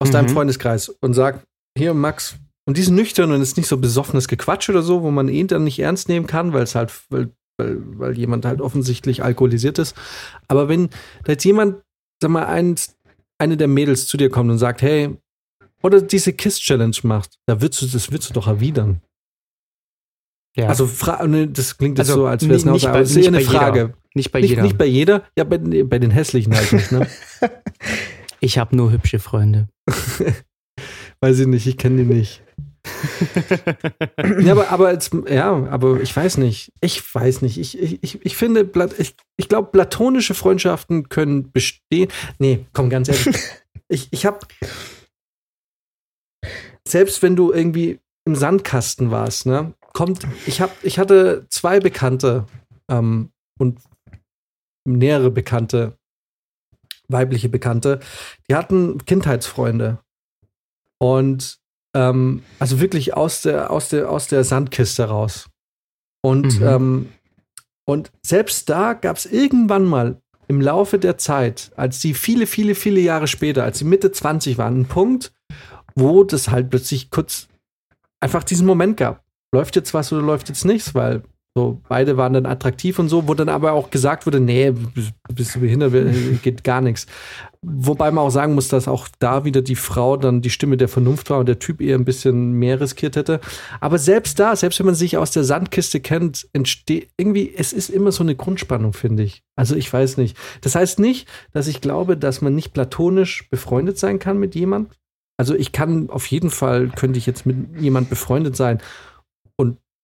aus 0.00 0.10
deinem 0.10 0.26
Mhm. 0.26 0.34
Freundeskreis 0.34 0.88
und 0.88 1.14
sagt, 1.14 1.44
hier 1.76 1.92
Max, 1.92 2.36
und 2.66 2.76
die 2.76 2.82
ist 2.82 2.90
nüchtern 2.90 3.32
und 3.32 3.40
ist 3.40 3.56
nicht 3.56 3.66
so 3.66 3.78
besoffenes 3.78 4.28
Gequatsch 4.28 4.68
oder 4.68 4.82
so, 4.82 5.02
wo 5.02 5.10
man 5.10 5.28
ihn 5.28 5.48
dann 5.48 5.64
nicht 5.64 5.78
ernst 5.80 6.08
nehmen 6.08 6.26
kann, 6.26 6.52
weil 6.52 6.62
es 6.62 6.74
halt, 6.74 6.92
weil, 7.10 7.32
weil, 7.60 7.78
weil 7.98 8.18
jemand 8.18 8.44
halt 8.44 8.60
offensichtlich 8.60 9.22
alkoholisiert 9.22 9.78
ist. 9.78 9.96
Aber 10.48 10.68
wenn 10.68 10.88
da 11.24 11.32
jetzt 11.32 11.44
jemand, 11.44 11.76
sag 12.20 12.30
mal, 12.30 12.46
eins, 12.46 12.96
eine 13.38 13.56
der 13.56 13.68
Mädels 13.68 14.06
zu 14.06 14.16
dir 14.16 14.30
kommt 14.30 14.50
und 14.50 14.58
sagt, 14.58 14.82
hey, 14.82 15.16
oder 15.82 16.02
diese 16.02 16.32
Kiss-Challenge 16.32 16.96
macht, 17.04 17.38
da 17.46 17.60
würdest 17.62 17.82
du, 17.82 17.86
das 17.86 18.10
würdest 18.10 18.30
du 18.30 18.34
doch 18.34 18.46
erwidern. 18.46 19.00
Ja. 20.56 20.66
Also, 20.68 20.90
ne, 21.26 21.46
das 21.48 21.78
klingt 21.78 21.98
jetzt 21.98 22.10
Also, 22.10 22.22
so, 22.22 22.26
als 22.26 22.42
wäre 22.42 22.54
es 22.56 22.62
eine 22.64 22.72
nicht 22.72 22.86
Aussage, 22.86 22.98
aber 22.98 23.02
es 23.02 23.16
ist 23.16 23.26
eine 23.26 23.36
bei 23.36 23.42
jeder. 23.42 23.58
Frage. 23.58 23.94
nicht 24.14 24.32
bei 24.32 24.40
Nicht, 24.40 24.50
jeder. 24.50 24.62
nicht 24.62 24.78
bei 24.78 24.86
jeder, 24.86 25.22
ja, 25.38 25.44
bei, 25.44 25.58
bei 25.58 25.98
den 25.98 26.10
hässlichen 26.10 26.54
halt 26.54 26.72
nicht, 26.72 26.92
ne? 26.92 27.06
ich 28.40 28.58
habe 28.58 28.76
nur 28.76 28.90
hübsche 28.92 29.20
Freunde. 29.20 29.68
Weiß 31.20 31.38
ich 31.38 31.46
nicht, 31.46 31.66
ich 31.66 31.76
kenne 31.78 32.04
die 32.04 32.14
nicht. 32.14 32.42
ja, 34.40 34.52
aber, 34.52 34.70
aber 34.70 34.92
jetzt, 34.92 35.12
ja, 35.28 35.52
aber 35.70 36.00
ich 36.00 36.14
weiß 36.14 36.38
nicht. 36.38 36.72
Ich 36.80 37.14
weiß 37.14 37.42
nicht. 37.42 37.58
Ich, 37.58 37.78
ich, 37.78 38.24
ich, 38.24 38.36
finde, 38.36 38.68
ich, 38.98 39.14
ich 39.36 39.48
glaube, 39.48 39.70
platonische 39.70 40.34
Freundschaften 40.34 41.08
können 41.08 41.50
bestehen. 41.52 42.10
Nee, 42.38 42.66
komm, 42.72 42.90
ganz 42.90 43.08
ehrlich. 43.08 43.36
ich 43.88 44.08
ich 44.10 44.26
habe, 44.26 44.40
selbst 46.86 47.22
wenn 47.22 47.36
du 47.36 47.52
irgendwie 47.52 48.00
im 48.24 48.34
Sandkasten 48.34 49.10
warst, 49.10 49.46
ne, 49.46 49.74
kommt, 49.92 50.26
ich 50.46 50.60
hab, 50.60 50.72
ich 50.84 50.98
hatte 50.98 51.46
zwei 51.50 51.80
Bekannte 51.80 52.46
ähm, 52.90 53.30
und 53.58 53.78
nähere 54.86 55.30
Bekannte, 55.30 55.98
weibliche 57.08 57.48
Bekannte, 57.48 58.00
die 58.48 58.54
hatten 58.54 59.04
Kindheitsfreunde. 59.04 59.98
Und 61.02 61.59
ähm, 61.94 62.42
also 62.58 62.80
wirklich 62.80 63.14
aus 63.14 63.42
der, 63.42 63.70
aus 63.70 63.88
der, 63.88 64.10
aus 64.10 64.28
der 64.28 64.44
Sandkiste 64.44 65.04
raus. 65.04 65.48
Und, 66.22 66.60
Mhm. 66.60 66.66
ähm, 66.66 67.08
und 67.86 68.12
selbst 68.22 68.68
da 68.68 68.92
gab 68.92 69.16
es 69.16 69.26
irgendwann 69.26 69.84
mal 69.84 70.20
im 70.48 70.60
Laufe 70.60 70.98
der 70.98 71.16
Zeit, 71.18 71.70
als 71.76 72.00
sie 72.00 72.14
viele, 72.14 72.46
viele, 72.46 72.74
viele 72.74 73.00
Jahre 73.00 73.26
später, 73.26 73.64
als 73.64 73.78
sie 73.78 73.84
Mitte 73.84 74.12
20 74.12 74.58
waren, 74.58 74.74
einen 74.74 74.86
Punkt, 74.86 75.32
wo 75.94 76.24
das 76.24 76.48
halt 76.50 76.70
plötzlich 76.70 77.10
kurz 77.10 77.48
einfach 78.20 78.44
diesen 78.44 78.66
Moment 78.66 78.96
gab. 78.96 79.24
Läuft 79.52 79.76
jetzt 79.76 79.94
was 79.94 80.12
oder 80.12 80.22
läuft 80.22 80.48
jetzt 80.48 80.64
nichts, 80.64 80.94
weil 80.94 81.22
so 81.56 81.80
beide 81.88 82.16
waren 82.16 82.32
dann 82.32 82.46
attraktiv 82.46 83.00
und 83.00 83.08
so, 83.08 83.26
wo 83.26 83.34
dann 83.34 83.48
aber 83.48 83.72
auch 83.72 83.90
gesagt 83.90 84.24
wurde, 84.24 84.38
nee, 84.38 84.72
bist, 85.34 85.56
du 85.56 85.60
behindert, 85.60 85.92
geht 86.42 86.62
gar 86.62 86.80
nichts. 86.80 87.06
Wobei 87.62 88.12
man 88.12 88.24
auch 88.24 88.30
sagen 88.30 88.54
muss, 88.54 88.68
dass 88.68 88.86
auch 88.86 89.08
da 89.18 89.44
wieder 89.44 89.60
die 89.60 89.74
Frau 89.74 90.16
dann 90.16 90.42
die 90.42 90.50
Stimme 90.50 90.76
der 90.76 90.88
Vernunft 90.88 91.28
war 91.28 91.40
und 91.40 91.46
der 91.46 91.58
Typ 91.58 91.80
eher 91.80 91.98
ein 91.98 92.04
bisschen 92.04 92.52
mehr 92.52 92.80
riskiert 92.80 93.16
hätte. 93.16 93.40
Aber 93.80 93.98
selbst 93.98 94.38
da, 94.38 94.54
selbst 94.54 94.78
wenn 94.78 94.86
man 94.86 94.94
sich 94.94 95.16
aus 95.16 95.32
der 95.32 95.42
Sandkiste 95.42 95.98
kennt, 95.98 96.48
entsteht 96.52 97.08
irgendwie, 97.16 97.52
es 97.54 97.72
ist 97.72 97.90
immer 97.90 98.12
so 98.12 98.22
eine 98.22 98.36
Grundspannung, 98.36 98.92
finde 98.92 99.24
ich. 99.24 99.42
Also 99.56 99.74
ich 99.74 99.92
weiß 99.92 100.18
nicht. 100.18 100.36
Das 100.60 100.76
heißt 100.76 101.00
nicht, 101.00 101.28
dass 101.52 101.66
ich 101.66 101.80
glaube, 101.80 102.16
dass 102.16 102.40
man 102.42 102.54
nicht 102.54 102.72
platonisch 102.72 103.48
befreundet 103.50 103.98
sein 103.98 104.20
kann 104.20 104.38
mit 104.38 104.54
jemand. 104.54 104.92
Also 105.36 105.54
ich 105.54 105.72
kann 105.72 106.10
auf 106.10 106.26
jeden 106.26 106.50
Fall, 106.50 106.88
könnte 106.90 107.18
ich 107.18 107.26
jetzt 107.26 107.44
mit 107.44 107.56
jemand 107.80 108.08
befreundet 108.08 108.56
sein 108.56 108.80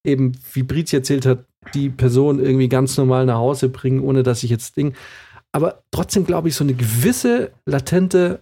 eben, 0.07 0.33
wie 0.53 0.63
Brizi 0.63 0.97
erzählt 0.97 1.27
hat, 1.27 1.45
die 1.75 1.91
Person 1.91 2.39
irgendwie 2.39 2.69
ganz 2.69 2.97
normal 2.97 3.27
nach 3.27 3.39
Hause 3.39 3.69
bringen, 3.69 4.01
ohne 4.01 4.23
dass 4.23 4.43
ich 4.43 4.51
jetzt 4.51 4.77
Ding. 4.77 4.95
Aber 5.53 5.83
trotzdem 5.91 6.25
glaube 6.25 6.49
ich, 6.49 6.55
so 6.55 6.65
eine 6.65 6.75
gewisse 6.75 7.51
latente 7.65 8.41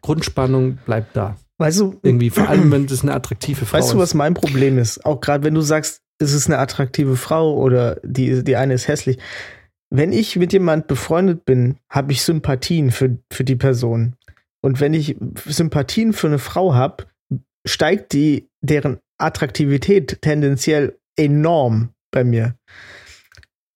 Grundspannung 0.00 0.78
bleibt 0.84 1.16
da. 1.16 1.36
Weißt 1.58 1.80
du, 1.80 1.98
Irgendwie, 2.02 2.30
vor 2.30 2.48
allem, 2.48 2.70
wenn 2.72 2.86
das 2.86 3.02
eine 3.02 3.14
attraktive 3.14 3.64
Frau 3.64 3.78
weißt 3.78 3.92
du, 3.92 3.96
ist. 3.96 4.02
was 4.02 4.14
mein 4.14 4.34
Problem 4.34 4.78
ist? 4.78 5.04
Auch 5.04 5.20
gerade 5.20 5.44
wenn 5.44 5.54
du 5.54 5.60
sagst, 5.60 6.02
es 6.18 6.32
ist 6.32 6.46
eine 6.46 6.58
attraktive 6.58 7.16
Frau 7.16 7.54
oder 7.56 8.00
die, 8.02 8.42
die 8.42 8.56
eine 8.56 8.74
ist 8.74 8.88
hässlich. 8.88 9.18
Wenn 9.90 10.12
ich 10.12 10.36
mit 10.36 10.52
jemand 10.52 10.88
befreundet 10.88 11.44
bin, 11.44 11.76
habe 11.88 12.12
ich 12.12 12.22
Sympathien 12.22 12.90
für, 12.90 13.18
für 13.30 13.44
die 13.44 13.56
Person. 13.56 14.16
Und 14.60 14.80
wenn 14.80 14.94
ich 14.94 15.16
Sympathien 15.46 16.12
für 16.12 16.26
eine 16.26 16.38
Frau 16.38 16.74
habe, 16.74 17.04
steigt 17.66 18.12
die, 18.12 18.48
deren 18.60 18.98
Attraktivität 19.18 20.20
tendenziell 20.22 20.98
enorm 21.16 21.90
bei 22.10 22.24
mir. 22.24 22.56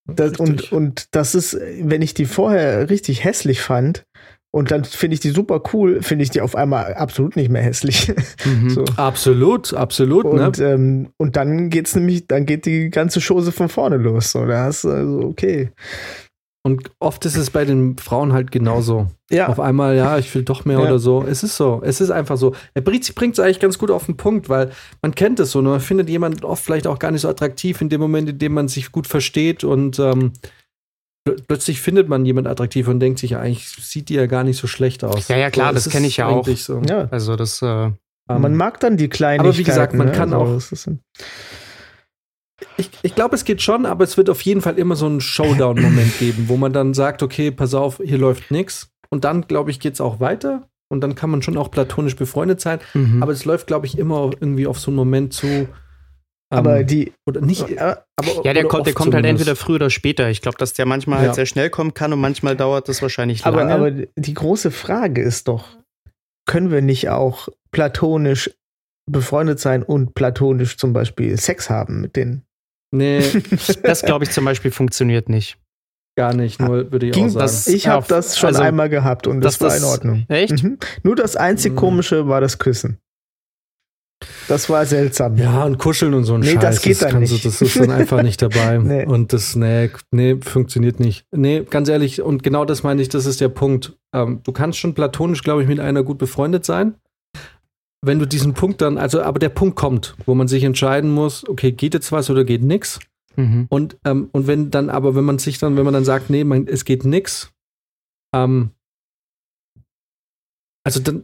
Das, 0.07 0.39
und, 0.39 0.73
und 0.73 1.15
das 1.15 1.35
ist, 1.35 1.59
wenn 1.81 2.01
ich 2.01 2.15
die 2.15 2.25
vorher 2.25 2.89
richtig 2.89 3.25
hässlich 3.25 3.61
fand 3.61 4.07
und 4.51 4.71
dann 4.71 4.85
finde 4.85 5.15
ich 5.15 5.21
die 5.21 5.31
super 5.31 5.63
cool, 5.73 6.03
finde 6.03 6.23
ich 6.23 6.31
die 6.31 6.41
auf 6.41 6.57
einmal 6.57 6.95
absolut 6.95 7.37
nicht 7.37 7.51
mehr 7.51 7.63
hässlich. 7.63 8.15
Mhm. 8.45 8.71
so. 8.71 8.85
Absolut, 8.97 9.75
absolut, 9.75 10.25
Und, 10.25 10.59
ne? 10.59 10.65
ähm, 10.65 11.09
und 11.19 11.37
dann 11.37 11.69
geht's 11.69 11.95
nämlich, 11.95 12.27
dann 12.27 12.47
geht 12.47 12.65
die 12.65 12.89
ganze 12.89 13.21
Chose 13.21 13.53
von 13.53 13.69
vorne 13.69 13.99
los. 13.99 14.33
So, 14.33 14.47
da 14.47 14.65
hast 14.65 14.85
du 14.85 14.91
also, 14.91 15.21
okay. 15.21 15.71
Und 16.69 16.91
oft 16.99 17.25
ist 17.25 17.37
es 17.37 17.49
bei 17.51 17.65
den 17.65 17.97
Frauen 17.97 18.33
halt 18.35 18.51
genauso. 18.51 19.07
Ja, 19.31 19.49
Auf 19.49 19.59
einmal, 19.59 19.97
ja, 19.97 20.19
ich 20.19 20.35
will 20.35 20.43
doch 20.43 20.65
mehr 20.67 20.79
Ja. 20.79 20.85
oder 20.85 20.99
so. 20.99 21.25
Es 21.27 21.43
ist 21.43 21.57
so. 21.57 21.81
Es 21.83 22.01
ist 22.03 22.11
einfach 22.11 22.37
so. 22.37 22.55
Der 22.75 22.83
Brizi 22.83 23.13
bringt 23.15 23.35
es 23.39 23.41
eigentlich 23.41 23.59
ganz 23.61 23.79
gut 23.79 23.91
auf 23.91 24.05
den 24.07 24.17
Punkt, 24.19 24.49
weil 24.51 24.71
man 25.01 25.15
kennt 25.15 25.41
es 25.41 25.51
so. 25.53 25.63
ne? 25.63 25.71
Man 25.71 25.81
findet 25.81 26.09
jemanden 26.11 26.45
oft 26.45 26.63
vielleicht 26.63 26.87
auch 26.87 26.99
gar 26.99 27.11
nicht 27.11 27.23
so 27.23 27.29
attraktiv 27.29 27.81
in 27.81 27.89
dem 27.89 28.01
Moment, 28.03 28.29
in 28.29 28.39
dem 28.39 28.53
man 28.53 28.69
sich 28.69 28.93
gut 28.93 29.07
versteht 29.07 29.65
und 29.65 29.99
ähm, 29.99 30.33
pl- 31.27 31.43
plötzlich 31.47 31.81
findet 31.81 32.09
man 32.09 32.27
jemanden 32.27 32.51
attraktiv 32.51 32.87
und 32.89 33.01
denkt 33.01 33.19
sich, 33.19 33.37
eigentlich 33.37 33.69
sieht 33.69 34.11
die 34.11 34.15
ja 34.15 34.27
gar 34.27 34.45
nicht 34.45 34.59
so 34.59 34.67
schlecht 34.67 35.05
aus. 35.05 35.29
Ja, 35.29 35.37
ja, 35.39 35.51
klar, 35.51 35.69
So, 35.69 35.75
das 35.75 35.87
es 35.87 35.93
kenn 35.93 36.03
ist 36.05 36.09
ich 36.11 36.17
ja 36.19 36.27
auch. 36.29 36.47
So. 36.47 36.83
ja. 36.89 37.09
Also 37.11 37.37
das, 37.37 37.63
äh, 37.63 37.91
Ähm, 38.31 38.43
Man 38.43 38.57
mag 38.57 38.79
dann 38.81 38.99
die 38.99 39.09
Kleinigkeiten. 39.09 39.49
aber 39.49 39.59
wie 39.59 39.63
gesagt, 39.65 39.95
man 39.95 40.09
ne? 40.09 40.13
kann 40.13 40.35
Also, 40.35 40.45
auch- 40.77 40.99
Ich, 42.77 42.91
ich 43.03 43.15
glaube, 43.15 43.35
es 43.37 43.45
geht 43.45 43.63
schon, 43.63 43.87
aber 43.87 44.05
es 44.05 44.17
wird 44.17 44.29
auf 44.31 44.41
jeden 44.43 44.61
Fall 44.61 44.79
immer 44.79 44.97
so 44.97 45.07
einen 45.07 45.21
Showdown-Moment 45.21 46.19
geben, 46.19 46.45
wo 46.49 46.57
man 46.57 46.73
dann 46.73 46.95
sagt, 46.95 47.23
okay, 47.23 47.51
pass 47.51 47.75
auf, 47.75 48.01
hier 48.05 48.19
läuft 48.19 48.51
nichts. 48.51 48.91
Und 49.11 49.25
dann, 49.25 49.43
glaube 49.43 49.71
ich, 49.71 49.81
geht 49.81 49.95
es 49.95 50.01
auch 50.01 50.21
weiter. 50.21 50.69
Und 50.91 51.01
dann 51.03 51.15
kann 51.15 51.31
man 51.31 51.43
schon 51.43 51.57
auch 51.57 51.71
platonisch 51.71 52.17
befreundet 52.17 52.61
sein. 52.61 52.81
mhm. 52.95 53.23
Aber 53.23 53.33
es 53.33 53.45
läuft, 53.45 53.67
glaube 53.67 53.87
ich, 53.87 53.99
immer 53.99 54.31
irgendwie 54.41 54.67
auf 54.67 54.79
so 54.81 54.91
einen 54.91 54.97
Moment 54.97 55.33
zu. 55.35 55.47
ähm, 55.47 55.69
aber 56.51 56.83
die, 56.83 57.13
oder 57.27 57.41
nicht. 57.43 57.69
äh, 57.69 57.97
Aber, 58.17 58.45
ja, 58.45 58.55
der 58.55 58.65
kommt, 58.65 58.87
der 58.87 58.95
kommt 58.95 59.15
halt 59.15 59.27
entweder 59.27 59.55
früher 59.55 59.77
oder 59.77 59.91
später. 59.91 60.31
Ich 60.31 60.41
glaube, 60.41 60.57
dass 60.59 60.73
der 60.73 60.87
manchmal 60.87 61.19
Ja. 61.21 61.27
halt 61.27 61.35
sehr 61.35 61.47
schnell 61.47 61.69
kommen 61.71 61.95
kann 61.95 62.13
und 62.13 62.21
manchmal 62.21 62.57
dauert 62.57 62.89
das 62.89 63.03
wahrscheinlich 63.03 63.45
aber, 63.45 63.65
lange. 63.65 63.75
aber 63.75 63.91
die 64.17 64.35
große 64.35 64.71
Frage 64.71 65.23
ist 65.23 65.47
doch, 65.49 65.77
können 66.47 66.71
wir 66.71 66.81
nicht 66.83 67.11
auch 67.11 67.49
platonisch 67.71 68.51
befreundet 69.11 69.61
sein 69.61 69.83
und 69.83 70.15
platonisch 70.15 70.77
zum 70.79 70.93
Beispiel 70.95 71.37
Sex 71.39 71.69
haben 71.71 72.01
mit 72.01 72.17
denen? 72.17 72.45
Nee, 72.91 73.21
das 73.83 74.03
glaube 74.03 74.25
ich 74.25 74.31
zum 74.31 74.45
Beispiel 74.45 74.71
funktioniert 74.71 75.29
nicht. 75.29 75.59
gar 76.17 76.35
nicht, 76.35 76.59
nur 76.61 76.91
würde 76.91 77.07
ich 77.07 77.13
Ging 77.13 77.27
auch 77.27 77.31
sagen. 77.31 77.43
das- 77.45 77.67
Ich 77.69 77.87
habe 77.87 78.07
das 78.09 78.37
schon 78.39 78.49
also, 78.49 78.63
einmal 78.63 78.89
gehabt 78.89 79.27
und 79.27 79.41
das 79.41 79.61
war 79.61 79.69
in 79.77 79.83
das- 79.83 79.91
Ordnung. 79.91 80.25
Echt? 80.29 80.63
Mhm. 80.65 80.79
Nur 81.05 81.15
das 81.17 81.37
einzig 81.37 81.73
Mhm. 81.73 81.77
Komische 81.77 82.27
war 82.29 82.41
das 82.41 82.59
Küssen. 82.59 82.99
Das 84.49 84.69
war 84.69 84.85
seltsam. 84.85 85.37
ja, 85.37 85.63
und 85.65 85.79
kuscheln 85.79 86.13
und 86.15 86.25
so 86.25 86.35
ein 86.35 86.41
Nee, 86.41 86.55
Scheiß. 86.55 86.61
das 86.61 86.83
geht 86.83 87.01
dann 87.03 87.11
kannst 87.13 87.31
nicht. 87.33 87.45
Du, 87.45 87.49
das 87.49 87.63
ist 87.63 87.79
dann 87.79 87.91
einfach 87.93 88.23
nicht 88.23 88.43
dabei. 88.43 88.79
Nee. 88.83 89.07
Und 89.07 89.33
das, 89.33 89.55
nee, 89.55 89.91
nee, 90.11 90.37
funktioniert 90.41 90.99
nicht. 90.99 91.25
Nee, 91.31 91.63
ganz 91.71 91.89
ehrlich, 91.89 92.21
und 92.21 92.43
genau 92.43 92.65
das 92.65 92.83
meine 92.83 93.01
ich, 93.01 93.09
das 93.09 93.27
ist 93.27 93.41
der 93.41 93.49
Punkt. 93.51 93.97
Ähm, 94.13 94.41
du 94.43 94.51
kannst 94.53 94.79
schon 94.79 94.95
platonisch, 94.95 95.43
glaube 95.45 95.63
ich, 95.63 95.69
mit 95.69 95.79
einer 95.79 96.03
gut 96.03 96.19
befreundet 96.19 96.65
sein. 96.65 96.95
Wenn 98.01 98.19
du 98.19 98.27
diesen 98.27 98.55
Punkt 98.55 98.81
dann, 98.81 98.97
also, 98.97 99.23
aber 99.23 99.39
der 99.39 99.49
Punkt 99.49 99.77
kommt, 99.77 100.17
wo 100.25 100.35
man 100.35 100.47
sich 100.47 100.63
entscheiden 100.63 101.11
muss, 101.11 101.49
okay, 101.49 101.73
geht 101.73 101.95
jetzt 101.95 102.13
was 102.13 102.31
oder 102.31 102.45
geht 102.45 102.63
nix? 102.63 103.01
Mhm. 103.37 103.67
Und, 103.69 103.99
ähm, 104.05 104.29
und 104.33 104.47
wenn 104.47 104.71
dann, 104.71 104.91
aber 104.91 105.15
wenn 105.15 105.25
man 105.25 105.39
sich 105.39 105.59
dann, 105.59 105.77
wenn 105.77 105.85
man 105.85 105.95
dann 105.95 106.05
sagt, 106.05 106.31
nee, 106.31 106.45
man, 106.45 106.67
es 106.67 106.85
geht 106.85 107.05
nix, 107.05 107.53
ähm, 108.35 108.71
also 110.85 111.01
dann, 111.01 111.23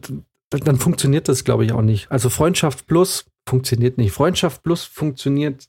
dann, 0.49 0.77
funktioniert 0.77 1.27
das, 1.27 1.43
glaube 1.43 1.65
ich, 1.65 1.71
auch 1.71 1.81
nicht. 1.81 2.11
Also 2.11 2.29
Freundschaft 2.29 2.87
plus 2.87 3.25
funktioniert 3.47 3.97
nicht. 3.97 4.11
Freundschaft 4.11 4.63
plus 4.63 4.83
funktioniert. 4.83 5.67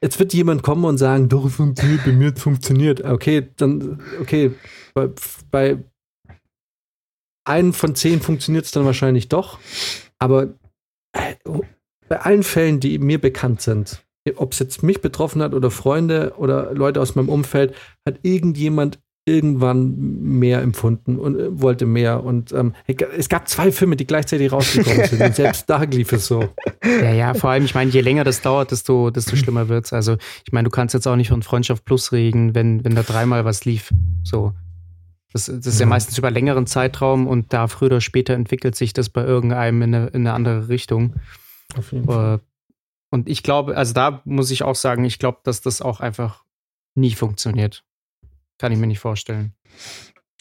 Jetzt 0.00 0.18
wird 0.18 0.34
jemand 0.34 0.62
kommen 0.62 0.84
und 0.84 0.98
sagen, 0.98 1.28
doch, 1.28 1.44
es 1.44 1.54
funktioniert, 1.54 2.04
bei 2.04 2.12
mir 2.12 2.34
funktioniert. 2.36 3.04
Okay, 3.04 3.48
dann, 3.56 4.00
okay, 4.20 4.52
bei, 4.94 5.10
bei 5.50 5.78
einem 7.44 7.72
von 7.72 7.94
zehn 7.94 8.20
funktioniert 8.20 8.64
es 8.64 8.70
dann 8.70 8.84
wahrscheinlich 8.84 9.28
doch. 9.28 9.58
Aber 10.18 10.54
äh, 11.12 11.34
bei 12.08 12.20
allen 12.20 12.42
Fällen, 12.42 12.80
die 12.80 12.98
mir 12.98 13.20
bekannt 13.20 13.62
sind, 13.62 14.02
ob 14.36 14.52
es 14.52 14.58
jetzt 14.58 14.82
mich 14.82 15.00
betroffen 15.00 15.42
hat 15.42 15.54
oder 15.54 15.70
Freunde 15.70 16.34
oder 16.36 16.72
Leute 16.72 17.00
aus 17.00 17.14
meinem 17.14 17.28
Umfeld, 17.28 17.74
hat 18.06 18.20
irgendjemand 18.22 19.00
irgendwann 19.24 19.94
mehr 20.20 20.62
empfunden 20.62 21.18
und 21.18 21.38
äh, 21.38 21.60
wollte 21.60 21.86
mehr. 21.86 22.24
Und 22.24 22.52
ähm, 22.52 22.74
es 22.86 23.28
gab 23.28 23.48
zwei 23.48 23.70
Filme, 23.70 23.94
die 23.94 24.06
gleichzeitig 24.06 24.50
rausgekommen 24.50 25.06
sind. 25.06 25.22
Und 25.22 25.34
selbst 25.36 25.70
da 25.70 25.82
lief 25.84 26.12
es 26.12 26.26
so. 26.26 26.48
Ja, 26.84 27.12
ja, 27.12 27.34
vor 27.34 27.50
allem, 27.50 27.64
ich 27.64 27.74
meine, 27.74 27.90
je 27.90 28.00
länger 28.00 28.24
das 28.24 28.42
dauert, 28.42 28.72
desto, 28.72 29.10
desto 29.10 29.36
schlimmer 29.36 29.68
wird's. 29.68 29.92
Also, 29.92 30.16
ich 30.44 30.52
meine, 30.52 30.64
du 30.64 30.70
kannst 30.70 30.94
jetzt 30.94 31.06
auch 31.06 31.14
nicht 31.14 31.28
von 31.28 31.42
Freundschaft 31.42 31.84
Plus 31.84 32.10
reden, 32.10 32.56
wenn, 32.56 32.84
wenn 32.84 32.96
da 32.96 33.02
dreimal 33.02 33.44
was 33.44 33.64
lief. 33.64 33.92
So. 34.24 34.54
Das, 35.32 35.46
das 35.46 35.66
ist 35.66 35.80
ja 35.80 35.84
Ja. 35.84 35.90
meistens 35.90 36.18
über 36.18 36.30
längeren 36.30 36.66
Zeitraum 36.66 37.26
und 37.26 37.52
da 37.52 37.66
früher 37.68 37.86
oder 37.86 38.00
später 38.00 38.34
entwickelt 38.34 38.74
sich 38.76 38.92
das 38.92 39.08
bei 39.08 39.24
irgendeinem 39.24 39.82
in 39.82 39.94
eine, 39.94 40.06
in 40.08 40.20
eine 40.26 40.32
andere 40.34 40.68
Richtung. 40.68 41.14
Auf 41.76 41.92
jeden 41.92 42.08
Äh, 42.08 42.38
Und 43.10 43.28
ich 43.28 43.42
glaube, 43.42 43.76
also 43.76 43.92
da 43.92 44.22
muss 44.24 44.50
ich 44.50 44.62
auch 44.62 44.74
sagen, 44.74 45.04
ich 45.04 45.18
glaube, 45.18 45.38
dass 45.44 45.60
das 45.60 45.82
auch 45.82 46.00
einfach 46.00 46.44
nie 46.94 47.12
funktioniert. 47.12 47.84
Kann 48.58 48.72
ich 48.72 48.78
mir 48.78 48.86
nicht 48.86 49.00
vorstellen. 49.00 49.54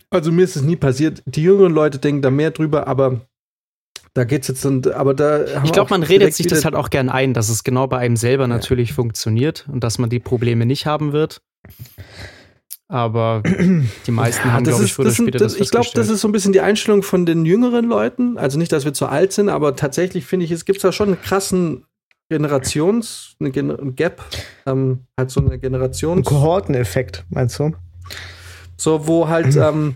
Also 0.09 0.31
mir 0.31 0.43
ist 0.43 0.55
es 0.57 0.61
nie 0.61 0.75
passiert. 0.75 1.23
Die 1.25 1.43
jüngeren 1.43 1.73
Leute 1.73 1.97
denken 1.99 2.21
da 2.21 2.29
mehr 2.29 2.51
drüber, 2.51 2.87
aber 2.87 3.21
da 4.13 4.25
geht's 4.25 4.49
jetzt 4.49 4.65
dann, 4.65 4.83
aber 4.93 5.13
da 5.13 5.45
haben 5.55 5.65
Ich 5.65 5.71
glaube, 5.71 5.89
man 5.89 6.03
redet 6.03 6.33
sich 6.33 6.47
das 6.47 6.65
halt 6.65 6.75
auch 6.75 6.89
gern 6.89 7.07
ein, 7.09 7.33
dass 7.33 7.47
es 7.47 7.63
genau 7.63 7.87
bei 7.87 7.97
einem 7.99 8.17
selber 8.17 8.47
natürlich 8.47 8.91
funktioniert 8.91 9.67
und 9.71 9.83
dass 9.85 9.97
man 9.99 10.09
die 10.09 10.19
Probleme 10.19 10.65
nicht 10.65 10.85
haben 10.85 11.13
wird. 11.13 11.41
Aber 12.91 13.41
die 14.05 14.11
meisten 14.11 14.49
Ja, 14.49 14.53
haben, 14.53 14.65
das 14.65 14.73
glaube 14.73 14.85
ich, 14.85 14.93
früher 14.93 15.05
oder 15.05 15.15
später 15.15 15.39
das, 15.39 15.53
das 15.53 15.61
Ich 15.61 15.71
glaube, 15.71 15.87
das 15.93 16.09
ist 16.09 16.19
so 16.19 16.27
ein 16.27 16.33
bisschen 16.33 16.51
die 16.51 16.59
Einstellung 16.59 17.03
von 17.03 17.25
den 17.25 17.45
jüngeren 17.45 17.85
Leuten. 17.85 18.37
Also 18.37 18.57
nicht, 18.57 18.73
dass 18.73 18.83
wir 18.83 18.93
zu 18.93 19.05
alt 19.05 19.31
sind, 19.31 19.47
aber 19.47 19.77
tatsächlich 19.77 20.25
finde 20.25 20.45
ich, 20.45 20.51
es 20.51 20.65
gibt 20.65 20.83
da 20.83 20.91
schon 20.91 21.07
einen 21.07 21.21
krassen 21.21 21.85
Generations, 22.29 23.37
eine 23.39 23.51
Gen 23.51 23.71
ein 23.71 23.95
Gap, 23.95 24.21
ähm, 24.65 25.05
halt 25.17 25.31
so 25.31 25.39
eine 25.39 25.51
Ein 25.51 25.61
Generations, 25.61 26.27
Kohorteneffekt, 26.27 27.23
meinst 27.29 27.59
du? 27.59 27.71
so 28.75 29.07
wo 29.07 29.29
halt, 29.29 29.55
ähm, 29.55 29.93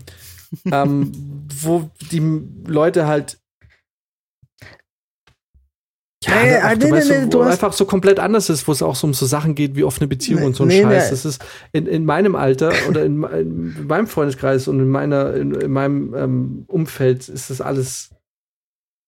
ähm, 0.72 1.12
wo 1.60 1.90
die 2.10 2.40
Leute 2.66 3.06
halt 3.06 3.38
Nee, 6.24 6.56
auch, 6.56 6.64
ah, 6.64 6.74
du 6.74 6.86
nee, 6.86 6.92
weißt, 6.92 7.10
nee, 7.10 7.26
du 7.28 7.42
einfach 7.42 7.72
so 7.72 7.84
komplett 7.84 8.18
anders 8.18 8.48
ist, 8.48 8.66
wo 8.66 8.72
es 8.72 8.82
auch 8.82 8.96
so 8.96 9.06
um 9.06 9.14
so 9.14 9.26
Sachen 9.26 9.54
geht 9.54 9.76
wie 9.76 9.84
offene 9.84 10.08
Beziehungen 10.08 10.40
Nee, 10.40 10.46
und 10.46 10.56
so 10.56 10.64
ein 10.64 10.68
nee, 10.68 10.82
Scheiß. 10.82 11.10
Das 11.10 11.24
ist 11.24 11.44
in, 11.72 11.86
in 11.86 12.04
meinem 12.04 12.34
Alter 12.34 12.72
oder 12.88 13.04
in, 13.04 13.22
in 13.22 13.86
meinem 13.86 14.06
Freundeskreis 14.06 14.66
und 14.66 14.80
in 14.80 14.88
meiner, 14.88 15.34
in, 15.34 15.54
in 15.54 15.70
meinem 15.70 16.14
ähm, 16.14 16.64
Umfeld 16.68 17.28
ist 17.28 17.50
das 17.50 17.60
alles, 17.60 18.10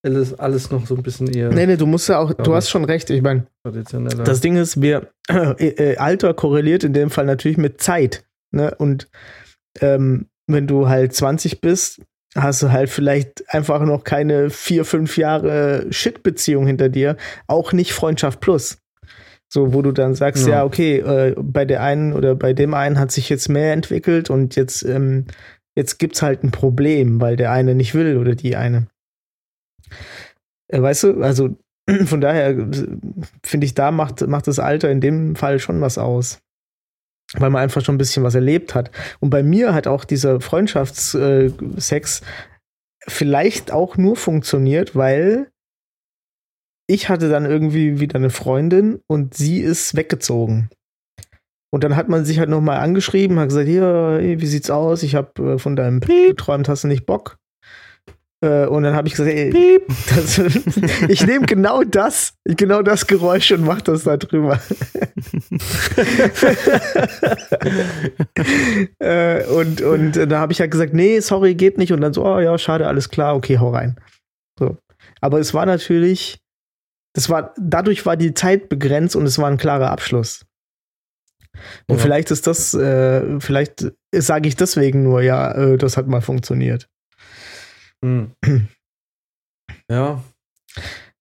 alles, 0.05 0.39
alles 0.39 0.71
noch 0.71 0.87
so 0.87 0.95
ein 0.95 1.03
bisschen 1.03 1.29
eher 1.29 1.49
Nee, 1.49 1.67
nee, 1.67 1.77
du 1.77 1.87
musst 1.87 2.09
ja 2.09 2.19
auch, 2.19 2.33
du 2.35 2.55
hast 2.55 2.69
schon 2.69 2.85
recht. 2.85 3.09
Ich 3.11 3.23
meine, 3.23 3.47
das 3.65 4.41
Ding 4.41 4.57
ist, 4.57 4.81
wir, 4.81 5.11
äh, 5.29 5.67
äh, 5.67 5.97
Alter 5.97 6.35
korreliert 6.35 6.85
in 6.85 6.93
dem 6.93 7.11
Fall 7.11 7.25
natürlich 7.25 7.59
mit 7.59 7.81
Zeit. 7.81 8.25
Ne? 8.53 8.75
Und 8.79 9.09
ähm, 9.81 10.27
wenn 10.47 10.67
du 10.67 10.89
halt 10.89 11.15
20 11.15 11.61
bist, 11.61 12.03
hast 12.43 12.63
du 12.63 12.71
halt 12.73 12.91
vielleicht 12.91 13.53
einfach 13.53 13.81
noch 13.85 14.05
keine 14.05 14.51
vier, 14.51 14.85
fünf 14.85 15.17
Jahre 15.17 15.87
Shit-Beziehung 15.91 16.67
hinter 16.67 16.89
dir, 16.89 17.17
auch 17.47 17.73
nicht 17.73 17.93
Freundschaft 17.93 18.41
plus. 18.41 18.79
So, 19.51 19.73
wo 19.73 19.81
du 19.83 19.93
dann 19.93 20.15
sagst, 20.15 20.47
ja, 20.47 20.57
Ja. 20.57 20.65
okay, 20.65 20.99
äh, 20.99 21.35
bei 21.39 21.65
der 21.65 21.83
einen 21.83 22.13
oder 22.13 22.35
bei 22.35 22.53
dem 22.53 22.75
einen 22.75 22.99
hat 22.99 23.11
sich 23.11 23.29
jetzt 23.31 23.49
mehr 23.49 23.73
entwickelt 23.73 24.29
und 24.29 24.57
jetzt, 24.57 24.83
ähm, 24.83 25.25
jetzt 25.75 25.99
gibt's 25.99 26.21
halt 26.21 26.45
ein 26.45 26.51
Problem, 26.51 27.21
weil 27.21 27.37
der 27.37 27.51
eine 27.51 27.75
nicht 27.75 27.95
will 27.95 28.19
oder 28.19 28.35
die 28.35 28.57
eine. 28.57 28.89
Äh, 30.69 30.83
weißt 30.83 31.05
du, 31.05 31.23
also 31.23 31.57
von 32.05 32.21
daher 32.21 32.51
äh, 32.51 32.67
finde 33.43 33.65
ich, 33.65 33.75
da 33.75 33.91
macht, 33.91 34.27
macht 34.27 34.47
das 34.47 34.59
Alter 34.59 34.91
in 34.91 35.01
dem 35.01 35.35
Fall 35.35 35.59
schon 35.59 35.81
was 35.81 35.97
aus. 35.97 36.41
Weil 37.35 37.51
man 37.51 37.63
einfach 37.63 37.85
schon 37.85 37.97
ein 37.97 37.99
bisschen 37.99 38.23
was 38.23 38.35
erlebt 38.35 38.75
hat. 38.75 38.91
Und 39.21 39.31
bei 39.31 39.43
mir 39.43 39.75
hat 39.75 39.87
auch 39.87 40.05
dieser 40.05 40.41
Freundschaftssex 40.41 42.23
vielleicht 43.07 43.71
auch 43.71 43.97
nur 43.97 44.17
funktioniert, 44.17 44.97
weil 44.97 45.51
ich 46.87 47.09
hatte 47.09 47.29
dann 47.29 47.45
irgendwie 47.45 48.01
wieder 48.01 48.17
eine 48.17 48.31
Freundin 48.31 49.01
und 49.07 49.35
sie 49.35 49.61
ist 49.61 49.95
weggezogen. 49.95 50.71
Und 51.71 51.85
dann 51.85 51.97
hat 51.97 52.09
man 52.09 52.25
sich 52.25 52.39
halt 52.39 52.49
nochmal 52.49 52.79
angeschrieben, 52.79 53.39
hat 53.39 53.49
gesagt, 53.49 53.69
hier, 53.69 54.21
wie 54.23 54.47
sieht's 54.47 54.71
aus? 54.71 55.03
Ich 55.03 55.15
habe 55.15 55.55
äh, 55.55 55.59
von 55.59 55.77
deinem 55.77 56.01
Piep 56.01 56.39
geträumt, 56.39 56.69
hast 56.69 56.85
du 56.85 56.89
nicht 56.89 57.05
Bock? 57.05 57.38
Äh, 58.41 58.67
und 58.67 58.85
dann 58.85 58.95
habe 58.95 59.09
ich 59.09 59.15
gesagt, 59.15 59.35
ey, 59.35 59.81
das, 60.15 60.39
ich 61.09 61.27
nehme 61.27 61.45
genau 61.47 61.83
das, 61.83 62.35
genau 62.45 62.83
das 62.83 63.09
Geräusch 63.09 63.51
und 63.51 63.65
mache 63.65 63.83
das 63.83 64.05
da 64.05 64.17
drüber. 64.17 64.61
äh, 69.01 69.45
und, 69.47 69.81
und 69.81 70.13
da 70.13 70.39
habe 70.39 70.53
ich 70.53 70.61
halt 70.61 70.71
gesagt, 70.71 70.95
nee, 70.95 71.21
sorry, 71.21 71.55
geht 71.55 71.79
nicht. 71.79 71.93
Und 71.93 72.01
dann 72.01 72.13
so, 72.13 72.25
oh 72.25 72.39
ja, 72.39 72.57
schade, 72.59 72.87
alles 72.87 73.09
klar, 73.09 73.35
okay, 73.35 73.59
hau 73.59 73.71
rein. 73.71 73.97
So. 74.59 74.77
Aber 75.21 75.41
es 75.41 75.55
war 75.55 75.67
natürlich, 75.67 76.39
das 77.15 77.29
war, 77.29 77.55
dadurch 77.59 78.07
war 78.07 78.17
die 78.17 78.35
Zeit 78.35 78.69
begrenzt 78.69 79.17
und 79.17 79.27
es 79.27 79.39
war 79.39 79.51
ein 79.51 79.57
klarer 79.59 79.91
Abschluss. 79.91 80.45
Und 81.89 81.97
Ja. 81.97 82.03
vielleicht 82.03 82.31
ist 82.31 82.47
das, 82.47 82.73
äh, 82.75 83.41
vielleicht 83.41 83.91
sage 84.15 84.49
ich 84.49 84.55
deswegen 84.55 85.03
nur, 85.03 85.23
ja, 85.23 85.51
äh, 85.53 85.77
das 85.77 85.97
hat 85.97 86.07
mal 86.07 86.21
funktioniert. 86.21 86.89
Hm. 88.05 88.33
Ja. 89.91 90.23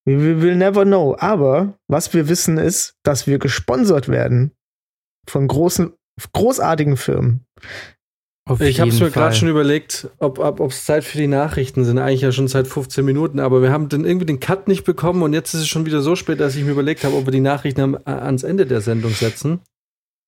We 0.05 0.41
will 0.41 0.55
never 0.55 0.84
know. 0.84 1.15
Aber 1.19 1.78
was 1.88 2.13
wir 2.13 2.30
wissen 2.30 2.57
ist, 2.57 2.95
dass 3.03 3.28
wir 3.28 3.39
gesponsert 3.39 4.09
werden 4.09 4.51
von 5.28 5.47
großen, 5.47 5.93
großartigen 6.34 6.97
Firmen. 6.97 7.45
Auf 8.47 8.61
Ich 8.61 8.80
habe 8.80 8.89
es 8.89 8.99
mir 9.01 9.11
gerade 9.11 9.36
schon 9.36 9.49
überlegt, 9.49 10.09
ob 10.19 10.39
ob 10.39 10.71
es 10.71 10.86
Zeit 10.86 11.03
für 11.03 11.17
die 11.17 11.28
Nachrichten 11.28 11.84
sind. 11.84 11.97
Eigentlich 11.97 12.21
ja 12.21 12.32
schon 12.32 12.47
seit 12.47 12.67
15 12.67 13.03
Minuten, 13.03 13.41
aber 13.41 13.61
wir 13.61 13.71
haben 13.71 13.89
dann 13.89 14.05
irgendwie 14.05 14.25
den 14.25 14.39
Cut 14.39 14.69
nicht 14.69 14.86
bekommen 14.86 15.21
und 15.21 15.34
jetzt 15.34 15.53
ist 15.53 15.61
es 15.61 15.67
schon 15.67 15.86
wieder 15.86 15.99
so 15.99 16.15
spät, 16.15 16.39
dass 16.39 16.55
ich 16.55 16.63
mir 16.63 16.71
überlegt 16.71 17.03
habe, 17.03 17.15
ob 17.15 17.25
wir 17.25 17.32
die 17.34 17.41
Nachrichten 17.41 17.82
am, 17.82 17.97
ans 18.05 18.43
Ende 18.43 18.65
der 18.65 18.80
Sendung 18.80 19.11
setzen. 19.11 19.59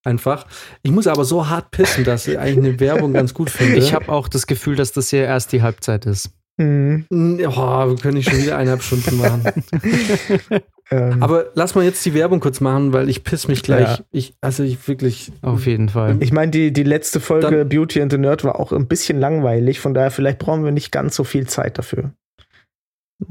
Einfach. 0.04 0.48
Ich 0.82 0.92
muss 0.92 1.08
aber 1.08 1.24
so 1.24 1.48
hart 1.48 1.72
pissen, 1.72 2.04
dass 2.04 2.28
ich 2.28 2.38
eigentlich 2.38 2.66
eine 2.72 2.80
Werbung 2.82 3.14
ganz 3.14 3.34
gut 3.34 3.50
finde. 3.50 3.78
Ich 3.78 3.94
habe 3.94 4.10
auch 4.10 4.28
das 4.28 4.48
Gefühl, 4.48 4.76
dass 4.76 4.92
das 4.92 5.10
hier 5.10 5.24
erst 5.24 5.54
die 5.54 5.62
Halbzeit 5.62 6.06
ist. 6.06 6.32
Mhm. 6.60 7.06
Oh, 7.10 7.88
wir 7.90 7.96
können 7.96 8.18
nicht 8.18 8.30
schon 8.30 8.40
wieder 8.40 8.58
eineinhalb 8.58 8.84
Stunden 8.84 9.18
machen. 9.18 9.44
Ähm, 10.92 11.22
Aber 11.22 11.52
lass 11.54 11.76
mal 11.76 11.84
jetzt 11.84 12.04
die 12.04 12.16
Werbung 12.16 12.40
kurz 12.40 12.62
machen, 12.62 12.94
weil 12.94 13.10
ich 13.10 13.24
piss 13.24 13.48
mich 13.48 13.62
gleich. 13.62 14.00
Ja. 14.00 14.04
Ich, 14.10 14.34
also 14.42 14.64
ich 14.64 14.88
wirklich. 14.88 15.32
Auf 15.44 15.68
jeden 15.68 15.90
Fall. 15.90 16.18
ich 16.20 16.32
meine, 16.32 16.50
die, 16.52 16.74
die 16.74 16.82
letzte 16.82 17.20
Folge 17.20 17.58
Dann- 17.60 17.70
Beauty 17.70 18.02
and 18.02 18.12
the 18.12 18.18
Nerd 18.18 18.44
war 18.44 18.60
auch 18.60 18.72
ein 18.72 18.88
bisschen 18.88 19.20
langweilig, 19.20 19.80
von 19.80 19.94
daher 19.94 20.10
vielleicht 20.10 20.40
brauchen 20.40 20.64
wir 20.66 20.72
nicht 20.72 20.92
ganz 20.92 21.16
so 21.16 21.24
viel 21.24 21.46
Zeit 21.46 21.78
dafür. 21.78 22.12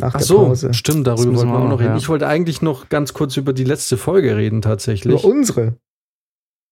Nach 0.01 0.15
Ach 0.15 0.19
der 0.19 0.27
so, 0.27 0.37
Pause. 0.47 0.73
stimmt, 0.73 1.09
darüber 1.09 1.35
wollten 1.35 1.51
wir 1.51 1.59
auch 1.59 1.69
noch 1.69 1.81
reden. 1.81 1.91
ja. 1.91 1.97
Ich 1.97 2.09
wollte 2.09 2.29
eigentlich 2.29 2.63
noch 2.63 2.91
ganz 2.91 3.13
kurz 3.13 3.37
über 3.37 3.53
die 3.53 3.65
letzte 3.65 3.97
Folge 3.97 4.37
reden, 4.37 4.63
tatsächlich. 4.63 5.13
Über 5.25 5.25
unsere. 5.25 5.75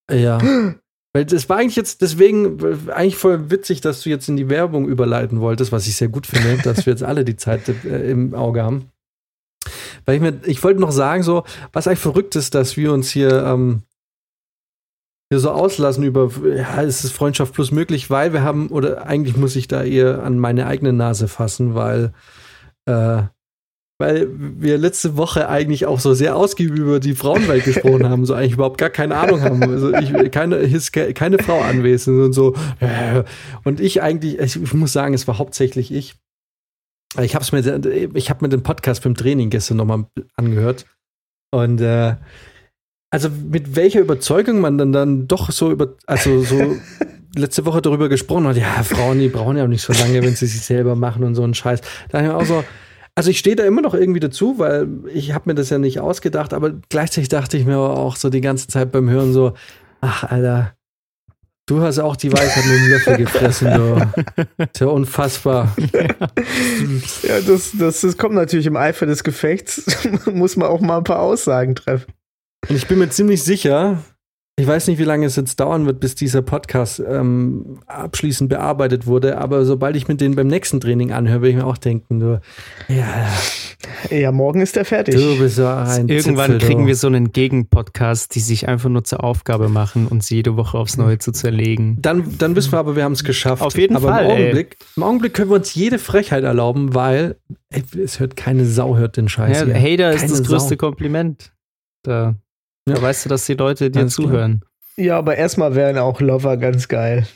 Ja. 0.09 0.39
Weil 1.17 1.25
das 1.25 1.49
war 1.49 1.57
eigentlich 1.57 1.77
jetzt 1.77 2.03
deswegen 2.03 2.61
äh, 2.61 2.93
eigentlich 2.93 3.17
voll 3.17 3.51
witzig, 3.51 3.81
dass 3.81 4.03
du 4.03 4.11
jetzt 4.11 4.29
in 4.29 4.37
die 4.37 4.51
Werbung 4.51 4.87
überleiten 4.87 5.41
wolltest, 5.41 5.73
was 5.73 5.87
ich 5.87 5.97
sehr 5.97 6.09
gut 6.09 6.27
finde, 6.27 6.59
dass 6.63 6.85
wir 6.85 6.93
jetzt 6.93 7.03
alle 7.03 7.25
die 7.25 7.37
Zeit 7.37 7.67
äh, 7.87 8.11
im 8.11 8.35
Auge 8.35 8.63
haben. 8.63 8.91
Weil 10.05 10.17
ich 10.17 10.21
mir, 10.21 10.39
ich 10.45 10.63
wollte 10.63 10.79
noch 10.79 10.93
sagen, 10.93 11.23
so, 11.23 11.45
was 11.73 11.87
eigentlich 11.87 12.01
verrückt 12.01 12.37
ist, 12.37 12.55
dass 12.55 12.77
wir 12.77 12.93
uns 12.93 13.09
hier, 13.09 13.47
ähm, 13.47 13.85
hier 15.31 15.41
so 15.41 15.53
auslassen 15.53 16.05
über, 16.05 16.31
ja, 16.55 16.83
ist 16.83 17.03
es 17.03 17.13
Freundschaft 17.13 17.55
plus 17.55 17.71
möglich, 17.71 18.11
weil 18.11 18.35
wir 18.35 18.43
haben, 18.43 18.69
oder 18.69 19.07
eigentlich 19.07 19.39
muss 19.39 19.57
ich 19.57 19.69
da 19.69 19.85
eher 19.85 20.23
an 20.23 20.39
meine 20.39 20.67
eigene 20.67 20.93
Nase 20.93 21.29
fassen, 21.29 21.75
weil, 21.75 22.13
äh, 22.85 23.23
weil 23.99 24.29
wir 24.31 24.77
letzte 24.79 25.17
Woche 25.17 25.49
eigentlich 25.49 25.87
auch 25.87 26.01
so 26.01 26.13
sehr 26.13 26.37
ausgiebig 26.37 26.79
über 26.79 27.01
die 27.01 27.15
Frauenwelt 27.15 27.65
gesprochen 27.65 28.09
haben, 28.09 28.27
so 28.27 28.35
eigentlich 28.35 28.53
überhaupt 28.53 28.79
gar 28.79 28.91
keine 28.91 29.17
Ahnung 29.17 29.41
haben. 29.41 29.63
Also 29.63 29.95
ich, 29.95 30.31
keine, 30.31 30.59
ke- 30.69 31.15
keine 31.15 31.39
Frau 31.39 31.61
anwesend 31.63 32.21
und 32.21 32.33
so. 32.33 32.55
Und 33.65 33.81
ich 33.81 34.03
eigentlich, 34.03 34.39
ich, 34.39 34.75
muss 34.75 34.93
sagen, 34.93 35.15
es 35.15 35.27
war 35.27 35.39
hauptsächlich 35.39 35.93
ich. 35.93 36.15
Ich 37.19 37.35
habe 37.35 37.45
mir, 37.53 38.11
ich 38.15 38.29
habe 38.29 38.45
mir 38.45 38.51
den 38.51 38.63
Podcast 38.63 39.03
beim 39.03 39.15
Training 39.15 39.49
gestern 39.49 39.79
nochmal 39.79 40.05
angehört. 40.35 40.85
Und 41.51 41.81
äh, 41.81 42.17
also 43.11 43.31
mit 43.31 43.77
welcher 43.77 44.01
Überzeugung 44.01 44.61
man 44.61 44.77
dann 44.77 44.93
dann 44.93 45.27
doch 45.27 45.51
so 45.51 45.71
über, 45.71 45.95
also 46.07 46.43
so 46.43 46.77
letzte 47.35 47.65
Woche 47.65 47.81
darüber 47.81 48.11
gesprochen 48.11 48.47
hat, 48.47 48.57
ja, 48.59 48.83
Frauen, 48.83 49.21
die 49.21 49.29
brauchen 49.29 49.57
ja 49.57 49.65
auch 49.65 49.69
nicht 49.69 49.83
so 49.83 49.95
lange, 49.95 50.23
wenn 50.23 50.35
sie 50.35 50.47
sich 50.47 50.61
selber 50.61 50.97
machen 50.97 51.25
und 51.25 51.35
so 51.35 51.45
einen 51.45 51.55
Scheiß. 51.55 51.81
Da 52.11 52.19
hab 52.19 52.25
ich 52.25 52.31
mir 52.31 52.37
auch 52.37 52.45
so, 52.45 52.65
also 53.17 53.31
ich 53.31 53.39
stehe 53.39 53.57
da 53.57 53.65
immer 53.65 53.81
noch 53.81 53.95
irgendwie 53.95 54.21
dazu, 54.21 54.59
weil 54.59 54.89
ich 55.13 55.33
habe 55.33 55.49
mir 55.49 55.55
das 55.55 55.71
ja 55.71 55.79
nicht 55.79 56.01
ausgedacht, 56.01 56.53
aber 56.53 56.75
gleichzeitig 56.91 57.31
dachte 57.31 57.57
ich 57.57 57.65
mir 57.65 57.79
auch 57.79 58.15
so 58.15 58.29
die 58.29 58.43
ganze 58.43 58.69
Zeit 58.69 58.93
beim 58.93 59.09
Hören 59.09 59.33
so, 59.33 59.55
ach 60.03 60.25
Alter, 60.25 60.75
du 61.65 61.81
hast 61.81 61.99
auch 61.99 62.17
die 62.17 62.31
Weisheit 62.31 62.65
mit 62.67 62.79
dem 62.79 62.89
Löffel 62.91 63.17
gefressen, 63.17 63.73
du. 63.73 64.63
Ist 64.63 64.81
ja 64.81 64.89
unfassbar. 64.89 65.75
Ja, 67.23 67.41
das, 67.41 67.73
das, 67.79 68.03
das 68.03 68.19
kommt 68.19 68.35
natürlich 68.35 68.67
im 68.67 68.77
Eifer 68.77 69.07
des 69.07 69.25
Gefechts. 69.25 69.87
Muss 70.27 70.57
man 70.57 70.69
auch 70.69 70.81
mal 70.81 70.99
ein 70.99 71.05
paar 71.05 71.21
Aussagen 71.21 71.75
treffen. 71.75 72.13
Und 72.69 72.77
ich 72.77 72.87
bin 72.87 72.99
mir 72.99 73.09
ziemlich 73.09 73.43
sicher, 73.43 74.03
ich 74.59 74.67
weiß 74.67 74.87
nicht, 74.89 74.99
wie 74.99 75.05
lange 75.05 75.27
es 75.27 75.37
jetzt 75.37 75.61
dauern 75.61 75.85
wird, 75.85 76.01
bis 76.01 76.15
dieser 76.15 76.41
Podcast 76.41 77.03
ähm, 77.07 77.79
abschließend 77.87 78.49
bearbeitet 78.49 79.07
wurde, 79.07 79.37
aber 79.37 79.67
sobald 79.67 79.97
ich 79.97 80.09
mir 80.09 80.17
den 80.17 80.35
beim 80.35 80.47
nächsten 80.47 80.81
Training 80.81 81.13
anhöre, 81.13 81.43
will 81.43 81.51
ich 81.51 81.57
mir 81.57 81.67
auch 81.67 81.77
denken, 81.77 82.21
du, 82.21 82.41
ja, 82.89 83.29
Ja, 84.11 84.33
morgen 84.33 84.63
ist 84.63 84.75
der 84.75 84.87
fertig. 84.87 85.15
du 85.15 85.39
bist 85.39 85.57
so 85.57 85.67
ein 85.67 86.09
Irgendwann 86.09 86.53
Zipfel, 86.53 86.67
kriegen 86.69 86.81
du. 86.83 86.87
wir 86.87 86.97
so 86.97 87.07
einen 87.07 87.33
Gegenpodcast, 87.33 88.35
die 88.35 88.41
sich 88.41 88.67
einfach 88.67 88.89
nur 88.89 89.05
zur 89.05 89.23
Aufgabe 89.23 89.69
machen, 89.69 90.07
uns 90.07 90.31
jede 90.31 90.57
Woche 90.57 90.79
aufs 90.79 90.97
Neue 90.97 91.19
zu 91.19 91.33
zerlegen. 91.33 91.99
Dann, 92.01 92.39
dann 92.39 92.57
wissen 92.57 92.73
wir 92.73 92.79
aber, 92.79 92.97
wir 92.97 93.05
haben 93.05 93.13
es 93.13 93.25
geschafft. 93.25 93.61
Auf 93.63 93.77
jeden 93.77 93.95
aber 93.95 94.09
Fall, 94.09 94.25
Im 94.25 94.31
ey. 94.31 94.43
Augenblick, 94.43 94.77
Im 94.97 95.03
Augenblick 95.03 95.35
können 95.35 95.51
wir 95.51 95.57
uns 95.57 95.75
jede 95.75 95.99
Frechheit 95.99 96.45
erlauben, 96.45 96.95
weil 96.95 97.37
ey, 97.69 97.83
es 98.03 98.21
hört 98.21 98.37
keine 98.37 98.65
Sau, 98.65 98.97
hört 98.97 99.19
den 99.19 99.29
Scheiß. 99.29 99.61
Ja, 99.61 99.67
hier. 99.67 99.75
Hater 99.75 100.13
ist 100.15 100.21
Keine 100.23 100.33
das 100.33 100.43
größte 100.45 100.71
Sau. 100.71 100.77
Kompliment. 100.77 101.53
Da 102.03 102.37
Ja. 102.89 103.01
weißt 103.01 103.25
du, 103.25 103.29
dass 103.29 103.47
die 103.47 103.55
Leute 103.55 103.91
dir 103.91 104.07
zuhören. 104.07 104.63
Ja, 104.97 105.19
aber 105.19 105.37
erstmal 105.37 105.75
wären 105.75 105.99
auch 105.99 106.21
Lover 106.21 106.57
ganz 106.57 106.89
geil. 106.89 107.27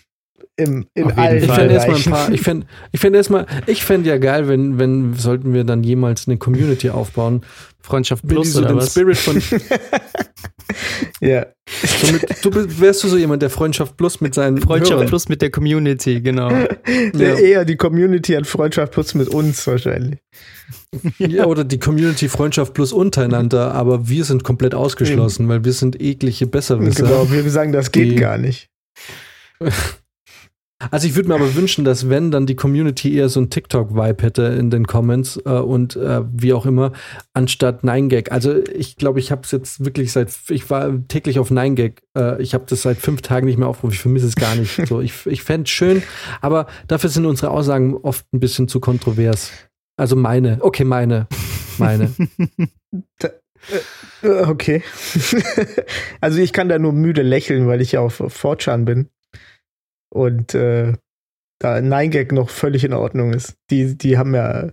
Im, 0.56 0.86
in 0.94 1.10
allen 1.12 1.42
Ich 1.42 1.50
fände 1.50 1.74
erstmal 1.74 1.96
ein 1.96 2.02
paar, 2.04 2.32
ich 2.32 2.40
fände 2.42 2.66
ich 2.92 3.00
fänd 3.00 3.16
erstmal, 3.16 3.46
ich 3.66 3.82
fände 3.84 4.08
ja 4.10 4.18
geil, 4.18 4.46
wenn, 4.46 4.78
wenn, 4.78 5.14
sollten 5.14 5.54
wir 5.54 5.64
dann 5.64 5.82
jemals 5.82 6.28
eine 6.28 6.36
Community 6.36 6.90
aufbauen. 6.90 7.42
Freundschaft 7.80 8.26
Plus 8.28 8.52
so 8.52 8.58
oder 8.60 8.68
den 8.68 8.76
was? 8.76 8.90
Spirit 8.90 9.16
von, 9.16 9.40
Ja. 11.20 11.46
so 11.66 12.12
mit, 12.12 12.44
du 12.44 12.50
bist- 12.50 12.80
wärst 12.80 13.04
du 13.04 13.08
so 13.08 13.16
jemand, 13.16 13.42
der 13.42 13.50
Freundschaft 13.50 13.96
Plus 13.96 14.20
mit 14.20 14.34
seinen 14.34 14.58
Freundschaft 14.58 14.92
Hörern, 14.94 15.08
Plus 15.08 15.28
mit 15.28 15.42
der 15.42 15.50
Community, 15.50 16.20
genau. 16.20 16.50
Ja. 17.14 17.34
Eher 17.38 17.64
die 17.64 17.76
Community 17.76 18.32
hat 18.34 18.46
Freundschaft 18.46 18.92
plus 18.92 19.14
mit 19.14 19.28
uns 19.28 19.66
wahrscheinlich. 19.66 20.18
Ja, 21.18 21.46
oder 21.46 21.64
die 21.64 21.78
Community 21.78 22.28
Freundschaft 22.28 22.74
Plus 22.74 22.92
untereinander, 22.92 23.74
aber 23.74 24.08
wir 24.08 24.24
sind 24.24 24.44
komplett 24.44 24.74
ausgeschlossen, 24.74 25.48
weil 25.48 25.64
wir 25.64 25.72
sind 25.72 26.00
eklige 26.00 26.46
Besserwisser. 26.46 27.04
Genau, 27.04 27.30
wir 27.30 27.48
sagen, 27.50 27.72
das 27.72 27.92
geht 27.92 28.12
Die- 28.12 28.16
gar 28.16 28.38
nicht. 28.38 28.68
Also 30.90 31.06
ich 31.06 31.14
würde 31.14 31.28
mir 31.28 31.34
aber 31.34 31.54
wünschen, 31.54 31.84
dass 31.84 32.08
wenn 32.08 32.30
dann 32.30 32.46
die 32.46 32.56
Community 32.56 33.14
eher 33.14 33.28
so 33.28 33.38
ein 33.38 33.50
TikTok-Vibe 33.50 34.22
hätte 34.22 34.42
in 34.44 34.70
den 34.70 34.86
Comments 34.86 35.38
äh, 35.44 35.50
und 35.50 35.94
äh, 35.96 36.22
wie 36.32 36.54
auch 36.54 36.64
immer, 36.64 36.92
anstatt 37.34 37.84
9gag. 37.84 38.30
Also 38.30 38.64
ich 38.64 38.96
glaube, 38.96 39.20
ich 39.20 39.30
habe 39.30 39.42
es 39.44 39.50
jetzt 39.50 39.84
wirklich 39.84 40.10
seit, 40.12 40.30
ich 40.48 40.70
war 40.70 41.06
täglich 41.08 41.38
auf 41.38 41.50
9gag. 41.50 41.96
Äh, 42.16 42.40
ich 42.42 42.54
habe 42.54 42.64
das 42.66 42.80
seit 42.80 42.96
fünf 42.96 43.20
Tagen 43.20 43.46
nicht 43.46 43.58
mehr 43.58 43.68
aufgerufen. 43.68 43.92
Ich 43.94 44.00
vermisse 44.00 44.26
es 44.26 44.36
gar 44.36 44.54
nicht. 44.54 44.80
So, 44.90 45.00
ich 45.00 45.26
ich 45.26 45.42
fände 45.42 45.64
es 45.64 45.70
schön, 45.70 46.02
aber 46.40 46.66
dafür 46.88 47.10
sind 47.10 47.26
unsere 47.26 47.50
Aussagen 47.50 47.94
oft 47.96 48.24
ein 48.32 48.40
bisschen 48.40 48.66
zu 48.66 48.80
kontrovers. 48.80 49.52
Also 50.00 50.16
meine, 50.16 50.58
okay, 50.62 50.84
meine, 50.84 51.26
meine. 51.78 52.10
Äh, 54.22 54.22
Okay. 54.22 54.82
also 56.22 56.38
ich 56.38 56.54
kann 56.54 56.70
da 56.70 56.78
nur 56.78 56.94
müde 56.94 57.20
lächeln, 57.20 57.66
weil 57.66 57.82
ich 57.82 57.92
ja 57.92 58.00
auf 58.00 58.22
4chan 58.22 58.86
bin. 58.86 59.10
Und 60.10 60.54
äh, 60.54 60.94
da 61.58 61.76
9gag 61.76 62.32
noch 62.34 62.48
völlig 62.48 62.84
in 62.84 62.94
Ordnung 62.94 63.34
ist. 63.34 63.56
Die, 63.70 63.98
die 63.98 64.16
haben 64.16 64.34
ja. 64.34 64.70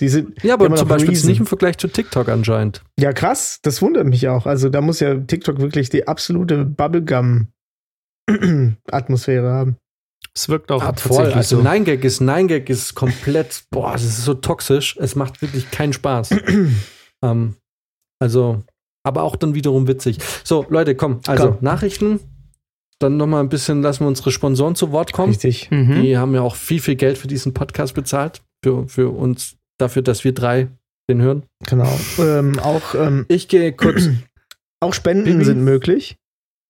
Die 0.00 0.10
sind, 0.10 0.42
Ja, 0.42 0.52
aber 0.52 0.76
zum 0.76 0.88
Beispiel 0.88 1.14
Reason. 1.14 1.30
nicht 1.30 1.40
im 1.40 1.46
Vergleich 1.46 1.78
zu 1.78 1.88
TikTok 1.88 2.28
anscheinend. 2.28 2.82
ja, 3.00 3.14
krass, 3.14 3.60
das 3.62 3.80
wundert 3.80 4.06
mich 4.06 4.28
auch. 4.28 4.44
Also 4.44 4.68
da 4.68 4.82
muss 4.82 5.00
ja 5.00 5.14
TikTok 5.14 5.58
wirklich 5.58 5.88
die 5.88 6.06
absolute 6.06 6.66
Bubblegum-Atmosphäre 6.66 9.50
haben. 9.50 9.78
Es 10.36 10.50
wirkt 10.50 10.70
auch 10.70 10.82
Ah, 10.82 10.92
tatsächlich 10.92 11.16
voll. 11.16 11.32
Also 11.32 11.56
so. 11.62 11.66
9gag 11.66 12.02
ist 12.02 12.20
9gag 12.20 12.68
ist 12.68 12.94
komplett, 12.94 13.64
boah, 13.70 13.94
es 13.94 14.04
ist 14.04 14.22
so 14.24 14.34
toxisch. 14.34 14.96
Es 15.00 15.16
macht 15.16 15.40
wirklich 15.40 15.70
keinen 15.70 15.94
Spaß. 15.94 16.30
ähm, 17.24 17.54
also, 18.20 18.62
aber 19.02 19.22
auch 19.22 19.36
dann 19.36 19.54
wiederum 19.54 19.88
witzig. 19.88 20.18
So, 20.44 20.66
Leute, 20.68 20.94
komm, 20.94 21.20
also 21.26 21.52
Komm. 21.52 21.58
Nachrichten. 21.62 22.20
Dann 22.98 23.16
noch 23.18 23.26
mal 23.26 23.40
ein 23.40 23.48
bisschen 23.48 23.82
lassen 23.82 24.04
wir 24.04 24.08
unsere 24.08 24.30
Sponsoren 24.30 24.74
zu 24.74 24.90
Wort 24.92 25.12
kommen. 25.12 25.30
Richtig. 25.32 25.70
Mhm. 25.70 26.02
Die 26.02 26.16
haben 26.18 26.34
ja 26.34 26.40
auch 26.42 26.54
viel, 26.54 26.80
viel 26.80 26.96
Geld 26.96 27.16
für 27.18 27.28
diesen 27.28 27.52
Podcast 27.54 27.94
bezahlt. 27.94 28.42
Für, 28.64 28.88
für 28.88 29.10
uns, 29.10 29.56
dafür, 29.78 30.02
dass 30.02 30.24
wir 30.24 30.32
drei 30.32 30.68
den 31.08 31.20
hören. 31.22 31.44
Genau. 31.66 31.88
ähm, 32.18 32.58
auch, 32.58 32.94
ähm, 32.94 33.24
Ich 33.28 33.48
gehe 33.48 33.72
kurz. 33.72 34.08
auch 34.80 34.92
Spenden 34.94 35.24
Bibi? 35.24 35.44
sind 35.44 35.62
möglich. 35.62 36.16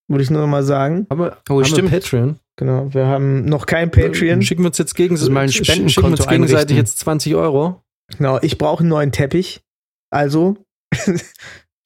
Würde 0.09 0.23
ich 0.23 0.31
nur 0.31 0.41
noch 0.43 0.49
mal 0.49 0.63
sagen. 0.63 1.07
haben 1.11 1.21
wir, 1.21 1.37
Oh, 1.49 1.55
haben 1.57 1.65
stimmt. 1.65 1.91
Patreon? 1.91 2.39
Genau, 2.59 2.93
wir 2.95 3.07
haben 3.07 3.45
noch 3.45 3.67
kein 3.67 3.91
Patreon. 3.91 4.41
Schicken 4.43 4.63
wir 4.63 4.69
uns 4.69 4.79
jetzt 4.79 4.95
gegen, 4.95 5.15
Also 5.15 5.31
mal 5.31 5.41
ein 5.43 5.49
sch- 5.51 5.65
schicken 5.65 5.89
wir 5.95 6.05
uns 6.05 6.27
gegenseitig 6.27 6.55
einrichten. 6.57 6.77
jetzt 6.77 6.99
20 7.01 7.35
Euro. 7.35 7.83
Genau, 8.17 8.39
ich 8.41 8.57
brauche 8.57 8.81
einen 8.81 8.89
neuen 8.89 9.13
Teppich. 9.13 9.61
Also 10.11 10.57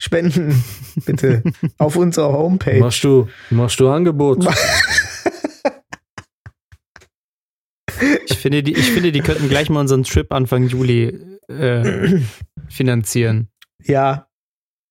spenden 0.01 0.63
bitte 1.05 1.43
auf 1.77 1.95
unserer 1.97 2.31
Homepage. 2.33 2.79
Machst 2.79 3.03
du, 3.03 3.27
machst 3.49 3.79
du 3.79 3.89
Angebot. 3.89 4.45
Ich 8.25 8.37
finde, 8.37 8.63
die, 8.63 8.73
ich 8.73 8.89
finde, 8.91 9.11
die 9.11 9.19
könnten 9.21 9.47
gleich 9.49 9.69
mal 9.69 9.81
unseren 9.81 10.03
Trip 10.03 10.31
Anfang 10.33 10.67
Juli 10.67 11.19
äh, 11.47 12.19
finanzieren. 12.69 13.49
Ja, 13.83 14.27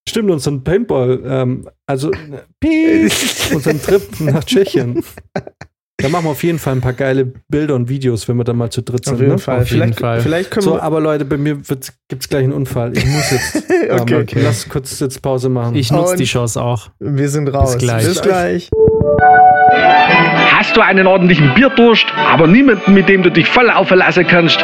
Stimmt, 0.09 0.31
unseren 0.31 0.63
Paintball, 0.63 1.21
ähm, 1.25 1.69
also 1.85 2.11
äh, 2.11 3.09
unseren 3.53 3.81
Trip 3.81 4.01
nach 4.19 4.43
Tschechien. 4.43 5.03
Da 6.01 6.09
machen 6.09 6.25
wir 6.25 6.29
auf 6.31 6.43
jeden 6.43 6.59
Fall 6.59 6.73
ein 6.75 6.81
paar 6.81 6.93
geile 6.93 7.25
Bilder 7.49 7.75
und 7.75 7.89
Videos, 7.89 8.27
wenn 8.27 8.37
wir 8.37 8.43
da 8.43 8.53
mal 8.53 8.69
zu 8.69 8.81
dritt 8.81 9.05
sind. 9.05 9.15
auf 9.15 9.19
jeden 9.19 9.31
ne? 9.33 9.37
Fall. 9.39 9.61
Auf 9.61 9.69
jeden 9.69 9.81
vielleicht, 9.83 9.99
Fall. 9.99 10.19
vielleicht 10.21 10.51
können 10.51 10.63
So, 10.63 10.73
wir. 10.75 10.83
aber 10.83 10.99
Leute, 10.99 11.25
bei 11.25 11.37
mir 11.37 11.55
gibt 11.55 12.23
es 12.23 12.29
gleich 12.29 12.43
einen 12.43 12.53
Unfall. 12.53 12.95
Ich 12.97 13.05
muss 13.05 13.31
jetzt. 13.31 13.63
Okay. 13.89 14.25
ähm, 14.35 14.43
Lass 14.43 14.69
kurz 14.69 14.99
jetzt 14.99 15.21
Pause 15.23 15.49
machen. 15.49 15.75
Ich 15.75 15.91
nutze 15.91 16.11
Und- 16.11 16.19
die 16.19 16.25
Chance 16.25 16.61
auch. 16.61 16.89
Wir 16.99 17.27
sind 17.29 17.47
raus. 17.49 17.77
gleich. 17.77 18.05
Bis 18.05 18.21
gleich. 18.21 18.69
Hast 20.55 20.77
du 20.77 20.81
einen 20.81 21.07
ordentlichen 21.07 21.53
Bierdurst, 21.55 22.05
aber 22.31 22.45
niemanden, 22.47 22.93
mit 22.93 23.09
dem 23.09 23.23
du 23.23 23.31
dich 23.31 23.47
voll 23.49 23.69
aufverlassen 23.71 24.25
kannst? 24.27 24.63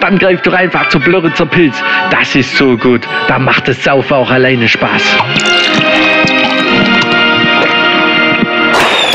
Dann 0.00 0.18
greif 0.18 0.42
doch 0.42 0.52
einfach 0.52 0.88
zu 0.90 1.00
Blöritzer 1.00 1.46
Pilz. 1.46 1.76
Das 2.10 2.34
ist 2.34 2.56
so 2.56 2.76
gut. 2.76 3.00
Da 3.28 3.38
macht 3.38 3.66
das 3.66 3.82
Saufen 3.82 4.12
auch 4.14 4.30
alleine 4.30 4.68
Spaß. 4.68 5.02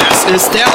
Das 0.10 0.32
ist 0.32 0.54
der! 0.54 0.66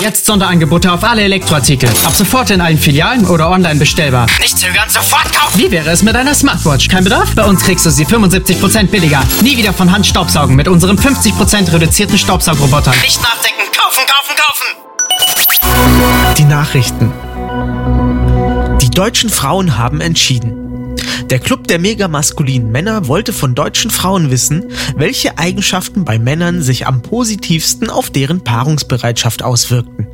Jetzt 0.00 0.24
Sonderangebote 0.24 0.90
auf 0.90 1.04
alle 1.04 1.22
Elektroartikel. 1.22 1.90
Ab 2.04 2.14
sofort 2.14 2.50
in 2.50 2.62
allen 2.62 2.78
Filialen 2.78 3.26
oder 3.26 3.50
online 3.50 3.78
bestellbar. 3.78 4.26
Nicht 4.40 4.58
zögern, 4.58 4.88
sofort 4.88 5.30
kaufen! 5.30 5.58
Wie 5.58 5.70
wäre 5.70 5.90
es 5.90 6.02
mit 6.02 6.16
einer 6.16 6.34
Smartwatch? 6.34 6.88
Kein 6.88 7.04
Bedarf? 7.04 7.34
Bei 7.34 7.44
uns 7.44 7.62
kriegst 7.62 7.84
du 7.84 7.90
sie 7.90 8.06
75% 8.06 8.86
billiger. 8.86 9.22
Nie 9.42 9.58
wieder 9.58 9.74
von 9.74 9.92
Hand 9.92 10.06
staubsaugen 10.06 10.56
mit 10.56 10.68
unserem 10.68 10.96
50% 10.96 11.70
reduzierten 11.70 12.16
Staubsaugroboter. 12.16 12.92
Nicht 13.02 13.20
nachdenken, 13.22 13.60
kaufen, 13.76 14.06
kaufen, 14.06 14.36
kaufen! 14.36 16.34
Die 16.38 16.44
Nachrichten. 16.44 17.12
Die 18.80 18.90
deutschen 18.90 19.28
Frauen 19.28 19.76
haben 19.76 20.00
entschieden. 20.00 20.59
Der 21.30 21.38
Club 21.38 21.68
der 21.68 21.78
megamaskulinen 21.78 22.72
Männer 22.72 23.06
wollte 23.06 23.32
von 23.32 23.54
deutschen 23.54 23.92
Frauen 23.92 24.32
wissen, 24.32 24.64
welche 24.96 25.38
Eigenschaften 25.38 26.04
bei 26.04 26.18
Männern 26.18 26.60
sich 26.60 26.88
am 26.88 27.02
positivsten 27.02 27.88
auf 27.88 28.10
deren 28.10 28.42
Paarungsbereitschaft 28.42 29.44
auswirkten. 29.44 30.08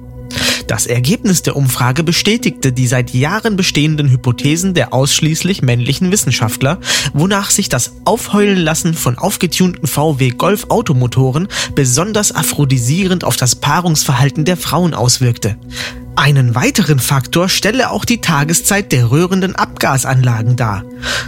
Das 0.66 0.86
Ergebnis 0.86 1.40
der 1.40 1.56
Umfrage 1.56 2.02
bestätigte 2.02 2.70
die 2.70 2.86
seit 2.86 3.14
Jahren 3.14 3.56
bestehenden 3.56 4.10
Hypothesen 4.10 4.74
der 4.74 4.92
ausschließlich 4.92 5.62
männlichen 5.62 6.12
Wissenschaftler, 6.12 6.80
wonach 7.14 7.50
sich 7.50 7.70
das 7.70 7.92
Aufheulen 8.04 8.58
lassen 8.58 8.92
von 8.92 9.16
aufgetunten 9.16 9.86
VW 9.86 10.30
Golf 10.30 10.66
Automotoren 10.68 11.48
besonders 11.74 12.34
aphrodisierend 12.34 13.24
auf 13.24 13.36
das 13.36 13.54
Paarungsverhalten 13.54 14.44
der 14.44 14.58
Frauen 14.58 14.92
auswirkte. 14.92 15.56
Einen 16.16 16.54
weiteren 16.54 16.98
Faktor 16.98 17.48
stelle 17.48 17.90
auch 17.90 18.04
die 18.04 18.20
Tageszeit 18.20 18.90
der 18.90 19.10
rührenden 19.10 19.54
Abgasanlagen 19.54 20.56
dar. 20.56 20.82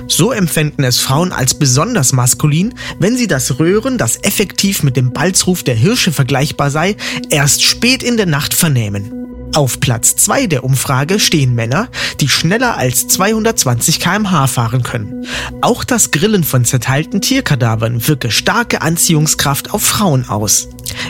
So 0.08 0.32
empfänden 0.32 0.82
es 0.82 0.98
Frauen 0.98 1.32
als 1.32 1.54
besonders 1.54 2.12
maskulin, 2.12 2.74
wenn 2.98 3.16
sie 3.16 3.26
das 3.26 3.58
Röhren, 3.58 3.98
das 3.98 4.16
effektiv 4.22 4.82
mit 4.82 4.96
dem 4.96 5.12
Balzruf 5.12 5.62
der 5.62 5.74
Hirsche 5.74 6.10
vergleichbar 6.10 6.70
sei, 6.70 6.96
erst 7.30 7.62
spät 7.62 8.02
in 8.02 8.16
der 8.16 8.26
Nacht 8.26 8.54
vernehmen. 8.54 9.27
Auf 9.54 9.80
Platz 9.80 10.16
2 10.16 10.46
der 10.46 10.64
Umfrage 10.64 11.18
stehen 11.18 11.54
Männer, 11.54 11.88
die 12.20 12.28
schneller 12.28 12.76
als 12.76 13.08
220 13.08 13.98
km/h 13.98 14.46
fahren 14.46 14.82
können. 14.82 15.26
Auch 15.60 15.84
das 15.84 16.10
Grillen 16.10 16.44
von 16.44 16.64
zerteilten 16.64 17.20
Tierkadavern 17.20 18.06
wirke 18.06 18.30
starke 18.30 18.82
Anziehungskraft 18.82 19.72
auf 19.72 19.82
Frauen 19.82 20.28
aus. 20.28 20.68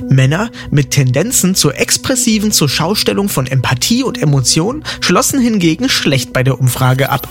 Männer 0.08 0.50
mit 0.70 0.92
Tendenzen 0.92 1.54
zur 1.54 1.78
expressiven 1.78 2.52
zur 2.52 2.68
Schaustellung 2.68 3.28
von 3.28 3.46
Empathie 3.46 4.02
und 4.02 4.20
Emotion 4.20 4.84
schlossen 5.00 5.40
hingegen 5.40 5.88
schlecht 5.88 6.32
bei 6.32 6.42
der 6.42 6.60
Umfrage 6.60 7.10
ab. 7.10 7.28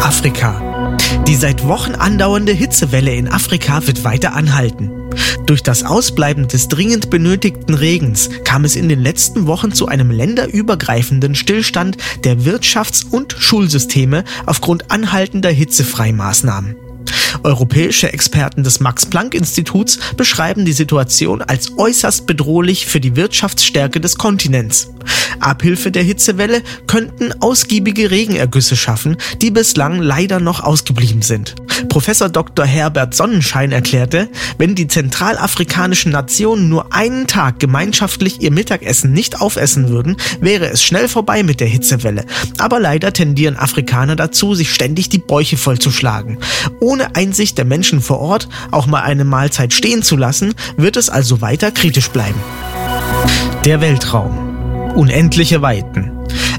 Afrika. 0.00 0.96
Die 1.26 1.36
seit 1.36 1.66
Wochen 1.66 1.94
andauernde 1.94 2.52
Hitzewelle 2.52 3.14
in 3.14 3.28
Afrika 3.28 3.86
wird 3.86 4.04
weiter 4.04 4.34
anhalten. 4.34 4.90
Durch 5.46 5.62
das 5.62 5.84
Ausbleiben 5.84 6.48
des 6.48 6.68
dringend 6.68 7.10
benötigten 7.10 7.74
Regens 7.74 8.30
kam 8.44 8.64
es 8.64 8.76
in 8.76 8.88
den 8.88 9.00
letzten 9.00 9.46
Wochen 9.46 9.72
zu 9.72 9.88
einem 9.88 10.10
länderübergreifenden 10.10 11.34
Stillstand 11.34 11.96
der 12.24 12.38
Wirtschafts- 12.38 13.04
und 13.08 13.34
Schulsysteme 13.38 14.24
aufgrund 14.46 14.90
anhaltender 14.90 15.50
Hitzefreimaßnahmen. 15.50 16.89
Europäische 17.42 18.12
Experten 18.12 18.62
des 18.62 18.80
Max-Planck-Instituts 18.80 19.98
beschreiben 20.16 20.64
die 20.64 20.72
Situation 20.72 21.42
als 21.42 21.76
äußerst 21.76 22.26
bedrohlich 22.26 22.86
für 22.86 23.00
die 23.00 23.16
Wirtschaftsstärke 23.16 24.00
des 24.00 24.16
Kontinents. 24.16 24.88
Abhilfe 25.40 25.90
der 25.90 26.02
Hitzewelle 26.02 26.62
könnten 26.86 27.32
ausgiebige 27.40 28.10
Regenergüsse 28.10 28.76
schaffen, 28.76 29.16
die 29.40 29.50
bislang 29.50 30.00
leider 30.00 30.40
noch 30.40 30.62
ausgeblieben 30.62 31.22
sind. 31.22 31.54
Professor 31.88 32.28
Dr. 32.28 32.66
Herbert 32.66 33.14
Sonnenschein 33.14 33.72
erklärte, 33.72 34.28
wenn 34.58 34.74
die 34.74 34.86
zentralafrikanischen 34.86 36.12
Nationen 36.12 36.68
nur 36.68 36.92
einen 36.92 37.26
Tag 37.26 37.58
gemeinschaftlich 37.58 38.42
ihr 38.42 38.50
Mittagessen 38.50 39.12
nicht 39.12 39.40
aufessen 39.40 39.88
würden, 39.88 40.16
wäre 40.40 40.66
es 40.66 40.82
schnell 40.82 41.08
vorbei 41.08 41.42
mit 41.42 41.60
der 41.60 41.68
Hitzewelle. 41.68 42.24
Aber 42.58 42.80
leider 42.80 43.12
tendieren 43.12 43.56
Afrikaner 43.56 44.16
dazu, 44.16 44.54
sich 44.54 44.72
ständig 44.72 45.08
die 45.08 45.18
Bäuche 45.18 45.56
vollzuschlagen. 45.56 46.38
Ohne 46.80 47.14
Einsicht 47.20 47.58
der 47.58 47.66
Menschen 47.66 48.00
vor 48.00 48.18
Ort 48.20 48.48
auch 48.70 48.86
mal 48.86 49.02
eine 49.02 49.24
Mahlzeit 49.24 49.74
stehen 49.74 50.02
zu 50.02 50.16
lassen, 50.16 50.54
wird 50.78 50.96
es 50.96 51.10
also 51.10 51.42
weiter 51.42 51.70
kritisch 51.70 52.08
bleiben. 52.08 52.40
Der 53.66 53.82
Weltraum. 53.82 54.94
Unendliche 54.94 55.60
Weiten. 55.60 56.12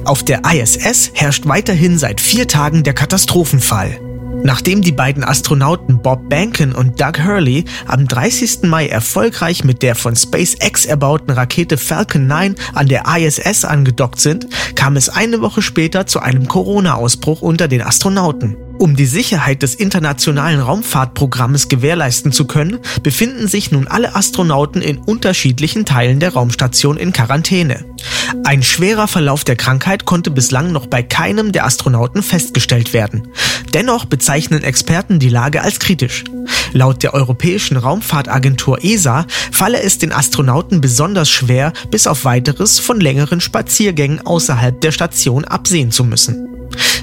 Auf 0.05 0.24
der 0.24 0.41
ISS 0.45 1.12
herrscht 1.16 1.47
weiterhin 1.47 1.97
seit 1.97 2.22
vier 2.22 2.47
Tagen 2.47 2.84
der 2.84 2.93
Katastrophenfall. 2.93 3.99
Nachdem 4.43 4.84
die 4.84 4.91
beiden 4.91 5.24
Astronauten 5.24 5.99
Bob 6.03 6.30
Behnken 6.30 6.74
und 6.74 7.01
Doug 7.01 7.24
Hurley 7.26 7.66
am 7.88 8.07
30. 8.07 8.64
Mai 8.64 8.88
erfolgreich 8.88 9.64
mit 9.64 9.82
der 9.82 9.95
von 9.95 10.16
SpaceX 10.16 10.86
erbauten 10.86 11.32
Rakete 11.32 11.78
Falcon 11.78 12.28
9 12.28 12.55
an 12.74 12.88
der 12.88 13.05
ISS 13.07 13.66
angedockt 13.66 14.20
sind, 14.20 14.45
kam 14.76 14.95
es 14.95 15.09
eine 15.09 15.41
Woche 15.41 15.64
später 15.64 16.05
zu 16.05 16.20
einem 16.20 16.47
Corona-Ausbruch 16.47 17.41
unter 17.41 17.68
den 17.68 17.82
Astronauten. 17.82 18.57
Um 18.82 18.96
die 18.96 19.06
Sicherheit 19.06 19.62
des 19.62 19.76
internationalen 19.76 20.60
Raumfahrtprogrammes 20.60 21.68
gewährleisten 21.68 22.32
zu 22.32 22.46
können, 22.46 22.80
befinden 23.04 23.48
sich 23.48 23.70
nun 23.70 23.88
alle 23.88 24.16
Astronauten 24.16 24.82
in 24.82 24.98
unterschiedlichen 24.98 25.86
Teilen 25.86 26.20
der 26.20 26.34
Raumstation 26.34 26.98
in 26.98 27.14
Quarantäne. 27.14 27.86
Ein 28.44 28.64
schwerer 28.64 29.08
Verlauf 29.08 29.44
der 29.44 29.56
Krankheit 29.56 30.06
konnte 30.06 30.32
bislang 30.32 30.72
noch 30.72 30.88
bei 30.88 31.04
keinem 31.04 31.52
der 31.52 31.66
Astronauten 31.66 32.24
festgestellt 32.24 32.92
werden. 32.92 33.28
Dennoch 33.76 34.06
bezeichnen 34.06 34.64
Experten 34.64 35.20
die 35.20 35.30
Lage 35.30 35.62
als 35.62 35.78
kritisch. 35.78 36.24
Laut 36.74 37.04
der 37.04 37.14
Europäischen 37.14 37.78
Raumfahrtagentur 37.78 38.84
ESA 38.84 39.28
falle 39.52 39.80
es 39.80 40.00
den 40.00 40.12
Astronauten 40.12 40.82
besonders 40.82 41.30
schwer, 41.30 41.72
bis 41.92 42.08
auf 42.08 42.26
weiteres 42.26 42.80
von 42.80 43.00
längeren 43.00 43.42
Spaziergängen 43.42 44.26
außerhalb 44.26 44.82
der 44.82 44.92
Station 44.92 45.46
absehen 45.46 45.92
zu 45.92 46.04
müssen. 46.04 46.51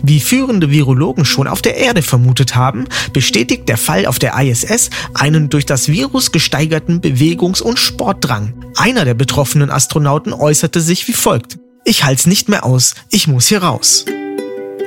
Wie 0.02 0.20
führende 0.20 0.70
Virologen 0.70 1.24
schon 1.24 1.46
auf 1.46 1.62
der 1.62 1.76
Erde 1.76 2.02
vermutet 2.02 2.54
haben, 2.54 2.86
bestätigt 3.12 3.68
der 3.68 3.76
Fall 3.76 4.06
auf 4.06 4.18
der 4.18 4.38
ISS 4.38 4.90
einen 5.14 5.48
durch 5.48 5.66
das 5.66 5.88
Virus 5.88 6.32
gesteigerten 6.32 7.00
Bewegungs- 7.00 7.62
und 7.62 7.78
Sportdrang. 7.78 8.52
Einer 8.76 9.04
der 9.04 9.14
betroffenen 9.14 9.70
Astronauten 9.70 10.32
äußerte 10.32 10.80
sich 10.80 11.08
wie 11.08 11.12
folgt. 11.12 11.58
Ich 11.84 12.04
halt's 12.04 12.26
nicht 12.26 12.48
mehr 12.48 12.64
aus, 12.64 12.94
ich 13.10 13.28
muss 13.28 13.48
hier 13.48 13.62
raus. 13.62 14.04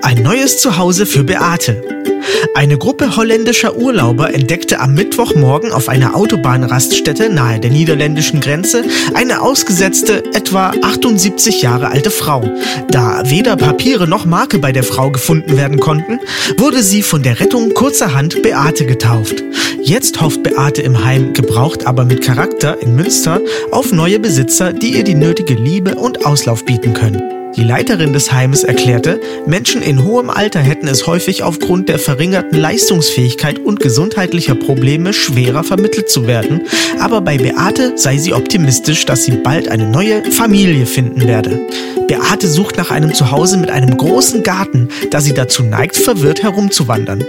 Ein 0.03 0.23
neues 0.23 0.59
Zuhause 0.59 1.05
für 1.05 1.23
Beate. 1.23 2.10
Eine 2.55 2.77
Gruppe 2.77 3.15
holländischer 3.15 3.75
Urlauber 3.75 4.33
entdeckte 4.33 4.79
am 4.79 4.93
Mittwochmorgen 4.93 5.71
auf 5.71 5.89
einer 5.89 6.15
Autobahnraststätte 6.15 7.29
nahe 7.29 7.59
der 7.59 7.71
niederländischen 7.71 8.39
Grenze 8.39 8.83
eine 9.13 9.41
ausgesetzte, 9.41 10.23
etwa 10.33 10.73
78 10.81 11.61
Jahre 11.61 11.89
alte 11.89 12.11
Frau. 12.11 12.43
Da 12.89 13.23
weder 13.25 13.55
Papiere 13.55 14.07
noch 14.07 14.25
Marke 14.25 14.59
bei 14.59 14.71
der 14.71 14.83
Frau 14.83 15.11
gefunden 15.11 15.57
werden 15.57 15.79
konnten, 15.79 16.19
wurde 16.57 16.83
sie 16.83 17.03
von 17.03 17.23
der 17.23 17.39
Rettung 17.39 17.73
kurzerhand 17.73 18.41
Beate 18.41 18.85
getauft. 18.85 19.43
Jetzt 19.81 20.21
hofft 20.21 20.43
Beate 20.43 20.81
im 20.81 21.03
Heim, 21.03 21.33
gebraucht 21.33 21.87
aber 21.87 22.05
mit 22.05 22.21
Charakter 22.21 22.81
in 22.81 22.95
Münster, 22.95 23.41
auf 23.71 23.91
neue 23.91 24.19
Besitzer, 24.19 24.73
die 24.73 24.95
ihr 24.95 25.03
die 25.03 25.15
nötige 25.15 25.55
Liebe 25.55 25.95
und 25.95 26.25
Auslauf 26.25 26.65
bieten 26.65 26.93
können. 26.93 27.40
Die 27.57 27.63
Leiterin 27.63 28.13
des 28.13 28.31
Heimes 28.31 28.63
erklärte, 28.63 29.19
Menschen 29.45 29.81
in 29.81 30.05
hohem 30.05 30.29
Alter 30.29 30.59
hätten 30.59 30.87
es 30.87 31.05
häufig 31.05 31.43
aufgrund 31.43 31.89
der 31.89 31.99
verringerten 31.99 32.57
Leistungsfähigkeit 32.57 33.59
und 33.59 33.81
gesundheitlicher 33.81 34.55
Probleme 34.55 35.11
schwerer 35.11 35.63
vermittelt 35.65 36.09
zu 36.09 36.27
werden, 36.27 36.61
aber 36.99 37.19
bei 37.19 37.37
Beate 37.37 37.97
sei 37.97 38.17
sie 38.17 38.33
optimistisch, 38.33 39.05
dass 39.05 39.25
sie 39.25 39.31
bald 39.31 39.67
eine 39.67 39.85
neue 39.85 40.23
Familie 40.31 40.85
finden 40.85 41.27
werde. 41.27 41.59
Beate 42.07 42.47
sucht 42.47 42.77
nach 42.77 42.89
einem 42.89 43.13
Zuhause 43.13 43.57
mit 43.57 43.69
einem 43.69 43.97
großen 43.97 44.43
Garten, 44.43 44.87
da 45.09 45.19
sie 45.19 45.33
dazu 45.33 45.63
neigt, 45.63 45.97
verwirrt 45.97 46.43
herumzuwandern. 46.43 47.23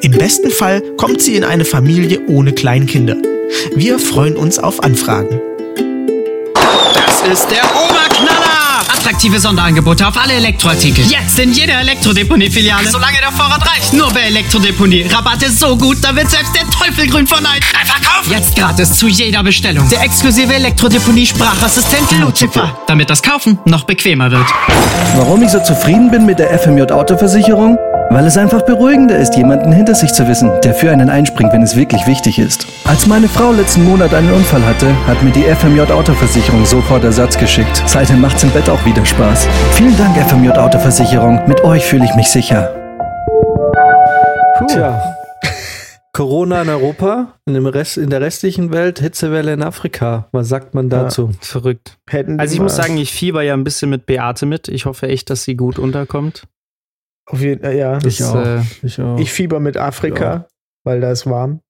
Im 0.00 0.12
besten 0.12 0.50
Fall 0.50 0.80
kommt 0.96 1.20
sie 1.20 1.36
in 1.36 1.44
eine 1.44 1.66
Familie 1.66 2.22
ohne 2.28 2.52
Kleinkinder. 2.52 3.16
Wir 3.74 3.98
freuen 3.98 4.36
uns 4.36 4.58
auf 4.58 4.82
Anfragen. 4.82 5.38
Das 6.54 7.22
ist 7.30 7.50
der 7.50 7.64
Oberknaller! 7.64 8.05
Attraktive 9.06 9.38
Sonderangebote 9.38 10.04
auf 10.04 10.16
alle 10.16 10.32
Elektroartikel. 10.32 11.04
Jetzt 11.06 11.38
in 11.38 11.52
jeder 11.52 11.74
Elektrodeponie-Filiale. 11.74 12.88
Solange 12.88 13.18
der 13.20 13.30
Vorrat 13.30 13.64
reicht. 13.64 13.92
Nur 13.92 14.10
bei 14.12 14.22
Elektrodeponie. 14.22 15.02
Rabatte 15.02 15.48
so 15.48 15.76
gut, 15.76 15.98
da 16.02 16.16
wird 16.16 16.28
selbst 16.28 16.52
der 16.56 16.68
Teufel 16.70 17.06
grün 17.06 17.24
von 17.24 17.40
Neid. 17.40 17.62
Einfach 17.80 18.02
kaufen! 18.02 18.32
Jetzt 18.32 18.56
gratis 18.56 18.94
zu 18.94 19.06
jeder 19.06 19.44
Bestellung. 19.44 19.88
Der 19.90 20.02
exklusive 20.02 20.52
Elektrodeponie-Sprachassistent 20.52 22.18
Lucifer. 22.20 22.76
Damit 22.88 23.08
das 23.08 23.22
Kaufen 23.22 23.60
noch 23.64 23.84
bequemer 23.84 24.32
wird. 24.32 24.46
Warum 25.14 25.40
ich 25.40 25.50
so 25.50 25.62
zufrieden 25.62 26.10
bin 26.10 26.26
mit 26.26 26.40
der 26.40 26.58
FMJ 26.58 26.90
Autoversicherung? 26.90 27.78
Weil 28.10 28.24
es 28.26 28.36
einfach 28.38 28.62
beruhigender 28.62 29.18
ist, 29.18 29.36
jemanden 29.36 29.72
hinter 29.72 29.94
sich 29.94 30.12
zu 30.12 30.26
wissen, 30.28 30.50
der 30.62 30.74
für 30.74 30.90
einen 30.90 31.10
einspringt, 31.10 31.52
wenn 31.52 31.62
es 31.62 31.76
wirklich 31.76 32.06
wichtig 32.06 32.38
ist. 32.38 32.66
Als 32.84 33.06
meine 33.06 33.28
Frau 33.28 33.50
letzten 33.52 33.84
Monat 33.84 34.14
einen 34.14 34.32
Unfall 34.32 34.64
hatte, 34.64 34.94
hat 35.06 35.22
mir 35.22 35.32
die 35.32 35.42
FMJ 35.42 35.80
Autoversicherung 35.92 36.64
sofort 36.64 37.04
Ersatz 37.04 37.36
geschickt. 37.36 37.82
Seitdem 37.86 38.20
macht's 38.20 38.42
im 38.44 38.50
Bett 38.50 38.70
auch 38.70 38.84
wieder 38.86 39.04
Spaß. 39.04 39.48
Vielen 39.72 39.96
Dank, 39.96 40.16
FMJ 40.16 40.50
Autoversicherung. 40.50 41.46
Mit 41.48 41.62
euch 41.64 41.84
fühle 41.84 42.04
ich 42.04 42.14
mich 42.14 42.28
sicher. 42.28 42.74
Tja. 44.68 45.02
Corona 46.12 46.62
in 46.62 46.68
Europa, 46.70 47.34
in, 47.44 47.52
dem 47.54 47.66
Rest, 47.66 47.98
in 47.98 48.08
der 48.08 48.22
restlichen 48.22 48.72
Welt, 48.72 49.00
Hitzewelle 49.00 49.52
in 49.52 49.62
Afrika. 49.62 50.28
Was 50.32 50.48
sagt 50.48 50.74
man 50.74 50.88
dazu? 50.88 51.30
Verrückt. 51.40 51.98
Hätten 52.08 52.40
Also 52.40 52.54
ich 52.54 52.58
wir- 52.60 52.62
muss 52.62 52.76
sagen, 52.76 52.96
ich 52.96 53.12
fieber 53.12 53.42
ja 53.42 53.52
ein 53.52 53.64
bisschen 53.64 53.90
mit 53.90 54.06
Beate 54.06 54.46
mit. 54.46 54.68
Ich 54.68 54.86
hoffe 54.86 55.08
echt, 55.08 55.28
dass 55.28 55.42
sie 55.42 55.56
gut 55.56 55.78
unterkommt. 55.78 56.44
Auf 57.26 57.40
jeden, 57.40 57.64
äh, 57.64 57.76
ja. 57.76 57.98
Ich 57.98 58.18
Das, 58.18 58.22
auch. 58.22 58.44
äh, 58.44 58.62
Ich 58.82 59.00
auch. 59.00 59.18
Ich 59.18 59.32
fieber 59.32 59.60
mit 59.60 59.76
Afrika, 59.76 60.48
weil 60.84 61.00
da 61.00 61.10
ist 61.10 61.26
warm. 61.26 61.60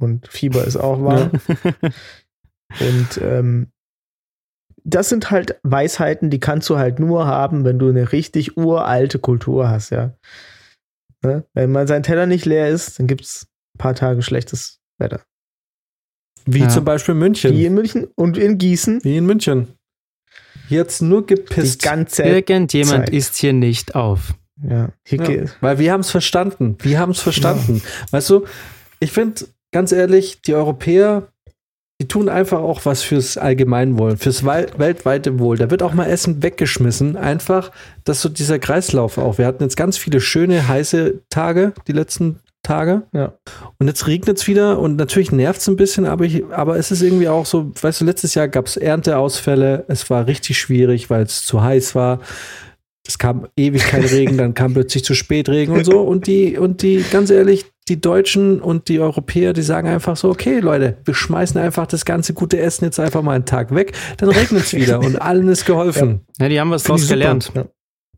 Und 0.00 0.26
Fieber 0.28 0.64
ist 0.64 0.76
auch 0.76 1.02
warm. 1.02 1.30
Und 2.80 3.20
ähm, 3.20 3.70
das 4.84 5.08
sind 5.08 5.30
halt 5.30 5.60
Weisheiten, 5.62 6.30
die 6.30 6.40
kannst 6.40 6.68
du 6.70 6.76
halt 6.78 6.98
nur 6.98 7.26
haben, 7.26 7.64
wenn 7.64 7.78
du 7.78 7.88
eine 7.88 8.10
richtig 8.12 8.56
uralte 8.56 9.18
Kultur 9.20 9.68
hast, 9.68 9.90
ja. 9.90 10.16
Ne? 11.24 11.44
Wenn 11.54 11.70
mal 11.70 11.86
sein 11.86 12.02
Teller 12.02 12.26
nicht 12.26 12.46
leer 12.46 12.68
ist, 12.68 12.98
dann 12.98 13.06
gibt 13.06 13.20
es 13.22 13.46
ein 13.74 13.78
paar 13.78 13.94
Tage 13.94 14.22
schlechtes 14.22 14.80
Wetter. 14.98 15.22
Wie 16.46 16.60
Ja. 16.60 16.68
zum 16.68 16.84
Beispiel 16.84 17.14
München. 17.14 17.52
Wie 17.52 17.66
in 17.66 17.74
München 17.74 18.06
und 18.16 18.36
in 18.36 18.58
Gießen 18.58 19.04
Wie 19.04 19.16
in 19.16 19.26
München. 19.26 19.68
Hat's 20.68 21.00
nur 21.00 21.24
die 21.24 21.34
gepisst. 21.36 21.82
ganze 21.82 22.24
Irgendjemand 22.24 23.06
Zeit. 23.06 23.10
isst 23.10 23.36
hier 23.36 23.52
nicht 23.52 23.94
auf. 23.94 24.34
Ja, 24.68 24.90
Ja, 25.44 25.52
weil 25.60 25.78
wir 25.78 25.92
haben 25.92 26.00
es 26.00 26.10
verstanden. 26.10 26.76
Wir 26.82 26.98
haben 26.98 27.12
es 27.12 27.20
verstanden. 27.20 27.82
Weißt 28.10 28.30
du, 28.30 28.44
ich 29.00 29.12
finde, 29.12 29.44
ganz 29.72 29.92
ehrlich, 29.92 30.42
die 30.42 30.54
Europäer, 30.54 31.28
die 32.00 32.08
tun 32.08 32.28
einfach 32.28 32.58
auch 32.60 32.84
was 32.84 33.02
fürs 33.02 33.36
Allgemeinwohl, 33.36 34.16
fürs 34.16 34.44
Wei- 34.44 34.66
weltweite 34.76 35.38
Wohl. 35.38 35.56
Da 35.56 35.70
wird 35.70 35.82
auch 35.82 35.94
mal 35.94 36.06
Essen 36.06 36.42
weggeschmissen. 36.42 37.16
Einfach, 37.16 37.70
dass 38.04 38.20
so 38.22 38.28
dieser 38.28 38.58
Kreislauf 38.58 39.18
auch. 39.18 39.38
Wir 39.38 39.46
hatten 39.46 39.62
jetzt 39.62 39.76
ganz 39.76 39.98
viele 39.98 40.20
schöne, 40.20 40.66
heiße 40.68 41.20
Tage, 41.30 41.72
die 41.86 41.92
letzten 41.92 42.40
Tage. 42.64 43.02
Ja. 43.12 43.32
Und 43.78 43.88
jetzt 43.88 44.06
regnet 44.06 44.38
es 44.38 44.46
wieder 44.46 44.78
und 44.78 44.94
natürlich 44.96 45.32
nervt 45.32 45.60
es 45.60 45.68
ein 45.68 45.74
bisschen, 45.76 46.06
aber, 46.06 46.24
ich, 46.24 46.44
aber 46.52 46.76
es 46.76 46.92
ist 46.92 47.02
irgendwie 47.02 47.28
auch 47.28 47.44
so, 47.46 47.72
weißt 47.80 48.00
du, 48.00 48.04
letztes 48.04 48.34
Jahr 48.34 48.46
gab 48.48 48.66
es 48.66 48.76
Ernteausfälle. 48.76 49.84
Es 49.88 50.08
war 50.10 50.26
richtig 50.28 50.58
schwierig, 50.60 51.10
weil 51.10 51.22
es 51.24 51.44
zu 51.44 51.62
heiß 51.62 51.94
war. 51.96 52.20
Es 53.06 53.18
kam 53.18 53.48
ewig 53.56 53.82
kein 53.82 54.04
Regen, 54.04 54.38
dann 54.38 54.54
kam 54.54 54.74
plötzlich 54.74 55.04
zu 55.04 55.14
spät 55.14 55.48
Regen 55.48 55.72
und 55.72 55.84
so. 55.84 56.00
Und 56.12 56.26
die, 56.26 56.56
und 56.56 56.82
die, 56.82 57.04
ganz 57.10 57.30
ehrlich, 57.30 57.66
die 57.88 58.00
Deutschen 58.00 58.60
und 58.60 58.88
die 58.88 59.00
Europäer, 59.00 59.52
die 59.52 59.62
sagen 59.62 59.88
einfach 59.88 60.16
so, 60.16 60.30
okay, 60.30 60.60
Leute, 60.60 60.98
wir 61.04 61.14
schmeißen 61.14 61.60
einfach 61.60 61.86
das 61.86 62.04
ganze 62.04 62.32
gute 62.32 62.60
Essen 62.60 62.84
jetzt 62.84 63.00
einfach 63.00 63.22
mal 63.22 63.34
einen 63.34 63.44
Tag 63.44 63.74
weg, 63.74 63.92
dann 64.18 64.28
regnet 64.28 64.64
es 64.64 64.74
wieder 64.74 65.00
und 65.00 65.20
allen 65.20 65.48
ist 65.48 65.64
geholfen. 65.66 66.20
Ja, 66.38 66.48
die 66.48 66.60
haben 66.60 66.70
was 66.70 66.84
draus 66.84 67.08
gelernt. 67.08 67.50
Ja. 67.54 67.64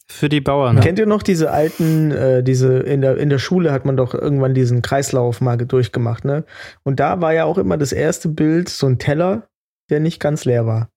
Für 0.07 0.29
die 0.29 0.43
Bauern. 0.43 0.81
Kennt 0.81 0.99
ihr 0.99 1.07
noch 1.07 1.23
diese 1.23 1.51
alten, 1.51 2.11
äh, 2.11 2.43
diese, 2.43 2.79
in 2.81 3.01
der, 3.01 3.17
in 3.17 3.31
der 3.31 3.39
Schule 3.39 3.73
hat 3.73 3.87
man 3.87 3.97
doch 3.97 4.13
irgendwann 4.13 4.53
diesen 4.53 4.83
Kreislauf 4.83 5.41
mal 5.41 5.57
durchgemacht, 5.57 6.27
ne? 6.27 6.45
Und 6.83 7.01
da 7.01 7.23
war 7.23 7.33
ja 7.33 7.47
auch 7.47 7.57
immer 7.57 7.79
das 7.79 7.93
erste 7.93 8.29
Bild 8.29 8.69
so 8.69 8.87
ein 8.87 8.99
Teller, 8.99 9.49
der 9.91 10.01
nicht 10.01 10.21
ganz 10.21 10.45
leer 10.45 10.67
war. 10.67 10.91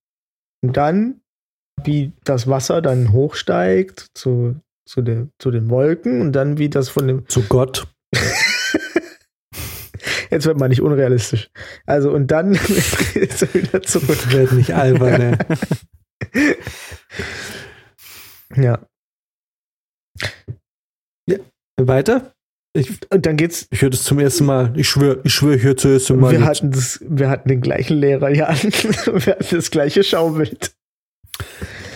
Und 0.62 0.76
dann, 0.76 1.22
wie 1.84 2.14
das 2.24 2.48
Wasser 2.48 2.82
dann 2.82 3.12
hochsteigt 3.12 4.08
zu, 4.14 4.56
zu, 4.86 5.02
der, 5.02 5.28
zu 5.40 5.52
den 5.52 5.70
Wolken 5.70 6.22
und 6.22 6.32
dann 6.34 6.58
wie 6.58 6.70
das 6.70 6.90
von 6.90 7.08
dem, 7.08 7.28
Zu 7.28 7.44
Gott. 7.44 7.88
jetzt 10.30 10.46
wird 10.46 10.60
man 10.60 10.70
nicht 10.70 10.82
unrealistisch. 10.82 11.50
Also 11.86 12.12
und 12.12 12.28
dann 12.28 12.54
ist 13.16 13.42
er 13.44 13.54
wieder 13.54 13.82
zurück. 13.82 14.32
Werd 14.34 14.54
nicht 14.54 14.74
albern, 14.74 15.20
ne? 15.20 15.38
Ja. 18.56 18.80
Weiter? 21.80 22.34
Ich, 22.74 23.00
Und 23.12 23.26
dann 23.26 23.38
geht's, 23.38 23.68
ich 23.72 23.82
höre 23.82 23.90
das 23.90 24.04
zum 24.04 24.20
ersten 24.20 24.46
Mal. 24.46 24.74
Ich 24.76 24.88
schwöre, 24.88 25.20
ich 25.24 25.34
schwöre, 25.34 25.56
ich 25.56 25.64
höre 25.64 25.78
zum 25.78 25.92
ersten 25.92 26.20
Mal. 26.20 26.32
wir 26.32 26.40
jetzt. 26.40 26.48
hatten 26.48 26.72
das, 26.72 27.00
wir 27.08 27.30
hatten 27.30 27.50
den 27.50 27.62
gleichen 27.62 27.98
Lehrer, 27.98 28.30
ja. 28.30 28.50
wir 28.50 29.34
hatten 29.34 29.56
das 29.56 29.72
gleiche 29.72 30.04
Schaubild. 30.04 30.76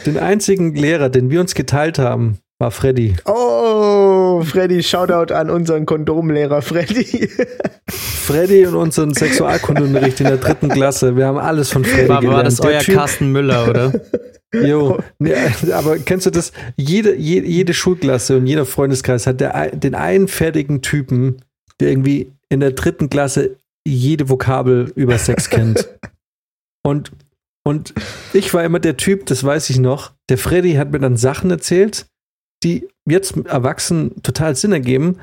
Den 0.05 0.17
einzigen 0.17 0.73
Lehrer, 0.75 1.09
den 1.09 1.29
wir 1.29 1.39
uns 1.41 1.53
geteilt 1.53 1.99
haben, 1.99 2.39
war 2.59 2.71
Freddy. 2.71 3.15
Oh, 3.25 4.41
Freddy, 4.43 4.81
Shoutout 4.83 5.33
an 5.33 5.49
unseren 5.49 5.85
Kondomlehrer 5.85 6.61
Freddy. 6.61 7.27
Freddy 7.89 8.65
und 8.65 8.75
unseren 8.75 9.13
Sexualkundeunterricht 9.13 10.19
in 10.21 10.27
der 10.27 10.37
dritten 10.37 10.69
Klasse. 10.69 11.15
Wir 11.17 11.25
haben 11.25 11.37
alles 11.37 11.69
von 11.71 11.83
Freddy 11.83 12.09
War, 12.09 12.19
gelernt. 12.21 12.37
war 12.37 12.43
das 12.43 12.57
Der 12.57 12.71
euer 12.71 12.79
Typ- 12.79 12.95
Carsten 12.95 13.31
Müller, 13.31 13.67
oder? 13.69 13.93
Jo, 14.53 14.99
nee, 15.17 15.33
aber 15.71 15.97
kennst 15.99 16.25
du 16.25 16.29
das? 16.29 16.51
Jede, 16.75 17.15
jede, 17.15 17.47
jede 17.47 17.73
Schulklasse 17.73 18.35
und 18.35 18.47
jeder 18.47 18.65
Freundeskreis 18.65 19.25
hat 19.25 19.39
der, 19.39 19.69
den 19.73 19.95
einen 19.95 20.27
fertigen 20.27 20.81
Typen, 20.81 21.37
der 21.79 21.87
irgendwie 21.89 22.33
in 22.49 22.59
der 22.59 22.71
dritten 22.71 23.09
Klasse 23.09 23.55
jede 23.87 24.27
Vokabel 24.27 24.91
über 24.95 25.17
Sex 25.17 25.49
kennt. 25.49 25.87
Und, 26.83 27.11
und 27.63 27.93
ich 28.33 28.53
war 28.53 28.63
immer 28.63 28.79
der 28.79 28.97
Typ, 28.97 29.25
das 29.27 29.43
weiß 29.43 29.69
ich 29.69 29.79
noch, 29.79 30.13
der 30.29 30.37
Freddy 30.37 30.73
hat 30.73 30.91
mir 30.91 30.99
dann 30.99 31.17
Sachen 31.17 31.51
erzählt, 31.51 32.07
die 32.63 32.87
jetzt 33.07 33.37
erwachsen 33.37 34.21
total 34.23 34.55
Sinn 34.55 34.71
ergeben. 34.71 35.17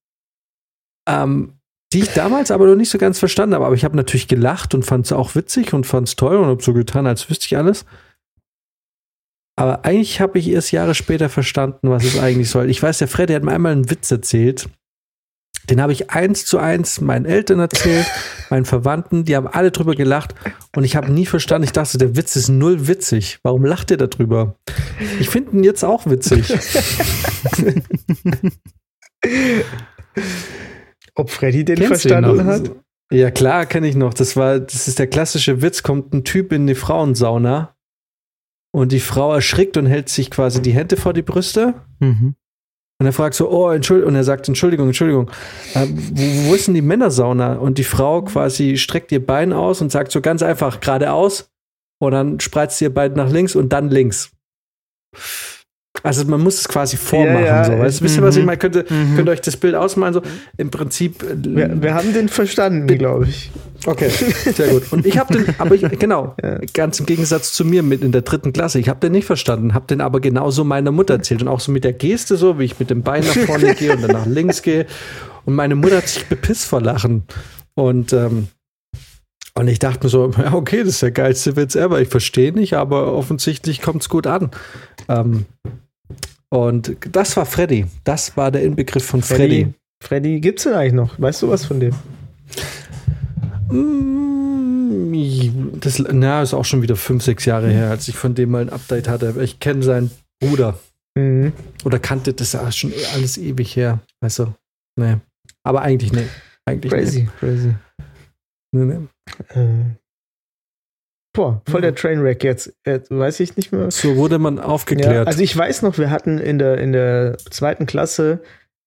ähm, 1.08 1.58
die 1.92 2.00
ich 2.00 2.10
damals 2.10 2.50
aber 2.50 2.66
noch 2.66 2.74
nicht 2.74 2.90
so 2.90 2.98
ganz 2.98 3.18
verstanden 3.18 3.54
habe. 3.54 3.64
Aber 3.66 3.74
ich 3.74 3.84
habe 3.84 3.96
natürlich 3.96 4.28
gelacht 4.28 4.74
und 4.74 4.84
fand 4.84 5.06
es 5.06 5.12
auch 5.12 5.34
witzig 5.34 5.72
und 5.72 5.86
fand 5.86 6.08
es 6.08 6.16
toll 6.16 6.36
und 6.36 6.46
habe 6.46 6.62
so 6.62 6.74
getan, 6.74 7.06
als 7.06 7.30
wüsste 7.30 7.46
ich 7.46 7.56
alles. 7.56 7.86
Aber 9.56 9.84
eigentlich 9.84 10.20
habe 10.20 10.38
ich 10.38 10.48
erst 10.48 10.70
Jahre 10.70 10.94
später 10.94 11.28
verstanden, 11.28 11.90
was 11.90 12.04
es 12.04 12.18
eigentlich 12.18 12.50
soll. 12.50 12.70
Ich 12.70 12.82
weiß, 12.82 12.98
der 12.98 13.08
Freddy 13.08 13.32
hat 13.32 13.42
mir 13.42 13.52
einmal 13.52 13.72
einen 13.72 13.90
Witz 13.90 14.10
erzählt. 14.10 14.68
Den 15.70 15.80
habe 15.80 15.92
ich 15.92 16.10
eins 16.10 16.44
zu 16.46 16.58
eins 16.58 17.00
meinen 17.00 17.24
Eltern 17.26 17.60
erzählt, 17.60 18.06
meinen 18.50 18.64
Verwandten, 18.64 19.24
die 19.24 19.36
haben 19.36 19.46
alle 19.46 19.70
drüber 19.70 19.94
gelacht 19.94 20.34
und 20.74 20.84
ich 20.84 20.96
habe 20.96 21.12
nie 21.12 21.26
verstanden. 21.26 21.64
Ich 21.64 21.72
dachte, 21.72 21.98
der 21.98 22.16
Witz 22.16 22.36
ist 22.36 22.48
null 22.48 22.88
witzig. 22.88 23.38
Warum 23.42 23.64
lacht 23.64 23.90
ihr 23.90 23.96
darüber? 23.96 24.56
Ich 25.20 25.28
finde 25.28 25.56
ihn 25.56 25.64
jetzt 25.64 25.84
auch 25.84 26.06
witzig. 26.06 26.52
Ob 31.14 31.30
Freddy 31.30 31.64
den 31.64 31.76
Kennst 31.76 32.02
verstanden 32.02 32.44
hat? 32.44 32.70
Ja, 33.10 33.30
klar, 33.30 33.66
kenne 33.66 33.88
ich 33.88 33.96
noch. 33.96 34.14
Das 34.14 34.36
war, 34.36 34.60
das 34.60 34.86
ist 34.86 34.98
der 34.98 35.06
klassische 35.06 35.62
Witz. 35.62 35.82
Kommt 35.82 36.12
ein 36.12 36.24
Typ 36.24 36.52
in 36.52 36.66
die 36.66 36.74
Frauensauna 36.74 37.74
und 38.70 38.92
die 38.92 39.00
Frau 39.00 39.34
erschrickt 39.34 39.76
und 39.76 39.86
hält 39.86 40.08
sich 40.08 40.30
quasi 40.30 40.60
die 40.60 40.72
Hände 40.72 40.96
vor 40.96 41.12
die 41.12 41.22
Brüste. 41.22 41.74
Mhm. 42.00 42.34
Und 43.00 43.06
er 43.06 43.12
fragt 43.12 43.34
so, 43.34 43.48
oh, 43.48 43.70
Entschuldigung, 43.70 44.10
und 44.10 44.16
er 44.16 44.24
sagt, 44.24 44.48
Entschuldigung, 44.48 44.88
Entschuldigung, 44.88 45.30
äh, 45.74 45.86
wo, 45.88 46.48
wo 46.48 46.54
ist 46.54 46.66
denn 46.66 46.74
die 46.74 46.82
Männersauna? 46.82 47.54
Und 47.54 47.78
die 47.78 47.84
Frau 47.84 48.22
quasi 48.22 48.76
streckt 48.76 49.12
ihr 49.12 49.24
Bein 49.24 49.52
aus 49.52 49.80
und 49.80 49.92
sagt 49.92 50.10
so 50.10 50.20
ganz 50.20 50.42
einfach 50.42 50.80
geradeaus 50.80 51.48
und 52.00 52.12
dann 52.12 52.40
spreizt 52.40 52.80
ihr 52.80 52.92
Bein 52.92 53.12
nach 53.12 53.30
links 53.30 53.54
und 53.54 53.72
dann 53.72 53.88
links. 53.88 54.32
Also 56.02 56.24
man 56.26 56.40
muss 56.40 56.58
es 56.60 56.68
quasi 56.68 56.96
vormachen. 56.96 57.44
Ja, 57.44 57.62
ja, 57.62 57.64
so. 57.64 57.72
Weißt, 57.78 58.02
wisst 58.02 58.16
ihr, 58.16 58.22
was 58.22 58.36
ich 58.36 58.44
meine? 58.44 58.58
Könnt, 58.58 58.76
ihr- 58.76 58.84
Mhm. 58.88 59.16
könnt 59.16 59.28
ihr 59.28 59.32
euch 59.32 59.40
das 59.40 59.56
Bild 59.56 59.74
ausmalen? 59.74 60.14
So, 60.14 60.22
Im 60.56 60.70
Prinzip, 60.70 61.22
äh, 61.22 61.34
Wir, 61.38 61.82
wir 61.82 61.94
haben 61.94 62.12
den 62.14 62.28
verstanden, 62.28 62.86
glaube 62.98 63.26
ich. 63.28 63.50
Okay, 63.86 64.08
sehr 64.08 64.68
gut. 64.68 64.92
Und 64.92 65.06
ich 65.06 65.18
habe 65.18 65.32
den, 65.34 65.54
aber 65.58 65.74
ich, 65.74 65.82
genau, 65.98 66.34
ganz 66.74 67.00
im 67.00 67.06
Gegensatz 67.06 67.52
zu 67.52 67.64
mir 67.64 67.82
mit 67.82 68.02
in 68.02 68.12
der 68.12 68.22
dritten 68.22 68.52
Klasse, 68.52 68.78
ich 68.78 68.88
habe 68.88 69.00
den 69.00 69.12
nicht 69.12 69.24
verstanden, 69.26 69.74
habe 69.74 69.86
den 69.86 70.00
aber 70.00 70.20
genauso 70.20 70.64
meiner 70.64 70.90
Mutter 70.92 71.14
erzählt 71.14 71.42
und 71.42 71.48
auch 71.48 71.60
so 71.60 71.70
mit 71.72 71.84
der 71.84 71.92
Geste 71.92 72.36
so, 72.36 72.58
wie 72.58 72.64
ich 72.64 72.78
mit 72.78 72.90
dem 72.90 73.02
Bein 73.02 73.22
nach 73.24 73.36
vorne 73.46 73.74
gehe 73.74 73.92
und 73.94 74.02
dann 74.02 74.10
nach 74.12 74.26
links 74.26 74.62
gehe. 74.62 74.86
Und 75.44 75.54
meine 75.54 75.74
Mutter 75.74 75.96
hat 75.98 76.08
sich 76.08 76.26
bepisst 76.26 76.64
vor 76.66 76.80
Lachen. 76.80 77.22
Und, 77.74 78.12
ähm, 78.12 78.48
und 79.54 79.68
ich 79.68 79.78
dachte 79.78 80.04
mir 80.04 80.10
so, 80.10 80.30
ja, 80.36 80.52
okay, 80.54 80.78
das 80.80 80.88
ist 80.94 81.02
der 81.02 81.10
geilste 81.12 81.56
Witz 81.56 81.74
ever. 81.74 82.00
Ich 82.00 82.08
verstehe 82.08 82.52
nicht, 82.52 82.74
aber 82.74 83.12
offensichtlich 83.14 83.80
kommt 83.80 84.02
es 84.02 84.08
gut 84.08 84.26
an. 84.26 84.50
Ähm, 85.08 85.46
und 86.50 86.96
das 87.12 87.36
war 87.36 87.46
Freddy. 87.46 87.86
Das 88.04 88.36
war 88.36 88.50
der 88.50 88.62
Inbegriff 88.62 89.04
von 89.04 89.22
Freddy. 89.22 89.72
Freddy, 90.02 90.40
gibt's 90.40 90.64
denn 90.64 90.74
eigentlich 90.74 90.92
noch? 90.94 91.20
Weißt 91.20 91.42
du 91.42 91.50
was 91.50 91.64
von 91.64 91.80
dem? 91.80 91.94
Mm, 93.70 95.78
Das 95.80 95.98
na, 95.98 96.42
ist 96.42 96.54
auch 96.54 96.64
schon 96.64 96.82
wieder 96.82 96.96
fünf, 96.96 97.24
sechs 97.24 97.44
Jahre 97.44 97.68
her, 97.68 97.90
als 97.90 98.08
ich 98.08 98.16
von 98.16 98.34
dem 98.34 98.50
mal 98.50 98.62
ein 98.62 98.70
Update 98.70 99.08
hatte. 99.08 99.34
Ich 99.42 99.60
kenne 99.60 99.82
seinen 99.82 100.10
Bruder. 100.40 100.78
Mhm. 101.16 101.52
Oder 101.84 101.98
kannte 101.98 102.32
das 102.32 102.52
ja 102.52 102.70
schon 102.72 102.92
alles 103.14 103.38
ewig 103.38 103.74
her. 103.76 104.00
Weißt 104.20 104.40
du? 104.40 104.54
Nee. 104.96 105.16
Aber 105.64 105.82
eigentlich 105.82 106.12
nee. 106.12 106.26
Eigentlich 106.64 106.92
Crazy, 106.92 107.28
crazy. 107.40 107.74
Nee. 108.72 108.84
Nee, 108.84 108.98
nee. 109.54 109.60
Äh. 109.60 109.84
Boah, 111.38 111.62
voll 111.68 111.82
der 111.82 111.94
Trainwreck 111.94 112.42
jetzt. 112.42 112.74
Äh, 112.84 112.98
weiß 113.08 113.38
ich 113.40 113.56
nicht 113.56 113.70
mehr. 113.70 113.92
So 113.92 114.16
wurde 114.16 114.38
man 114.40 114.56
Ja, 114.56 114.64
aufgeklärt. 114.64 115.28
also 115.28 115.40
ich 115.40 115.56
weiß 115.56 115.82
noch, 115.82 115.96
wir 115.96 116.10
hatten 116.10 116.38
in 116.38 116.58
der, 116.58 116.78
in 116.78 116.90
der 116.92 117.38
zweiten 117.38 117.86
Klasse 117.86 118.42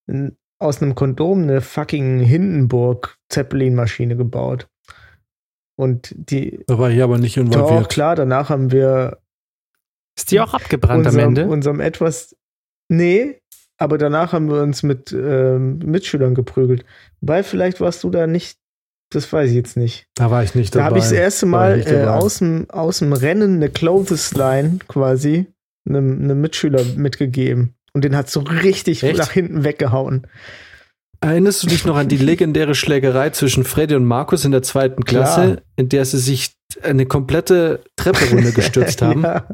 n- 0.07 0.35
aus 0.59 0.81
einem 0.81 0.93
Kondom 0.95 1.43
eine 1.43 1.61
fucking 1.61 2.19
Hindenburg-Zeppelin-Maschine 2.19 4.15
gebaut. 4.15 4.67
Und 5.79 6.13
die, 6.15 6.63
da 6.67 6.77
war 6.77 6.89
ich 6.91 7.01
aber 7.01 7.17
nicht 7.17 7.37
doch 7.37 7.43
involviert. 7.43 7.89
klar, 7.89 8.15
danach 8.15 8.49
haben 8.49 8.71
wir 8.71 9.19
Ist 10.17 10.31
die 10.31 10.39
auch 10.41 10.53
abgebrannt 10.53 11.07
am 11.07 11.13
unserem, 11.13 11.27
Ende? 11.29 11.47
unserem 11.47 11.79
etwas, 11.79 12.35
nee, 12.89 13.39
aber 13.77 13.97
danach 13.97 14.33
haben 14.33 14.49
wir 14.51 14.61
uns 14.61 14.83
mit 14.83 15.11
ähm, 15.11 15.79
Mitschülern 15.79 16.35
geprügelt. 16.35 16.85
Wobei, 17.21 17.41
vielleicht 17.43 17.79
warst 17.81 18.03
du 18.03 18.09
da 18.11 18.27
nicht, 18.27 18.59
das 19.11 19.31
weiß 19.31 19.49
ich 19.49 19.55
jetzt 19.55 19.77
nicht. 19.77 20.05
Da 20.15 20.31
war 20.31 20.43
ich 20.43 20.55
nicht 20.55 20.73
Da 20.75 20.79
dabei. 20.79 20.87
habe 20.89 20.97
ich 20.99 21.03
das 21.05 21.11
erste 21.13 21.45
Da 21.45 21.49
Mal 21.51 21.77
nicht 21.77 21.91
äh, 21.91 22.03
aus, 22.05 22.39
dem, 22.39 22.69
aus 22.69 22.99
dem 22.99 23.13
Rennen 23.13 23.55
eine 23.55 23.69
Clothesline 23.69 24.79
quasi 24.87 25.47
einem, 25.87 26.21
einem 26.23 26.41
Mitschüler 26.41 26.83
mitgegeben. 26.95 27.75
Und 27.93 28.03
den 28.05 28.15
hat 28.15 28.29
so 28.29 28.39
richtig 28.39 29.03
Echt? 29.03 29.17
nach 29.17 29.31
hinten 29.31 29.63
weggehauen. 29.63 30.27
Erinnerst 31.23 31.61
du 31.61 31.67
dich 31.67 31.85
noch 31.85 31.97
an 31.97 32.07
die 32.07 32.17
legendäre 32.17 32.73
Schlägerei 32.73 33.29
zwischen 33.29 33.63
Freddy 33.63 33.93
und 33.95 34.05
Markus 34.05 34.43
in 34.43 34.51
der 34.51 34.63
zweiten 34.63 35.03
Klasse, 35.03 35.41
Klar. 35.41 35.57
in 35.75 35.89
der 35.89 36.05
sie 36.05 36.17
sich 36.17 36.51
eine 36.81 37.05
komplette 37.05 37.81
Treppe 37.95 38.29
runtergestürzt 38.33 39.01
haben? 39.03 39.23
Ja. 39.23 39.45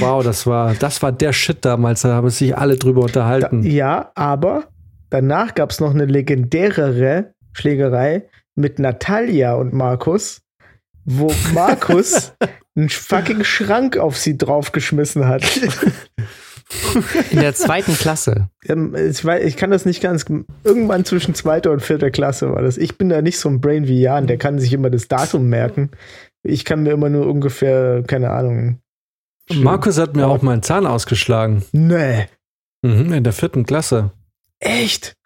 Wow, 0.00 0.24
das 0.24 0.46
war, 0.46 0.74
das 0.74 1.00
war 1.02 1.12
der 1.12 1.32
Shit 1.32 1.58
damals, 1.64 2.02
da 2.02 2.08
haben 2.14 2.28
sich 2.30 2.56
alle 2.56 2.76
drüber 2.76 3.02
Da, 3.02 3.06
unterhalten. 3.06 3.62
ja, 3.62 4.10
aber 4.14 4.64
danach 5.10 5.54
gab 5.54 5.70
es 5.70 5.78
noch 5.80 5.94
eine 5.94 6.06
legendärere 6.06 7.32
Schlägerei 7.52 8.28
mit 8.54 8.78
Natalia 8.78 9.54
und 9.54 9.72
Markus, 9.72 10.42
wo 11.04 11.32
Markus 11.54 12.32
einen 12.76 12.88
fucking 12.88 13.44
Schrank 13.44 13.96
auf 13.96 14.16
sie 14.16 14.36
draufgeschmissen 14.36 15.26
hat. 15.26 15.42
In 17.30 17.40
der 17.40 17.54
zweiten 17.54 17.94
Klasse. 17.94 18.48
Ähm, 18.66 18.94
ich, 18.94 19.24
weiß, 19.24 19.44
ich 19.44 19.56
kann 19.56 19.70
das 19.70 19.84
nicht 19.84 20.00
ganz. 20.00 20.24
Irgendwann 20.62 21.04
zwischen 21.04 21.34
zweiter 21.34 21.72
und 21.72 21.82
vierter 21.82 22.10
Klasse 22.10 22.52
war 22.52 22.62
das. 22.62 22.76
Ich 22.78 22.96
bin 22.96 23.08
da 23.08 23.22
nicht 23.22 23.38
so 23.38 23.48
ein 23.48 23.60
Brain 23.60 23.88
wie 23.88 24.00
Jan, 24.00 24.28
der 24.28 24.38
kann 24.38 24.58
sich 24.58 24.72
immer 24.72 24.90
das 24.90 25.08
Datum 25.08 25.48
merken. 25.48 25.90
Ich 26.42 26.64
kann 26.64 26.84
mir 26.84 26.92
immer 26.92 27.08
nur 27.08 27.26
ungefähr, 27.26 28.02
keine 28.06 28.30
Ahnung. 28.30 28.80
Markus 29.52 29.98
hat 29.98 30.14
mir 30.14 30.28
auch 30.28 30.42
mal 30.42 30.52
einen 30.52 30.62
Zahn 30.62 30.86
ausgeschlagen. 30.86 31.64
Nee. 31.72 32.26
Mhm, 32.82 33.12
in 33.12 33.24
der 33.24 33.32
vierten 33.32 33.66
Klasse. 33.66 34.12
Echt? 34.60 35.16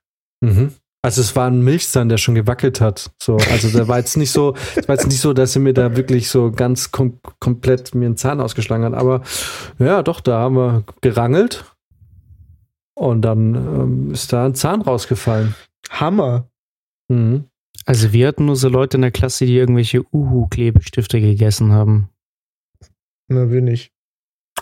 Mhm. 0.40 0.72
Also 1.04 1.20
es 1.20 1.36
war 1.36 1.50
ein 1.50 1.60
Milchzahn, 1.60 2.08
der 2.08 2.16
schon 2.16 2.34
gewackelt 2.34 2.80
hat. 2.80 3.10
So, 3.22 3.36
also 3.36 3.68
der 3.68 3.88
war 3.88 3.98
jetzt 3.98 4.16
nicht 4.16 4.30
so, 4.30 4.54
es 4.74 4.88
war 4.88 4.94
jetzt 4.94 5.06
nicht 5.06 5.20
so, 5.20 5.34
dass 5.34 5.54
er 5.54 5.60
mir 5.60 5.74
da 5.74 5.96
wirklich 5.96 6.30
so 6.30 6.50
ganz 6.50 6.92
kom 6.92 7.20
komplett 7.40 7.94
mir 7.94 8.06
einen 8.06 8.16
Zahn 8.16 8.40
ausgeschlagen 8.40 8.86
hat. 8.86 8.94
Aber 8.94 9.20
ja, 9.78 10.02
doch, 10.02 10.22
da 10.22 10.38
haben 10.38 10.56
wir 10.56 10.84
gerangelt 11.02 11.66
und 12.94 13.20
dann 13.20 13.54
ähm, 13.54 14.10
ist 14.12 14.32
da 14.32 14.46
ein 14.46 14.54
Zahn 14.54 14.80
rausgefallen. 14.80 15.54
Hammer. 15.90 16.48
Mhm. 17.08 17.50
Also 17.84 18.14
wir 18.14 18.26
hatten 18.26 18.46
nur 18.46 18.56
so 18.56 18.70
Leute 18.70 18.96
in 18.96 19.02
der 19.02 19.10
Klasse, 19.10 19.44
die 19.44 19.58
irgendwelche 19.58 20.00
Uhu-Klebestifte 20.10 21.20
gegessen 21.20 21.72
haben. 21.72 22.08
Na, 23.28 23.50
wir 23.50 23.60
nicht. 23.60 23.92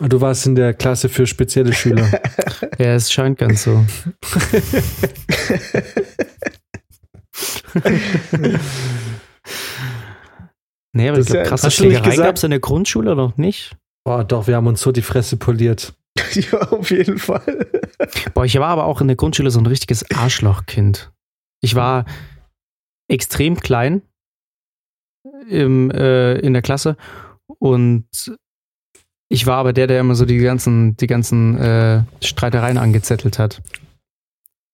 Du 0.00 0.20
warst 0.20 0.46
in 0.46 0.56
der 0.56 0.74
Klasse 0.74 1.08
für 1.08 1.28
spezielle 1.28 1.72
Schüler. 1.72 2.10
Ja, 2.78 2.94
es 2.94 3.12
scheint 3.12 3.38
ganz 3.38 3.64
so. 3.64 3.84
nee, 10.92 11.08
aber 11.08 11.18
Das 11.18 11.26
ich 11.26 11.32
glaube, 11.32 11.32
ist 11.32 11.32
ja- 11.32 11.42
krasse 11.44 11.66
hast 11.66 11.78
du 11.78 11.84
nicht 11.84 11.92
Schlägerei 11.92 12.10
gesagt- 12.10 12.26
gab 12.28 12.36
es 12.36 12.44
in 12.44 12.50
der 12.50 12.60
Grundschule 12.60 13.16
noch 13.16 13.36
nicht. 13.36 13.76
Boah, 14.04 14.24
doch, 14.24 14.46
wir 14.46 14.56
haben 14.56 14.66
uns 14.66 14.80
so 14.80 14.92
die 14.92 15.02
Fresse 15.02 15.36
poliert. 15.36 15.94
ja, 16.34 16.58
auf 16.70 16.90
jeden 16.90 17.18
Fall. 17.18 17.66
Boah, 18.34 18.44
ich 18.44 18.58
war 18.58 18.68
aber 18.68 18.84
auch 18.84 19.00
in 19.00 19.06
der 19.06 19.16
Grundschule 19.16 19.50
so 19.50 19.60
ein 19.60 19.66
richtiges 19.66 20.04
Arschlochkind. 20.10 21.10
Ich 21.62 21.74
war 21.74 22.04
extrem 23.08 23.56
klein 23.60 24.02
im, 25.48 25.90
äh, 25.90 26.34
in 26.38 26.52
der 26.52 26.62
Klasse 26.62 26.96
und 27.58 28.06
ich 29.30 29.46
war 29.46 29.56
aber 29.58 29.72
der, 29.72 29.86
der 29.86 30.00
immer 30.00 30.14
so 30.14 30.24
die 30.26 30.38
ganzen, 30.38 30.96
die 30.96 31.06
ganzen 31.06 31.56
äh, 31.56 32.02
Streitereien 32.22 32.76
angezettelt 32.76 33.38
hat. 33.38 33.62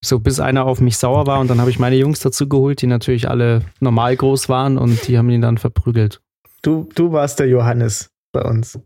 So 0.00 0.20
bis 0.20 0.38
einer 0.38 0.64
auf 0.64 0.80
mich 0.80 0.96
sauer 0.96 1.26
war 1.26 1.40
und 1.40 1.48
dann 1.48 1.60
habe 1.60 1.70
ich 1.70 1.78
meine 1.78 1.96
Jungs 1.96 2.20
dazu 2.20 2.48
geholt, 2.48 2.82
die 2.82 2.86
natürlich 2.86 3.28
alle 3.28 3.62
normal 3.80 4.16
groß 4.16 4.48
waren 4.48 4.78
und 4.78 5.08
die 5.08 5.18
haben 5.18 5.28
ihn 5.30 5.40
dann 5.40 5.58
verprügelt. 5.58 6.20
Du, 6.62 6.88
du 6.94 7.12
warst 7.12 7.40
der 7.40 7.48
Johannes 7.48 8.10
bei 8.32 8.42
uns. 8.42 8.78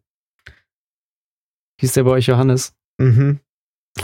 Hieß 1.80 1.92
der 1.92 2.04
bei 2.04 2.10
euch 2.12 2.26
Johannes? 2.26 2.72
Mhm. 2.98 3.40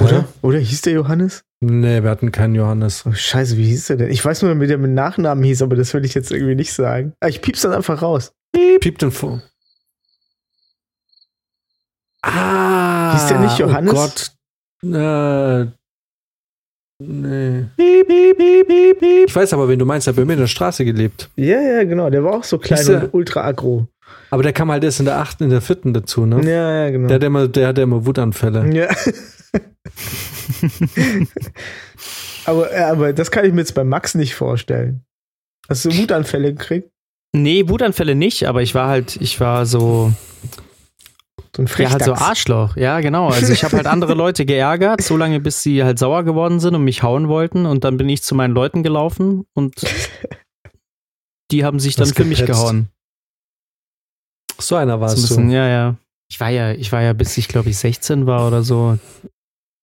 Oder? 0.01 0.29
Oder 0.43 0.59
hieß 0.59 0.83
der 0.83 0.93
Johannes? 0.95 1.45
Nee, 1.61 2.03
wir 2.03 2.11
hatten 2.11 2.31
keinen 2.31 2.55
Johannes. 2.55 3.05
Oh, 3.07 3.13
scheiße, 3.13 3.57
wie 3.57 3.65
hieß 3.65 3.87
der 3.87 3.97
denn? 3.97 4.11
Ich 4.11 4.25
weiß 4.25 4.43
nur, 4.43 4.61
wie 4.61 4.67
der 4.67 4.79
mit 4.79 4.91
Nachnamen 4.91 5.43
hieß, 5.45 5.63
aber 5.63 5.77
das 5.77 5.95
will 5.95 6.05
ich 6.05 6.15
jetzt 6.15 6.31
irgendwie 6.31 6.55
nicht 6.55 6.73
sagen. 6.73 7.15
Ah, 7.21 7.29
ich 7.29 7.41
piep's 7.41 7.63
dann 7.63 7.73
einfach 7.73 8.03
raus. 8.03 8.33
Piep 8.53 8.99
den 8.99 9.11
vor. 9.11 9.43
Ah. 12.23 13.13
Hieß 13.15 13.27
der 13.29 13.41
nicht 13.41 13.59
Johannes? 13.59 13.93
Oh 13.93 13.97
Gott. 13.97 14.33
Äh, 14.83 15.73
nee. 16.99 17.65
Ich 19.27 19.35
weiß 19.35 19.53
aber, 19.53 19.69
wen 19.69 19.79
du 19.79 19.85
meinst, 19.85 20.07
der 20.07 20.13
hat 20.13 20.17
bei 20.17 20.25
mir 20.25 20.35
in 20.35 20.41
der 20.41 20.47
Straße 20.47 20.85
gelebt. 20.85 21.31
Ja, 21.37 21.61
ja, 21.61 21.85
genau. 21.85 22.11
Der 22.11 22.25
war 22.25 22.35
auch 22.35 22.45
so 22.45 22.59
klein 22.59 22.85
der- 22.87 23.05
und 23.05 23.15
ultra 23.15 23.45
aggro. 23.45 23.87
Aber 24.31 24.43
der 24.43 24.53
kam 24.53 24.71
halt 24.71 24.85
erst 24.85 25.01
in 25.01 25.07
der 25.07 25.19
achten, 25.19 25.45
in 25.45 25.51
der 25.51 25.61
vierten 25.61 25.93
dazu, 25.95 26.27
ne? 26.27 26.41
Ja, 26.45 26.85
ja, 26.85 26.91
genau. 26.91 27.09
Der, 27.09 27.15
hat 27.17 27.25
immer, 27.25 27.49
der 27.49 27.69
hatte 27.69 27.83
immer 27.83 28.05
Wutanfälle. 28.07 28.75
ja. 28.75 28.89
aber, 32.45 32.73
äh, 32.73 32.83
aber 32.83 33.13
das 33.13 33.31
kann 33.31 33.45
ich 33.45 33.53
mir 33.53 33.61
jetzt 33.61 33.75
bei 33.75 33.85
Max 33.85 34.15
nicht 34.15 34.35
vorstellen. 34.35 35.05
Hast 35.69 35.85
du 35.85 35.97
Wutanfälle 35.97 36.53
gekriegt? 36.55 36.91
Nee, 37.35 37.69
Wutanfälle 37.69 38.15
nicht, 38.15 38.45
aber 38.45 38.63
ich 38.63 38.75
war 38.75 38.89
halt, 38.89 39.17
ich 39.21 39.39
war 39.41 39.67
so, 39.67 40.13
So 41.57 41.63
ein 41.63 41.67
Ja, 41.67 41.91
halt 41.91 42.03
so 42.05 42.15
Frechdachs. 42.15 42.23
Arschloch. 42.23 42.77
Ja, 42.77 43.01
genau. 43.01 43.29
Also 43.29 43.53
ich 43.53 43.65
habe 43.65 43.77
halt 43.77 43.87
andere 43.87 44.15
Leute 44.15 44.45
geärgert, 44.47 45.03
so 45.03 45.17
lange 45.17 45.41
bis 45.41 45.63
sie 45.63 45.83
halt 45.85 45.99
sauer 45.99 46.25
geworden 46.25 46.61
sind 46.61 46.75
und 46.75 46.85
mich 46.85 47.03
hauen 47.03 47.29
wollten. 47.29 47.67
Und 47.67 47.85
dann 47.85 47.97
bin 47.97 48.09
ich 48.09 48.23
zu 48.23 48.35
meinen 48.35 48.55
Leuten 48.55 48.83
gelaufen 48.83 49.45
und 49.55 49.75
die 51.51 51.65
haben 51.65 51.81
sich 51.81 51.97
dann 51.97 52.13
für 52.13 52.25
mich 52.25 52.45
gehauen. 52.45 52.89
So 54.61 54.77
einer 54.77 54.93
So 54.93 54.97
ein 54.97 55.01
warst 55.01 55.17
bisschen, 55.17 55.49
du. 55.49 55.55
ja, 55.55 55.67
ja. 55.69 55.97
Ich 56.31 56.41
war 56.41 56.51
ja, 56.51 56.73
ich 56.73 56.93
war 56.93 57.01
ja, 57.03 57.13
bis 57.15 57.37
ich 57.39 57.49
glaube 57.49 57.71
ich 57.71 57.79
16 57.79 58.27
war 58.27 58.47
oder 58.47 58.63
so, 58.63 58.99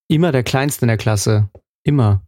immer 0.08 0.32
der 0.32 0.44
Kleinste 0.44 0.82
in 0.86 0.90
der 0.90 0.98
Klasse. 0.98 1.50
Immer. 1.84 2.22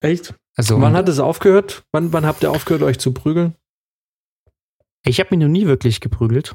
Echt? 0.00 0.34
Also 0.56 0.78
Wann 0.80 0.94
hat 0.94 1.08
es 1.08 1.18
aufgehört? 1.18 1.84
Wann, 1.92 2.12
wann 2.12 2.26
habt 2.26 2.42
ihr 2.42 2.50
aufgehört, 2.50 2.82
euch 2.82 2.98
zu 2.98 3.12
prügeln? 3.14 3.54
ich 5.04 5.18
habe 5.18 5.30
mich 5.34 5.40
noch 5.40 5.50
nie 5.50 5.66
wirklich 5.66 6.00
geprügelt. 6.00 6.54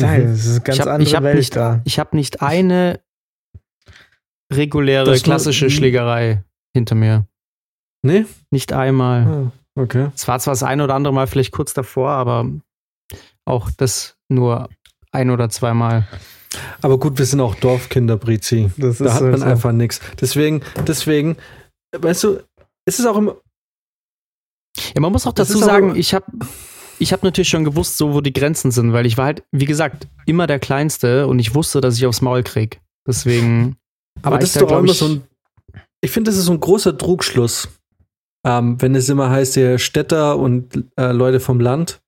Nein, 0.00 0.26
das 0.28 0.44
ist 0.44 0.50
eine 0.50 0.60
ganz 0.60 0.76
ich 0.78 0.80
habe 0.82 0.90
andere 0.92 1.08
ich 1.08 1.14
hab 1.16 1.22
Welt 1.24 1.36
nicht, 1.36 1.56
da. 1.56 1.80
ich 1.84 1.98
hab 1.98 2.14
nicht 2.14 2.42
eine 2.42 3.00
reguläre, 4.52 5.06
Das 5.06 5.22
klassische 5.22 5.70
Schlägerei 5.70 6.44
hinter 6.74 6.94
mir. 6.94 7.26
Nee? 8.02 8.26
Nicht 8.50 8.72
einmal. 8.72 9.26
Ah, 9.76 9.80
okay. 9.80 10.10
Es 10.14 10.28
war 10.28 10.38
zwar 10.38 10.52
das 10.52 10.62
ein 10.62 10.80
oder 10.80 10.94
andere 10.94 11.12
Mal 11.12 11.26
vielleicht 11.26 11.52
kurz 11.52 11.74
davor, 11.74 12.10
aber 12.10 12.48
auch 13.44 13.70
das 13.76 14.16
nur 14.28 14.68
ein 15.12 15.30
oder 15.30 15.48
zweimal. 15.48 16.06
Aber 16.82 16.98
gut, 16.98 17.18
wir 17.18 17.26
sind 17.26 17.40
auch 17.40 17.54
Dorfkinder, 17.56 18.16
Brizi. 18.16 18.70
Das 18.76 18.98
Da 18.98 19.06
ist 19.06 19.14
hat 19.14 19.22
man 19.22 19.30
halt 19.32 19.40
so. 19.40 19.46
einfach 19.46 19.72
nichts. 19.72 20.00
Deswegen, 20.20 20.62
deswegen, 20.86 21.36
weißt 21.96 22.24
du, 22.24 22.40
es 22.84 22.98
ist 23.00 23.06
auch 23.06 23.16
immer. 23.16 23.36
Ja, 24.94 25.00
man 25.00 25.10
muss 25.10 25.26
auch 25.26 25.32
dazu 25.32 25.58
sagen, 25.58 25.96
ich 25.96 26.14
habe 26.14 26.26
ich 26.98 27.12
hab 27.12 27.22
natürlich 27.22 27.48
schon 27.48 27.64
gewusst, 27.64 27.96
so 27.96 28.14
wo 28.14 28.20
die 28.20 28.32
Grenzen 28.32 28.70
sind, 28.70 28.92
weil 28.92 29.06
ich 29.06 29.16
war 29.16 29.26
halt, 29.26 29.42
wie 29.52 29.64
gesagt, 29.64 30.08
immer 30.26 30.46
der 30.46 30.58
Kleinste 30.58 31.26
und 31.26 31.38
ich 31.38 31.54
wusste, 31.54 31.80
dass 31.80 31.96
ich 31.96 32.06
aufs 32.06 32.22
Maul 32.22 32.42
krieg. 32.42 32.80
Deswegen. 33.06 33.76
Aber 34.22 34.38
das 34.38 34.50
ist 34.50 34.56
da, 34.56 34.60
doch 34.60 34.72
auch 34.72 34.78
immer 34.78 34.94
so 34.94 35.06
ein. 35.06 35.22
Ich 36.00 36.10
finde, 36.10 36.30
das 36.30 36.38
ist 36.38 36.46
so 36.46 36.52
ein 36.52 36.60
großer 36.60 36.96
Trugschluss. 36.96 37.68
Ähm, 38.46 38.80
wenn 38.80 38.94
es 38.94 39.08
immer 39.08 39.30
heißt, 39.30 39.56
der 39.56 39.78
Städter 39.78 40.38
und 40.38 40.84
äh, 40.96 41.12
Leute 41.12 41.40
vom 41.40 41.60
Land. 41.60 42.00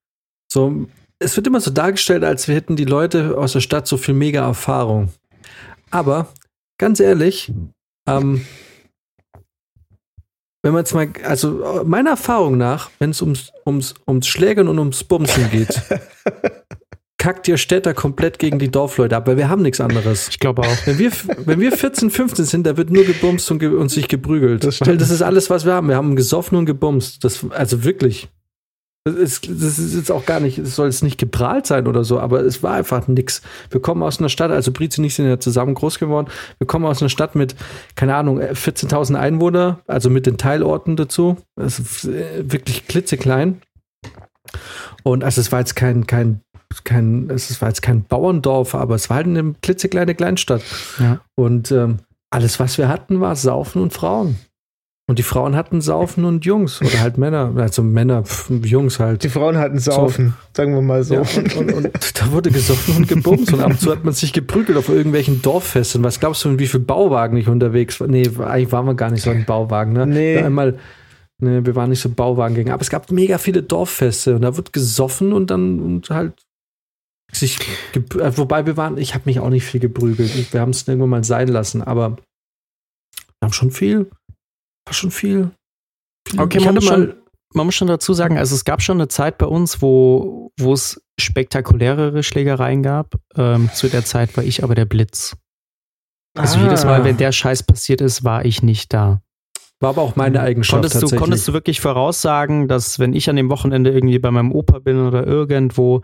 So, 0.51 0.87
es 1.19 1.37
wird 1.37 1.47
immer 1.47 1.61
so 1.61 1.71
dargestellt, 1.71 2.25
als 2.25 2.49
wir 2.49 2.55
hätten 2.55 2.77
die 2.77 2.85
Leute 2.85 3.37
aus 3.37 3.53
der 3.53 3.61
Stadt 3.61 3.87
so 3.87 3.97
viel 3.97 4.15
mega 4.15 4.47
Erfahrung. 4.47 5.11
Aber 5.91 6.29
ganz 6.79 7.01
ehrlich, 7.01 7.53
ähm, 8.09 8.45
wenn 10.63 10.73
man 10.73 10.81
jetzt 10.81 10.95
mal, 10.95 11.09
also 11.25 11.83
meiner 11.85 12.11
Erfahrung 12.11 12.57
nach, 12.57 12.91
wenn 12.99 13.11
es 13.11 13.23
ums, 13.23 13.53
ums, 13.65 13.95
ums 14.07 14.27
Schlägern 14.27 14.69
und 14.69 14.79
ums 14.79 15.05
Bumsen 15.05 15.51
geht, 15.51 15.81
kackt 17.19 17.49
ihr 17.49 17.59
Städter 17.59 17.95
komplett 17.95 18.39
gegen 18.39 18.59
die 18.59 18.71
Dorfleute 18.71 19.17
ab, 19.17 19.27
weil 19.27 19.37
wir 19.37 19.49
haben 19.49 19.63
nichts 19.63 19.81
anderes. 19.81 20.29
Ich 20.29 20.39
glaube 20.39 20.63
auch. 20.63 20.87
Wenn 20.87 20.99
wir, 20.99 21.11
wenn 21.45 21.61
wir 21.61 21.73
14, 21.73 22.11
15 22.11 22.45
sind, 22.45 22.67
da 22.67 22.77
wird 22.77 22.91
nur 22.91 23.05
gebumst 23.05 23.51
und, 23.51 23.59
ge 23.59 23.69
und 23.69 23.91
sich 23.91 24.09
geprügelt. 24.09 24.65
Das 24.65 24.81
weil 24.81 24.97
das 24.97 25.11
ist 25.11 25.23
alles, 25.23 25.51
was 25.51 25.65
wir 25.65 25.75
haben. 25.75 25.89
Wir 25.89 25.97
haben 25.97 26.17
gesoffen 26.17 26.57
und 26.57 26.67
gebumst. 26.67 27.25
Das, 27.25 27.45
also 27.51 27.85
wirklich. 27.85 28.29
Das 29.05 29.15
ist, 29.15 29.49
das 29.49 29.79
ist 29.79 29.95
jetzt 29.95 30.11
auch 30.11 30.27
gar 30.27 30.41
nicht, 30.41 30.59
es 30.59 30.77
soll 30.77 30.87
jetzt 30.87 31.03
nicht 31.03 31.19
geprahlt 31.19 31.67
sein 31.67 31.87
oder 31.87 32.05
so, 32.05 32.21
aber 32.21 32.41
es 32.41 32.63
war 32.63 32.75
einfach 32.75 33.09
nix. 33.09 33.43
Wir 33.71 33.81
kommen 33.81 34.03
aus 34.03 34.19
einer 34.19 34.29
Stadt, 34.29 34.51
also 34.51 34.71
Brizi 34.73 35.01
und 35.01 35.07
ich 35.07 35.15
sind 35.15 35.27
ja 35.27 35.41
zusammen 35.41 35.75
groß 35.75 35.99
geworden. 35.99 36.29
Wir 36.59 36.67
kommen 36.67 36.85
aus 36.85 37.01
einer 37.01 37.09
Stadt 37.09 37.35
mit, 37.35 37.55
keine 37.95 38.17
Ahnung, 38.17 38.41
14.000 38.41 39.15
Einwohner, 39.15 39.81
also 39.87 40.11
mit 40.11 40.27
den 40.27 40.37
Teilorten 40.37 40.97
dazu. 40.97 41.39
Das 41.57 41.79
ist 41.79 42.05
äh, 42.05 42.51
wirklich 42.51 42.87
klitzeklein. 42.87 43.63
Und 45.05 45.25
also 45.25 45.41
es 45.41 45.53
war 45.53 45.61
jetzt 45.61 45.75
kein, 45.75 46.07
kein, 46.07 46.43
kein, 46.85 47.31
es 47.31 47.61
war 47.63 47.69
jetzt 47.69 47.83
kein 47.83 48.05
Bauerndorf, 48.05 48.75
aber 48.75 48.95
es 48.95 49.09
war 49.09 49.19
halt 49.19 49.27
eine 49.27 49.55
klitzekleine 49.63 50.15
Kleinstadt. 50.15 50.63
Ja. 50.99 51.21
Und 51.35 51.71
ähm, 51.71 51.99
alles, 52.31 52.61
was 52.61 52.77
wir 52.79 52.89
hatten, 52.89 53.21
war 53.21 53.37
Saufen 53.37 53.81
und 53.81 53.93
Frauen. 53.93 54.39
Und 55.09 55.19
die 55.19 55.23
Frauen 55.23 55.57
hatten 55.57 55.81
Saufen 55.81 56.27
und 56.27 56.45
Jungs 56.45 56.83
oder 56.83 57.01
halt 57.01 57.17
Männer, 57.17 57.55
also 57.57 57.83
Männer, 57.83 58.25
pf, 58.25 58.51
Jungs 58.51 59.01
halt. 59.01 59.25
Die 59.25 59.31
Frauen 59.31 59.57
hatten 59.57 59.79
Saufen, 59.79 60.35
sagen 60.55 60.75
wir 60.75 60.83
mal 60.83 61.03
so. 61.03 61.15
Ja, 61.15 61.21
und, 61.21 61.57
und, 61.57 61.75
und 61.75 62.21
da 62.21 62.31
wurde 62.31 62.51
gesoffen 62.51 62.95
und 62.95 63.09
gebumst 63.09 63.55
und 63.55 63.61
ab 63.61 63.71
und 63.71 63.81
zu 63.81 63.91
hat 63.91 64.05
man 64.05 64.13
sich 64.13 64.35
geprügelt 64.35 64.77
auf 64.77 64.91
irgendwelchen 64.91 65.41
Dorffesten. 65.41 66.05
Was 66.05 66.21
glaubst 66.21 66.45
du, 66.45 66.51
in 66.51 66.59
wie 66.59 66.67
viel 66.67 66.81
Bauwagen 66.81 67.39
ich 67.39 67.49
unterwegs 67.49 67.99
war? 68.01 68.07
Nee, 68.07 68.29
eigentlich 68.39 68.71
waren 68.71 68.85
wir 68.85 68.95
gar 68.95 69.11
nicht 69.11 69.23
so 69.23 69.31
ein 69.31 69.47
Bauwagen, 69.47 69.95
ne? 69.95 70.07
Nee. 70.07 70.37
Einmal, 70.37 70.79
nee, 71.39 71.61
wir 71.65 71.75
waren 71.75 71.89
nicht 71.89 72.03
so 72.03 72.11
Bauwagengänger. 72.11 72.75
Aber 72.75 72.83
es 72.83 72.91
gab 72.91 73.11
mega 73.11 73.39
viele 73.39 73.63
Dorffeste 73.63 74.35
und 74.35 74.43
da 74.43 74.59
wird 74.59 74.75
gesoffen 74.75 75.33
und 75.33 75.51
dann 75.51 75.81
und 75.81 76.11
halt 76.11 76.35
sich, 77.33 77.59
äh, 77.95 78.37
wobei 78.37 78.67
wir 78.67 78.77
waren, 78.77 78.99
ich 78.99 79.15
habe 79.15 79.25
mich 79.25 79.41
auch 79.41 79.49
nicht 79.49 79.65
viel 79.65 79.81
geprügelt. 79.81 80.53
Wir 80.53 80.61
haben 80.61 80.71
es 80.71 80.87
irgendwann 80.87 81.09
mal 81.09 81.25
sein 81.25 81.49
lassen, 81.49 81.81
aber 81.81 82.19
wir 83.41 83.47
haben 83.47 83.53
schon 83.55 83.71
viel, 83.71 84.11
war 84.89 84.95
schon 84.95 85.11
viel. 85.11 85.51
viel 86.27 86.41
Okay, 86.41 86.61
man 86.61 86.75
muss, 86.75 86.85
schon, 86.85 87.15
man 87.55 87.67
muss 87.67 87.75
schon 87.75 87.89
dazu 87.89 88.13
sagen, 88.15 88.39
also 88.39 88.55
es 88.55 88.65
gab 88.65 88.83
schon 88.83 88.99
eine 88.99 89.09
Zeit 89.09 89.39
bei 89.39 89.47
uns, 89.47 89.81
wo, 89.81 90.51
es 90.59 91.01
spektakulärere 91.21 92.23
Schlägereien 92.23 92.83
gab. 92.83 93.15
Ähm, 93.37 93.71
zu 93.73 93.89
der 93.89 94.05
Zeit 94.05 94.37
war 94.37 94.45
ich 94.45 94.65
aber 94.65 94.75
der 94.75 94.85
Blitz. 94.85 95.37
Also 96.37 96.59
Ah. 96.59 96.63
jedes 96.65 96.85
Mal, 96.85 97.05
wenn 97.05 97.17
der 97.17 97.33
Scheiß 97.33 97.65
passiert 97.65 98.01
ist, 98.01 98.25
war 98.25 98.45
ich 98.45 98.63
nicht 98.63 98.93
da. 98.93 99.21
war 99.81 99.91
aber 99.91 100.03
auch 100.03 100.17
meine 100.17 100.41
Eigenschaft 100.41 100.83
Konntest 100.83 101.03
du, 101.03 101.17
konntest 101.17 101.47
du 101.49 101.53
wirklich 101.53 101.81
voraussagen, 101.81 102.69
dass 102.69 102.99
wenn 102.99 103.13
ich 103.13 103.29
an 103.31 103.37
dem 103.37 103.51
Wochenende 103.51 103.91
irgendwie 103.91 104.19
bei 104.19 104.31
meinem 104.31 104.53
Opa 104.53 104.79
bin 104.81 105.05
oder 105.07 105.27
irgendwo, 105.27 106.03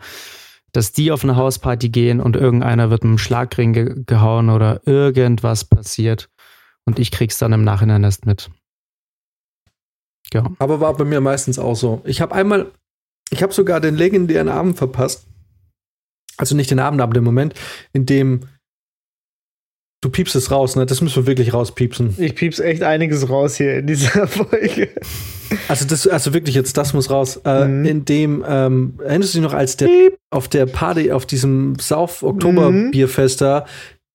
dass 0.72 0.93
die 0.93 1.12
auf 1.12 1.22
eine 1.22 1.37
Hausparty 1.37 1.89
gehen 1.89 2.20
und 2.20 2.37
irgendeiner 2.37 2.91
wird 2.91 3.05
mit 3.05 3.11
einem 3.11 3.18
Schlagring 3.18 3.72
ge 3.72 3.95
gehauen 4.07 4.51
oder 4.51 4.80
irgendwas 4.87 5.64
passiert 5.64 6.28
und 6.85 6.99
ich 6.99 7.11
krieg's 7.12 7.39
dann 7.39 7.53
im 7.53 7.62
Nachhinein 7.62 8.03
erst 8.03 8.26
mit. 8.26 8.51
Ja. 10.33 10.51
Aber 10.59 10.81
war 10.81 10.95
bei 10.97 11.05
mir 11.05 11.20
meistens 11.20 11.59
auch 11.59 11.75
so. 11.77 12.01
Ich 12.05 12.20
habe 12.20 12.35
einmal, 12.35 12.70
ich 13.31 13.43
habe 13.43 13.53
sogar 13.53 13.81
den 13.81 13.95
legendären 13.97 14.49
Abend 14.49 14.77
verpasst. 14.79 15.27
Also 16.37 16.57
nicht 16.57 16.70
den 16.70 16.81
Abend, 16.81 17.01
aber 17.01 17.14
den 17.14 17.22
Moment, 17.25 17.55
in 17.93 18.07
dem 18.07 18.41
du 20.01 20.11
piepst 20.11 20.35
es 20.37 20.51
raus, 20.51 20.77
ne? 20.77 20.85
Das 20.85 21.01
müssen 21.01 21.16
wir 21.22 21.27
wirklich 21.27 21.55
rauspiepsen. 21.55 22.14
Ich 22.18 22.35
pieps 22.35 22.59
echt 22.59 22.83
einiges 22.83 23.29
raus 23.31 23.57
hier 23.57 23.79
in 23.79 23.87
dieser 23.87 24.27
Folge. 24.29 24.91
Also 25.68 25.87
das, 25.87 26.07
also 26.07 26.35
wirklich 26.35 26.55
jetzt, 26.55 26.77
das 26.77 26.93
muss 26.93 27.09
raus. 27.11 27.41
Äh, 27.45 27.66
Mhm. 27.68 27.85
In 27.87 28.05
dem, 28.05 28.45
ähm, 28.47 28.99
erinnerst 29.03 29.33
du 29.35 29.39
dich 29.39 29.45
noch, 29.45 29.55
als 29.55 29.77
der 29.79 29.89
auf 30.31 30.49
der 30.49 30.66
Party, 30.66 31.11
auf 31.12 31.25
diesem 31.25 31.77
Sauf-Oktober-Bierfest 31.79 33.41
da, 33.41 33.66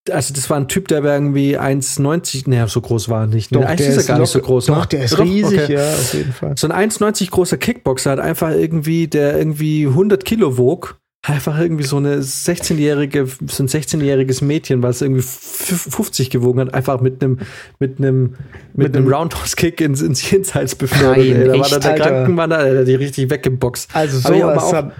also 0.10 0.34
das 0.34 0.50
war 0.50 0.58
ein 0.58 0.68
Typ, 0.68 0.88
der 0.88 1.04
war 1.04 1.14
irgendwie 1.14 1.58
1,90, 1.60 2.50
naja, 2.50 2.68
so 2.68 2.82
groß 2.82 3.10
war 3.10 3.22
er 3.22 3.28
nicht. 3.28 3.54
Doch, 3.54 3.62
Eigentlich 3.64 3.88
der 3.90 3.98
ist 3.98 4.08
er 4.08 4.14
gar 4.16 4.20
nicht 4.20 4.30
so 4.32 4.40
groß, 4.40 4.66
doch, 4.68 4.82
ne? 4.82 4.88
der 4.92 5.04
ist 5.04 5.14
Doch? 5.14 5.24
riesig, 5.24 5.62
Okay. 5.64 5.74
ja, 5.74 5.90
auf 5.94 6.14
jeden 6.14 6.34
Fall. 6.34 6.54
So 6.58 6.68
ein 6.70 6.90
1,90 6.90 7.30
großer 7.30 7.58
Kickboxer 7.58 8.12
hat 8.12 8.20
einfach 8.20 8.52
irgendwie, 8.52 9.08
der 9.08 9.38
irgendwie 9.38 9.86
100 9.88 10.26
Kilo 10.26 10.58
wog, 10.58 10.98
einfach 11.22 11.60
irgendwie 11.60 11.84
so 11.84 11.98
eine 11.98 12.20
16-jährige, 12.22 13.28
so 13.48 13.62
ein 13.64 13.68
16-jähriges 13.68 14.42
Mädchen, 14.44 14.82
was 14.82 15.02
irgendwie 15.02 15.20
f- 15.20 15.88
50 15.92 16.30
gewogen 16.30 16.62
hat, 16.62 16.74
einfach 16.74 17.02
mit 17.02 17.22
einem, 17.22 17.40
mit 17.80 18.00
einem, 18.00 18.36
mit 18.74 18.96
einem 18.96 19.12
Roundhouse-Kick 19.14 19.82
ins, 19.82 20.02
ins 20.02 20.32
Jenseits 20.32 20.76
befördert. 20.76 21.18
Nein. 21.18 21.42
Da 21.46 21.48
war 21.50 21.56
echt, 21.56 21.74
da 21.74 21.80
der. 21.80 21.96
Krankenmann, 21.96 22.50
da, 22.50 22.64
der 22.64 22.80
hat 22.80 22.88
die 22.88 22.96
richtig 22.96 23.30
weggeboxt. 23.30 23.90
Also 23.94 24.18
sowas 24.20 24.64
auch- 24.64 24.74
habe 24.74 24.92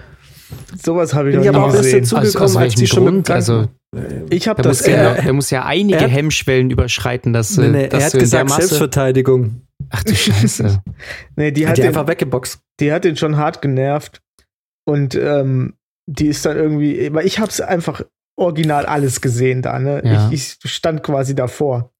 sowas 0.82 1.14
hab 1.14 1.26
ich 1.26 1.36
noch 1.36 1.46
aber 1.46 1.52
nie 1.52 1.64
auch 1.64 1.68
erst 1.74 1.82
gesehen. 1.84 2.00
dazugekommen, 2.02 2.44
Aus- 2.44 2.56
aus 2.56 2.56
als 2.56 2.74
die 2.74 2.80
welchem 2.82 2.94
schon 2.94 3.04
mit 3.04 3.12
dem 3.12 3.14
Grund? 3.16 3.30
Also, 3.30 3.68
Ich 4.30 4.46
habe 4.46 4.62
das 4.62 4.80
muss, 4.80 4.86
ja, 4.86 5.14
äh, 5.14 5.22
der 5.22 5.32
muss 5.32 5.50
ja 5.50 5.64
einige 5.64 5.98
er 5.98 6.04
hat- 6.04 6.10
Hemmschwellen 6.12 6.70
überschreiten, 6.70 7.32
dass, 7.32 7.56
Nee, 7.56 7.66
äh, 7.66 7.68
nee, 7.70 7.88
dass 7.88 8.02
er 8.02 8.06
hat 8.06 8.20
gesagt. 8.20 8.50
Selbstverteidigung. 8.50 9.62
Ach 9.88 10.04
du 10.04 10.14
Scheiße. 10.14 10.82
nee, 11.36 11.50
die 11.50 11.64
Hat 11.64 11.70
hat, 11.70 11.76
die 11.78 11.80
den, 11.82 11.88
einfach 11.88 12.06
weggeboxt. 12.06 12.60
die 12.78 12.92
hat 12.92 13.04
den 13.04 13.16
schon 13.16 13.36
hart 13.36 13.62
genervt 13.62 14.20
und 14.88 15.14
ähm, 15.16 15.74
die 16.06 16.26
ist 16.28 16.44
dann 16.46 16.56
irgendwie, 16.56 17.12
weil 17.12 17.26
ich 17.26 17.38
habe 17.40 17.50
es 17.50 17.60
einfach 17.60 18.02
original 18.38 18.86
alles 18.86 19.20
gesehen 19.20 19.62
da, 19.62 19.78
ne? 19.78 20.02
Ja. 20.04 20.30
Ich, 20.30 20.56
ich 20.62 20.70
stand 20.72 21.02
quasi 21.02 21.34
davor 21.34 21.92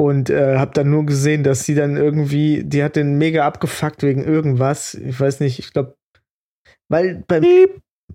und 0.00 0.30
äh, 0.30 0.56
habe 0.56 0.72
dann 0.72 0.90
nur 0.90 1.04
gesehen, 1.06 1.42
dass 1.44 1.64
sie 1.64 1.74
dann 1.74 1.96
irgendwie, 1.96 2.64
die 2.64 2.82
hat 2.82 2.96
den 2.96 3.18
mega 3.18 3.46
abgefuckt 3.46 4.02
wegen 4.02 4.24
irgendwas. 4.24 4.94
Ich 4.94 5.18
weiß 5.20 5.40
nicht, 5.40 5.58
ich 5.58 5.72
glaube, 5.72 5.96
weil 6.90 7.22
beim 7.28 7.44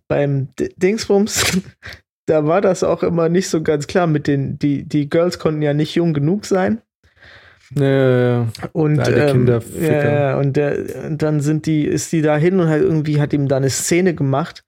beim 0.08 0.50
D 0.56 0.74
Dingsbums 0.78 1.62
da 2.28 2.46
war 2.46 2.62
das 2.62 2.84
auch 2.84 3.04
immer 3.04 3.30
nicht 3.30 3.50
so 3.50 3.62
ganz 3.62 3.88
klar 3.88 4.08
mit 4.08 4.28
den 4.28 4.58
die 4.60 4.84
die 4.84 5.10
Girls 5.10 5.40
konnten 5.40 5.62
ja 5.62 5.74
nicht 5.74 5.96
jung 5.96 6.14
genug 6.14 6.46
sein. 6.46 6.82
Ja, 7.76 7.86
ja, 7.86 8.20
ja. 8.20 8.48
Und, 8.74 9.00
ähm, 9.08 9.48
ja, 9.80 10.04
ja, 10.32 10.38
und 10.38 10.58
der, 10.58 11.06
und 11.08 11.22
dann 11.22 11.40
sind 11.40 11.66
die, 11.66 11.86
ist 11.86 12.12
die 12.12 12.22
da 12.22 12.36
hin 12.36 12.60
und 12.60 12.68
hat 12.68 12.82
irgendwie 12.82 13.22
hat 13.22 13.32
ihm 13.32 13.48
da 13.48 13.58
eine 13.58 13.70
Szene 13.70 14.14
gemacht 14.14 14.66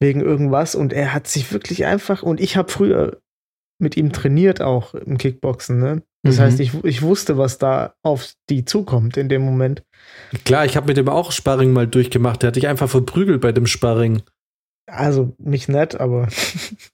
wegen 0.00 0.20
irgendwas 0.20 0.74
und 0.74 0.92
er 0.92 1.14
hat 1.14 1.26
sich 1.26 1.50
wirklich 1.52 1.86
einfach 1.86 2.22
und 2.22 2.38
ich 2.40 2.56
habe 2.56 2.70
früher 2.70 3.18
mit 3.80 3.96
ihm 3.96 4.12
trainiert 4.12 4.60
auch 4.60 4.94
im 4.94 5.18
Kickboxen, 5.18 5.78
ne? 5.78 6.02
Das 6.24 6.36
Mhm. 6.36 6.42
heißt, 6.42 6.60
ich, 6.60 6.84
ich 6.84 7.02
wusste, 7.02 7.38
was 7.38 7.58
da 7.58 7.94
auf 8.02 8.32
die 8.50 8.64
zukommt 8.64 9.16
in 9.16 9.28
dem 9.28 9.42
Moment. 9.42 9.84
Klar, 10.44 10.64
ich 10.66 10.76
habe 10.76 10.88
mit 10.88 10.96
dem 10.96 11.08
auch 11.08 11.30
Sparring 11.32 11.72
mal 11.72 11.86
durchgemacht. 11.86 12.42
Der 12.42 12.48
hat 12.48 12.56
dich 12.56 12.66
einfach 12.66 12.90
verprügelt 12.90 13.40
bei 13.40 13.52
dem 13.52 13.66
Sparring. 13.66 14.22
Also 14.88 15.34
nicht 15.38 15.68
nett, 15.68 16.00
aber 16.00 16.28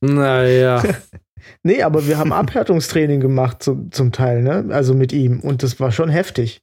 Naja. 0.00 0.82
nee, 1.62 1.82
aber 1.82 2.06
wir 2.06 2.18
haben 2.18 2.32
Abhärtungstraining 2.34 3.20
gemacht 3.20 3.62
zum, 3.62 3.90
zum 3.92 4.12
Teil, 4.12 4.42
ne? 4.42 4.66
Also 4.70 4.94
mit 4.94 5.12
ihm 5.12 5.40
und 5.40 5.62
das 5.62 5.80
war 5.80 5.92
schon 5.92 6.08
heftig. 6.08 6.60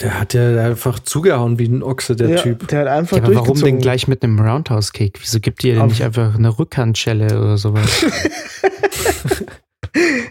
Der 0.00 0.18
hat 0.18 0.34
ja 0.34 0.64
einfach 0.64 0.98
zugehauen 0.98 1.58
wie 1.58 1.66
ein 1.66 1.82
Ochse, 1.82 2.16
der 2.16 2.28
ja, 2.28 2.36
Typ. 2.40 2.68
Der 2.68 2.80
hat 2.80 2.88
einfach 2.88 3.16
Ja, 3.18 3.24
aber 3.24 3.34
warum 3.34 3.60
denn 3.60 3.78
gleich 3.78 4.08
mit 4.08 4.22
einem 4.22 4.38
Roundhouse-Kick? 4.38 5.18
Wieso 5.20 5.40
gibt 5.40 5.62
ihr 5.64 5.74
denn 5.74 5.82
Auf- 5.82 5.90
nicht 5.90 6.02
einfach 6.02 6.34
eine 6.34 6.58
Rückhandschelle 6.58 7.40
oder 7.40 7.56
sowas? 7.56 8.04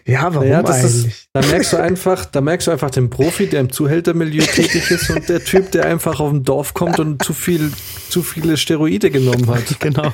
Ja, 0.06 0.34
warum 0.34 0.48
Naja, 0.48 0.64
das 0.64 0.84
ist- 0.84 1.04
eigentlich? 1.04 1.28
Da 1.34 1.42
merkst 1.42 1.74
du 1.74 1.78
einfach, 1.78 2.26
da 2.26 2.42
merkst 2.42 2.68
du 2.68 2.72
einfach 2.72 2.90
den 2.90 3.10
Profi, 3.10 3.48
der 3.48 3.60
im 3.62 3.72
Zuhältermilieu 3.72 4.44
tätig 4.44 4.90
ist 4.90 5.10
und 5.12 5.30
der 5.30 5.44
Typ, 5.44 5.72
der 5.72 5.86
einfach 5.86 6.20
auf 6.20 6.30
dem 6.32 6.44
Dorf 6.44 6.74
kommt 6.74 7.00
und 7.00 7.24
zu 7.24 7.34
viel, 7.34 7.72
zu 8.10 8.24
viele 8.24 8.58
Steroide 8.58 9.12
genommen 9.12 9.48
hat. 9.50 9.64
genau. 9.80 10.12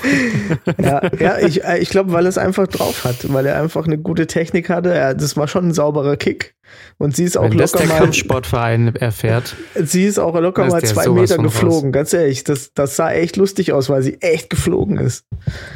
ja, 0.77 1.01
ja, 1.19 1.37
ich, 1.39 1.63
äh, 1.63 1.79
ich 1.79 1.89
glaube, 1.89 2.11
weil 2.11 2.25
er 2.25 2.29
es 2.29 2.37
einfach 2.37 2.67
drauf 2.67 3.05
hat, 3.05 3.31
weil 3.33 3.45
er 3.45 3.61
einfach 3.61 3.85
eine 3.85 3.97
gute 3.97 4.27
Technik 4.27 4.69
hatte. 4.69 4.93
Er, 4.93 5.13
das 5.15 5.37
war 5.37 5.47
schon 5.47 5.69
ein 5.69 5.73
sauberer 5.73 6.17
Kick. 6.17 6.53
Und 6.97 7.15
sie 7.15 7.23
ist 7.23 7.37
auch 7.37 7.49
Wenn 7.49 7.57
das 7.57 7.73
locker 7.73 7.85
der 7.85 7.93
mal, 7.93 7.99
Kampfsportverein 8.01 8.95
erfährt. 8.95 9.55
sie 9.75 10.05
ist 10.05 10.19
auch 10.19 10.39
locker 10.39 10.65
ist 10.65 10.71
mal 10.71 10.83
zwei 10.83 11.07
Meter 11.09 11.37
geflogen. 11.37 11.91
Ganz 11.91 12.13
ehrlich, 12.13 12.43
das, 12.43 12.73
das 12.73 12.95
sah 12.95 13.11
echt 13.11 13.37
lustig 13.37 13.73
aus, 13.73 13.89
weil 13.89 14.01
sie 14.01 14.21
echt 14.21 14.49
geflogen 14.49 14.97
ist. 14.97 15.25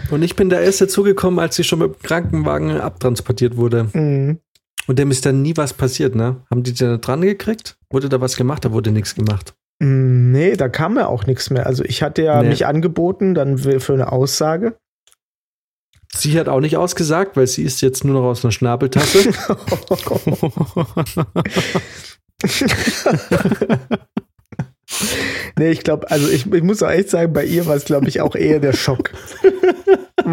Und 0.10 0.22
ich 0.24 0.36
bin 0.36 0.50
da 0.50 0.60
erst 0.60 0.82
dazugekommen, 0.82 1.40
als 1.40 1.56
sie 1.56 1.64
schon 1.64 1.80
mit 1.80 1.94
dem 1.96 2.02
Krankenwagen 2.02 2.72
abtransportiert 2.72 3.58
wurde. 3.58 3.88
Mhm. 3.94 4.40
Und 4.88 4.98
dem 5.00 5.12
ist 5.12 5.26
dann 5.26 5.42
nie 5.44 5.56
was 5.58 5.74
passiert, 5.74 6.16
ne? 6.16 6.38
Haben 6.50 6.64
die 6.64 6.74
da 6.74 6.98
dran 6.98 7.22
gekriegt? 7.22 7.78
Wurde 7.92 8.10
da 8.10 8.20
was 8.20 8.36
gemacht? 8.36 8.66
Da 8.66 8.72
wurde 8.72 8.92
nichts 8.92 9.14
gemacht. 9.14 9.54
Mm, 9.80 10.32
Nee, 10.32 10.56
da 10.56 10.70
kam 10.70 10.98
ja 10.98 11.08
auch 11.08 11.26
nichts 11.28 11.50
mehr. 11.52 11.68
Also 11.68 11.84
ich 11.84 12.02
hatte 12.02 12.24
ja 12.24 12.42
Nee. 12.42 12.50
mich 12.50 12.66
angeboten, 12.66 13.34
dann 13.36 13.58
für 13.60 13.94
eine 13.94 14.12
Aussage. 14.12 14.76
Sie 16.16 16.38
hat 16.38 16.50
auch 16.50 16.60
nicht 16.60 16.76
ausgesagt, 16.78 17.38
weil 17.38 17.48
sie 17.48 17.64
ist 17.64 17.82
jetzt 17.82 18.04
nur 18.04 18.22
noch 18.22 18.28
aus 18.28 18.44
einer 18.44 18.52
Schnabeltasse. 18.52 19.30
nee, 25.58 25.72
ich 25.72 25.84
glaube, 25.84 26.12
also 26.12 26.28
ich, 26.28 26.52
ich 26.52 26.64
muss 26.64 26.84
auch 26.84 26.90
echt 26.90 27.10
sagen, 27.10 27.32
bei 27.32 27.46
ihr 27.46 27.66
war 27.66 27.76
es, 27.76 27.86
glaube 27.86 28.10
ich, 28.10 28.20
auch 28.20 28.36
eher 28.36 28.60
der 28.60 28.74
Schock. 28.74 29.12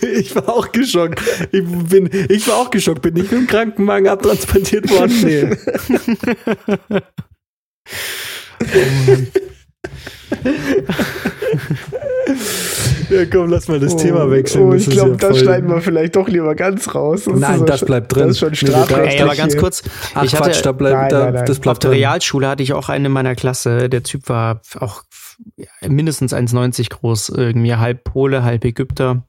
ich 0.00 0.36
war 0.36 0.48
auch 0.48 0.70
geschockt. 0.70 1.20
Ich, 1.50 1.64
bin, 1.64 2.08
ich 2.28 2.46
war 2.46 2.58
auch 2.58 2.70
geschockt. 2.70 3.02
Bin 3.02 3.16
ich 3.16 3.24
mit 3.24 3.32
dem 3.32 3.46
Krankenwagen 3.46 4.08
abtransportiert 4.08 4.90
worden? 4.90 5.12
Nee. 5.22 5.56
ja, 13.10 13.24
komm, 13.30 13.48
lass 13.50 13.68
mal 13.68 13.80
das 13.80 13.96
Thema 13.96 14.30
wechseln. 14.30 14.64
Oh, 14.64 14.72
Das 14.72 14.82
ich 14.82 14.90
glaube, 14.90 15.10
ja 15.12 15.16
das 15.16 15.30
voll- 15.30 15.38
schneiden 15.46 15.68
wir 15.70 15.80
vielleicht 15.80 16.16
doch 16.16 16.28
lieber 16.28 16.54
ganz 16.54 16.94
raus. 16.94 17.26
Nein, 17.26 17.60
ist 17.60 17.64
das 17.68 17.84
bleibt 17.84 18.14
drin. 18.14 18.24
Das 18.28 18.32
ist 18.32 18.38
schon 18.40 18.50
Nee, 18.50 18.56
strafrechtlich. 18.56 19.14
Ey, 19.16 19.22
aber 19.22 19.34
ganz 19.36 19.56
kurz, 19.56 19.82
Ach 20.14 20.24
ich 20.24 20.32
Quatsch, 20.32 20.48
hatte 20.50 20.62
da 20.62 20.72
bleibt, 20.72 20.94
Nein, 20.96 21.08
da, 21.10 21.24
nein, 21.24 21.34
nein. 21.34 21.46
das 21.46 21.56
auf 21.56 21.60
bleibt 21.62 21.82
der 21.84 21.90
drin. 21.90 21.98
Realschule 22.00 22.48
hatte 22.48 22.62
ich 22.62 22.72
auch 22.74 22.88
einen 22.88 23.06
in 23.06 23.12
meiner 23.12 23.34
Klasse, 23.34 23.88
der 23.88 24.02
Typ 24.02 24.28
war 24.28 24.60
auch 24.78 25.02
mindestens 25.86 26.32
1,90 26.34 26.90
groß, 26.90 27.30
irgendwie 27.30 27.74
halb 27.74 28.04
Pole, 28.04 28.42
halb 28.44 28.64
Ägypter. 28.64 29.24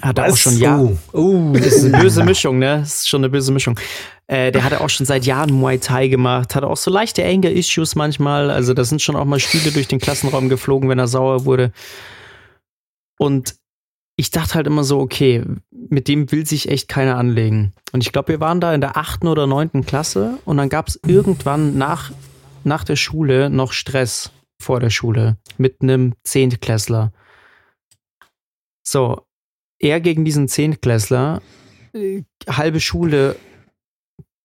Hatte 0.00 0.24
auch 0.24 0.36
schon 0.36 0.56
ja. 0.56 0.78
Oh, 0.78 0.96
oh. 1.12 1.52
Das 1.52 1.66
ist 1.66 1.84
eine 1.84 2.02
böse 2.02 2.24
Mischung, 2.24 2.58
ne? 2.58 2.78
Das 2.78 3.00
ist 3.00 3.08
schon 3.08 3.20
eine 3.20 3.28
böse 3.28 3.52
Mischung. 3.52 3.78
Äh, 4.26 4.50
der 4.50 4.64
hatte 4.64 4.80
auch 4.80 4.88
schon 4.88 5.04
seit 5.04 5.26
Jahren 5.26 5.52
Muay 5.52 5.78
Thai 5.78 6.08
gemacht, 6.08 6.54
hatte 6.54 6.66
auch 6.66 6.78
so 6.78 6.90
leichte 6.90 7.22
Anger-Issues 7.24 7.94
manchmal. 7.94 8.50
Also, 8.50 8.72
da 8.72 8.84
sind 8.84 9.02
schon 9.02 9.16
auch 9.16 9.26
mal 9.26 9.38
Stühle 9.38 9.70
durch 9.70 9.88
den 9.88 9.98
Klassenraum 9.98 10.48
geflogen, 10.48 10.88
wenn 10.88 10.98
er 10.98 11.08
sauer 11.08 11.44
wurde. 11.44 11.72
Und 13.18 13.56
ich 14.16 14.30
dachte 14.30 14.54
halt 14.54 14.66
immer 14.66 14.84
so, 14.84 15.00
okay, 15.00 15.44
mit 15.70 16.08
dem 16.08 16.30
will 16.32 16.46
sich 16.46 16.68
echt 16.68 16.88
keiner 16.88 17.16
anlegen. 17.16 17.72
Und 17.92 18.02
ich 18.02 18.12
glaube, 18.12 18.28
wir 18.28 18.40
waren 18.40 18.60
da 18.60 18.74
in 18.74 18.80
der 18.80 18.96
achten 18.96 19.26
oder 19.26 19.46
neunten 19.46 19.84
Klasse 19.84 20.38
und 20.44 20.56
dann 20.56 20.68
gab 20.68 20.88
es 20.88 21.00
irgendwann 21.06 21.76
nach, 21.76 22.12
nach 22.64 22.84
der 22.84 22.96
Schule 22.96 23.50
noch 23.50 23.72
Stress 23.72 24.30
vor 24.60 24.80
der 24.80 24.90
Schule 24.90 25.36
mit 25.58 25.82
einem 25.82 26.14
Zehntklässler. 26.24 27.12
So, 28.84 29.22
er 29.82 30.00
gegen 30.00 30.24
diesen 30.24 30.48
Zehntklässler, 30.48 31.42
äh, 31.92 32.22
halbe 32.48 32.80
Schule 32.80 33.36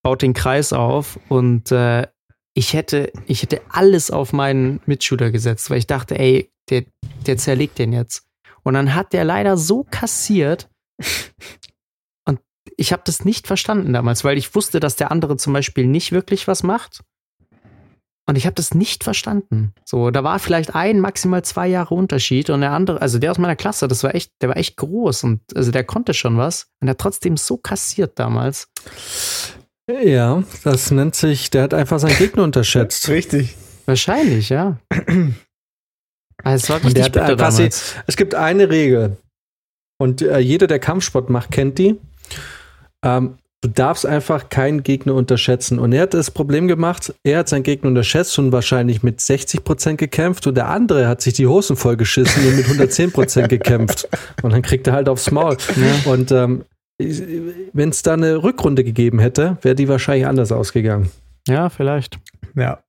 baut 0.02 0.22
den 0.22 0.34
Kreis 0.34 0.72
auf 0.72 1.18
und 1.28 1.72
äh, 1.72 2.06
ich 2.54 2.74
hätte, 2.74 3.12
ich 3.26 3.42
hätte 3.42 3.62
alles 3.70 4.10
auf 4.10 4.32
meinen 4.32 4.80
Mitschüler 4.84 5.30
gesetzt, 5.30 5.70
weil 5.70 5.78
ich 5.78 5.86
dachte, 5.86 6.18
ey, 6.18 6.50
der, 6.70 6.84
der 7.26 7.36
zerlegt 7.36 7.78
den 7.78 7.92
jetzt. 7.92 8.26
Und 8.64 8.74
dann 8.74 8.94
hat 8.94 9.12
der 9.12 9.24
leider 9.24 9.56
so 9.56 9.86
kassiert 9.88 10.68
und 12.26 12.40
ich 12.76 12.92
habe 12.92 13.02
das 13.06 13.24
nicht 13.24 13.46
verstanden 13.46 13.92
damals, 13.92 14.24
weil 14.24 14.36
ich 14.36 14.54
wusste, 14.54 14.80
dass 14.80 14.96
der 14.96 15.10
andere 15.10 15.36
zum 15.36 15.52
Beispiel 15.52 15.86
nicht 15.86 16.12
wirklich 16.12 16.48
was 16.48 16.62
macht. 16.62 17.04
Und 18.28 18.36
ich 18.36 18.44
habe 18.44 18.54
das 18.54 18.74
nicht 18.74 19.04
verstanden. 19.04 19.72
So, 19.86 20.10
da 20.10 20.22
war 20.22 20.38
vielleicht 20.38 20.74
ein, 20.74 21.00
maximal 21.00 21.42
zwei 21.44 21.66
Jahre 21.66 21.94
Unterschied 21.94 22.50
und 22.50 22.60
der 22.60 22.72
andere, 22.72 23.00
also 23.00 23.18
der 23.18 23.30
aus 23.30 23.38
meiner 23.38 23.56
Klasse, 23.56 23.88
das 23.88 24.04
war 24.04 24.14
echt, 24.14 24.32
der 24.42 24.50
war 24.50 24.58
echt 24.58 24.76
groß 24.76 25.24
und 25.24 25.40
also 25.56 25.70
der 25.70 25.82
konnte 25.82 26.12
schon 26.12 26.36
was 26.36 26.64
und 26.78 26.88
der 26.88 26.90
hat 26.90 26.98
trotzdem 26.98 27.38
so 27.38 27.56
kassiert 27.56 28.18
damals. 28.18 28.68
Ja, 30.04 30.42
das 30.62 30.90
nennt 30.90 31.14
sich, 31.14 31.48
der 31.48 31.62
hat 31.62 31.72
einfach 31.72 31.98
seinen 32.00 32.18
Gegner 32.18 32.42
unterschätzt. 32.42 33.08
Richtig. 33.08 33.56
Wahrscheinlich, 33.86 34.50
ja. 34.50 34.76
Also 36.44 36.64
es 36.64 36.68
war 36.68 36.80
der 36.80 36.86
richtig 36.86 37.04
hat 37.04 37.16
äh, 37.16 37.20
bitter 37.20 37.36
quasi, 37.36 37.62
damals. 37.62 37.94
es 38.06 38.16
gibt 38.18 38.34
eine 38.34 38.68
Regel. 38.68 39.16
Und 39.96 40.20
äh, 40.20 40.38
jeder, 40.40 40.66
der 40.66 40.80
Kampfsport 40.80 41.30
macht, 41.30 41.50
kennt 41.50 41.78
die. 41.78 41.98
Ähm, 43.02 43.38
du 43.62 43.68
darfst 43.68 44.06
einfach 44.06 44.48
keinen 44.48 44.82
Gegner 44.82 45.14
unterschätzen. 45.14 45.78
Und 45.78 45.92
er 45.92 46.02
hat 46.02 46.14
das 46.14 46.30
Problem 46.30 46.68
gemacht, 46.68 47.14
er 47.24 47.38
hat 47.38 47.48
seinen 47.48 47.62
Gegner 47.62 47.88
unterschätzt 47.88 48.38
und 48.38 48.52
wahrscheinlich 48.52 49.02
mit 49.02 49.20
60 49.20 49.64
Prozent 49.64 49.98
gekämpft 49.98 50.46
und 50.46 50.54
der 50.54 50.68
andere 50.68 51.08
hat 51.08 51.20
sich 51.20 51.34
die 51.34 51.46
Hosen 51.46 51.76
vollgeschissen 51.76 52.46
und 52.46 52.56
mit 52.56 52.64
110 52.66 53.12
Prozent 53.12 53.48
gekämpft. 53.48 54.08
Und 54.42 54.52
dann 54.52 54.62
kriegt 54.62 54.86
er 54.86 54.92
halt 54.92 55.08
aufs 55.08 55.30
Maul. 55.30 55.56
Und 56.04 56.30
ähm, 56.32 56.64
wenn 56.98 57.90
es 57.90 58.02
da 58.02 58.14
eine 58.14 58.42
Rückrunde 58.42 58.84
gegeben 58.84 59.18
hätte, 59.18 59.58
wäre 59.62 59.74
die 59.74 59.88
wahrscheinlich 59.88 60.26
anders 60.26 60.52
ausgegangen. 60.52 61.10
Ja, 61.46 61.68
vielleicht. 61.68 62.18
Ja. 62.54 62.80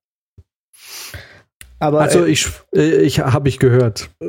Aber 1.80 2.02
Also 2.02 2.24
äh, 2.26 2.30
ich, 2.30 2.48
äh, 2.74 2.98
ich 2.98 3.20
habe 3.20 3.48
ich 3.48 3.58
gehört. 3.58 4.10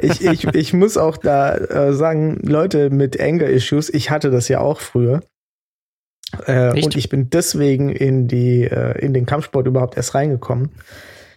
ich, 0.00 0.24
ich, 0.24 0.44
ich 0.54 0.72
muss 0.72 0.96
auch 0.96 1.16
da 1.16 1.54
äh, 1.54 1.92
sagen, 1.94 2.40
Leute 2.42 2.90
mit 2.90 3.20
Anger-Issues, 3.20 3.88
ich 3.90 4.10
hatte 4.10 4.30
das 4.30 4.48
ja 4.48 4.60
auch 4.60 4.80
früher. 4.80 5.22
Äh, 6.46 6.82
und 6.82 6.96
ich 6.96 7.08
bin 7.08 7.30
deswegen 7.30 7.90
in, 7.90 8.26
die, 8.26 8.64
äh, 8.64 8.98
in 8.98 9.14
den 9.14 9.24
Kampfsport 9.24 9.66
überhaupt 9.66 9.96
erst 9.96 10.14
reingekommen. 10.14 10.70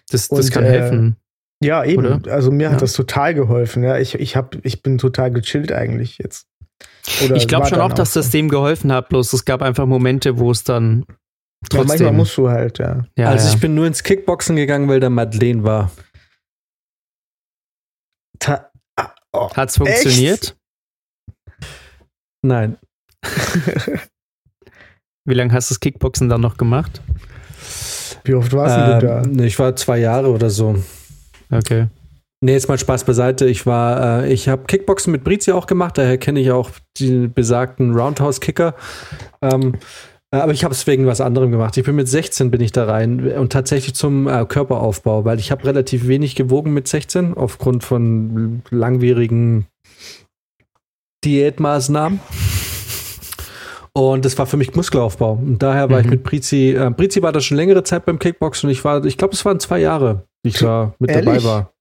Das, 0.09 0.27
das 0.29 0.45
Und, 0.45 0.51
kann 0.51 0.65
äh, 0.65 0.69
helfen. 0.69 1.15
Ja, 1.63 1.83
eben. 1.83 2.05
Oder? 2.05 2.33
Also 2.33 2.51
mir 2.51 2.65
Ja. 2.65 2.71
hat 2.71 2.81
das 2.81 2.93
total 2.93 3.33
geholfen. 3.33 3.83
Ja, 3.83 3.97
ich, 3.97 4.15
ich, 4.15 4.35
hab, 4.35 4.55
ich 4.63 4.81
bin 4.81 4.97
total 4.97 5.31
gechillt 5.31 5.71
eigentlich 5.71 6.17
jetzt. 6.17 6.47
Oder 7.23 7.35
Ich 7.35 7.47
glaube 7.47 7.67
schon 7.67 7.79
auch, 7.79 7.93
dass 7.93 8.13
das 8.13 8.29
dem 8.31 8.49
geholfen 8.49 8.91
hat, 8.91 9.09
bloß 9.09 9.33
es 9.33 9.45
gab 9.45 9.61
einfach 9.61 9.85
Momente, 9.85 10.39
wo 10.39 10.51
es 10.51 10.63
dann 10.63 11.05
Ja, 11.71 11.79
manchmal 11.79 11.97
trotzdem. 11.97 12.15
musst 12.15 12.37
du 12.37 12.49
halt, 12.49 12.79
ja. 12.79 13.05
ja, 13.17 13.29
also 13.29 13.47
ja. 13.47 13.53
ich 13.53 13.59
bin 13.59 13.75
nur 13.75 13.87
ins 13.87 14.03
Kickboxen 14.03 14.55
gegangen, 14.55 14.87
weil 14.87 14.99
da 14.99 15.09
Madeleine 15.09 15.63
war. 15.63 15.91
Ta 18.39 18.69
ah, 18.97 19.11
oh. 19.33 19.49
Hat's 19.55 19.77
funktioniert? 19.77 20.55
Nein. 22.41 22.77
Wie 25.27 25.33
lange 25.33 25.51
hast 25.53 25.69
du 25.69 25.73
das 25.73 25.79
Kickboxen 25.79 26.29
dann 26.29 26.41
noch 26.41 26.57
gemacht? 26.57 27.01
Wie 28.23 28.35
oft 28.35 28.53
warst 28.53 28.77
denn 28.77 28.99
du 28.99 29.07
da? 29.07 29.23
Ähm, 29.23 29.31
nee, 29.31 29.45
ich 29.45 29.57
war 29.57 29.75
zwei 29.75 29.97
Jahre 29.97 30.29
oder 30.29 30.49
so. 30.49 30.75
Okay. 31.51 31.87
Nee, 32.41 32.53
jetzt 32.53 32.67
mal 32.67 32.77
Spaß 32.77 33.05
beiseite. 33.05 33.45
Ich 33.45 33.65
war, 33.65 34.23
äh, 34.23 34.33
ich 34.33 34.47
habe 34.49 34.65
Kickboxen 34.65 35.11
mit 35.11 35.23
Brizi 35.23 35.51
auch 35.51 35.65
gemacht, 35.65 35.97
daher 35.97 36.17
kenne 36.17 36.39
ich 36.39 36.51
auch 36.51 36.69
die 36.97 37.27
besagten 37.27 37.95
Roundhouse-Kicker. 37.95 38.75
Ähm, 39.41 39.73
äh, 39.73 39.77
aber 40.31 40.51
ich 40.51 40.63
habe 40.63 40.73
es 40.73 40.85
wegen 40.87 41.05
was 41.05 41.21
anderem 41.21 41.51
gemacht. 41.51 41.77
Ich 41.77 41.83
bin 41.85 41.95
mit 41.95 42.07
16 42.09 42.51
bin 42.51 42.61
ich 42.61 42.71
da 42.71 42.85
rein 42.85 43.31
und 43.37 43.51
tatsächlich 43.53 43.95
zum 43.95 44.27
äh, 44.27 44.45
Körperaufbau, 44.45 45.23
weil 45.25 45.39
ich 45.39 45.51
habe 45.51 45.63
relativ 45.65 46.07
wenig 46.07 46.35
gewogen 46.35 46.73
mit 46.73 46.87
16 46.87 47.33
aufgrund 47.35 47.83
von 47.83 48.61
langwierigen 48.69 49.67
Diätmaßnahmen. 51.23 52.19
Und 53.93 54.25
das 54.25 54.37
war 54.37 54.45
für 54.45 54.57
mich 54.57 54.75
Muskelaufbau. 54.75 55.33
Und 55.33 55.63
daher 55.63 55.89
war 55.89 55.99
ich 55.99 56.05
Mhm. 56.05 56.11
mit 56.11 56.23
Brizi, 56.23 56.71
äh, 56.71 56.89
Brizi 56.89 57.21
war 57.21 57.31
da 57.31 57.39
schon 57.39 57.55
längere 57.57 57.83
Zeit 57.83 58.05
beim 58.05 58.19
Kickboxen 58.19 58.67
und 58.67 58.71
ich 58.71 58.83
war, 58.83 59.05
ich 59.05 59.17
glaube, 59.17 59.33
es 59.33 59.45
waren 59.45 59.59
zwei 59.61 59.79
Jahre, 59.79 60.25
die 60.43 60.49
ich 60.49 60.57
da 60.57 60.93
mit 60.99 61.11
dabei 61.11 61.25
Ehrlich? 61.27 61.45
war. 61.45 61.71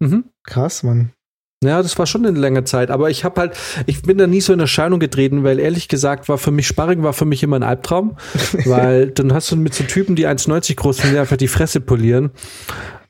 Mhm. 0.00 0.24
Krass, 0.44 0.82
Mann. 0.82 1.12
Ja, 1.62 1.82
das 1.82 1.98
war 1.98 2.06
schon 2.06 2.24
eine 2.24 2.38
lange 2.38 2.64
Zeit, 2.64 2.90
aber 2.90 3.10
ich 3.10 3.22
habe 3.22 3.38
halt, 3.38 3.52
ich 3.84 4.00
bin 4.00 4.16
da 4.16 4.26
nie 4.26 4.40
so 4.40 4.54
in 4.54 4.60
Erscheinung 4.60 4.98
getreten, 4.98 5.44
weil 5.44 5.58
ehrlich 5.58 5.88
gesagt 5.88 6.30
war 6.30 6.38
für 6.38 6.50
mich 6.50 6.66
Sparring 6.66 7.02
war 7.02 7.12
für 7.12 7.26
mich 7.26 7.42
immer 7.42 7.56
ein 7.56 7.62
Albtraum, 7.62 8.16
weil 8.64 9.10
dann 9.10 9.34
hast 9.34 9.52
du 9.52 9.56
mit 9.56 9.74
so 9.74 9.84
Typen, 9.84 10.16
die 10.16 10.26
1,90 10.26 10.76
groß 10.76 10.96
sind, 10.98 11.12
die 11.12 11.18
einfach 11.18 11.36
die 11.36 11.48
Fresse 11.48 11.80
polieren. 11.80 12.30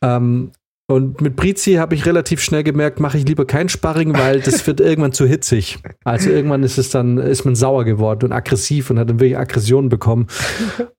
Ähm, 0.02 0.51
und 0.90 1.20
mit 1.20 1.36
Brizi 1.36 1.74
habe 1.74 1.94
ich 1.94 2.05
relativ 2.05 2.43
schnell 2.43 2.64
gemerkt, 2.64 2.98
mache 2.98 3.16
ich 3.16 3.24
lieber 3.24 3.47
kein 3.47 3.68
Sparring, 3.68 4.18
weil 4.18 4.40
das 4.40 4.66
wird 4.66 4.81
irgendwann 4.81 5.12
zu 5.12 5.24
hitzig. 5.24 5.78
Also 6.02 6.31
irgendwann 6.31 6.64
ist 6.64 6.78
es 6.78 6.90
dann, 6.90 7.18
ist 7.18 7.44
man 7.44 7.55
sauer 7.55 7.85
geworden 7.85 8.24
und 8.24 8.32
aggressiv 8.32 8.90
und 8.90 8.98
hat 8.98 9.09
dann 9.09 9.20
wirklich 9.20 9.39
Aggressionen 9.39 9.89
bekommen. 9.89 10.27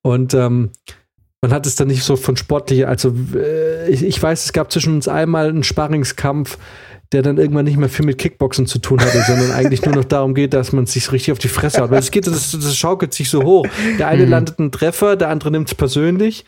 Und 0.01 0.33
ähm, 0.33 0.69
man 1.41 1.51
hat 1.51 1.65
es 1.65 1.75
dann 1.75 1.89
nicht 1.89 2.03
so 2.03 2.15
von 2.15 2.37
sportlich, 2.37 2.87
also 2.87 3.13
äh, 3.35 3.89
ich, 3.89 4.03
ich 4.03 4.23
weiß, 4.23 4.45
es 4.45 4.53
gab 4.53 4.71
zwischen 4.71 4.93
uns 4.93 5.09
einmal 5.09 5.49
einen 5.49 5.63
Sparringskampf, 5.63 6.57
der 7.13 7.21
dann 7.21 7.37
irgendwann 7.37 7.65
nicht 7.65 7.77
mehr 7.77 7.89
viel 7.89 8.05
mit 8.05 8.17
Kickboxen 8.17 8.67
zu 8.67 8.79
tun 8.79 8.99
hatte, 9.01 9.21
sondern 9.27 9.51
eigentlich 9.51 9.83
nur 9.85 9.95
noch 9.95 10.05
darum 10.05 10.33
geht, 10.33 10.53
dass 10.53 10.71
man 10.71 10.85
sich 10.85 11.11
richtig 11.11 11.31
auf 11.33 11.39
die 11.39 11.49
Fresse 11.49 11.81
haut. 11.81 11.91
Weil 11.91 11.99
es 11.99 12.11
geht, 12.11 12.25
das, 12.27 12.51
das 12.51 12.75
schaukelt 12.77 13.13
sich 13.13 13.29
so 13.29 13.43
hoch. 13.43 13.65
Der 13.99 14.07
eine 14.07 14.23
Mhm. 14.23 14.29
landet 14.31 14.59
einen 14.59 14.71
Treffer, 14.71 15.15
der 15.17 15.29
andere 15.29 15.51
nimmt 15.51 15.67
es 15.67 15.75
persönlich 15.75 16.45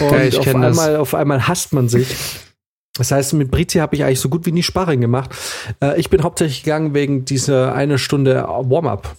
und 0.00 0.10
Ja, 0.12 0.38
auf 0.38 0.44
kenn 0.44 0.62
das. 0.62 0.78
einmal, 0.78 0.96
auf 0.96 1.14
einmal 1.14 1.46
hasst 1.48 1.72
man 1.72 1.88
sich. 1.88 2.16
Das 2.98 3.12
heißt, 3.12 3.34
mit 3.34 3.50
Brizi 3.50 3.76
habe 3.78 3.94
ich 3.94 4.04
eigentlich 4.04 4.20
so 4.20 4.30
gut 4.30 4.46
wie 4.46 4.52
nie 4.52 4.62
Sparring 4.62 5.02
gemacht. 5.02 5.30
Äh, 5.82 6.00
ich 6.00 6.08
bin 6.08 6.22
hauptsächlich 6.22 6.62
gegangen 6.64 6.94
wegen 6.94 7.26
dieser 7.26 7.74
eine 7.74 7.98
Stunde 7.98 8.36
Warm-up. 8.48 9.16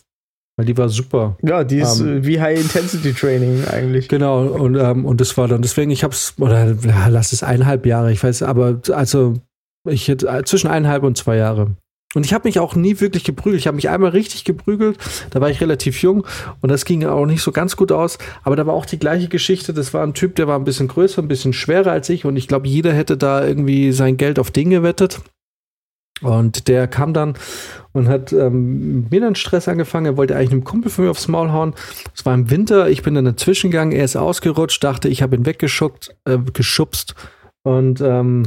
Weil 0.59 0.65
die 0.65 0.75
war 0.75 0.89
super. 0.89 1.37
Ja, 1.43 1.63
die 1.63 1.77
ist 1.77 1.99
Ähm, 1.99 2.17
äh, 2.23 2.25
wie 2.25 2.41
High-Intensity-Training 2.41 3.65
eigentlich. 3.67 4.07
Genau, 4.07 4.43
und, 4.47 4.75
ähm, 4.75 5.05
und 5.05 5.21
das 5.21 5.37
war 5.37 5.47
dann, 5.47 5.61
deswegen, 5.61 5.91
ich 5.91 6.03
hab's, 6.03 6.33
oder 6.39 6.71
ja, 6.71 7.07
lass 7.09 7.33
es 7.33 7.43
eineinhalb 7.43 7.85
Jahre, 7.85 8.11
ich 8.11 8.23
weiß, 8.23 8.41
aber 8.41 8.81
also 8.91 9.35
ich 9.87 10.07
hätte 10.07 10.27
äh, 10.27 10.43
zwischen 10.43 10.67
eineinhalb 10.67 11.03
und 11.03 11.17
zwei 11.17 11.37
Jahre. 11.37 11.75
Und 12.15 12.25
ich 12.25 12.33
habe 12.33 12.47
mich 12.47 12.59
auch 12.59 12.75
nie 12.75 12.99
wirklich 12.99 13.23
geprügelt. 13.25 13.59
Ich 13.59 13.67
habe 13.67 13.75
mich 13.75 13.89
einmal 13.89 14.11
richtig 14.11 14.45
geprügelt. 14.45 14.97
Da 15.29 15.41
war 15.41 15.49
ich 15.49 15.59
relativ 15.59 16.01
jung 16.01 16.25
und 16.61 16.71
das 16.71 16.85
ging 16.85 17.05
auch 17.05 17.25
nicht 17.25 17.41
so 17.41 17.51
ganz 17.51 17.75
gut 17.75 17.91
aus. 17.91 18.17
Aber 18.43 18.55
da 18.55 18.65
war 18.65 18.73
auch 18.73 18.85
die 18.85 18.97
gleiche 18.97 19.27
Geschichte. 19.27 19.73
Das 19.73 19.93
war 19.93 20.03
ein 20.03 20.13
Typ, 20.13 20.35
der 20.35 20.47
war 20.47 20.57
ein 20.57 20.63
bisschen 20.63 20.87
größer, 20.87 21.21
ein 21.21 21.27
bisschen 21.27 21.53
schwerer 21.53 21.91
als 21.91 22.09
ich. 22.09 22.23
Und 22.23 22.37
ich 22.37 22.47
glaube, 22.47 22.67
jeder 22.67 22.93
hätte 22.93 23.17
da 23.17 23.45
irgendwie 23.45 23.91
sein 23.91 24.15
Geld 24.17 24.39
auf 24.39 24.51
Dinge 24.51 24.77
gewettet. 24.77 25.21
Und 26.21 26.67
der 26.67 26.87
kam 26.87 27.13
dann 27.13 27.35
und 27.91 28.07
hat 28.07 28.33
ähm, 28.33 29.07
mir 29.09 29.21
dann 29.21 29.35
Stress 29.35 29.67
angefangen. 29.67 30.07
Er 30.07 30.17
wollte 30.17 30.35
eigentlich 30.35 30.51
einem 30.51 30.63
Kumpel 30.63 30.89
von 30.89 31.05
mir 31.05 31.11
aufs 31.11 31.27
Maul 31.27 31.51
hauen. 31.51 31.75
Es 32.15 32.25
war 32.25 32.33
im 32.33 32.49
Winter, 32.49 32.89
ich 32.89 33.03
bin 33.03 33.13
dann 33.13 33.25
dazwischen 33.25 33.69
gegangen, 33.69 33.91
er 33.91 34.05
ist 34.05 34.15
ausgerutscht, 34.15 34.83
dachte, 34.83 35.09
ich 35.09 35.21
habe 35.21 35.35
ihn 35.35 35.45
weggeschuckt, 35.45 36.15
äh, 36.25 36.39
geschubst 36.53 37.13
und, 37.63 38.01
ähm, 38.01 38.45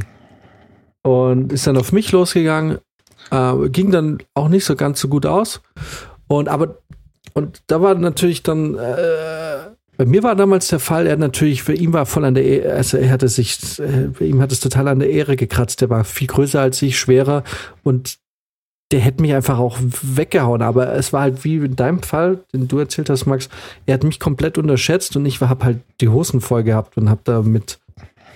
und 1.03 1.51
ist 1.51 1.67
dann 1.67 1.77
auf 1.77 1.91
mich 1.91 2.11
losgegangen. 2.11 2.79
Äh, 3.31 3.69
ging 3.69 3.91
dann 3.91 4.19
auch 4.33 4.49
nicht 4.49 4.65
so 4.65 4.75
ganz 4.75 4.99
so 4.99 5.07
gut 5.07 5.25
aus. 5.25 5.61
Und 6.27 6.49
aber, 6.49 6.77
und 7.33 7.61
da 7.67 7.81
war 7.81 7.95
natürlich 7.95 8.43
dann, 8.43 8.75
äh, 8.75 9.71
bei 9.97 10.05
mir 10.05 10.23
war 10.23 10.35
damals 10.35 10.67
der 10.69 10.79
Fall, 10.79 11.07
er 11.07 11.17
natürlich, 11.17 11.63
für 11.63 11.73
ihn 11.73 11.93
war 11.93 12.05
voll 12.05 12.25
an 12.25 12.33
der, 12.33 12.45
Ehre, 12.45 12.73
also 12.73 12.97
er 12.97 13.09
hatte 13.09 13.27
sich, 13.27 13.79
äh, 13.79 14.09
für 14.13 14.25
ihm 14.25 14.41
hat 14.41 14.51
es 14.51 14.59
total 14.59 14.87
an 14.87 14.99
der 14.99 15.09
Ehre 15.09 15.35
gekratzt. 15.35 15.81
Der 15.81 15.89
war 15.89 16.03
viel 16.03 16.27
größer 16.27 16.59
als 16.59 16.81
ich, 16.81 16.97
schwerer 16.97 17.43
und 17.83 18.17
der 18.91 18.99
hätte 18.99 19.21
mich 19.21 19.33
einfach 19.33 19.59
auch 19.59 19.77
weggehauen. 19.79 20.61
Aber 20.61 20.93
es 20.93 21.13
war 21.13 21.21
halt 21.21 21.43
wie 21.43 21.57
in 21.57 21.75
deinem 21.75 22.03
Fall, 22.03 22.39
den 22.53 22.67
du 22.67 22.79
erzählt 22.79 23.09
hast, 23.09 23.25
Max, 23.25 23.49
er 23.85 23.93
hat 23.93 24.03
mich 24.03 24.19
komplett 24.19 24.57
unterschätzt 24.57 25.15
und 25.15 25.25
ich 25.25 25.39
habe 25.39 25.63
halt 25.63 25.79
die 26.01 26.09
Hosen 26.09 26.41
voll 26.41 26.63
gehabt 26.63 26.97
und 26.97 27.09
habe 27.09 27.21
da 27.23 27.41
mit 27.41 27.79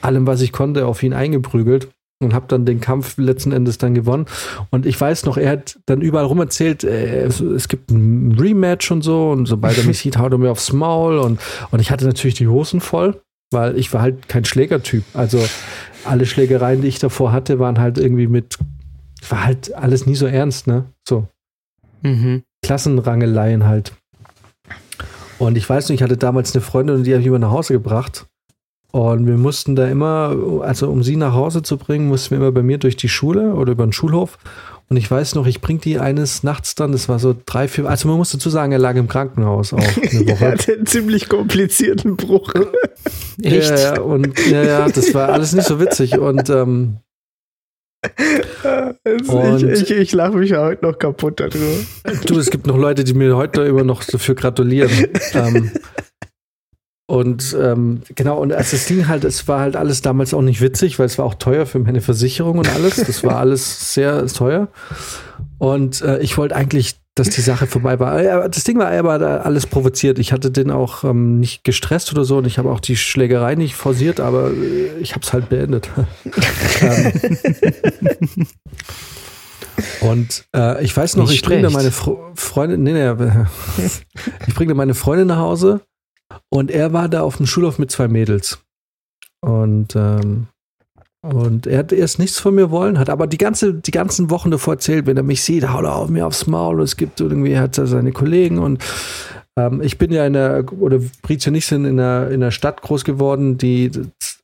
allem, 0.02 0.28
was 0.28 0.42
ich 0.42 0.52
konnte, 0.52 0.86
auf 0.86 1.04
ihn 1.04 1.14
eingeprügelt 1.14 1.90
und 2.22 2.34
habe 2.34 2.46
dann 2.48 2.66
den 2.66 2.80
Kampf 2.80 3.18
letzten 3.18 3.52
Endes 3.52 3.78
dann 3.78 3.94
gewonnen. 3.94 4.26
Und 4.70 4.86
ich 4.86 5.00
weiß 5.00 5.26
noch, 5.26 5.38
er 5.38 5.52
hat 5.52 5.80
dann 5.86 6.02
überall 6.02 6.26
rum 6.26 6.40
erzählt, 6.40 6.84
äh, 6.84 7.24
es, 7.24 7.40
es, 7.40 7.68
gibt 7.68 7.92
ein 7.92 8.38
Rematch 8.40 8.92
und 8.92 9.02
so 9.02 9.32
und 9.32 9.48
sobald 9.48 9.78
er 9.78 9.84
mich 9.84 10.00
sieht, 10.00 10.18
haut 10.18 10.32
er 10.32 10.38
mir 10.38 10.52
aufs 10.52 10.72
Maul 10.72 11.18
und, 11.18 11.40
und 11.72 11.80
ich 11.80 11.92
hatte 11.92 12.06
natürlich 12.06 12.36
die 12.36 12.48
Hosen 12.48 12.80
voll, 12.80 13.22
weil 13.52 13.78
ich 13.78 13.94
war 13.94 14.02
halt 14.02 14.28
kein 14.30 14.46
Schlägertyp. 14.46 15.04
Also 15.14 15.44
alle 16.06 16.26
Schlägereien, 16.26 16.82
die 16.82 16.88
ich 16.88 17.00
davor 17.00 17.32
hatte, 17.32 17.60
waren 17.60 17.80
halt 17.80 17.98
irgendwie 17.98 18.28
mit, 18.28 18.58
war 19.30 19.46
halt 19.46 19.74
alles 19.74 20.06
nie 20.06 20.16
so 20.16 20.26
ernst, 20.26 20.68
ne? 20.68 20.86
So. 21.08 21.28
Mhm. 22.02 22.44
Klassenrangeleien 22.64 23.66
halt. 23.66 23.94
Und 25.38 25.58
ich 25.58 25.70
weiß 25.70 25.90
nicht, 25.90 26.00
ich 26.00 26.04
hatte 26.04 26.18
damals 26.18 26.56
eine 26.56 26.62
Freundin 26.62 26.98
und 26.98 27.04
die 27.04 27.12
habe 27.12 27.22
ich 27.22 27.28
immer 27.28 27.40
nach 27.40 27.52
Hause 27.52 27.74
gebracht. 27.74 28.26
Und 28.96 29.28
wir 29.28 29.36
mussten 29.36 29.76
da 29.76 29.90
immer, 29.90 30.34
also 30.62 30.90
um 30.90 31.04
sie 31.04 31.18
nach 31.18 31.34
Hause 31.34 31.62
zu 31.62 31.76
bringen, 31.76 32.08
mussten 32.08 32.32
wir 32.32 32.38
immer 32.38 32.54
bei 32.54 32.64
mir 32.64 32.78
durch 32.78 32.96
die 32.96 33.10
Schule 33.10 33.54
oder 33.54 33.74
über 33.74 33.86
den 33.86 33.92
Schulhof. 33.92 34.38
Und 34.88 34.96
ich 34.96 35.12
weiß 35.12 35.36
noch, 35.36 35.48
ich 35.48 35.60
bring 35.60 35.82
die 35.82 36.00
eines 36.00 36.44
Nachts 36.44 36.76
dann, 36.76 36.94
das 36.94 37.10
war 37.10 37.20
so 37.20 37.36
drei, 37.46 37.68
vier, 37.68 37.88
also 37.88 38.08
man 38.08 38.16
muss 38.16 38.32
dazu 38.32 38.50
sagen, 38.50 38.72
er 38.72 38.80
lag 38.80 38.96
im 38.96 39.10
Krankenhaus 39.10 39.74
auch 39.74 39.80
eine 39.80 40.30
Woche. 40.30 40.46
er 40.46 40.52
hatte 40.54 40.76
einen 40.76 40.86
ziemlich 40.86 41.28
komplizierten 41.28 42.16
Bruch. 42.16 42.54
Echt? 43.42 43.70
Ja, 43.70 43.96
ja, 43.96 44.00
und 44.00 44.40
ja, 44.50 44.64
ja, 44.64 44.88
das 44.88 45.14
war 45.14 45.28
alles 45.28 45.52
nicht 45.52 45.68
so 45.68 45.82
witzig. 45.82 46.18
Und, 46.18 46.50
ähm, 46.50 47.00
und 49.28 49.62
ich, 49.62 49.82
ich, 49.82 49.92
ich 49.92 50.12
lache 50.14 50.38
mich 50.38 50.52
ja 50.52 50.64
heute 50.64 50.86
noch 50.86 50.98
kaputt 50.98 51.42
darüber. 51.42 51.84
Du, 52.28 52.40
es 52.40 52.50
gibt 52.50 52.66
noch 52.66 52.78
Leute, 52.78 53.04
die 53.04 53.14
mir 53.14 53.36
heute 53.36 53.64
immer 53.64 53.84
noch 53.84 54.06
dafür 54.06 54.36
gratulieren. 54.36 54.90
ähm, 55.34 55.72
und 57.07 57.56
ähm, 57.61 58.02
genau, 58.15 58.40
und 58.40 58.52
als 58.52 58.72
das 58.72 58.88
Ding 58.88 59.07
halt, 59.07 59.26
es 59.26 59.48
war 59.48 59.60
halt 59.60 59.76
alles 59.76 60.02
damals 60.02 60.34
auch 60.34 60.41
nicht 60.41 60.60
witzig, 60.61 60.98
weil 60.98 61.06
es 61.06 61.19
war 61.19 61.26
auch 61.26 61.36
teuer 61.36 61.68
für 61.68 61.77
meine 61.77 62.02
Versicherung 62.02 62.57
und 62.57 62.73
alles. 62.73 62.95
Das 62.95 63.23
war 63.23 63.38
alles 63.38 63.94
sehr 63.94 64.26
teuer. 64.26 64.69
Und 65.60 66.02
äh, 66.02 66.18
ich 66.19 66.36
wollte 66.40 66.56
eigentlich, 66.56 66.95
dass 67.14 67.30
die 67.30 67.41
Sache 67.41 67.68
vorbei 67.68 67.99
war. 67.99 68.19
Äh, 68.19 68.49
das 68.49 68.64
Ding 68.64 68.80
war 68.80 68.91
aber 68.91 69.45
alles 69.45 69.68
provoziert. 69.68 70.18
Ich 70.18 70.32
hatte 70.32 70.49
den 70.49 70.72
auch 70.72 71.03
ähm, 71.03 71.40
nicht 71.40 71.64
gestresst 71.64 72.11
oder 72.11 72.26
so 72.26 72.38
und 72.38 72.48
ich 72.48 72.57
habe 72.57 72.72
auch 72.72 72.80
die 72.80 72.98
Schlägerei 72.98 73.53
nicht 73.53 73.76
forciert, 73.76 74.19
aber 74.19 74.49
äh, 74.49 74.98
ich 74.99 75.11
habe 75.11 75.22
es 75.23 75.32
halt 75.32 75.49
beendet. 75.49 75.90
Ähm, 76.82 77.14
und 80.02 80.45
äh, 80.56 80.84
ich 80.84 80.95
weiß 80.95 81.15
noch, 81.15 81.30
nicht 81.30 81.36
ich 81.36 81.41
bringe 81.44 81.69
meine 81.69 81.91
Fro 81.91 82.32
Freundin, 82.36 82.84
nee, 82.84 82.91
nee, 82.94 83.14
ich 84.48 84.56
bringe 84.56 84.73
meine 84.73 84.94
Freundin 84.94 85.27
nach 85.27 85.38
Hause 85.38 85.82
und 86.50 86.72
er 86.72 86.94
war 86.94 87.10
da 87.10 87.22
auf 87.22 87.38
dem 87.38 87.46
Schulhof 87.46 87.80
mit 87.80 87.92
zwei 87.92 88.08
Mädels. 88.08 88.60
Und, 89.42 89.96
ähm, 89.96 90.48
und 91.22 91.68
er 91.68 91.80
hat 91.80 91.92
erst 91.92 92.20
nichts 92.20 92.40
von 92.40 92.56
mir 92.56 92.72
wollen, 92.72 93.00
hat 93.00 93.10
aber 93.10 93.28
die, 93.28 93.38
ganze, 93.38 93.74
die 93.74 93.92
ganzen 93.92 94.30
Wochen 94.30 94.52
davor 94.52 94.76
erzählt, 94.76 95.06
wenn 95.06 95.18
er 95.18 95.24
mich 95.24 95.44
sieht, 95.44 95.68
haut 95.68 95.84
er 95.84 95.96
auf 95.96 96.10
mir 96.10 96.26
aufs 96.26 96.48
Maul. 96.48 96.78
Und 96.78 96.84
es 96.84 96.98
gibt 96.98 97.20
irgendwie, 97.20 97.58
hat 97.58 97.78
er 97.78 97.88
seine 97.88 98.12
Kollegen 98.12 98.60
und 98.60 98.84
ähm, 99.58 99.82
ich 99.82 99.98
bin 99.98 100.12
ja 100.12 100.26
in 100.26 100.34
der, 100.34 100.66
oder 100.80 101.00
Brizio 101.22 101.52
nicht 101.52 101.66
sind 101.66 101.86
in 101.86 101.98
der, 101.98 102.30
in 102.32 102.42
der 102.42 102.52
Stadt 102.52 102.82
groß 102.82 103.04
geworden, 103.06 103.58
die, 103.58 103.92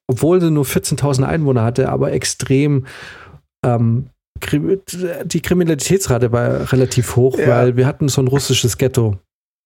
obwohl 0.08 0.42
sie 0.42 0.52
nur 0.52 0.66
14.000 0.66 1.24
Einwohner 1.24 1.64
hatte, 1.64 1.90
aber 1.90 2.12
extrem 2.12 2.86
ähm, 3.66 4.10
die 4.44 5.42
Kriminalitätsrate 5.42 6.32
war 6.32 6.72
relativ 6.72 7.16
hoch, 7.16 7.38
ja. 7.38 7.48
weil 7.48 7.78
wir 7.78 7.86
hatten 7.86 8.10
so 8.10 8.22
ein 8.22 8.28
russisches 8.28 8.78
Ghetto. 8.78 9.18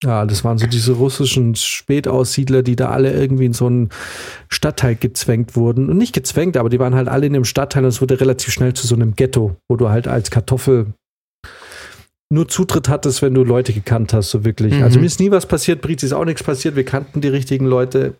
Ja, 0.03 0.25
das 0.25 0.43
waren 0.43 0.57
so 0.57 0.67
diese 0.67 0.93
russischen 0.93 1.55
Spätaussiedler, 1.55 2.63
die 2.63 2.75
da 2.75 2.89
alle 2.89 3.13
irgendwie 3.13 3.45
in 3.45 3.53
so 3.53 3.67
einen 3.67 3.89
Stadtteil 4.49 4.95
gezwängt 4.95 5.55
wurden. 5.55 5.89
Und 5.89 5.97
nicht 5.97 6.13
gezwängt, 6.13 6.57
aber 6.57 6.69
die 6.69 6.79
waren 6.79 6.95
halt 6.95 7.07
alle 7.07 7.25
in 7.25 7.35
einem 7.35 7.45
Stadtteil 7.45 7.83
und 7.83 7.89
es 7.89 8.01
wurde 8.01 8.19
relativ 8.19 8.53
schnell 8.53 8.73
zu 8.73 8.87
so 8.87 8.95
einem 8.95 9.15
Ghetto, 9.15 9.55
wo 9.69 9.77
du 9.77 9.89
halt 9.89 10.07
als 10.07 10.31
Kartoffel 10.31 10.93
nur 12.29 12.47
Zutritt 12.47 12.89
hattest, 12.89 13.21
wenn 13.21 13.33
du 13.33 13.43
Leute 13.43 13.71
gekannt 13.71 14.13
hast, 14.13 14.31
so 14.31 14.43
wirklich. 14.43 14.73
Mhm. 14.73 14.83
Also 14.83 14.99
mir 14.99 15.05
ist 15.05 15.19
nie 15.19 15.31
was 15.31 15.45
passiert, 15.45 15.81
Brizi 15.81 16.07
ist 16.07 16.13
auch 16.13 16.25
nichts 16.25 16.43
passiert, 16.43 16.75
wir 16.75 16.85
kannten 16.85 17.21
die 17.21 17.27
richtigen 17.27 17.65
Leute. 17.65 18.15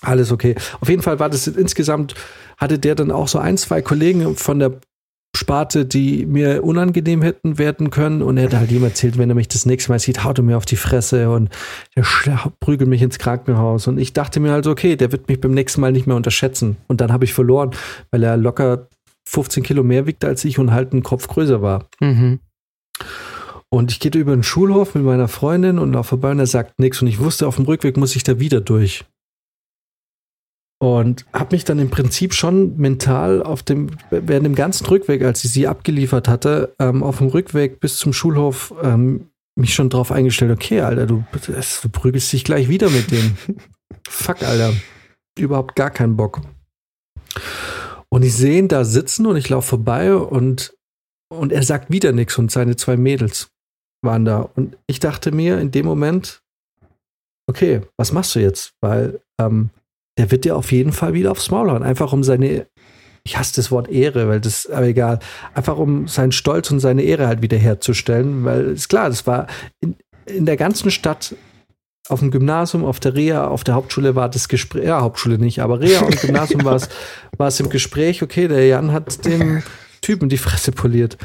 Alles 0.00 0.32
okay. 0.32 0.54
Auf 0.80 0.88
jeden 0.88 1.02
Fall 1.02 1.18
war 1.18 1.30
das 1.30 1.46
insgesamt, 1.46 2.14
hatte 2.58 2.78
der 2.78 2.94
dann 2.94 3.10
auch 3.10 3.28
so 3.28 3.38
ein, 3.38 3.56
zwei 3.56 3.80
Kollegen 3.82 4.36
von 4.36 4.58
der 4.58 4.80
Sparte, 5.36 5.84
die 5.84 6.26
mir 6.26 6.62
unangenehm 6.64 7.22
hätten 7.22 7.58
werden 7.58 7.90
können. 7.90 8.22
Und 8.22 8.36
er 8.36 8.44
hat 8.44 8.54
halt 8.54 8.70
ihm 8.70 8.84
erzählt, 8.84 9.18
wenn 9.18 9.28
er 9.28 9.34
mich 9.34 9.48
das 9.48 9.66
nächste 9.66 9.90
Mal 9.90 9.98
sieht, 9.98 10.24
haut 10.24 10.38
er 10.38 10.44
mir 10.44 10.56
auf 10.56 10.66
die 10.66 10.76
Fresse 10.76 11.30
und 11.30 11.50
der 11.96 12.04
prügelt 12.60 12.88
mich 12.88 13.02
ins 13.02 13.18
Krankenhaus. 13.18 13.86
Und 13.86 13.98
ich 13.98 14.12
dachte 14.12 14.40
mir 14.40 14.52
halt, 14.52 14.66
okay, 14.66 14.96
der 14.96 15.12
wird 15.12 15.28
mich 15.28 15.40
beim 15.40 15.52
nächsten 15.52 15.80
Mal 15.80 15.92
nicht 15.92 16.06
mehr 16.06 16.16
unterschätzen. 16.16 16.76
Und 16.86 17.00
dann 17.00 17.12
habe 17.12 17.24
ich 17.24 17.34
verloren, 17.34 17.72
weil 18.10 18.22
er 18.22 18.36
locker 18.36 18.88
15 19.26 19.62
Kilo 19.62 19.82
mehr 19.82 20.06
wiegt 20.06 20.24
als 20.24 20.44
ich 20.44 20.58
und 20.58 20.72
halt 20.72 20.92
einen 20.92 21.02
Kopf 21.02 21.26
größer 21.28 21.62
war. 21.62 21.86
Mhm. 22.00 22.40
Und 23.70 23.90
ich 23.90 23.98
gehe 23.98 24.12
über 24.12 24.36
den 24.36 24.44
Schulhof 24.44 24.94
mit 24.94 25.02
meiner 25.02 25.26
Freundin 25.26 25.80
und 25.80 25.92
laufe 25.92 26.10
vorbei 26.10 26.30
und 26.30 26.38
er 26.38 26.46
sagt 26.46 26.78
nichts. 26.78 27.02
Und 27.02 27.08
ich 27.08 27.18
wusste, 27.18 27.48
auf 27.48 27.56
dem 27.56 27.64
Rückweg 27.64 27.96
muss 27.96 28.14
ich 28.14 28.22
da 28.22 28.38
wieder 28.38 28.60
durch. 28.60 29.04
Und 30.84 31.24
habe 31.32 31.54
mich 31.54 31.64
dann 31.64 31.78
im 31.78 31.88
Prinzip 31.88 32.34
schon 32.34 32.76
mental 32.76 33.42
auf 33.42 33.62
dem, 33.62 33.88
während 34.10 34.44
dem 34.44 34.54
ganzen 34.54 34.84
Rückweg, 34.84 35.22
als 35.22 35.42
ich 35.42 35.50
sie 35.50 35.66
abgeliefert 35.66 36.28
hatte, 36.28 36.74
ähm, 36.78 37.02
auf 37.02 37.18
dem 37.18 37.28
Rückweg 37.28 37.80
bis 37.80 37.96
zum 37.96 38.12
Schulhof 38.12 38.74
ähm, 38.82 39.30
mich 39.56 39.72
schon 39.72 39.88
drauf 39.88 40.12
eingestellt, 40.12 40.52
okay, 40.52 40.82
Alter, 40.82 41.06
du, 41.06 41.24
du 41.32 41.88
prügelst 41.88 42.30
dich 42.34 42.44
gleich 42.44 42.68
wieder 42.68 42.90
mit 42.90 43.10
dem. 43.10 43.34
Fuck, 44.10 44.42
Alter. 44.42 44.74
Überhaupt 45.38 45.74
gar 45.74 45.88
keinen 45.90 46.18
Bock. 46.18 46.42
Und 48.10 48.22
ich 48.22 48.34
sehe 48.34 48.58
ihn 48.58 48.68
da 48.68 48.84
sitzen 48.84 49.24
und 49.24 49.38
ich 49.38 49.48
laufe 49.48 49.68
vorbei 49.68 50.14
und, 50.14 50.76
und 51.32 51.50
er 51.50 51.62
sagt 51.62 51.90
wieder 51.90 52.12
nichts 52.12 52.36
und 52.36 52.50
seine 52.50 52.76
zwei 52.76 52.98
Mädels 52.98 53.48
waren 54.02 54.26
da. 54.26 54.50
Und 54.54 54.76
ich 54.86 55.00
dachte 55.00 55.32
mir 55.32 55.58
in 55.60 55.70
dem 55.70 55.86
Moment, 55.86 56.42
okay, 57.48 57.80
was 57.96 58.12
machst 58.12 58.34
du 58.34 58.40
jetzt? 58.40 58.74
Weil 58.82 59.22
ähm, 59.40 59.70
der 60.18 60.30
wird 60.30 60.44
dir 60.44 60.56
auf 60.56 60.72
jeden 60.72 60.92
Fall 60.92 61.14
wieder 61.14 61.30
aufs 61.30 61.50
Maul 61.50 61.70
hauen. 61.70 61.82
Einfach 61.82 62.12
um 62.12 62.22
seine, 62.22 62.66
ich 63.24 63.36
hasse 63.36 63.56
das 63.56 63.70
Wort 63.70 63.88
Ehre, 63.88 64.28
weil 64.28 64.40
das, 64.40 64.66
aber 64.66 64.86
egal, 64.86 65.18
einfach 65.54 65.76
um 65.76 66.06
seinen 66.08 66.32
Stolz 66.32 66.70
und 66.70 66.80
seine 66.80 67.02
Ehre 67.02 67.26
halt 67.26 67.42
wieder 67.42 67.56
herzustellen, 67.56 68.44
weil 68.44 68.72
ist 68.72 68.88
klar, 68.88 69.08
das 69.08 69.26
war 69.26 69.46
in, 69.80 69.96
in 70.26 70.46
der 70.46 70.56
ganzen 70.56 70.90
Stadt 70.90 71.34
auf 72.08 72.20
dem 72.20 72.30
Gymnasium, 72.30 72.84
auf 72.84 73.00
der 73.00 73.14
Reha, 73.14 73.46
auf 73.46 73.64
der 73.64 73.74
Hauptschule 73.74 74.14
war 74.14 74.28
das 74.28 74.48
Gespräch, 74.48 74.84
ja, 74.84 75.00
Hauptschule 75.00 75.38
nicht, 75.38 75.60
aber 75.60 75.80
Reha 75.80 76.04
und 76.04 76.20
Gymnasium 76.20 76.64
war 76.64 76.76
es, 76.76 76.88
war 77.38 77.48
es 77.48 77.60
im 77.60 77.70
Gespräch, 77.70 78.22
okay, 78.22 78.46
der 78.46 78.66
Jan 78.66 78.92
hat 78.92 79.24
dem 79.24 79.62
Typen 80.02 80.28
die 80.28 80.38
Fresse 80.38 80.70
poliert. 80.70 81.16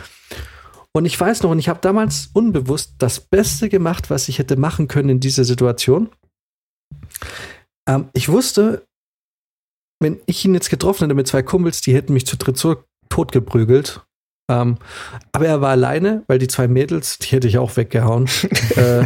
Und 0.92 1.06
ich 1.06 1.20
weiß 1.20 1.44
noch, 1.44 1.52
und 1.52 1.60
ich 1.60 1.70
habe 1.70 1.80
damals 1.82 2.30
unbewusst 2.34 2.96
das 2.98 3.20
Beste 3.20 3.70
gemacht, 3.70 4.10
was 4.10 4.28
ich 4.30 4.40
hätte 4.40 4.56
machen 4.56 4.88
können 4.88 5.10
in 5.10 5.20
dieser 5.20 5.44
Situation. 5.44 6.10
Ähm, 7.90 8.10
ich 8.14 8.30
wusste, 8.30 8.86
wenn 10.00 10.20
ich 10.28 10.46
ihn 10.46 10.54
jetzt 10.54 10.70
getroffen 10.70 11.06
hätte 11.06 11.16
mit 11.16 11.28
zwei 11.28 11.42
Kumpels, 11.42 11.82
die 11.82 11.94
hätten 11.94 12.14
mich 12.14 12.26
zu 12.26 12.38
dritt 12.38 12.58
so 12.58 12.84
totgeprügelt. 13.10 14.06
Ähm, 14.50 14.78
aber 15.32 15.48
er 15.48 15.62
war 15.62 15.72
alleine, 15.72 16.24
weil 16.28 16.40
die 16.40 16.48
zwei 16.48 16.68
Mädels, 16.68 17.18
die 17.18 17.28
hätte 17.30 17.48
ich 17.48 17.58
auch 17.58 17.76
weggehauen. 17.78 18.30
äh, 18.76 19.06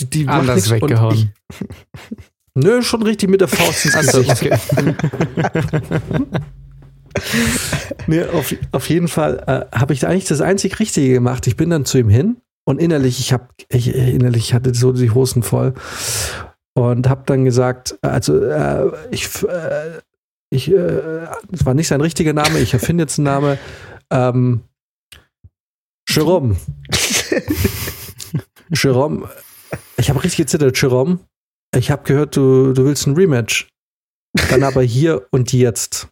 die, 0.00 0.06
die 0.06 0.28
Anders 0.28 0.70
weggehauen. 0.70 1.14
Ich, 1.14 1.28
nö, 2.54 2.82
schon 2.82 3.02
richtig 3.02 3.28
mit 3.30 3.40
der 3.40 3.48
Faust 3.48 3.84
ins 3.84 4.12
Gesicht. 4.12 4.60
Nee, 8.08 8.24
auf, 8.24 8.52
auf 8.72 8.88
jeden 8.88 9.06
Fall 9.06 9.44
äh, 9.46 9.78
habe 9.78 9.92
ich 9.92 10.04
eigentlich 10.04 10.24
das 10.24 10.40
einzig 10.40 10.80
Richtige 10.80 11.12
gemacht. 11.12 11.46
Ich 11.46 11.56
bin 11.56 11.70
dann 11.70 11.84
zu 11.84 11.96
ihm 11.96 12.08
hin 12.08 12.38
und 12.64 12.80
innerlich, 12.80 13.20
ich 13.20 13.32
habe, 13.32 13.46
ich, 13.68 13.94
innerlich 13.94 14.52
hatte 14.52 14.74
so 14.74 14.90
die 14.90 15.12
Hosen 15.12 15.44
voll 15.44 15.74
und 16.74 17.08
habe 17.08 17.22
dann 17.26 17.44
gesagt, 17.44 17.98
also 18.02 18.42
äh, 18.44 18.90
ich, 19.10 19.42
äh, 19.44 20.00
ich, 20.50 20.70
äh, 20.70 21.26
das 21.50 21.64
war 21.64 21.74
nicht 21.74 21.88
sein 21.88 22.00
richtiger 22.00 22.32
Name, 22.32 22.58
ich 22.58 22.74
erfinde 22.74 23.04
jetzt 23.04 23.18
einen 23.18 23.24
Namen, 23.24 23.58
ähm, 24.10 24.62
Jerome. 26.08 26.56
Jerome, 28.70 29.28
ich 29.96 30.10
habe 30.10 30.22
richtig 30.22 30.38
gezittert, 30.38 30.80
Jerome. 30.80 31.20
Ich 31.74 31.90
habe 31.90 32.04
gehört, 32.04 32.36
du, 32.36 32.72
du 32.72 32.84
willst 32.84 33.06
ein 33.06 33.14
Rematch. 33.14 33.68
Dann 34.50 34.62
aber 34.62 34.82
hier 34.82 35.26
und 35.30 35.52
jetzt. 35.52 36.08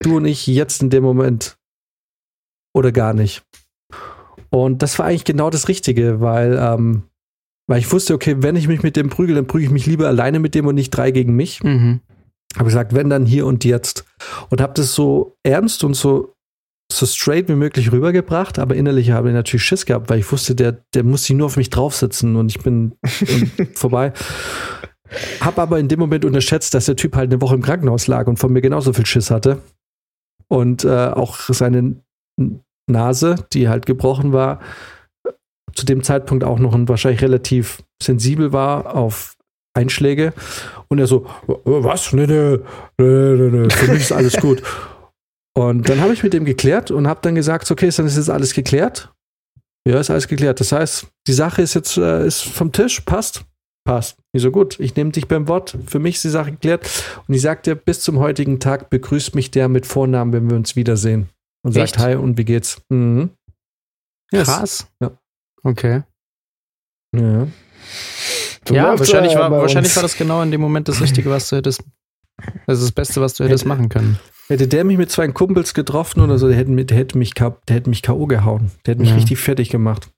Du 0.00 0.16
und 0.16 0.24
ich 0.26 0.46
jetzt 0.46 0.82
in 0.82 0.90
dem 0.90 1.02
Moment. 1.02 1.56
Oder 2.74 2.92
gar 2.92 3.14
nicht. 3.14 3.42
Und 4.50 4.82
das 4.82 4.98
war 4.98 5.06
eigentlich 5.06 5.24
genau 5.24 5.50
das 5.50 5.68
Richtige, 5.68 6.20
weil, 6.20 6.56
ähm, 6.58 7.08
weil 7.66 7.80
ich 7.80 7.90
wusste, 7.92 8.14
okay, 8.14 8.36
wenn 8.38 8.56
ich 8.56 8.68
mich 8.68 8.82
mit 8.82 8.96
dem 8.96 9.08
prügel, 9.08 9.34
dann 9.34 9.46
prügel 9.46 9.66
ich 9.66 9.72
mich 9.72 9.86
lieber 9.86 10.06
alleine 10.06 10.38
mit 10.38 10.54
dem 10.54 10.66
und 10.66 10.74
nicht 10.74 10.90
drei 10.90 11.10
gegen 11.10 11.34
mich. 11.34 11.62
Mhm. 11.62 12.00
Habe 12.54 12.66
gesagt, 12.66 12.94
wenn 12.94 13.10
dann 13.10 13.26
hier 13.26 13.46
und 13.46 13.64
jetzt. 13.64 14.04
Und 14.50 14.60
habe 14.60 14.74
das 14.74 14.94
so 14.94 15.36
ernst 15.42 15.84
und 15.84 15.94
so, 15.94 16.34
so 16.90 17.04
straight 17.04 17.48
wie 17.48 17.54
möglich 17.54 17.90
rübergebracht, 17.90 18.58
aber 18.58 18.76
innerlich 18.76 19.10
habe 19.10 19.28
ich 19.28 19.34
natürlich 19.34 19.64
Schiss 19.64 19.84
gehabt, 19.84 20.08
weil 20.08 20.20
ich 20.20 20.30
wusste, 20.30 20.54
der, 20.54 20.78
der 20.94 21.02
muss 21.02 21.24
sich 21.24 21.36
nur 21.36 21.46
auf 21.46 21.56
mich 21.56 21.70
draufsetzen 21.70 22.36
und 22.36 22.48
ich 22.50 22.62
bin 22.62 22.92
vorbei. 23.74 24.12
Hab 25.40 25.58
aber 25.58 25.78
in 25.78 25.88
dem 25.88 25.98
Moment 25.98 26.24
unterschätzt, 26.24 26.74
dass 26.74 26.86
der 26.86 26.96
Typ 26.96 27.16
halt 27.16 27.32
eine 27.32 27.40
Woche 27.40 27.54
im 27.54 27.62
Krankenhaus 27.62 28.06
lag 28.06 28.26
und 28.26 28.38
von 28.38 28.52
mir 28.52 28.60
genauso 28.60 28.92
viel 28.92 29.06
Schiss 29.06 29.30
hatte. 29.30 29.62
Und 30.48 30.84
äh, 30.84 31.08
auch 31.08 31.38
seine 31.40 31.96
Nase, 32.88 33.46
die 33.52 33.68
halt 33.68 33.86
gebrochen 33.86 34.32
war, 34.32 34.60
zu 35.76 35.86
dem 35.86 36.02
Zeitpunkt 36.02 36.44
auch 36.44 36.58
noch 36.58 36.74
ein, 36.74 36.88
wahrscheinlich 36.88 37.22
relativ 37.22 37.82
sensibel 38.02 38.52
war 38.52 38.94
auf 38.94 39.36
Einschläge. 39.74 40.32
Und 40.88 40.98
er 40.98 41.06
so, 41.06 41.26
was? 41.46 42.12
Nee, 42.12 42.26
nee, 42.26 42.58
nee, 42.98 43.50
nee, 43.50 43.70
für 43.70 43.92
mich 43.92 44.02
ist 44.02 44.12
alles 44.12 44.36
gut. 44.36 44.62
Und 45.56 45.88
dann 45.88 46.00
habe 46.00 46.12
ich 46.12 46.22
mit 46.22 46.34
dem 46.34 46.44
geklärt 46.44 46.90
und 46.90 47.08
habe 47.08 47.20
dann 47.22 47.34
gesagt, 47.34 47.70
okay, 47.70 47.88
dann 47.88 48.04
ist 48.04 48.18
jetzt 48.18 48.28
alles 48.28 48.52
geklärt. 48.52 49.10
Ja, 49.88 49.98
ist 49.98 50.10
alles 50.10 50.28
geklärt. 50.28 50.60
Das 50.60 50.70
heißt, 50.70 51.06
die 51.26 51.32
Sache 51.32 51.62
ist 51.62 51.72
jetzt 51.72 51.96
äh, 51.96 52.26
ist 52.26 52.42
vom 52.42 52.72
Tisch, 52.72 53.00
passt. 53.00 53.46
Passt. 53.86 54.18
Nicht 54.34 54.42
so 54.42 54.50
gut. 54.50 54.78
Ich 54.80 54.94
nehme 54.96 55.12
dich 55.12 55.28
beim 55.28 55.48
Wort. 55.48 55.78
Für 55.86 55.98
mich 55.98 56.16
ist 56.16 56.24
die 56.24 56.28
Sache 56.28 56.50
geklärt. 56.50 56.86
Und 57.26 57.32
ich 57.32 57.40
sagte, 57.40 57.74
bis 57.74 58.00
zum 58.00 58.18
heutigen 58.18 58.60
Tag 58.60 58.90
begrüßt 58.90 59.34
mich 59.34 59.50
der 59.50 59.68
mit 59.68 59.86
Vornamen, 59.86 60.34
wenn 60.34 60.50
wir 60.50 60.56
uns 60.58 60.76
wiedersehen. 60.76 61.30
Und 61.64 61.74
Echt? 61.74 61.94
sagt 61.94 62.04
Hi 62.04 62.16
und 62.16 62.36
wie 62.36 62.44
geht's? 62.44 62.82
Mhm. 62.90 63.30
Krass. 64.30 64.88
Ja. 65.00 65.12
Okay. 65.66 66.02
Ja. 67.14 67.46
So 68.68 68.74
ja, 68.74 68.98
wahrscheinlich, 68.98 69.32
ja 69.32 69.38
war, 69.40 69.50
wahrscheinlich 69.50 69.94
war 69.96 70.02
das 70.02 70.16
genau 70.16 70.42
in 70.42 70.50
dem 70.50 70.60
Moment 70.60 70.88
das 70.88 71.00
Richtige, 71.00 71.30
was 71.30 71.48
du 71.48 71.56
hättest. 71.56 71.82
Das 72.66 72.78
ist 72.78 72.84
das 72.84 72.92
Beste, 72.92 73.20
was 73.20 73.34
du 73.34 73.44
hättest 73.44 73.64
machen 73.64 73.88
können. 73.88 74.18
Hätte 74.48 74.68
der 74.68 74.84
mich 74.84 74.98
mit 74.98 75.10
zwei 75.10 75.26
Kumpels 75.28 75.72
getroffen 75.74 76.20
oder 76.20 76.38
so, 76.38 76.46
der 76.48 76.56
hätte, 76.56 76.70
mich- 76.70 76.86
der 76.86 76.96
hätte 76.96 77.16
mich, 77.18 77.34
der 77.34 77.52
hätte 77.70 77.88
mich 77.90 78.02
K.O. 78.02 78.26
gehauen. 78.26 78.70
Der 78.84 78.92
hätte 78.92 79.00
mich 79.00 79.10
Ja. 79.10 79.16
richtig 79.16 79.38
fertig 79.38 79.70
gemacht. 79.70 80.08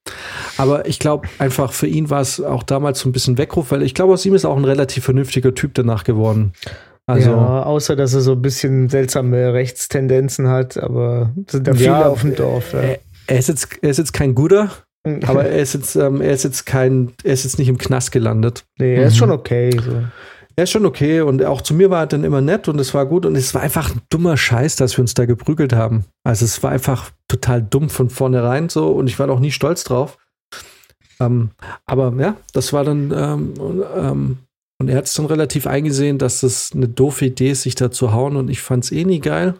Aber 0.58 0.86
ich 0.86 0.98
glaube, 0.98 1.28
einfach 1.38 1.72
für 1.72 1.86
ihn 1.86 2.10
war 2.10 2.20
es 2.20 2.40
auch 2.42 2.62
damals 2.62 3.00
so 3.00 3.08
ein 3.08 3.12
bisschen 3.12 3.38
Weckruf, 3.38 3.70
weil 3.70 3.82
ich 3.82 3.94
glaube, 3.94 4.12
aus 4.12 4.26
ihm 4.26 4.34
ist 4.34 4.44
auch 4.44 4.56
ein 4.56 4.64
relativ 4.64 5.04
vernünftiger 5.04 5.54
Typ 5.54 5.72
danach 5.74 6.04
geworden. 6.04 6.52
Also, 7.06 7.30
ja, 7.30 7.62
außer 7.62 7.96
dass 7.96 8.12
er 8.12 8.20
so 8.20 8.32
ein 8.32 8.42
bisschen 8.42 8.90
seltsame 8.90 9.54
Rechtstendenzen 9.54 10.48
hat, 10.48 10.76
aber 10.76 11.32
sind 11.46 11.66
da 11.66 11.72
viele 11.72 11.86
Ja, 11.86 12.06
auf 12.08 12.20
dem 12.20 12.34
Dorf. 12.34 12.74
Ja. 12.74 12.80
er, 12.80 12.98
er, 13.28 13.38
ist 13.38 13.48
jetzt, 13.48 13.78
er 13.82 13.88
ist 13.90 13.96
jetzt 13.98 14.12
kein 14.12 14.34
guter, 14.34 14.70
aber 15.26 15.44
er 15.46 15.58
ist 15.60 15.74
jetzt, 15.74 15.96
ähm, 15.96 16.20
er 16.20 16.32
ist 16.32 16.44
jetzt 16.44 16.66
kein, 16.66 17.12
er 17.24 17.32
ist 17.32 17.44
jetzt 17.44 17.58
nicht 17.58 17.68
im 17.68 17.78
Knast 17.78 18.12
gelandet. 18.12 18.64
nee, 18.78 18.94
er 18.96 19.06
ist 19.06 19.14
Mhm. 19.14 19.18
schon 19.18 19.30
okay. 19.30 19.70
So. 19.78 20.02
Er 20.56 20.64
ist 20.64 20.70
schon 20.70 20.86
okay 20.86 21.20
und 21.20 21.44
auch 21.44 21.60
zu 21.60 21.72
mir 21.72 21.88
war 21.90 22.00
er 22.00 22.06
dann 22.08 22.24
immer 22.24 22.40
nett 22.40 22.66
und 22.66 22.80
es 22.80 22.92
war 22.92 23.06
gut 23.06 23.24
und 23.24 23.36
es 23.36 23.54
war 23.54 23.62
einfach 23.62 23.94
ein 23.94 24.00
dummer 24.10 24.36
Scheiß, 24.36 24.74
dass 24.74 24.96
wir 24.96 25.02
uns 25.02 25.14
da 25.14 25.24
geprügelt 25.24 25.72
haben. 25.72 26.04
Also 26.24 26.44
es 26.44 26.60
war 26.64 26.72
einfach 26.72 27.10
total 27.28 27.62
dumm 27.62 27.88
von 27.90 28.10
vornherein 28.10 28.68
so 28.68 28.88
und 28.90 29.06
ich 29.06 29.18
war 29.20 29.30
auch 29.30 29.38
nie 29.38 29.52
stolz 29.52 29.84
drauf. 29.84 30.18
Ähm, 31.20 31.50
aber 31.86 32.12
ja, 32.18 32.36
das 32.52 32.72
war 32.72 32.82
dann 32.84 33.12
ähm, 33.16 33.54
und, 33.58 33.84
ähm, 33.96 34.38
und 34.80 34.88
er 34.88 34.96
hat 34.96 35.06
es 35.06 35.14
dann 35.14 35.26
relativ 35.26 35.66
eingesehen, 35.68 36.18
dass 36.18 36.40
das 36.40 36.72
eine 36.74 36.88
doofe 36.88 37.26
Idee 37.26 37.50
ist, 37.50 37.62
sich 37.62 37.74
da 37.76 37.90
zu 37.92 38.12
hauen 38.12 38.36
und 38.36 38.48
ich 38.50 38.60
fand 38.60 38.84
es 38.84 38.92
eh 38.92 39.04
nie 39.04 39.20
geil. 39.20 39.54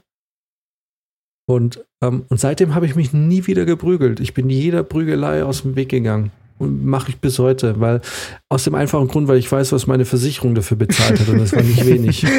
Und, 1.48 1.82
ähm, 2.02 2.26
und 2.28 2.38
seitdem 2.38 2.74
habe 2.74 2.84
ich 2.84 2.94
mich 2.94 3.14
nie 3.14 3.46
wieder 3.46 3.64
geprügelt. 3.64 4.20
Ich 4.20 4.34
bin 4.34 4.50
jeder 4.50 4.82
Prügelei 4.82 5.42
aus 5.42 5.62
dem 5.62 5.76
Weg 5.76 5.88
gegangen. 5.88 6.30
Und 6.58 6.84
mache 6.84 7.08
ich 7.10 7.18
bis 7.18 7.38
heute, 7.38 7.80
weil 7.80 8.02
aus 8.50 8.64
dem 8.64 8.74
einfachen 8.74 9.08
Grund, 9.08 9.28
weil 9.28 9.38
ich 9.38 9.50
weiß, 9.50 9.72
was 9.72 9.86
meine 9.86 10.04
Versicherung 10.04 10.54
dafür 10.54 10.76
bezahlt 10.76 11.20
hat 11.20 11.28
und 11.28 11.38
das 11.38 11.54
war 11.54 11.62
nicht 11.62 11.84
wenig. 11.86 12.26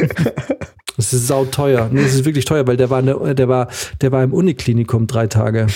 Das 0.97 1.13
ist 1.13 1.27
sau 1.27 1.45
teuer. 1.45 1.87
Nee, 1.89 2.03
das 2.03 2.13
ist 2.13 2.25
wirklich 2.25 2.43
teuer, 2.43 2.67
weil 2.67 2.75
der 2.75 2.89
war, 2.89 3.01
der 3.01 3.47
war, 3.47 3.69
der 4.01 4.11
war 4.11 4.21
im 4.21 4.33
Uniklinikum 4.33 5.07
drei 5.07 5.27
Tage. 5.27 5.67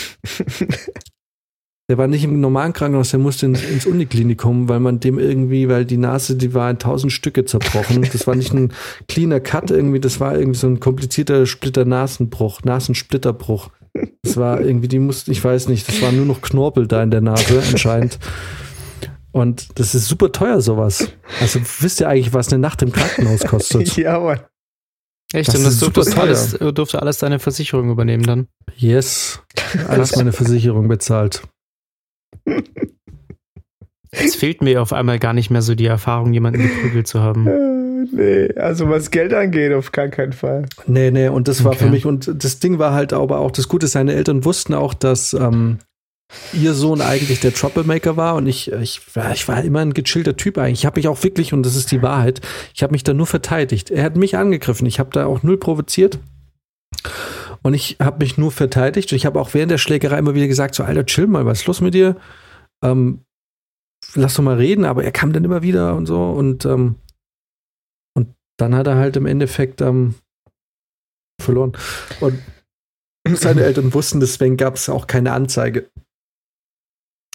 Der 1.93 1.99
war 1.99 2.07
nicht 2.07 2.23
im 2.23 2.41
normalen 2.41 2.73
Krankenhaus, 2.73 3.11
der 3.11 3.19
musste 3.19 3.45
ins, 3.45 3.61
ins 3.61 3.85
Uniklinikum, 3.85 4.67
weil 4.67 4.79
man 4.79 4.99
dem 4.99 5.19
irgendwie, 5.19 5.69
weil 5.69 5.85
die 5.85 5.97
Nase, 5.97 6.35
die 6.35 6.55
war 6.55 6.67
in 6.71 6.79
tausend 6.79 7.13
Stücke 7.13 7.45
zerbrochen. 7.45 8.09
Das 8.11 8.25
war 8.25 8.33
nicht 8.33 8.51
ein 8.51 8.73
cleaner 9.07 9.39
Cut 9.39 9.69
irgendwie, 9.69 9.99
das 9.99 10.19
war 10.19 10.35
irgendwie 10.35 10.57
so 10.57 10.65
ein 10.65 10.79
komplizierter 10.79 11.45
Splitter-Nasenbruch, 11.45 12.63
Nasensplitterbruch. 12.63 13.69
Das 14.23 14.37
war 14.37 14.59
irgendwie, 14.59 14.87
die 14.87 14.97
mussten, 14.97 15.31
ich 15.31 15.43
weiß 15.43 15.67
nicht, 15.67 15.87
das 15.87 16.01
war 16.01 16.11
nur 16.11 16.25
noch 16.25 16.41
Knorpel 16.41 16.87
da 16.87 17.03
in 17.03 17.11
der 17.11 17.21
Nase 17.21 17.61
anscheinend. 17.71 18.17
Und 19.31 19.77
das 19.77 19.93
ist 19.93 20.07
super 20.07 20.31
teuer, 20.31 20.61
sowas. 20.61 21.09
Also 21.41 21.59
wisst 21.81 22.01
ihr 22.01 22.09
eigentlich, 22.09 22.33
was 22.33 22.51
eine 22.51 22.57
Nacht 22.57 22.81
im 22.81 22.91
Krankenhaus 22.91 23.41
kostet? 23.41 23.95
ja, 23.97 24.19
Mann. 24.19 24.39
Echt? 25.31 25.49
Das 25.49 25.57
und 25.57 25.63
das 25.65 25.73
ist 25.73 25.81
durfte 25.83 26.03
super 26.05 26.21
alles, 26.23 26.57
durfte 26.73 26.99
alles 27.03 27.19
deine 27.19 27.37
Versicherung 27.37 27.91
übernehmen 27.91 28.23
dann? 28.23 28.47
Yes. 28.77 29.43
Alles 29.87 30.15
meine 30.15 30.31
Versicherung 30.31 30.87
bezahlt. 30.87 31.43
Es 34.11 34.35
fehlt 34.35 34.61
mir 34.61 34.81
auf 34.81 34.93
einmal 34.93 35.17
gar 35.17 35.33
nicht 35.33 35.49
mehr 35.49 35.61
so 35.63 35.73
die 35.73 35.87
Erfahrung, 35.87 36.33
jemanden 36.33 36.61
geprügelt 36.61 37.07
zu 37.07 37.21
haben. 37.21 37.47
Äh, 37.47 38.05
nee, 38.11 38.53
also 38.59 38.87
was 38.89 39.09
Geld 39.09 39.33
angeht, 39.33 39.73
auf 39.73 39.91
gar 39.91 40.07
keinen 40.09 40.33
Fall. 40.33 40.65
Nee, 40.85 41.09
nee, 41.09 41.29
und 41.29 41.47
das 41.47 41.63
war 41.63 41.71
Okay. 41.71 41.85
für 41.85 41.89
mich, 41.89 42.05
und 42.05 42.31
das 42.43 42.59
Ding 42.59 42.77
war 42.77 42.93
halt 42.93 43.11
aber 43.11 43.39
auch, 43.39 43.49
das 43.51 43.67
Gute, 43.67 43.87
seine 43.87 44.13
Eltern 44.13 44.45
wussten 44.45 44.75
auch, 44.75 44.93
dass 44.93 45.33
ähm, 45.33 45.79
ihr 46.53 46.73
Sohn 46.75 47.01
eigentlich 47.01 47.39
der 47.39 47.53
Troublemaker 47.55 48.15
war 48.15 48.35
und 48.35 48.45
ich, 48.45 48.71
ich, 48.71 49.01
war- 49.15 49.31
ich 49.33 49.47
war 49.47 49.63
immer 49.63 49.79
ein 49.79 49.93
gechillter 49.93 50.37
Typ 50.37 50.59
eigentlich. 50.59 50.79
Ich 50.81 50.85
habe 50.85 50.99
mich 50.99 51.07
auch 51.07 51.23
wirklich, 51.23 51.51
und 51.53 51.63
das 51.65 51.75
ist 51.75 51.91
die 51.91 52.03
Wahrheit, 52.03 52.39
ich 52.75 52.83
habe 52.83 52.91
mich 52.91 53.03
da 53.03 53.13
nur 53.15 53.25
verteidigt. 53.27 53.89
Er 53.89 54.03
hat 54.03 54.15
mich 54.15 54.37
angegriffen, 54.37 54.85
ich 54.85 54.99
habe 54.99 55.09
da 55.11 55.25
auch 55.25 55.41
null 55.41 55.57
provoziert. 55.57 56.19
Und 57.63 57.73
ich 57.73 57.97
habe 57.99 58.19
mich 58.19 58.37
nur 58.37 58.51
verteidigt. 58.51 59.11
Und 59.11 59.15
ich 59.15 59.25
habe 59.25 59.39
auch 59.39 59.53
während 59.53 59.71
der 59.71 59.77
Schlägerei 59.77 60.19
immer 60.19 60.35
wieder 60.35 60.47
gesagt: 60.47 60.75
So, 60.75 60.83
Alter, 60.83 61.05
chill 61.05 61.27
mal, 61.27 61.45
was 61.45 61.61
ist 61.61 61.67
los 61.67 61.81
mit 61.81 61.93
dir? 61.93 62.17
Ähm, 62.83 63.25
lass 64.13 64.35
doch 64.35 64.43
mal 64.43 64.57
reden. 64.57 64.85
Aber 64.85 65.03
er 65.03 65.11
kam 65.11 65.33
dann 65.33 65.45
immer 65.45 65.63
wieder 65.63 65.95
und 65.95 66.05
so. 66.05 66.31
Und, 66.31 66.65
ähm, 66.65 66.95
und 68.15 68.35
dann 68.57 68.75
hat 68.75 68.87
er 68.87 68.95
halt 68.95 69.15
im 69.15 69.25
Endeffekt 69.25 69.81
ähm, 69.81 70.15
verloren. 71.41 71.71
Und 72.19 72.39
seine 73.33 73.63
Eltern 73.63 73.93
wussten, 73.93 74.19
deswegen 74.19 74.57
gab 74.57 74.75
es 74.75 74.89
auch 74.89 75.07
keine 75.07 75.31
Anzeige. 75.31 75.89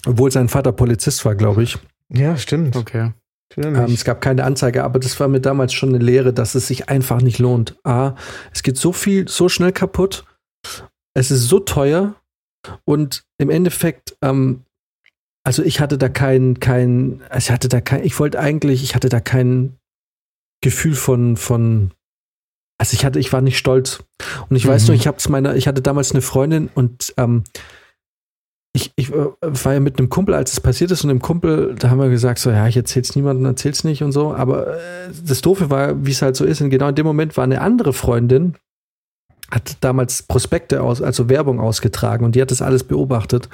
Obwohl 0.07 0.31
sein 0.31 0.49
Vater 0.49 0.73
Polizist 0.73 1.25
war, 1.25 1.35
glaube 1.35 1.63
ich. 1.63 1.79
Ja, 2.11 2.37
stimmt. 2.37 2.77
Okay. 2.77 3.13
Ähm, 3.57 3.75
es 3.93 4.05
gab 4.05 4.21
keine 4.21 4.45
Anzeige, 4.45 4.85
aber 4.85 4.99
das 4.99 5.19
war 5.19 5.29
mir 5.29 5.41
damals 5.41 5.73
schon 5.73 5.89
eine 5.91 6.05
Lehre, 6.05 6.33
dass 6.33 6.55
es 6.55 6.67
sich 6.67 6.89
einfach 6.89 7.21
nicht 7.23 7.39
lohnt. 7.39 7.77
A, 7.85 8.15
es 8.53 8.63
geht 8.63 8.77
so 8.77 8.93
viel, 8.93 9.27
so 9.29 9.49
schnell 9.49 9.73
kaputt. 9.73 10.25
Es 11.15 11.31
ist 11.31 11.49
so 11.49 11.59
teuer. 11.61 12.15
Und 12.85 13.25
im 13.39 13.51
Endeffekt, 13.51 14.17
ähm, 14.23 14.65
also 15.45 15.63
ich 15.63 15.81
hatte 15.81 15.97
da 15.97 16.09
kein, 16.09 16.61
kein, 16.61 17.23
also 17.31 17.47
ich 17.47 17.51
hatte 17.51 17.69
da 17.69 17.81
kein, 17.81 18.05
ich 18.05 18.19
wollte 18.19 18.39
eigentlich, 18.39 18.83
ich 18.83 18.95
hatte 18.95 19.09
da 19.09 19.21
kein 19.21 19.79
Gefühl 20.63 20.95
von, 20.95 21.37
von, 21.37 21.93
also 22.79 22.95
ich 22.95 23.05
hatte, 23.05 23.19
ich 23.19 23.33
war 23.33 23.41
nicht 23.41 23.57
stolz. 23.59 24.05
Und 24.49 24.57
ich 24.57 24.67
weiß 24.67 24.83
Mhm. 24.83 24.87
nur, 24.89 24.97
ich 24.97 25.07
hab's 25.07 25.29
meiner, 25.29 25.57
ich 25.57 25.67
hatte 25.67 25.81
damals 25.81 26.13
eine 26.13 26.21
Freundin 26.21 26.69
und 26.75 27.15
ähm, 27.17 27.45
ich, 28.73 28.93
ich 28.97 29.13
äh, 29.13 29.27
war 29.41 29.75
ja 29.75 29.81
mit 29.81 29.99
einem 29.99 30.09
Kumpel, 30.09 30.35
als 30.35 30.53
es 30.53 30.61
passiert 30.61 30.91
ist, 30.91 31.03
und 31.03 31.09
dem 31.09 31.23
Kumpel, 31.23 31.75
da 31.79 31.91
haben 31.91 32.01
wir 32.01 32.11
gesagt, 32.11 32.39
so, 32.39 32.51
ja, 32.51 32.67
ich 32.69 32.77
erzähl's 32.77 33.17
niemandem, 33.17 33.47
erzähl's 33.47 33.85
nicht 33.85 34.03
und 34.03 34.13
so. 34.13 34.35
Aber 34.35 34.77
äh, 34.77 35.11
das 35.25 35.41
Doofe 35.41 35.71
war, 35.71 36.05
wie 36.05 36.11
es 36.11 36.23
halt 36.23 36.37
so 36.37 36.45
ist, 36.45 36.61
und 36.61 36.71
genau 36.71 36.89
in 36.89 36.95
dem 36.95 37.07
Moment 37.07 37.37
war 37.37 37.45
eine 37.45 37.61
andere 37.61 37.93
Freundin, 37.93 38.55
hat 39.51 39.79
damals 39.81 40.23
Prospekte 40.23 40.83
aus, 40.83 41.01
also 41.01 41.29
Werbung 41.29 41.59
ausgetragen 41.61 42.25
und 42.25 42.35
die 42.35 42.43
hat 42.43 42.51
das 42.51 42.63
alles 42.63 42.85
beobachtet. 42.85 43.49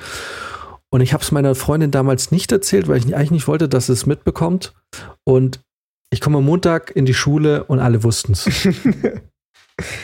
Und 0.90 1.00
ich 1.00 1.12
habe 1.12 1.22
es 1.22 1.32
meiner 1.32 1.54
Freundin 1.54 1.90
damals 1.90 2.30
nicht 2.30 2.52
erzählt, 2.52 2.88
weil 2.88 2.98
ich 2.98 3.16
eigentlich 3.16 3.30
nicht 3.30 3.48
wollte, 3.48 3.68
dass 3.68 3.86
sie 3.86 3.92
es 3.92 4.06
mitbekommt. 4.06 4.74
Und 5.24 5.60
ich 6.10 6.20
komme 6.20 6.38
am 6.38 6.44
Montag 6.44 6.94
in 6.94 7.04
die 7.04 7.14
Schule 7.14 7.64
und 7.64 7.80
alle 7.80 8.04
wussten 8.04 8.32
es. 8.32 8.44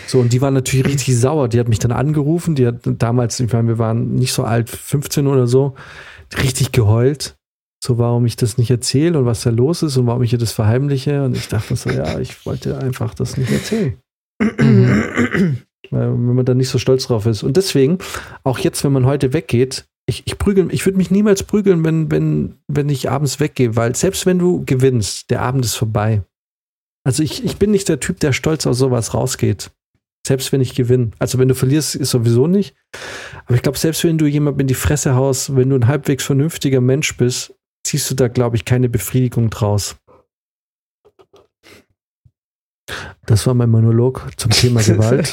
So, 0.06 0.18
und 0.18 0.32
die 0.32 0.40
war 0.40 0.50
natürlich 0.50 0.86
richtig 0.86 1.18
sauer. 1.18 1.48
Die 1.48 1.60
hat 1.60 1.68
mich 1.68 1.78
dann 1.78 1.92
angerufen. 1.92 2.54
Die 2.54 2.66
hat 2.66 2.80
damals, 2.84 3.38
ich 3.38 3.52
meine, 3.52 3.68
wir 3.68 3.78
waren 3.78 4.14
nicht 4.14 4.32
so 4.32 4.44
alt, 4.44 4.68
15 4.68 5.26
oder 5.26 5.46
so, 5.46 5.74
richtig 6.42 6.72
geheult. 6.72 7.36
So, 7.82 7.96
warum 7.98 8.26
ich 8.26 8.36
das 8.36 8.58
nicht 8.58 8.70
erzähle 8.70 9.18
und 9.18 9.24
was 9.24 9.42
da 9.42 9.50
los 9.50 9.82
ist 9.82 9.96
und 9.96 10.06
warum 10.06 10.22
ich 10.22 10.32
ihr 10.32 10.38
das 10.38 10.52
verheimliche. 10.52 11.24
Und 11.24 11.36
ich 11.36 11.48
dachte 11.48 11.76
so, 11.76 11.90
ja, 11.90 12.18
ich 12.18 12.44
wollte 12.44 12.78
einfach 12.78 13.14
das 13.14 13.36
nicht 13.36 13.50
erzählen. 13.50 13.96
Weil, 15.90 16.12
wenn 16.12 16.34
man 16.34 16.44
da 16.44 16.54
nicht 16.54 16.68
so 16.68 16.78
stolz 16.78 17.06
drauf 17.06 17.26
ist. 17.26 17.42
Und 17.42 17.56
deswegen, 17.56 17.98
auch 18.44 18.58
jetzt, 18.58 18.84
wenn 18.84 18.92
man 18.92 19.06
heute 19.06 19.32
weggeht, 19.32 19.86
ich, 20.06 20.24
ich 20.26 20.38
prügel, 20.38 20.72
ich 20.72 20.84
würde 20.84 20.98
mich 20.98 21.10
niemals 21.10 21.42
prügeln, 21.42 21.84
wenn, 21.84 22.10
wenn, 22.10 22.56
wenn 22.68 22.88
ich 22.88 23.10
abends 23.10 23.40
weggehe, 23.40 23.76
weil 23.76 23.94
selbst 23.94 24.26
wenn 24.26 24.38
du 24.38 24.64
gewinnst, 24.64 25.30
der 25.30 25.42
Abend 25.42 25.64
ist 25.64 25.76
vorbei. 25.76 26.22
Also 27.04 27.22
ich, 27.22 27.44
ich 27.44 27.56
bin 27.56 27.70
nicht 27.70 27.88
der 27.88 28.00
Typ, 28.00 28.20
der 28.20 28.32
stolz 28.32 28.66
aus 28.66 28.78
sowas 28.78 29.14
rausgeht. 29.14 29.70
Selbst 30.26 30.52
wenn 30.52 30.60
ich 30.60 30.74
gewinne. 30.74 31.12
Also 31.18 31.38
wenn 31.38 31.48
du 31.48 31.54
verlierst, 31.54 31.94
ist 31.94 32.10
sowieso 32.10 32.46
nicht. 32.46 32.74
Aber 33.46 33.54
ich 33.54 33.62
glaube, 33.62 33.78
selbst 33.78 34.04
wenn 34.04 34.18
du 34.18 34.26
jemandem 34.26 34.60
in 34.60 34.66
die 34.66 34.74
Fresse 34.74 35.14
haust, 35.14 35.56
wenn 35.56 35.70
du 35.70 35.76
ein 35.76 35.86
halbwegs 35.86 36.24
vernünftiger 36.24 36.80
Mensch 36.80 37.16
bist, 37.16 37.54
ziehst 37.84 38.10
du 38.10 38.14
da, 38.14 38.28
glaube 38.28 38.56
ich, 38.56 38.64
keine 38.64 38.88
Befriedigung 38.88 39.48
draus. 39.48 39.96
Das 43.24 43.46
war 43.46 43.54
mein 43.54 43.70
Monolog 43.70 44.28
zum 44.36 44.50
Thema 44.50 44.82
Gewalt. 44.84 45.32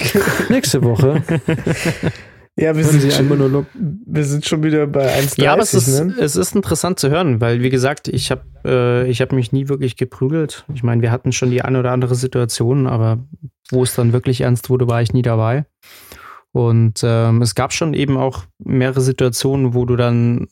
Nächste 0.49 0.84
Woche. 0.84 1.23
Ja, 2.60 2.76
wir 2.76 2.84
sind, 2.84 3.14
schon, 3.14 3.28
Monolog. 3.28 3.68
wir 3.76 4.24
sind 4.24 4.44
schon 4.44 4.64
wieder 4.64 4.88
bei 4.88 5.08
1,30. 5.20 5.44
Ja, 5.44 5.54
aber 5.54 5.62
es 5.62 5.76
ist, 5.76 6.04
ne? 6.04 6.16
es 6.20 6.36
ist 6.36 6.56
interessant 6.56 6.98
zu 6.98 7.12
hören, 7.12 7.40
weil, 7.40 7.62
wie 7.62 7.70
gesagt, 7.70 8.08
ich 8.08 8.32
habe 8.32 8.42
äh, 8.66 9.08
ich 9.08 9.22
hab 9.22 9.32
mich 9.32 9.52
nie 9.52 9.70
wirklich 9.70 9.96
geprügelt. 9.96 10.66
Ich 10.74 10.82
meine, 10.82 11.04
wir 11.04 11.12
hatten 11.12 11.32
schon 11.32 11.52
die 11.52 11.62
eine 11.62 11.80
oder 11.80 11.92
andere 11.92 12.16
Situation, 12.16 12.88
aber 12.88 13.24
wo 13.70 13.84
es 13.84 13.94
dann 13.94 14.12
wirklich 14.12 14.42
ernst 14.42 14.72
wurde, 14.72 14.88
war 14.88 15.04
ich 15.04 15.14
nie 15.14 15.22
dabei. 15.22 15.66
Und 16.52 17.02
ähm, 17.04 17.44
es 17.44 17.54
gab 17.54 17.74
schon 17.74 17.94
eben 17.94 18.18
auch 18.18 18.46
mehrere 18.58 19.02
Situationen, 19.02 19.76
wo 19.76 19.86
du 19.86 19.96
dann 19.96 20.48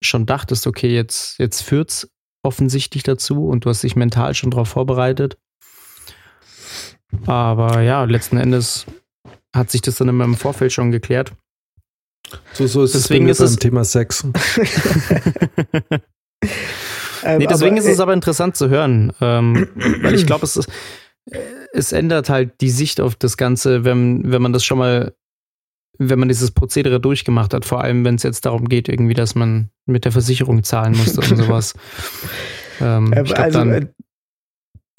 schon 0.00 0.26
dachtest, 0.26 0.68
okay, 0.68 0.94
jetzt, 0.94 1.40
jetzt 1.40 1.62
führt's 1.62 2.08
offensichtlich 2.44 3.02
dazu 3.02 3.48
und 3.48 3.64
du 3.64 3.70
hast 3.70 3.82
dich 3.82 3.96
mental 3.96 4.34
schon 4.34 4.52
darauf 4.52 4.68
vorbereitet. 4.68 5.38
Aber 7.26 7.80
ja, 7.80 8.04
letzten 8.04 8.36
Endes 8.36 8.86
hat 9.52 9.72
sich 9.72 9.82
das 9.82 9.96
dann 9.96 10.08
immer 10.08 10.24
im 10.24 10.36
Vorfeld 10.36 10.72
schon 10.72 10.92
geklärt. 10.92 11.32
So, 12.52 12.66
so 12.66 12.82
ist 12.84 12.94
Deswegen 12.94 13.28
es 13.28 13.40
ist 13.40 13.56
beim 13.56 13.60
Thema 13.60 13.84
Sex. 13.84 14.24
Ähm, 17.24 17.38
Nee, 17.38 17.46
deswegen 17.48 17.76
aber, 17.76 17.84
ist 17.84 17.92
es 17.92 17.98
äh, 17.98 18.02
aber 18.02 18.12
interessant 18.14 18.56
zu 18.56 18.68
hören, 18.68 19.12
ähm, 19.20 19.66
weil 20.02 20.14
ich 20.14 20.24
glaube, 20.24 20.44
es, 20.44 20.56
ist- 20.56 20.68
äh, 21.30 21.38
es 21.72 21.90
ändert 21.92 22.30
halt 22.30 22.60
die 22.60 22.70
Sicht 22.70 23.00
auf 23.00 23.16
das 23.16 23.36
Ganze, 23.36 23.84
wenn, 23.84 24.30
wenn 24.30 24.40
man 24.40 24.52
das 24.52 24.64
schon 24.64 24.78
mal, 24.78 25.14
wenn 25.98 26.20
man 26.20 26.28
dieses 26.28 26.52
Prozedere 26.52 27.00
durchgemacht 27.00 27.54
hat, 27.54 27.64
vor 27.64 27.82
allem 27.82 28.04
wenn 28.04 28.14
es 28.14 28.22
jetzt 28.22 28.46
darum 28.46 28.68
geht, 28.68 28.88
irgendwie, 28.88 29.14
dass 29.14 29.34
man 29.34 29.70
mit 29.84 30.04
der 30.04 30.12
Versicherung 30.12 30.62
zahlen 30.62 30.96
musste 30.96 31.20
und 31.20 31.36
sowas. 31.44 31.74
Ähm, 32.80 33.12
äh, 33.12 33.22
ich 33.22 33.34
glaub, 33.34 33.40
also, 33.40 33.58
dann, 33.58 33.72
äh, 33.72 33.86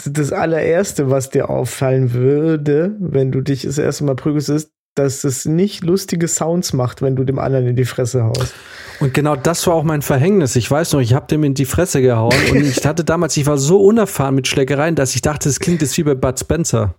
das 0.06 0.34
allererste, 0.34 1.10
was 1.10 1.30
dir 1.30 1.50
auffallen 1.50 2.12
würde, 2.14 2.96
wenn 3.00 3.32
du 3.32 3.40
dich 3.42 3.62
das 3.62 3.78
erste 3.78 4.04
Mal 4.04 4.16
prügelst, 4.16 4.50
ist, 4.50 4.72
dass 4.96 5.24
es 5.24 5.46
nicht 5.46 5.84
lustige 5.84 6.28
Sounds 6.28 6.74
macht, 6.74 7.02
wenn 7.02 7.16
du 7.16 7.24
dem 7.24 7.40
anderen 7.40 7.68
in 7.68 7.76
die 7.76 7.86
Fresse 7.86 8.24
haust. 8.24 8.54
Und 9.00 9.14
genau 9.14 9.36
das 9.36 9.66
war 9.68 9.76
auch 9.76 9.84
mein 9.84 10.02
Verhängnis. 10.02 10.56
Ich 10.56 10.70
weiß 10.70 10.94
noch, 10.94 11.00
ich 11.00 11.14
habe 11.14 11.28
dem 11.28 11.44
in 11.44 11.54
die 11.54 11.66
Fresse 11.66 12.02
gehauen 12.02 12.36
und 12.52 12.62
ich 12.62 12.86
hatte 12.86 13.06
damals, 13.06 13.38
ich 13.38 13.46
war 13.46 13.58
so 13.58 13.80
unerfahren 13.82 14.36
mit 14.36 14.48
Schlägereien, 14.48 14.96
dass 14.96 15.16
ich 15.16 15.22
dachte, 15.22 15.48
es 15.48 15.60
klingt 15.60 15.82
jetzt 15.82 15.98
wie 15.98 16.04
bei 16.04 16.16
Bud 16.16 16.38
Spencer. 16.40 16.96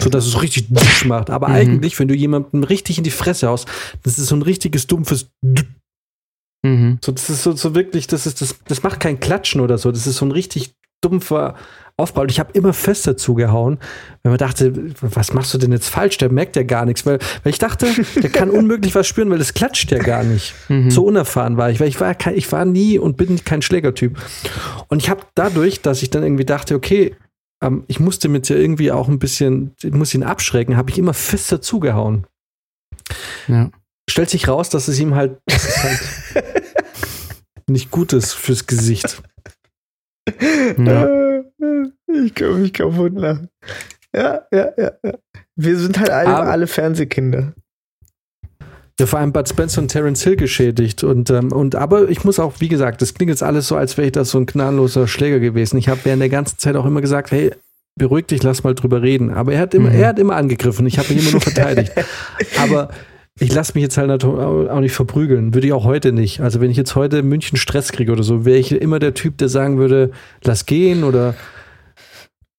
So, 0.00 0.08
dass 0.10 0.26
es 0.26 0.40
richtig 0.40 0.68
Dusch 0.70 1.04
macht. 1.04 1.28
Aber 1.28 1.48
Mhm. 1.48 1.54
eigentlich, 1.54 1.98
wenn 1.98 2.08
du 2.08 2.14
jemanden 2.14 2.62
richtig 2.64 2.98
in 2.98 3.04
die 3.04 3.10
Fresse 3.10 3.48
haust, 3.48 3.68
das 4.04 4.18
ist 4.18 4.28
so 4.28 4.36
ein 4.36 4.42
richtiges 4.42 4.86
dumpfes 4.86 5.28
mhm. 6.62 6.98
So, 7.04 7.12
das 7.12 7.28
ist 7.28 7.42
so, 7.42 7.52
so 7.52 7.74
wirklich, 7.74 8.06
das 8.06 8.26
ist, 8.26 8.40
das, 8.40 8.54
das 8.66 8.82
macht 8.82 9.00
kein 9.00 9.20
Klatschen 9.20 9.60
oder 9.60 9.76
so. 9.76 9.90
Das 9.90 10.06
ist 10.06 10.16
so 10.16 10.24
ein 10.24 10.32
richtig 10.32 10.72
dumpfer 11.00 11.56
Aufbau. 11.98 12.22
Und 12.22 12.30
ich 12.30 12.38
habe 12.38 12.52
immer 12.52 12.72
fester 12.72 13.16
zugehauen, 13.16 13.78
weil 14.22 14.30
man 14.30 14.38
dachte, 14.38 14.72
was 15.00 15.32
machst 15.32 15.52
du 15.52 15.58
denn 15.58 15.72
jetzt 15.72 15.88
falsch? 15.88 16.16
Der 16.18 16.30
merkt 16.30 16.54
ja 16.54 16.62
gar 16.62 16.84
nichts. 16.86 17.04
Weil, 17.04 17.18
weil 17.42 17.50
ich 17.50 17.58
dachte, 17.58 17.88
der 18.16 18.30
kann 18.30 18.50
unmöglich 18.50 18.94
was 18.94 19.06
spüren, 19.06 19.30
weil 19.30 19.38
das 19.38 19.52
klatscht 19.52 19.90
ja 19.90 19.98
gar 19.98 20.22
nicht. 20.22 20.54
Mhm. 20.68 20.90
So 20.90 21.04
unerfahren 21.04 21.56
war 21.56 21.70
ich, 21.70 21.80
weil 21.80 21.88
ich 21.88 22.00
war, 22.00 22.14
kein, 22.14 22.36
ich 22.36 22.50
war 22.52 22.64
nie 22.64 22.98
und 22.98 23.16
bin 23.16 23.44
kein 23.44 23.62
Schlägertyp. 23.62 24.16
Und 24.86 25.02
ich 25.02 25.10
habe 25.10 25.22
dadurch, 25.34 25.82
dass 25.82 26.02
ich 26.02 26.10
dann 26.10 26.22
irgendwie 26.22 26.44
dachte, 26.44 26.76
okay, 26.76 27.16
ähm, 27.62 27.82
ich 27.88 27.98
musste 27.98 28.28
mit 28.28 28.48
ja 28.48 28.54
irgendwie 28.54 28.92
auch 28.92 29.08
ein 29.08 29.18
bisschen, 29.18 29.74
ich 29.82 29.92
muss 29.92 30.14
ihn 30.14 30.22
abschrecken, 30.22 30.76
habe 30.76 30.90
ich 30.90 30.98
immer 30.98 31.14
fester 31.14 31.60
zugehauen. 31.60 32.28
Ja. 33.48 33.70
Stellt 34.08 34.30
sich 34.30 34.46
raus, 34.46 34.70
dass 34.70 34.86
es 34.86 35.00
ihm 35.00 35.16
halt, 35.16 35.38
es 35.46 35.82
halt 35.82 36.00
nicht 37.66 37.90
gut 37.90 38.12
ist 38.12 38.34
fürs 38.34 38.68
Gesicht. 38.68 39.20
Ja. 40.78 41.27
Ich 42.06 42.34
kann 42.34 42.60
mich 42.60 42.72
kaputt 42.72 43.14
lachen. 43.14 43.48
Ja, 44.14 44.42
ja, 44.52 44.70
ja, 44.76 44.92
ja. 45.04 45.12
Wir 45.56 45.78
sind 45.78 45.98
halt 45.98 46.10
alle, 46.10 46.34
alle 46.36 46.66
Fernsehkinder. 46.66 47.52
Ja, 49.00 49.06
vor 49.06 49.18
allem 49.20 49.32
Bud 49.32 49.48
Spencer 49.48 49.80
und 49.80 49.88
Terence 49.88 50.22
Hill 50.24 50.36
geschädigt. 50.36 51.04
Und, 51.04 51.30
ähm, 51.30 51.52
und 51.52 51.76
aber 51.76 52.08
ich 52.08 52.24
muss 52.24 52.38
auch, 52.40 52.54
wie 52.58 52.68
gesagt, 52.68 53.00
das 53.02 53.14
klingt 53.14 53.30
jetzt 53.30 53.42
alles 53.42 53.68
so, 53.68 53.76
als 53.76 53.96
wäre 53.96 54.06
ich 54.06 54.12
das 54.12 54.30
so 54.30 54.38
ein 54.38 54.46
gnadenloser 54.46 55.06
Schläger 55.06 55.38
gewesen. 55.38 55.76
Ich 55.78 55.88
habe 55.88 56.00
während 56.04 56.22
der 56.22 56.28
ganzen 56.30 56.58
Zeit 56.58 56.74
auch 56.74 56.86
immer 56.86 57.00
gesagt, 57.00 57.30
hey, 57.30 57.52
beruhig 57.96 58.26
dich, 58.26 58.42
lass 58.42 58.64
mal 58.64 58.74
drüber 58.74 59.02
reden. 59.02 59.30
Aber 59.32 59.52
er 59.52 59.60
hat 59.60 59.74
immer, 59.74 59.90
Mhm. 59.90 59.96
er 59.96 60.08
hat 60.08 60.18
immer 60.18 60.36
angegriffen. 60.36 60.86
Ich 60.86 60.98
habe 60.98 61.12
ihn 61.12 61.20
immer 61.20 61.32
nur 61.32 61.40
verteidigt. 61.40 61.92
aber 62.60 62.90
ich 63.40 63.54
lasse 63.54 63.72
mich 63.74 63.82
jetzt 63.82 63.96
halt 63.98 64.24
auch 64.24 64.80
nicht 64.80 64.92
verprügeln. 64.92 65.54
Würde 65.54 65.66
ich 65.66 65.72
auch 65.72 65.84
heute 65.84 66.12
nicht. 66.12 66.40
Also 66.40 66.60
wenn 66.60 66.70
ich 66.70 66.76
jetzt 66.76 66.96
heute 66.96 67.22
München 67.22 67.56
Stress 67.56 67.92
kriege 67.92 68.12
oder 68.12 68.22
so, 68.22 68.44
wäre 68.44 68.58
ich 68.58 68.72
immer 68.72 68.98
der 68.98 69.14
Typ, 69.14 69.38
der 69.38 69.48
sagen 69.48 69.78
würde, 69.78 70.10
lass 70.42 70.66
gehen 70.66 71.04
oder 71.04 71.34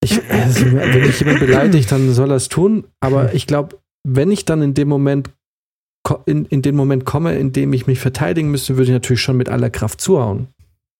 ich, 0.01 0.21
also, 0.31 0.65
wenn 0.71 1.03
ich 1.03 1.19
jemanden 1.19 1.45
beleidigt, 1.45 1.91
dann 1.91 2.13
soll 2.13 2.31
er 2.31 2.37
es 2.37 2.47
tun. 2.47 2.85
Aber 3.01 3.33
ich 3.33 3.47
glaube, 3.47 3.77
wenn 4.07 4.31
ich 4.31 4.45
dann 4.45 4.61
in 4.61 4.73
dem 4.73 4.87
Moment 4.87 5.29
in, 6.25 6.45
in 6.45 6.61
den 6.61 6.75
Moment 6.75 7.05
komme, 7.05 7.37
in 7.37 7.51
dem 7.51 7.73
ich 7.73 7.85
mich 7.85 7.99
verteidigen 7.99 8.49
müsste, 8.49 8.77
würde 8.77 8.85
ich 8.85 8.93
natürlich 8.93 9.21
schon 9.21 9.37
mit 9.37 9.49
aller 9.49 9.69
Kraft 9.69 9.99
zuhauen. 10.01 10.47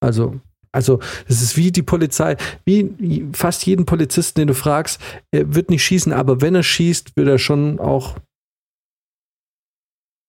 Also, 0.02 0.40
also 0.72 1.00
es 1.28 1.42
ist 1.42 1.58
wie 1.58 1.72
die 1.72 1.82
Polizei, 1.82 2.36
wie 2.66 3.26
fast 3.34 3.66
jeden 3.66 3.86
Polizisten, 3.86 4.42
den 4.42 4.48
du 4.50 4.54
fragst, 4.54 5.00
er 5.32 5.56
wird 5.56 5.70
nicht 5.70 5.84
schießen, 5.84 6.14
aber 6.14 6.42
wenn 6.42 6.56
er 6.56 6.64
schießt, 6.64 7.16
wird 7.16 7.28
er 7.28 7.40
schon 7.40 7.80
auch 7.80 8.18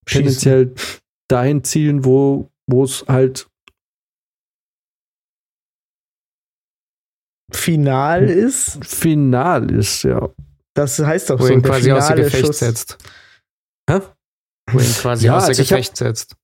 Schießen. 0.09 0.25
tendenziell 0.41 0.75
dahin 1.29 1.63
zielen, 1.65 2.05
wo 2.05 2.51
wo 2.69 2.85
es 2.85 3.05
halt 3.09 3.49
Final 7.53 8.29
ist, 8.31 8.85
final 8.85 9.71
ist, 9.73 10.05
ja. 10.05 10.29
das 10.75 10.99
heißt 11.01 11.31
doch 11.31 11.41
Wo 11.41 11.47
so, 11.47 11.53
ihn 11.53 11.63
der 11.63 11.73
quasi 11.73 11.91
außer 11.91 12.07
finale 12.09 12.23
Gefecht 12.25 12.47
Schuss. 12.47 12.59
setzt. 12.61 12.99
Hä? 13.91 14.01
Wo 14.71 14.79
ihn 14.79 14.85
quasi 14.95 15.27
Ja, 15.27 15.37
außer 15.37 15.49
also 15.49 15.63
ich 15.63 15.73
hab- 15.73 15.79
Gefecht 15.79 15.97
setzt. 15.97 16.37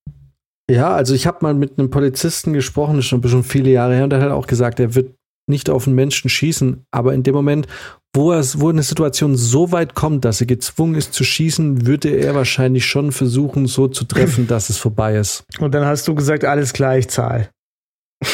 Ja, 0.68 0.92
also 0.96 1.14
ich 1.14 1.28
habe 1.28 1.38
mal 1.42 1.54
mit 1.54 1.78
einem 1.78 1.90
Polizisten 1.90 2.52
gesprochen, 2.52 2.96
das 2.96 3.04
ist 3.04 3.08
schon, 3.08 3.22
schon 3.28 3.44
viele 3.44 3.70
Jahre 3.70 3.94
her, 3.94 4.02
und 4.04 4.10
der 4.10 4.20
hat 4.20 4.32
auch 4.32 4.48
gesagt, 4.48 4.80
er 4.80 4.96
wird 4.96 5.14
nicht 5.48 5.70
auf 5.70 5.86
einen 5.86 5.94
Menschen 5.94 6.28
schießen, 6.28 6.84
aber 6.90 7.14
in 7.14 7.22
dem 7.22 7.34
Moment, 7.34 7.66
wo, 8.14 8.32
er, 8.32 8.44
wo 8.56 8.70
eine 8.70 8.82
Situation 8.82 9.36
so 9.36 9.72
weit 9.72 9.94
kommt, 9.94 10.24
dass 10.24 10.40
er 10.40 10.46
gezwungen 10.46 10.94
ist 10.94 11.12
zu 11.12 11.22
schießen, 11.22 11.86
würde 11.86 12.10
er 12.10 12.34
wahrscheinlich 12.34 12.86
schon 12.86 13.12
versuchen, 13.12 13.66
so 13.66 13.88
zu 13.88 14.04
treffen, 14.04 14.46
dass 14.48 14.70
es 14.70 14.78
vorbei 14.78 15.16
ist. 15.16 15.44
Und 15.60 15.74
dann 15.74 15.84
hast 15.84 16.08
du 16.08 16.14
gesagt, 16.14 16.44
alles 16.44 16.72
klar, 16.72 16.98
ich 16.98 17.08
zahl. 17.08 17.50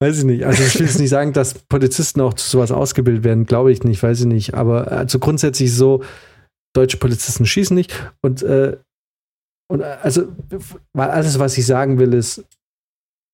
Weiß 0.00 0.18
ich 0.18 0.24
nicht. 0.24 0.44
Also 0.44 0.64
ich 0.64 0.78
will 0.78 0.86
jetzt 0.86 0.98
nicht 0.98 1.10
sagen, 1.10 1.32
dass 1.32 1.54
Polizisten 1.54 2.20
auch 2.20 2.34
zu 2.34 2.48
sowas 2.48 2.72
ausgebildet 2.72 3.24
werden, 3.24 3.46
glaube 3.46 3.72
ich 3.72 3.84
nicht, 3.84 4.02
weiß 4.02 4.20
ich 4.20 4.26
nicht. 4.26 4.54
Aber 4.54 4.90
also 4.90 5.18
grundsätzlich 5.18 5.74
so, 5.74 6.02
deutsche 6.74 6.96
Polizisten 6.96 7.46
schießen 7.46 7.74
nicht. 7.74 7.92
Und, 8.22 8.42
äh, 8.42 8.76
und 9.70 9.80
äh, 9.80 9.98
also, 10.02 10.28
weil 10.92 11.10
alles, 11.10 11.38
was 11.38 11.56
ich 11.56 11.64
sagen 11.64 11.98
will, 11.98 12.12
ist, 12.12 12.44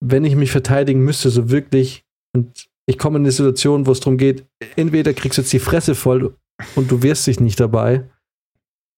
wenn 0.04 0.24
ich 0.24 0.36
mich 0.36 0.52
verteidigen 0.52 1.02
müsste, 1.02 1.30
so 1.30 1.50
wirklich, 1.50 2.04
und 2.34 2.68
ich 2.86 2.98
komme 2.98 3.16
in 3.16 3.24
eine 3.24 3.32
Situation, 3.32 3.86
wo 3.86 3.92
es 3.92 4.00
darum 4.00 4.18
geht, 4.18 4.46
entweder 4.76 5.14
kriegst 5.14 5.38
du 5.38 5.42
jetzt 5.42 5.52
die 5.52 5.58
Fresse 5.58 5.94
voll 5.94 6.36
und 6.76 6.90
du 6.90 7.02
wehrst 7.02 7.26
dich 7.26 7.40
nicht 7.40 7.58
dabei, 7.58 8.08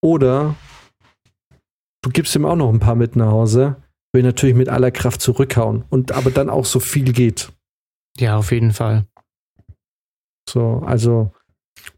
oder 0.05 0.57
du 2.03 2.11
gibst 2.11 2.35
ihm 2.35 2.45
auch 2.45 2.57
noch 2.57 2.73
ein 2.73 2.81
paar 2.81 2.97
mit 2.97 3.15
nach 3.15 3.31
Hause, 3.31 3.77
will 4.13 4.21
ich 4.21 4.27
natürlich 4.27 4.57
mit 4.57 4.69
aller 4.69 4.91
Kraft 4.91 5.21
zurückhauen. 5.21 5.85
Und 5.91 6.13
aber 6.13 6.31
dann 6.31 6.51
auch 6.51 6.65
so 6.65 6.81
viel 6.81 7.13
geht. 7.13 7.53
Ja, 8.19 8.37
auf 8.37 8.51
jeden 8.51 8.73
Fall. 8.73 9.07
So, 10.49 10.83
also 10.85 11.33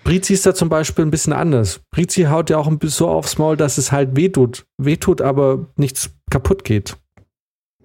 Brizi 0.04 0.32
ist 0.34 0.46
da 0.46 0.54
zum 0.54 0.68
Beispiel 0.68 1.04
ein 1.04 1.10
bisschen 1.10 1.32
anders. 1.32 1.80
Brizi 1.90 2.22
haut 2.22 2.48
ja 2.50 2.56
auch 2.58 2.66
ein 2.66 2.78
bisschen 2.78 2.98
so 2.98 3.08
aufs 3.08 3.38
Maul, 3.38 3.56
dass 3.56 3.76
es 3.78 3.92
halt 3.92 4.16
wehtut. 4.16 4.66
Wehtut, 4.78 5.20
aber 5.20 5.66
nichts 5.76 6.10
kaputt 6.30 6.64
geht. 6.64 6.96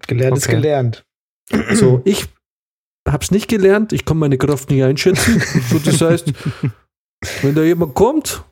Gelernt 0.07 0.37
ist 0.37 0.47
Okay. 0.47 0.55
gelernt. 0.57 1.05
So, 1.73 2.01
ich, 2.05 2.25
hab's 3.07 3.29
nicht 3.31 3.47
gelernt, 3.47 3.93
ich 3.93 4.05
kann 4.05 4.17
meine 4.17 4.37
Kraft 4.37 4.69
nicht 4.71 4.83
einschätzen. 4.83 5.41
so, 5.69 5.77
das 5.79 6.01
heißt, 6.01 6.33
wenn 7.43 7.53
da 7.55 7.63
jemand 7.63 7.93
kommt, 7.95 8.43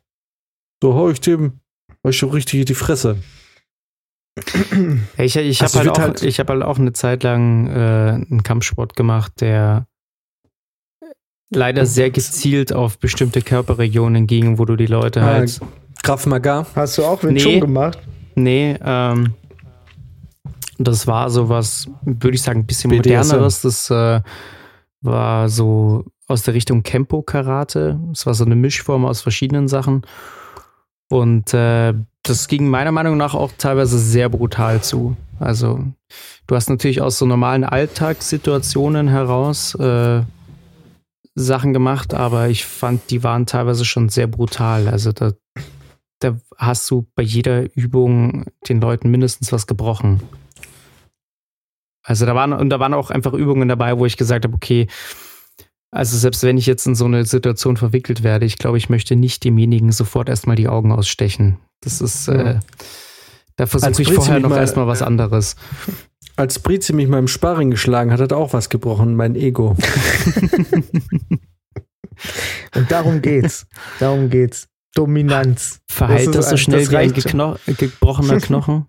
so 0.81 0.93
hau 0.93 1.09
ich 1.09 1.21
dem 1.21 1.59
euch 2.03 2.17
schon 2.17 2.29
richtig 2.31 2.59
in 2.59 2.65
die 2.65 2.73
Fresse. 2.75 3.17
Ich, 5.17 5.35
ich 5.35 5.61
Also 5.61 5.79
habe 5.79 5.89
halt, 5.89 5.97
auch- 5.97 6.01
halt- 6.01 6.23
ich 6.23 6.39
hab 6.39 6.49
halt 6.49 6.63
auch 6.63 6.77
eine 6.79 6.93
Zeit 6.93 7.23
lang 7.23 7.67
äh, 7.67 7.71
einen 8.29 8.43
Kampfsport 8.43 8.95
gemacht, 8.95 9.33
der 9.41 9.87
leider 11.55 11.85
sehr 11.85 12.09
gezielt 12.11 12.73
auf 12.73 12.97
bestimmte 12.99 13.41
Körperregionen 13.41 14.27
ging, 14.27 14.57
wo 14.59 14.65
du 14.65 14.75
die 14.75 14.85
Leute 14.87 15.21
Ah, 15.21 15.25
halt. 15.25 15.59
Krav 16.03 16.25
Maga. 16.25 16.65
Hast 16.75 16.97
du 16.97 17.03
auch 17.05 17.23
Wing 17.23 17.33
Nee. 17.33 17.39
Chun 17.39 17.59
gemacht? 17.61 17.99
Nee, 18.35 18.77
ähm, 18.83 19.33
das 20.77 21.07
war 21.07 21.29
sowas, 21.29 21.87
würde 22.03 22.35
ich 22.35 22.41
sagen, 22.41 22.61
ein 22.61 22.65
bisschen 22.65 22.89
BDSM. 22.91 23.27
moderneres. 23.35 23.61
Das 23.61 23.89
äh, 23.89 24.21
war 25.01 25.49
so 25.49 26.05
aus 26.27 26.43
der 26.43 26.53
Richtung 26.53 26.83
Kempo-Karate. 26.83 27.99
Es 28.11 28.25
war 28.25 28.33
so 28.33 28.43
eine 28.45 28.55
Mischform 28.55 29.05
aus 29.05 29.21
verschiedenen 29.21 29.67
Sachen. 29.67 30.01
Und 31.09 31.53
äh, 31.53 31.93
das 32.23 32.47
ging 32.47 32.69
meiner 32.69 32.91
Meinung 32.91 33.17
nach 33.17 33.35
auch 33.35 33.51
teilweise 33.57 33.99
sehr 33.99 34.29
brutal 34.29 34.81
zu. 34.81 35.15
Also, 35.39 35.83
du 36.47 36.55
hast 36.55 36.69
natürlich 36.69 37.01
aus 37.01 37.17
so 37.19 37.25
normalen 37.25 37.63
Alltagssituationen 37.63 39.09
heraus 39.09 39.75
äh, 39.75 40.21
Sachen 41.35 41.73
gemacht, 41.73 42.13
aber 42.13 42.49
ich 42.49 42.65
fand, 42.65 43.09
die 43.09 43.23
waren 43.23 43.45
teilweise 43.45 43.85
schon 43.85 44.09
sehr 44.09 44.27
brutal. 44.27 44.87
Also, 44.87 45.11
da, 45.11 45.33
da 46.19 46.37
hast 46.57 46.89
du 46.89 47.07
bei 47.15 47.23
jeder 47.23 47.75
Übung 47.75 48.45
den 48.67 48.79
Leuten 48.81 49.09
mindestens 49.09 49.51
was 49.51 49.67
gebrochen. 49.67 50.21
Also 52.05 52.25
da 52.25 52.35
waren, 52.35 52.53
und 52.53 52.69
da 52.69 52.79
waren 52.79 52.93
auch 52.93 53.09
einfach 53.09 53.33
Übungen 53.33 53.69
dabei, 53.69 53.97
wo 53.97 54.05
ich 54.05 54.17
gesagt 54.17 54.43
habe, 54.43 54.55
okay, 54.55 54.87
also 55.91 56.17
selbst 56.17 56.43
wenn 56.43 56.57
ich 56.57 56.65
jetzt 56.65 56.85
in 56.85 56.95
so 56.95 57.05
eine 57.05 57.23
Situation 57.23 57.77
verwickelt 57.77 58.23
werde, 58.23 58.45
ich 58.45 58.57
glaube, 58.57 58.77
ich 58.77 58.89
möchte 58.89 59.15
nicht 59.15 59.43
demjenigen 59.43 59.91
sofort 59.91 60.27
erstmal 60.27 60.55
die 60.55 60.67
Augen 60.67 60.91
ausstechen. 60.91 61.59
Das 61.81 62.01
ist, 62.01 62.27
äh, 62.27 62.59
da 63.55 63.65
versuche 63.65 64.01
ich 64.01 64.13
vorher 64.13 64.39
noch 64.39 64.49
mal- 64.49 64.59
erstmal 64.59 64.87
was 64.87 65.01
anderes. 65.01 65.55
Als 66.35 66.57
Brizi 66.59 66.93
mich 66.93 67.07
mal 67.07 67.19
im 67.19 67.27
Sparring 67.27 67.69
geschlagen 67.69 68.11
hat, 68.11 68.19
hat 68.19 68.31
er 68.31 68.37
auch 68.37 68.53
was 68.53 68.69
gebrochen, 68.69 69.15
mein 69.15 69.35
Ego. 69.35 69.75
Und 72.75 72.89
darum 72.91 73.21
geht's. 73.21 73.67
darum 73.99 74.29
geht's. 74.29 74.67
Dominanz. 74.95 75.79
Verheilt 75.87 76.27
Das 76.29 76.35
das, 76.35 76.49
so 76.51 76.57
schnell 76.57 76.81
das 76.85 76.91
wie 76.91 76.97
ein 76.97 77.13
gebrochener 77.77 78.39
Knochen? 78.39 78.85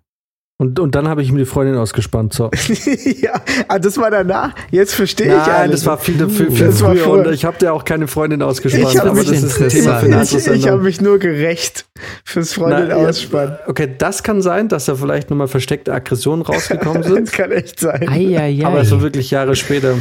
Und, 0.56 0.78
und 0.78 0.94
dann 0.94 1.08
habe 1.08 1.20
ich 1.20 1.30
ihm 1.30 1.36
die 1.36 1.46
Freundin 1.46 1.74
ausgespannt. 1.74 2.32
So. 2.32 2.48
ja, 3.20 3.42
ah, 3.66 3.80
das 3.80 3.98
war 3.98 4.12
danach. 4.12 4.54
Jetzt 4.70 4.94
verstehe 4.94 5.26
ich 5.26 5.32
Nein, 5.32 5.50
alles. 5.50 5.80
das 5.80 5.86
war 5.86 5.98
viel, 5.98 6.16
viel, 6.28 6.52
viel 6.52 6.66
Das 6.66 6.80
war 6.80 6.92
früher 6.94 7.04
früher. 7.04 7.26
und 7.26 7.32
ich 7.32 7.44
habe 7.44 7.58
dir 7.58 7.72
auch 7.72 7.84
keine 7.84 8.06
Freundin 8.06 8.40
ausgespannt, 8.40 8.94
Ich 8.94 9.00
aber 9.00 9.14
mich 9.14 9.26
das 9.28 9.42
ist 9.42 9.60
ein 9.60 9.68
Thema 9.68 9.98
für 9.98 10.06
eine 10.06 10.20
andere 10.20 10.38
ich 10.38 10.46
ich 10.46 10.68
habe 10.68 10.82
mich 10.82 11.00
nur 11.00 11.18
gerecht 11.18 11.86
fürs 12.24 12.52
Freundin 12.52 12.86
Na, 12.88 13.02
ja, 13.02 13.08
ausspannen. 13.08 13.56
Okay, 13.66 13.96
das 13.98 14.22
kann 14.22 14.42
sein, 14.42 14.68
dass 14.68 14.84
da 14.84 14.94
vielleicht 14.94 15.28
nochmal 15.28 15.48
versteckte 15.48 15.92
Aggressionen 15.92 16.42
rausgekommen 16.46 17.02
Das 17.02 17.10
sind, 17.10 17.32
kann 17.32 17.50
echt 17.50 17.80
sein. 17.80 18.08
Eieiei. 18.08 18.64
aber 18.64 18.84
so 18.84 19.02
wirklich 19.02 19.32
Jahre 19.32 19.56
später. 19.56 19.96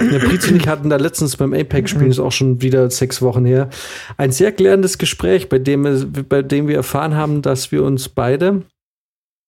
Der 0.00 0.18
Brizi 0.20 0.52
und 0.52 0.56
ich 0.56 0.68
hatten 0.68 0.88
da 0.88 0.96
letztens 0.96 1.36
beim 1.36 1.52
Apex-Spielen, 1.52 2.10
ist 2.10 2.18
auch 2.18 2.32
schon 2.32 2.62
wieder 2.62 2.90
sechs 2.90 3.20
Wochen 3.20 3.44
her, 3.44 3.68
ein 4.16 4.32
sehr 4.32 4.50
klärendes 4.50 4.96
Gespräch, 4.96 5.50
bei 5.50 5.58
dem, 5.58 5.84
bei 6.28 6.42
dem 6.42 6.66
wir 6.66 6.76
erfahren 6.76 7.14
haben, 7.14 7.42
dass 7.42 7.70
wir 7.70 7.84
uns 7.84 8.08
beide, 8.08 8.62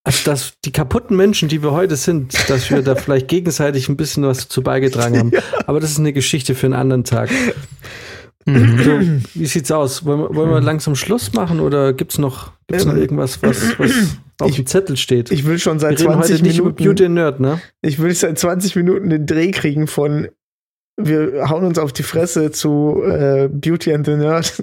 also 0.05 0.31
dass 0.31 0.52
die 0.64 0.72
kaputten 0.72 1.16
Menschen, 1.16 1.48
die 1.48 1.62
wir 1.62 1.72
heute 1.72 1.97
sind, 1.97 2.35
dass 2.51 2.70
wir 2.70 2.82
da 2.82 2.94
vielleicht 2.94 3.28
gegenseitig 3.28 3.89
ein 3.89 3.97
bisschen 3.97 4.22
was 4.24 4.43
dazu 4.43 4.62
beigetragen 4.62 5.18
haben. 5.18 5.32
Aber 5.66 5.81
das 5.81 5.93
ist 5.93 5.98
eine 5.98 6.12
Geschichte 6.12 6.55
für 6.55 6.66
einen 6.66 6.74
anderen 6.74 7.05
Tag. 7.05 7.31
Mhm. 8.44 8.78
So, 8.85 9.40
wie 9.40 9.47
sieht's 9.47 9.72
aus? 9.72 10.05
Wollen 10.05 10.20
wir, 10.20 10.35
wollen 10.35 10.51
wir 10.51 10.60
langsam 10.60 10.94
Schluss 10.94 11.32
machen 11.32 11.60
oder 11.60 11.94
gibt's 11.94 12.18
noch, 12.18 12.52
gibt's 12.66 12.85
noch 12.85 12.93
Ähm, 12.93 13.01
irgendwas, 13.01 13.43
was, 13.43 13.78
was 13.78 13.93
auf 14.40 14.55
dem 14.55 14.66
Zettel 14.66 14.98
steht? 14.98 15.31
Ich 15.31 15.47
will 15.47 15.59
schon 15.59 15.76
wir 15.76 15.81
seit 15.81 16.01
reden 16.01 16.12
20 16.12 16.32
heute 16.35 16.43
nicht 16.43 16.59
über 16.59 16.66
Minuten. 16.66 16.85
Beauty 16.85 17.05
and 17.06 17.14
Nerd, 17.14 17.40
ne? 17.40 17.62
Ich 17.81 17.98
will 17.98 18.14
seit 18.14 18.39
20 18.39 18.76
Minuten 18.76 19.09
den 19.09 19.24
Dreh 19.24 19.51
kriegen 19.51 19.86
von 19.86 20.28
wir 20.97 21.48
hauen 21.48 21.64
uns 21.64 21.78
auf 21.78 21.93
die 21.93 22.05
Fresse 22.05 22.51
zu 22.51 23.02
äh, 23.05 23.48
Beauty 23.51 23.93
and 23.93 24.06
the 24.06 24.16
Nerd. 24.16 24.62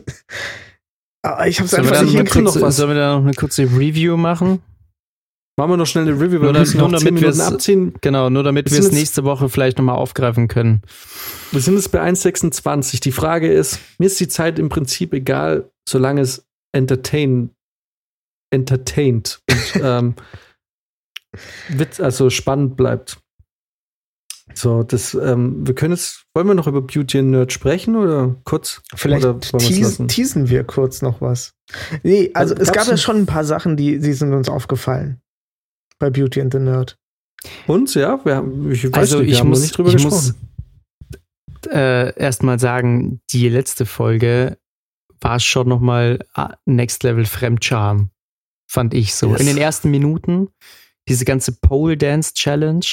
Aber 1.24 1.48
ich 1.48 1.60
hab's 1.60 1.72
Sollen 1.72 1.84
einfach 1.84 2.04
nicht 2.04 2.16
hinkriegen, 2.16 2.48
sollen 2.48 2.90
wir 2.90 2.96
da 2.96 3.16
noch 3.16 3.24
eine 3.24 3.34
kurze 3.34 3.64
Review 3.64 4.16
machen? 4.16 4.62
Machen 5.58 5.72
wir 5.72 5.78
noch 5.78 5.86
schnell 5.86 6.08
eine 6.08 6.14
Review, 6.20 6.40
Nur 6.40 6.42
wir 6.50 6.54
dann- 6.54 6.62
müssen 6.62 6.78
nur 6.80 6.88
noch 6.90 7.00
damit 7.00 7.04
10 7.08 7.14
Minuten 7.16 7.38
wir's- 7.38 7.54
abziehen. 7.54 7.94
Genau, 8.02 8.30
nur 8.30 8.44
damit 8.44 8.72
Wir 8.72 8.78
wir 8.80 8.86
es 8.88 8.92
nächste 8.94 9.24
Woche 9.26 9.50
vielleicht 9.50 9.78
nochmal 9.78 9.96
aufgreifen 9.98 10.48
können. 10.48 10.82
Wir 11.52 11.60
sind 11.60 11.76
jetzt 11.76 11.92
bei 11.92 12.00
1,26. 12.02 13.00
Die 13.02 13.12
Frage 13.12 13.52
ist, 13.52 13.80
mir 14.00 14.06
ist 14.06 14.20
die 14.20 14.28
Zeit 14.30 14.60
im 14.60 14.70
Prinzip 14.70 15.14
egal, 15.14 15.70
solange 15.88 16.22
es 16.22 16.46
entertain, 16.74 17.52
entertained 18.52 19.42
und 19.50 19.58
ähm, 19.84 20.16
Witz, 21.70 22.00
also 22.00 22.30
spannend 22.30 22.76
bleibt. 22.78 23.18
So, 24.54 24.84
das, 24.84 25.14
ähm, 25.14 25.66
wir 25.66 25.76
können 25.76 25.94
jetzt, 25.94 26.26
wollen 26.34 26.48
wir 26.48 26.54
noch 26.56 26.68
über 26.68 26.82
Beauty 26.82 27.20
and 27.20 27.32
Nerd 27.32 27.54
sprechen 27.54 27.96
oder 27.96 28.36
kurz? 28.44 28.82
Vielleicht 28.96 29.24
oder 29.26 29.36
wir 29.36 29.58
es 29.58 29.66
teasen, 29.68 30.08
teasen 30.10 30.50
wir 30.50 30.66
kurz 30.66 31.02
noch 31.02 31.22
was. 31.22 31.54
Nee, 32.04 32.32
also 32.34 32.54
Also 32.56 32.64
es 32.64 32.72
gab 32.74 32.88
ja 32.88 32.98
schon 32.98 33.16
ein 33.18 33.26
paar 33.26 33.46
Sachen, 33.46 33.78
die, 33.78 34.00
die 34.00 34.12
sind 34.14 34.34
uns 34.34 34.50
aufgefallen. 34.50 35.22
Bei 36.02 36.10
Beauty 36.10 36.42
and 36.42 36.52
the 36.52 36.60
Nerd. 36.60 36.98
Uns, 37.68 37.94
ja? 37.94 38.20
Wir 38.26 38.36
haben, 38.38 38.72
ich 38.72 38.84
weiß 38.86 38.94
Also 38.94 39.18
nicht, 39.20 39.28
wir 39.28 39.34
ich 39.34 39.40
haben 39.40 39.50
muss, 39.50 39.62
nicht 39.62 39.78
drüber 39.78 39.94
ich 39.94 40.04
muss 40.04 40.34
gesprochen. 40.34 41.72
äh, 41.72 42.20
erstmal 42.20 42.60
sagen, 42.60 43.22
die 43.32 43.48
letzte 43.50 43.86
Folge 43.86 44.58
war 45.22 45.40
schon 45.40 45.70
nochmal 45.70 46.20
Next 46.66 47.04
Level 47.04 47.26
Fremdscham, 47.26 48.10
fand 48.68 48.94
ich 48.96 49.14
so. 49.16 49.30
Yes. 49.32 49.42
In 49.42 49.46
den 49.46 49.58
ersten 49.58 49.92
Minuten, 49.92 50.50
diese 51.08 51.24
ganze 51.26 51.52
Pole 51.52 51.98
Dance 51.98 52.34
Challenge, 52.34 52.86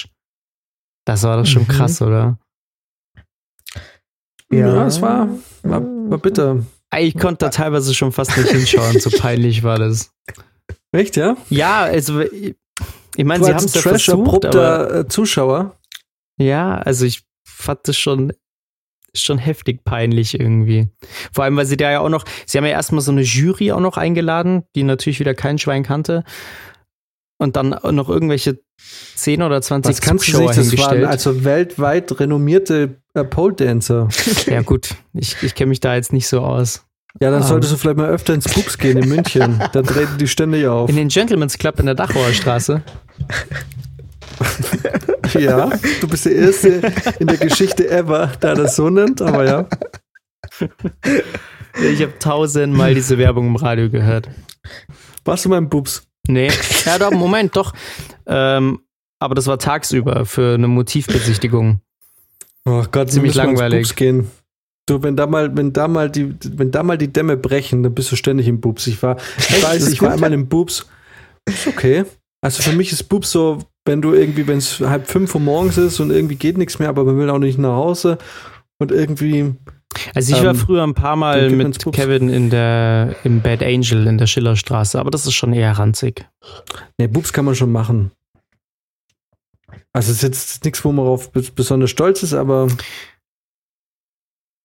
das 1.07 1.23
war 1.23 1.39
doch 1.39 1.47
schon 1.47 1.63
Mhm. 1.63 1.69
krass, 1.69 2.03
oder? 2.03 2.39
Ja, 4.51 4.87
es 4.87 5.01
war, 5.03 5.29
war, 5.63 5.83
war 5.83 6.19
bitter. 6.19 6.63
Ich 6.99 7.17
konnte 7.19 7.47
da 7.47 7.51
teilweise 7.51 7.95
schon 7.95 8.13
fast 8.13 8.37
nicht 8.37 8.49
hinschauen, 8.51 8.99
so 8.99 9.11
peinlich 9.11 9.63
war 9.63 9.79
das. 9.79 10.11
Echt, 10.93 11.17
ja? 11.17 11.37
Ja, 11.51 11.83
also 11.83 12.23
ich 13.19 13.25
meine, 13.25 13.41
Du 13.41 13.47
sie 13.47 13.55
haben 13.55 13.65
es 13.65 13.77
aber 13.77 13.91
trash-erprobter 13.91 15.01
äh, 15.01 15.09
Zuschauer. 15.09 15.77
ja, 16.41 16.77
also 16.77 17.05
ich 17.05 17.25
fand 17.45 17.81
das 17.89 17.97
schon 17.99 18.33
schon 19.15 19.39
heftig 19.39 19.83
peinlich 19.85 20.39
irgendwie. 20.39 20.89
Vor 21.33 21.43
allem, 21.43 21.57
weil 21.57 21.67
sie 21.67 21.77
da 21.77 21.91
ja 21.91 22.01
auch 22.01 22.11
noch, 22.11 22.25
sie 22.47 22.59
haben 22.59 22.65
ja 22.65 22.71
erstmal 22.71 23.01
so 23.01 23.11
eine 23.11 23.23
Jury 23.23 23.73
auch 23.73 23.81
noch 23.81 23.97
eingeladen, 23.97 24.63
die 24.77 24.85
natürlich 24.85 25.19
wieder 25.19 25.35
kein 25.35 25.59
Schwein 25.59 25.83
kannte. 25.83 26.23
Und 27.39 27.57
dann 27.57 27.71
noch 27.71 28.09
irgendwelche 28.09 28.61
10 29.17 29.43
oder 29.43 29.61
20 29.61 29.91
Was 29.91 30.01
kannst 30.01 30.29
du 30.29 30.33
Zuschauer 30.33 30.53
sich, 30.53 30.79
das 30.79 30.87
waren 30.87 31.05
also 31.05 31.43
weltweit 31.43 32.21
renommierte 32.21 33.03
äh, 33.15 33.25
Pole 33.25 33.55
Dancer. 33.55 34.09
ja 34.47 34.63
gut, 34.63 34.95
ich, 35.15 35.43
ich 35.43 35.57
kenne 35.57 35.71
mich 35.71 35.81
da 35.81 35.97
jetzt 35.97 36.13
nicht 36.13 36.29
so 36.29 36.41
aus. 36.43 36.85
Ja, 37.21 37.31
dann 37.31 37.43
Ah. 37.43 37.47
solltest 37.47 37.73
du 37.73 37.77
vielleicht 37.77 37.97
mal 37.99 38.09
öfter 38.11 38.35
ins 38.35 38.45
Pups 38.45 38.79
gehen 38.79 38.99
in 38.99 39.09
München. 39.09 39.59
da 39.73 39.83
treten 39.83 40.19
die 40.19 40.29
ständig 40.29 40.67
auf. 40.67 40.89
In 40.89 40.97
den 40.97 41.09
Gentleman's 41.09 41.59
Club 41.59 41.79
in 41.81 41.87
der 41.87 41.95
Dachauer 41.95 42.33
Straße. 42.33 42.83
Ja, 45.39 45.71
du 46.01 46.09
bist 46.09 46.25
der 46.27 46.37
Erste 46.37 46.81
in 47.19 47.27
der 47.27 47.37
Geschichte 47.37 47.91
ever, 47.91 48.29
der 48.41 48.55
das 48.55 48.77
so 48.77 48.89
nennt, 48.89 49.21
aber 49.21 49.45
ja. 49.45 49.67
Ich 51.83 52.01
habe 52.03 52.19
tausendmal 52.19 52.95
diese 52.95 53.19
Werbung 53.19 53.49
im 53.49 53.57
Radio 53.57 53.91
gehört. 53.91 54.29
Warst 55.25 55.45
du 55.45 55.49
mal 55.51 55.59
im 55.59 55.69
Pups? 55.69 56.05
Nee. 56.27 56.51
Ja, 56.87 56.99
doch, 56.99 57.11
Moment, 57.11 57.57
doch. 57.57 57.73
Ähm, 58.27 58.81
aber 59.19 59.35
das 59.35 59.47
war 59.47 59.59
tagsüber 59.59 60.25
für 60.25 60.55
eine 60.55 60.69
Motivbesichtigung. 60.69 61.81
Oh 62.65 62.85
Gott, 62.91 63.11
Ziemlich 63.11 63.35
langweilig. 63.35 63.83
Pups 63.89 63.97
gehen. 63.97 64.31
Du, 64.89 65.03
wenn 65.03 65.17
da 65.17 65.27
mal, 65.27 65.55
wenn 65.57 65.73
da 65.73 65.87
mal 65.89 66.11
die, 66.11 66.35
wenn 66.57 66.71
da 66.71 66.83
mal 66.83 66.97
die 66.99 67.13
Dämme 67.13 67.37
brechen, 67.37 67.83
dann 67.83 67.95
bist 67.95 68.11
du 68.11 68.17
ständig 68.17 68.49
im 68.49 68.61
Bubs. 68.61 68.87
Ich 68.87 69.03
war, 69.03 69.17
ich 69.39 69.63
weiß, 69.63 69.89
ich 69.93 70.01
war 70.03 70.13
einmal 70.13 70.33
im 70.33 70.49
Bubs. 70.49 70.87
Ist 71.47 71.67
okay. 71.67 72.05
Also 72.41 72.63
für 72.63 72.73
mich 72.73 72.93
ist 72.93 73.05
Bubs 73.05 73.31
so, 73.33 73.59
wenn 73.85 74.01
du 74.01 74.13
irgendwie, 74.15 74.47
wenn 74.47 74.59
es 74.59 74.81
halb 74.81 75.09
fünf 75.09 75.35
Uhr 75.35 75.41
morgens 75.41 75.77
ist 75.77 75.99
und 76.01 76.11
irgendwie 76.11 76.37
geht 76.37 76.57
nichts 76.59 76.79
mehr, 76.79 76.89
aber 76.89 77.05
man 77.05 77.19
will 77.19 77.31
auch 77.31 77.39
nicht 77.39 77.59
nach 77.59 77.75
Hause 77.75 78.19
und 78.79 78.93
irgendwie, 78.93 79.55
Also 80.15 80.37
ich 80.37 80.43
war 80.43 80.51
Ähm, 80.51 80.57
früher 80.57 80.85
ein 80.85 80.95
paar 80.95 81.17
Mal 81.17 81.51
mit. 81.51 81.85
Kevin 81.93 82.29
in 82.29 82.49
der, 82.51 83.17
im 83.25 83.41
Bad 83.41 83.63
Angel 83.63 84.07
in 84.07 84.19
der 84.19 84.27
Schillerstraße, 84.27 84.99
aber 85.01 85.11
das 85.11 85.27
ist 85.27 85.35
schon 85.35 85.53
eher 85.53 85.73
ranzig. 85.73 86.27
ne, 87.01 87.09
Bubs 87.09 87.33
kann 87.33 87.45
man 87.45 87.55
schon 87.57 87.73
machen. 87.73 88.13
Also 89.93 90.13
es 90.13 90.19
ist 90.19 90.23
jetzt 90.23 90.65
nichts, 90.65 90.85
wo 90.85 90.93
man 90.93 91.05
darauf 91.05 91.33
besonders 91.33 91.91
stolz 91.91 92.23
ist, 92.23 92.35
aber 92.35 92.69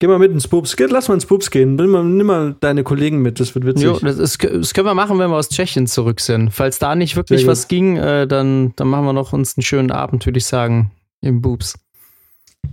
geh 0.04 0.08
mal 0.08 0.20
mit 0.20 0.34
ins. 0.34 0.50
Geh, 0.76 0.86
lass 0.88 1.08
mal 1.08 1.14
ins 1.14 1.26
Bubs 1.26 1.50
gehen. 1.50 1.76
Nimm 1.76 1.92
mal, 1.92 2.04
nimm 2.04 2.28
mal 2.28 2.56
deine 2.60 2.84
Kollegen 2.84 3.22
mit, 3.22 3.40
das 3.40 3.56
wird 3.56 3.66
witzig. 3.66 3.86
Jo, 3.86 3.98
das, 4.00 4.18
ist, 4.18 4.44
das 4.44 4.74
können 4.74 4.86
wir 4.86 4.94
machen, 4.94 5.18
wenn 5.18 5.30
wir 5.30 5.38
aus 5.38 5.48
Tschechien 5.48 5.88
zurück 5.88 6.20
sind. 6.20 6.50
Falls 6.50 6.78
da 6.78 6.94
nicht 6.94 7.16
wirklich 7.16 7.48
was 7.48 7.70
ging, 7.70 7.96
äh, 7.96 8.28
dann, 8.28 8.74
dann 8.76 8.90
machen 8.90 9.06
wir 9.06 9.14
noch 9.14 9.32
uns 9.32 9.56
einen 9.56 9.64
schönen 9.64 9.92
Abend, 9.92 10.26
würde 10.26 10.40
ich 10.40 10.46
sagen, 10.46 10.92
im 11.22 11.42
Boobs. 11.42 11.80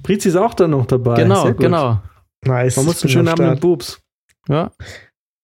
Brizi 0.03 0.31
ist 0.31 0.37
auch 0.37 0.55
dann 0.55 0.73
noch 0.73 0.87
dabei. 0.87 1.23
genau, 1.23 1.43
Sehr 1.43 1.53
gut. 1.53 1.61
genau. 1.61 2.01
Nice. 2.45 2.77
Man 2.77 2.87
muss 2.87 3.03
einen 3.05 3.11
schönen 3.11 3.27
Namen 3.27 3.51
mit. 3.51 3.61
Boobs. 3.61 4.01
Ja. 4.49 4.73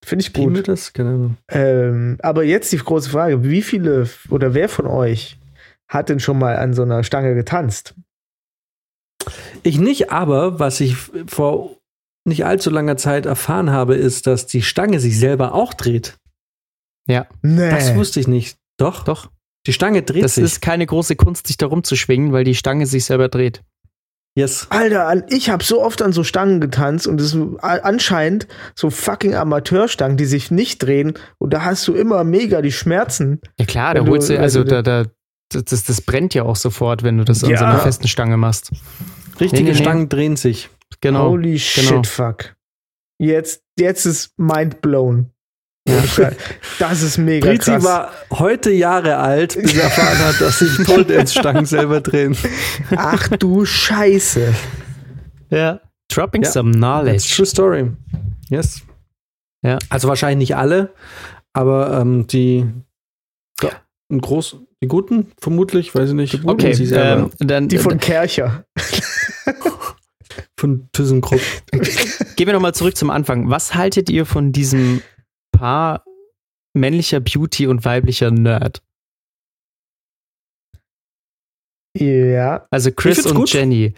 Finde 0.04 0.24
ich 0.24 0.32
gut. 0.32 0.66
das? 0.66 0.92
Keine 0.92 1.10
Ahnung. 1.10 1.36
Ähm, 1.48 2.16
aber 2.20 2.42
jetzt 2.42 2.72
die 2.72 2.78
große 2.78 3.10
Frage: 3.10 3.44
Wie 3.44 3.62
viele 3.62 4.08
oder 4.30 4.54
wer 4.54 4.68
von 4.68 4.86
euch 4.86 5.38
hat 5.86 6.08
denn 6.08 6.18
schon 6.18 6.38
mal 6.38 6.56
an 6.56 6.74
so 6.74 6.82
einer 6.82 7.04
Stange 7.04 7.36
getanzt? 7.36 7.94
Ich 9.62 9.78
nicht, 9.78 10.10
aber 10.10 10.58
was 10.58 10.80
ich 10.80 10.96
vor 11.26 11.75
nicht 12.26 12.44
allzu 12.44 12.70
langer 12.70 12.96
Zeit 12.96 13.26
erfahren 13.26 13.70
habe, 13.70 13.94
ist, 13.94 14.26
dass 14.26 14.46
die 14.46 14.62
Stange 14.62 15.00
sich 15.00 15.18
selber 15.18 15.54
auch 15.54 15.74
dreht. 15.74 16.16
Ja, 17.08 17.26
Nee. 17.42 17.70
Das 17.70 17.94
wusste 17.94 18.20
ich 18.20 18.28
nicht. 18.28 18.56
Doch, 18.78 19.04
doch. 19.04 19.30
die 19.66 19.72
Stange 19.72 20.02
dreht 20.02 20.22
Das 20.24 20.34
sich. 20.36 20.44
ist 20.44 20.60
keine 20.62 20.86
große 20.86 21.16
Kunst, 21.16 21.46
sich 21.46 21.56
da 21.56 21.66
rumzuschwingen, 21.66 22.32
weil 22.32 22.44
die 22.44 22.54
Stange 22.54 22.86
sich 22.86 23.04
selber 23.04 23.28
dreht. 23.28 23.62
yes. 24.36 24.66
Alter, 24.70 25.06
an- 25.08 25.24
ich 25.28 25.48
habe 25.50 25.64
so 25.64 25.82
oft 25.82 26.02
an 26.02 26.12
so 26.12 26.22
Stangen 26.24 26.60
getanzt 26.60 27.06
und 27.06 27.20
es 27.20 27.30
sind 27.30 27.56
anscheinend 27.62 28.46
so 28.74 28.90
fucking 28.90 29.34
Amateurstangen, 29.34 30.16
die 30.18 30.26
sich 30.26 30.50
nicht 30.50 30.82
drehen 30.82 31.14
und 31.38 31.52
da 31.54 31.64
hast 31.64 31.88
du 31.88 31.94
immer 31.94 32.22
mega 32.22 32.60
die 32.60 32.70
Schmerzen. 32.72 33.40
Ja 33.58 33.64
klar, 33.64 33.94
da 33.94 34.02
du- 34.02 34.10
holst 34.10 34.28
du, 34.28 34.34
wenn 34.34 34.42
also 34.42 34.62
du- 34.62 34.82
da, 34.82 34.82
da, 34.82 35.04
das, 35.52 35.84
das 35.84 36.00
brennt 36.02 36.34
ja 36.34 36.42
auch 36.42 36.56
sofort, 36.56 37.02
wenn 37.02 37.16
du 37.18 37.24
das 37.24 37.42
an 37.42 37.50
Ja. 37.50 37.58
so 37.58 37.64
einer 37.64 37.78
festen 37.78 38.08
Stange 38.08 38.36
machst. 38.36 38.70
Richtige 39.40 39.62
Nee, 39.64 39.70
nee, 39.70 39.76
nee. 39.76 39.82
Stangen 39.82 40.08
drehen 40.08 40.36
sich. 40.36 40.68
Genau. 41.00 41.30
Holy 41.30 41.58
shit, 41.58 41.88
genau. 41.88 42.02
fuck. 42.04 42.56
Jetzt, 43.18 43.62
jetzt 43.78 44.06
ist 44.06 44.32
mind 44.38 44.80
blown. 44.82 45.30
Das 46.78 47.00
ist 47.02 47.16
mega 47.16 47.48
Brizi 47.48 47.70
krass. 47.70 47.84
war 47.84 48.10
heute 48.32 48.72
Jahre 48.72 49.18
alt, 49.18 49.54
bis 49.54 49.74
er 49.76 49.84
erfahren 49.84 50.18
hat, 50.18 50.40
dass 50.40 50.58
sich 50.58 50.76
Pole 50.84 51.04
Dance 51.04 51.38
Stangen 51.38 51.64
selber 51.64 52.00
drehen. 52.00 52.36
Ach 52.96 53.28
du 53.28 53.64
Scheiße. 53.64 54.52
Ja. 55.50 55.80
Dropping 56.08 56.42
Ja. 56.42 56.50
some 56.50 56.72
That's 56.72 56.78
knowledge. 56.80 57.34
true 57.36 57.46
story. 57.46 57.90
Yes. 58.50 58.82
Ja. 59.62 59.78
Also 59.88 60.08
wahrscheinlich 60.08 60.48
nicht 60.48 60.56
alle, 60.56 60.92
aber 61.52 62.00
ähm, 62.00 62.26
die 62.26 62.66
ja, 63.62 63.70
ein 64.10 64.20
groß, 64.20 64.56
die 64.82 64.88
guten 64.88 65.32
vermutlich, 65.40 65.94
weiß 65.94 66.08
ich 66.10 66.14
nicht. 66.14 66.44
Okay, 66.44 66.72
ähm, 66.92 67.30
dann 67.38 67.68
Die 67.68 67.78
von 67.78 67.98
Kercher. 67.98 68.64
von 70.58 70.88
ThyssenKrupp. 70.92 71.40
gehen 72.36 72.46
wir 72.46 72.52
nochmal 72.52 72.74
zurück 72.74 72.96
zum 72.96 73.10
Anfang. 73.10 73.50
Was 73.50 73.74
haltet 73.74 74.10
ihr 74.10 74.26
von 74.26 74.52
diesem 74.52 75.02
Paar 75.52 76.04
männlicher 76.74 77.20
Beauty 77.20 77.66
und 77.66 77.84
weiblicher 77.84 78.30
Nerd? 78.30 78.82
Ja. 81.98 82.66
Also 82.70 82.92
Chris 82.92 83.24
und 83.26 83.36
gut. 83.36 83.52
Jenny. 83.52 83.94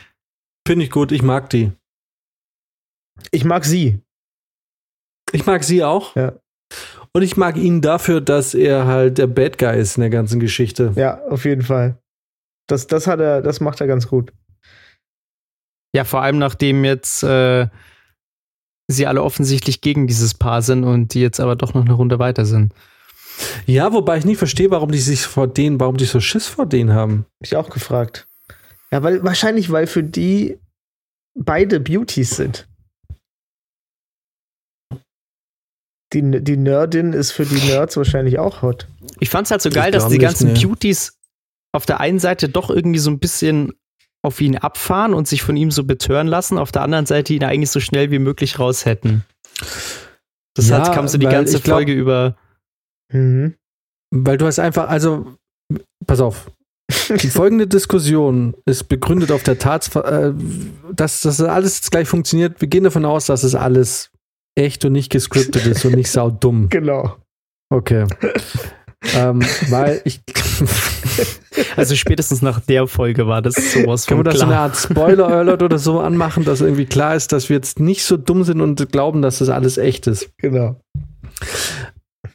Finde 0.67 0.85
ich 0.85 0.91
gut, 0.91 1.13
ich 1.13 1.23
mag 1.23 1.51
die. 1.51 1.73
Ich 3.31 3.45
mag 3.45 3.65
sie. 3.65 4.01
Ich 5.33 5.47
mag 5.47 5.65
sie 5.65 5.83
auch. 5.83 6.15
Ja. 6.15 6.39
Und 7.13 7.23
ich 7.23 7.37
mag 7.37 7.57
ihn 7.57 7.81
dafür, 7.81 8.21
dass 8.21 8.55
er 8.55 8.87
halt 8.87 9.19
der 9.19 9.27
Bad 9.27 9.59
Guy 9.59 9.81
ist 9.81 9.97
in 9.97 10.03
der 10.03 10.11
ganzen 10.11 10.41
Geschichte. 10.41 10.93
Ja, 10.95 11.25
auf 11.27 11.45
jeden 11.45 11.63
Fall. 11.63 11.99
Das, 12.69 12.87
das 12.87 13.07
hat 13.07 13.19
er, 13.21 13.43
das 13.43 13.61
macht 13.61 13.81
er 13.81 13.87
ganz 13.87 14.09
gut. 14.09 14.33
Ja, 15.95 16.05
vor 16.05 16.23
allem 16.23 16.39
nachdem 16.39 16.85
jetzt 16.85 17.23
äh, 17.23 17.69
sie 18.89 19.07
alle 19.07 19.23
offensichtlich 19.23 19.81
gegen 19.81 20.07
dieses 20.07 20.35
Paar 20.35 20.63
sind 20.63 20.85
und 20.85 21.15
die 21.15 21.21
jetzt 21.21 21.41
aber 21.41 21.57
doch 21.57 21.75
noch 21.75 21.85
eine 21.85 21.95
Runde 21.95 22.19
weiter 22.19 22.45
sind. 22.45 22.73
Ja, 23.67 23.93
wobei 23.93 24.19
ich 24.19 24.25
nicht 24.25 24.39
verstehe, 24.39 24.71
warum 24.71 24.91
die 24.91 24.99
sich 24.99 25.23
vor 25.23 25.47
denen, 25.47 25.79
warum 25.79 25.97
die 25.97 26.07
so 26.07 26.21
Schiss 26.21 26.47
vor 26.47 26.67
denen 26.67 26.93
haben. 26.93 27.27
Hab 27.39 27.47
ich 27.47 27.57
auch 27.57 27.71
gefragt. 27.71 28.27
Ja, 28.91 29.03
weil 29.03 29.23
wahrscheinlich, 29.23 29.71
weil 29.71 29.87
für 29.87 30.03
die 30.03 30.59
beide 31.35 31.81
Beauties 31.81 32.31
sind. 32.31 32.69
Die, 36.15 36.23
die 36.43 36.57
Nerdin 36.57 37.13
ist 37.13 37.33
für 37.33 37.45
die 37.45 37.67
Nerds 37.67 37.97
wahrscheinlich 37.99 38.39
auch 38.39 38.63
hot. 38.63 38.89
Ich 39.21 39.29
fand's 39.29 39.51
halt 39.51 39.61
so 39.61 39.69
geil, 39.69 39.93
dass 39.93 40.07
die 40.07 40.15
nicht, 40.15 40.23
ganzen 40.23 40.55
nee. 40.55 40.65
Beauties 40.65 41.19
auf 41.73 41.85
der 41.85 42.01
einen 42.01 42.19
Seite 42.19 42.49
doch 42.49 42.71
irgendwie 42.71 42.99
so 42.99 43.11
ein 43.11 43.19
bisschen 43.19 43.75
auf 44.25 44.41
ihn 44.41 44.57
abfahren 44.57 45.15
und 45.15 45.29
sich 45.29 45.43
von 45.43 45.57
ihm 45.57 45.71
so 45.71 45.85
betören 45.85 46.27
lassen, 46.27 46.59
auf 46.59 46.73
der 46.73 46.83
anderen 46.83 47.07
Seite 47.07 47.33
ihn 47.35 47.45
eigentlich 47.45 47.71
so 47.71 47.81
schnell 47.81 48.11
wie 48.11 48.19
möglich 48.19 48.59
raus 48.59 48.85
hätten. 48.85 49.25
Das 50.55 50.69
Ja, 50.69 50.79
hat, 50.87 50.93
kam 50.95 51.07
so 51.09 51.19
die 51.19 51.27
ganze 51.27 51.61
glaub- 51.61 51.77
Folge 51.77 51.93
über. 51.93 52.37
Mhm. 53.13 53.55
Weil 54.15 54.39
du 54.39 54.47
hast 54.47 54.59
einfach, 54.59 54.89
also, 54.89 55.35
pass 56.07 56.21
auf. 56.21 56.51
Die 57.21 57.29
folgende 57.31 57.67
Diskussion 57.67 58.55
ist 58.67 58.85
begründet 58.89 59.31
auf 59.31 59.43
der 59.43 59.59
Tatsache, 59.59 60.35
äh, 60.35 60.93
dass 60.95 61.21
das 61.21 61.41
alles 61.41 61.77
jetzt 61.77 61.91
gleich 61.91 62.09
funktioniert. 62.09 62.61
Wir 62.61 62.69
gehen 62.69 62.85
davon 62.85 63.05
aus, 63.05 63.27
dass 63.27 63.45
es 63.45 63.55
alles 63.55 64.11
echt 64.59 64.85
und 64.85 64.93
nicht 64.93 65.11
gescriptet 65.13 65.67
ist 65.67 65.85
und 65.85 65.95
nicht 65.95 66.11
saudumm. 66.11 66.69
Genau. 66.71 67.17
Okay. 67.71 68.07
Ähm, 69.15 69.43
weil 69.69 70.01
ich. 70.05 70.21
Also 71.77 71.97
spätestens 71.97 72.41
nach 72.41 72.61
der 72.61 72.87
Folge 72.87 73.27
war 73.27 73.43
das 73.43 73.55
sowas 73.73 74.07
Können 74.07 74.19
von 74.19 74.27
wir 74.27 74.33
da 74.33 74.37
so 74.37 74.45
eine. 74.45 74.59
Art 74.59 74.77
Spoiler-Alert 74.77 75.63
oder 75.63 75.79
so 75.79 75.99
anmachen, 76.01 76.45
dass 76.45 76.61
irgendwie 76.61 76.87
klar 76.87 77.17
ist, 77.17 77.33
dass 77.33 77.49
wir 77.49 77.57
jetzt 77.57 77.81
nicht 77.81 78.05
so 78.05 78.17
dumm 78.17 78.45
sind 78.45 78.61
und 78.61 78.91
glauben, 78.93 79.23
dass 79.23 79.39
das 79.39 79.49
alles 79.49 79.77
echt 79.77 80.07
ist? 80.07 80.31
Genau. 80.39 80.81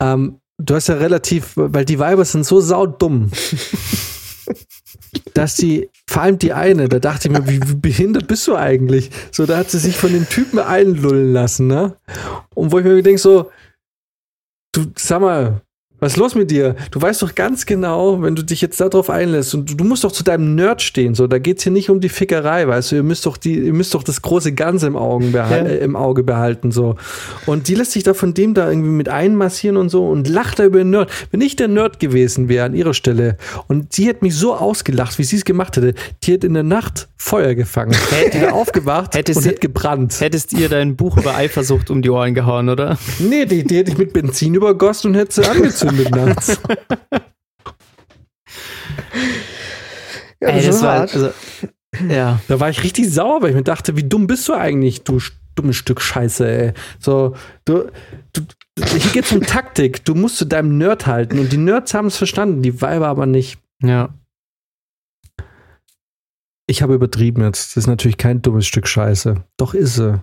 Ähm, 0.02 0.40
du 0.57 0.76
hast 0.76 0.88
ja 0.88 0.95
relativ, 0.95 1.53
weil 1.56 1.85
die 1.85 1.99
Weiber 1.99 2.26
sind 2.26 2.45
so 2.45 2.60
saudumm, 2.60 3.31
dass 5.34 5.56
die, 5.56 5.90
vor 6.10 6.23
allem 6.23 6.40
die 6.40 6.53
eine, 6.53 6.90
da 6.90 6.99
dachte 6.99 7.27
ich 7.27 7.34
mir, 7.34 7.48
wie, 7.48 7.61
wie 7.68 7.76
behindert 7.76 8.27
bist 8.27 8.48
du 8.48 8.56
eigentlich? 8.56 9.10
So, 9.31 9.45
da 9.45 9.57
hat 9.57 9.69
sie 9.69 9.80
sich 9.80 9.95
von 9.95 10.11
dem 10.11 10.27
Typen 10.27 10.60
einlullen 10.60 11.34
lassen, 11.34 11.68
ne? 11.68 11.95
Und 12.56 12.72
wo 12.72 12.80
ich 12.80 12.85
mir 12.85 13.02
denke, 13.02 13.22
so, 13.22 13.52
du, 14.73 14.85
sag 14.98 15.22
mal, 15.22 15.61
was 16.03 16.13
ist 16.13 16.17
los 16.17 16.35
mit 16.35 16.51
dir? 16.51 16.75
Du 16.91 17.01
weißt 17.01 17.21
doch 17.21 17.34
ganz 17.34 17.65
genau, 17.65 18.21
wenn 18.21 18.35
du 18.35 18.43
dich 18.43 18.61
jetzt 18.61 18.80
darauf 18.80 19.09
einlässt 19.09 19.53
und 19.55 19.69
du, 19.69 19.75
du 19.75 19.84
musst 19.84 20.03
doch 20.03 20.11
zu 20.11 20.23
deinem 20.23 20.53
Nerd 20.55 20.81
stehen. 20.81 21.15
So, 21.15 21.27
da 21.27 21.39
geht's 21.39 21.63
hier 21.63 21.71
nicht 21.71 21.89
um 21.89 21.99
die 22.01 22.09
Fickerei, 22.09 22.67
weißt 22.67 22.91
du. 22.91 22.95
Ihr 22.97 23.03
müsst 23.03 23.25
doch 23.25 23.38
die, 23.38 23.57
ihr 23.57 23.73
müsst 23.73 23.93
doch 23.93 24.03
das 24.03 24.21
große 24.21 24.53
Ganze 24.53 24.88
im, 24.88 24.95
Augen 24.97 25.31
behal 25.31 25.65
Ja. 25.65 25.71
äh, 25.71 25.77
im 25.77 25.95
Auge 25.95 26.23
behalten. 26.23 26.71
So. 26.71 26.95
Und 27.45 27.67
die 27.67 27.75
lässt 27.75 27.91
sich 27.93 28.03
da 28.03 28.13
von 28.13 28.34
dem 28.34 28.53
da 28.53 28.69
irgendwie 28.69 28.89
mit 28.89 29.09
einmassieren 29.09 29.77
und 29.77 29.89
so 29.89 30.07
und 30.07 30.27
lacht 30.27 30.59
da 30.59 30.65
über 30.65 30.80
den 30.80 30.89
Nerd. 30.89 31.09
Wenn 31.31 31.41
ich 31.41 31.55
der 31.55 31.67
Nerd 31.69 31.99
gewesen 31.99 32.49
wäre 32.49 32.65
an 32.65 32.75
ihrer 32.75 32.93
Stelle 32.93 33.38
und 33.67 33.97
die 33.97 34.05
hätte 34.07 34.25
mich 34.25 34.35
so 34.35 34.53
ausgelacht, 34.55 35.17
wie 35.19 35.23
sie 35.23 35.38
es 35.38 35.45
gemacht 35.45 35.77
hätte, 35.77 35.93
die 36.23 36.34
hätte 36.34 36.47
in 36.47 36.53
der 36.53 36.63
Nacht 36.63 37.07
Feuer 37.17 37.55
gefangen. 37.55 37.93
Hätte 38.11 38.38
wieder 38.38 38.53
aufgewacht 38.53 39.15
Hätte 39.15 39.34
und 39.34 39.41
sie- 39.41 39.49
hätte 39.49 39.59
gebrannt. 39.59 40.19
Hättest 40.19 40.51
ihr 40.51 40.67
dein 40.67 40.97
Buch 40.97 41.15
über 41.17 41.35
Eifersucht 41.35 41.89
um 41.89 42.01
die 42.01 42.09
Ohren 42.09 42.34
gehauen, 42.34 42.67
oder? 42.67 42.97
Nee, 43.19 43.45
die, 43.45 43.63
die 43.63 43.77
hätte 43.77 43.91
ich 43.91 43.97
mit 43.97 44.11
Benzin 44.11 44.53
übergossen 44.55 45.11
und 45.11 45.17
hätte 45.17 45.41
sie 45.41 45.45
angezündet 45.49 45.92
nachts. 46.09 46.59
Ja, 50.41 50.51
das 50.51 50.63
Ey, 50.63 50.69
ist 50.69 50.83
hart. 50.83 51.13
also, 51.13 51.29
ja. 52.09 52.39
Da 52.49 52.59
war 52.59 52.69
ich 52.69 52.83
richtig 52.83 53.09
sauer, 53.09 53.41
weil 53.41 53.51
ich 53.51 53.55
mir 53.55 53.63
dachte, 53.63 53.95
wie 53.95 54.03
dumm 54.03 54.27
bist 54.27 54.47
du 54.49 54.53
eigentlich, 54.53 55.03
du 55.03 55.19
dummes 55.55 55.77
Stück 55.77 56.01
Scheiße, 56.01 56.45
ey. 56.45 56.73
So, 56.99 57.35
du, 57.63 57.89
du, 58.33 58.41
hier 58.77 59.11
geht's 59.11 59.31
um 59.31 59.41
Taktik. 59.41 60.03
Du 60.03 60.15
musst 60.15 60.37
zu 60.37 60.45
deinem 60.45 60.77
Nerd 60.77 61.07
halten 61.07 61.39
und 61.39 61.51
die 61.51 61.57
Nerds 61.57 61.93
haben 61.93 62.07
es 62.07 62.17
verstanden, 62.17 62.61
die 62.61 62.81
Weiber 62.81 63.07
aber 63.07 63.25
nicht. 63.25 63.59
Ja. 63.81 64.13
Ich 66.65 66.81
habe 66.81 66.93
übertrieben 66.95 67.43
jetzt. 67.43 67.71
Das 67.71 67.83
ist 67.83 67.87
natürlich 67.87 68.17
kein 68.17 68.41
dummes 68.41 68.65
Stück 68.65 68.87
Scheiße. 68.87 69.43
Doch 69.57 69.73
ist 69.73 69.95
sie. 69.95 70.21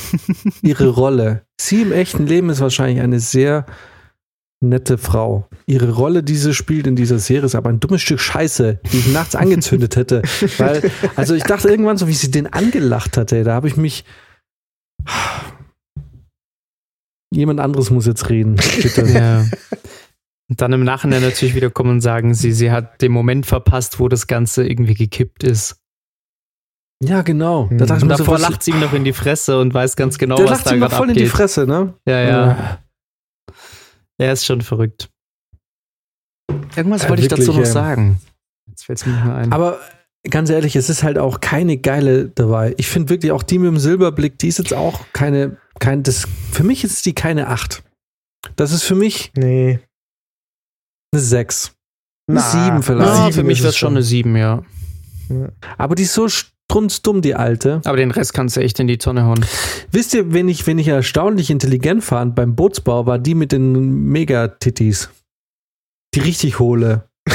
Ihre 0.62 0.88
Rolle. 0.88 1.46
Sie 1.60 1.82
im 1.82 1.92
echten 1.92 2.26
Leben 2.26 2.50
ist 2.50 2.60
wahrscheinlich 2.60 3.00
eine 3.00 3.20
sehr 3.20 3.64
nette 4.68 4.98
Frau. 4.98 5.48
Ihre 5.66 5.90
Rolle, 5.92 6.22
die 6.22 6.36
sie 6.36 6.54
spielt 6.54 6.86
in 6.86 6.96
dieser 6.96 7.18
Serie, 7.18 7.46
ist 7.46 7.54
aber 7.54 7.70
ein 7.70 7.80
dummes 7.80 8.02
Stück 8.02 8.20
Scheiße, 8.20 8.80
die 8.92 8.98
ich 8.98 9.12
nachts 9.12 9.34
angezündet 9.34 9.96
hätte. 9.96 10.22
Weil, 10.58 10.90
also 11.16 11.34
ich 11.34 11.44
dachte 11.44 11.68
irgendwann 11.68 11.96
so, 11.98 12.08
wie 12.08 12.12
sie 12.14 12.30
den 12.30 12.46
angelacht 12.52 13.16
hat, 13.16 13.32
ey, 13.32 13.44
da 13.44 13.54
habe 13.54 13.68
ich 13.68 13.76
mich. 13.76 14.04
Jemand 17.32 17.58
anderes 17.60 17.90
muss 17.90 18.06
jetzt 18.06 18.28
reden, 18.30 18.54
bitte. 18.54 19.06
ja. 19.10 19.44
Und 20.50 20.60
dann 20.60 20.72
im 20.72 20.84
Nachhinein 20.84 21.22
natürlich 21.22 21.54
wieder 21.54 21.70
kommen 21.70 21.90
und 21.90 22.00
sagen, 22.00 22.34
sie, 22.34 22.52
sie 22.52 22.70
hat 22.70 23.00
den 23.02 23.10
Moment 23.12 23.46
verpasst, 23.46 23.98
wo 23.98 24.08
das 24.08 24.26
Ganze 24.26 24.66
irgendwie 24.68 24.94
gekippt 24.94 25.42
ist. 25.42 25.76
Ja, 27.02 27.22
genau. 27.22 27.68
Da 27.72 27.84
ich 27.86 27.90
Und 27.90 28.00
so, 28.00 28.06
davor 28.06 28.34
was- 28.34 28.42
lacht 28.42 28.62
sie 28.62 28.70
ihm 28.70 28.80
noch 28.80 28.92
in 28.92 29.04
die 29.04 29.12
Fresse 29.12 29.58
und 29.58 29.74
weiß 29.74 29.96
ganz 29.96 30.16
genau, 30.18 30.36
der 30.36 30.44
was 30.44 30.50
lacht 30.58 30.66
da 30.66 30.70
ihm 30.74 30.78
noch 30.80 30.88
gerade 30.88 30.96
voll 30.98 31.06
in 31.06 31.10
abgeht. 31.12 31.24
die 31.24 31.30
Fresse, 31.30 31.66
ne? 31.66 31.94
Ja, 32.06 32.20
ja. 32.20 32.78
Er 34.18 34.32
ist 34.32 34.44
schon 34.46 34.60
verrückt. 34.62 35.10
Irgendwas 36.76 37.02
Ja, 37.04 37.08
wollte 37.08 37.22
ich 37.22 37.28
dazu 37.28 37.52
noch 37.52 37.58
ja. 37.58 37.64
sagen. 37.66 38.20
Jetzt 38.68 38.84
fällt 38.84 38.98
es 39.00 39.06
mir 39.06 39.12
nicht 39.12 39.24
mehr 39.24 39.34
ein. 39.34 39.52
Aber 39.52 39.78
ganz 40.28 40.50
ehrlich, 40.50 40.76
es 40.76 40.88
ist 40.88 41.02
halt 41.02 41.18
auch 41.18 41.40
keine 41.40 41.76
geile 41.78 42.28
dabei. 42.28 42.74
Ich 42.78 42.88
finde 42.88 43.10
wirklich 43.10 43.32
auch 43.32 43.42
die 43.42 43.58
mit 43.58 43.68
dem 43.68 43.78
Silberblick, 43.78 44.38
die 44.38 44.48
ist 44.48 44.58
jetzt 44.58 44.72
auch 44.74 45.04
keine, 45.12 45.56
kein, 45.78 46.02
das, 46.02 46.26
für 46.52 46.64
mich 46.64 46.84
ist 46.84 47.04
die 47.06 47.14
keine 47.14 47.48
8. 47.48 47.82
Das 48.56 48.72
ist 48.72 48.82
für 48.82 48.94
mich 48.94 49.32
Nee. 49.36 49.80
eine 51.12 51.20
6. 51.22 51.74
Eine 52.28 52.40
Na, 52.40 52.40
7 52.66 52.82
vielleicht. 52.82 53.08
ja, 53.08 53.16
sieben 53.16 53.32
für 53.32 53.42
mich 53.42 53.58
ist 53.58 53.64
wäre 53.64 53.70
es 53.70 53.76
schon 53.76 53.92
eine 53.94 54.02
7, 54.02 54.36
ja. 54.36 54.62
Aber 55.78 55.94
die 55.94 56.02
ist 56.04 56.14
so, 56.14 56.26
strunzdumm, 56.70 57.22
die 57.22 57.34
alte. 57.34 57.80
Aber 57.84 57.96
den 57.96 58.10
Rest 58.10 58.34
kannst 58.34 58.56
du 58.56 58.60
echt 58.60 58.80
in 58.80 58.86
die 58.86 58.98
Tonne 58.98 59.24
hauen. 59.24 59.44
Wisst 59.90 60.14
ihr, 60.14 60.32
wen 60.32 60.48
ich, 60.48 60.66
wen 60.66 60.78
ich 60.78 60.88
erstaunlich 60.88 61.50
intelligent 61.50 62.02
fand 62.02 62.34
beim 62.34 62.54
Bootsbau, 62.56 63.06
war 63.06 63.18
die 63.18 63.34
mit 63.34 63.52
den 63.52 64.04
Megatitties. 64.08 65.10
Die 66.14 66.20
richtig 66.20 66.58
hohle. 66.58 67.08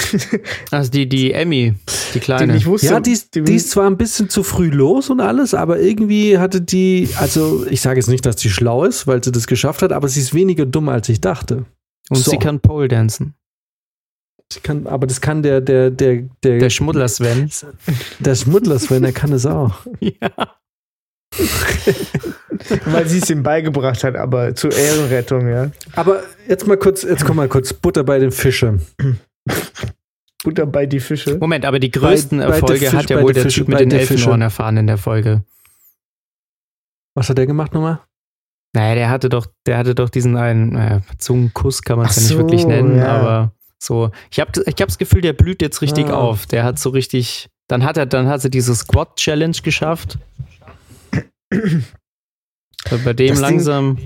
Also 0.72 0.92
die, 0.92 1.10
die 1.10 1.34
Emmy, 1.34 1.74
die 2.14 2.20
kleine. 2.20 2.56
ich 2.56 2.66
wusste, 2.68 2.88
Ja, 2.88 3.00
die, 3.00 3.12
ist- 3.12 3.34
die 3.36 3.56
ist 3.56 3.72
zwar 3.72 3.88
ein 3.90 3.98
bisschen 3.98 4.30
zu 4.30 4.44
früh 4.44 4.70
los 4.70 5.10
und 5.10 5.20
alles, 5.20 5.54
aber 5.56 5.80
irgendwie 5.80 6.38
hatte 6.38 6.62
die, 6.62 7.10
also 7.18 7.66
ich 7.68 7.82
sage 7.82 8.00
jetzt 8.00 8.08
nicht, 8.08 8.24
dass 8.26 8.36
die 8.36 8.50
schlau 8.52 8.84
ist, 8.86 9.08
weil 9.08 9.24
sie 9.24 9.32
das 9.32 9.48
geschafft 9.48 9.82
hat, 9.82 9.92
aber 9.92 10.08
sie 10.08 10.20
ist 10.20 10.34
weniger 10.36 10.66
dumm, 10.68 10.90
als 10.90 11.10
ich 11.10 11.22
dachte. 11.22 11.66
Und 12.10 12.18
so. 12.18 12.30
sie 12.32 12.38
kann 12.38 12.60
Pole 12.60 12.88
dancen. 12.88 13.34
Kann, 14.64 14.88
aber 14.88 15.06
das 15.06 15.22
kann 15.22 15.44
der, 15.44 15.62
der, 15.62 15.92
der, 15.92 16.24
der, 16.44 16.58
Der 16.60 16.70
Schmuddler 16.70 17.08
Sven. 17.08 17.52
der 18.20 18.36
Schmuddler 18.36 18.80
Sven, 18.80 19.04
der 19.04 19.14
kann 19.14 19.32
es 19.34 19.46
auch. 19.46 19.76
Ja. 20.00 20.32
weil 22.86 23.08
sie 23.08 23.20
es 23.20 23.30
ihm 23.30 23.44
beigebracht 23.44 24.04
hat, 24.04 24.16
aber 24.16 24.56
zur 24.56 24.76
Ehrenrettung, 24.76 25.48
ja. 25.48 25.70
Aber 25.96 26.24
jetzt 26.48 26.66
mal 26.68 26.78
kurz, 26.78 27.04
jetzt 27.04 27.24
komm 27.24 27.38
mal 27.38 27.48
kurz 27.48 27.72
Butter 27.72 28.04
bei 28.04 28.18
den 28.20 28.32
Fische. 28.32 28.80
Butter 30.44 30.66
bei 30.66 30.86
die 30.86 31.00
Fische. 31.00 31.38
Moment, 31.38 31.66
aber 31.66 31.80
die 31.80 31.92
größten 31.92 32.40
Bei- 32.40 32.48
bei 32.48 32.54
Erfolge 32.56 32.80
der 32.80 32.94
hat 32.94 33.10
ja 33.10 33.18
bei 33.18 33.24
wohl 33.24 33.34
der 33.34 33.44
Fische- 33.44 33.60
Typ 33.62 33.68
mit 33.70 33.78
bei 33.78 33.86
den. 33.86 33.92
Elfenohren 34.00 34.42
erfahren 34.42 34.78
in 34.78 34.88
der 34.88 34.98
Folge. 34.98 35.44
Was 37.16 37.30
hat 37.30 37.38
der 37.38 37.46
gemacht 37.46 37.74
nochmal? 37.74 38.00
Naja, 38.74 38.96
der 38.96 39.10
hatte 39.10 39.30
doch, 39.30 39.48
der 39.66 39.78
hatte 39.78 39.96
doch 39.96 40.10
diesen 40.10 40.38
einen 40.38 40.76
äh, 40.76 41.02
Zungenkuss, 41.18 41.82
kann 41.82 41.98
man 41.98 42.08
es 42.08 42.16
ja 42.16 42.22
nicht 42.24 42.38
wirklich 42.38 42.66
nennen, 42.66 42.98
ja. 42.98 43.08
aber 43.08 43.54
so. 43.80 44.12
Ich 44.32 44.40
habe 44.40 44.52
ich 44.66 44.82
hab 44.82 44.88
das 44.90 44.98
Gefühl, 44.98 45.22
der 45.22 45.34
blüht 45.34 45.62
jetzt 45.62 45.82
richtig 45.82 46.08
Ah. 46.10 46.16
auf. 46.16 46.46
Der 46.46 46.64
hat 46.64 46.78
so 46.80 46.90
richtig. 46.90 47.48
Dann 47.68 47.84
hat 47.84 47.98
er, 47.98 48.06
dann 48.06 48.28
hat 48.28 48.44
er 48.44 48.50
diese 48.50 48.76
Squat 48.76 49.16
Challenge 49.16 49.56
geschafft. 49.64 50.18
Bei 51.50 53.14
dem 53.14 53.30
Das 53.30 53.38
Ding- 53.40 53.42
langsam. 53.42 53.98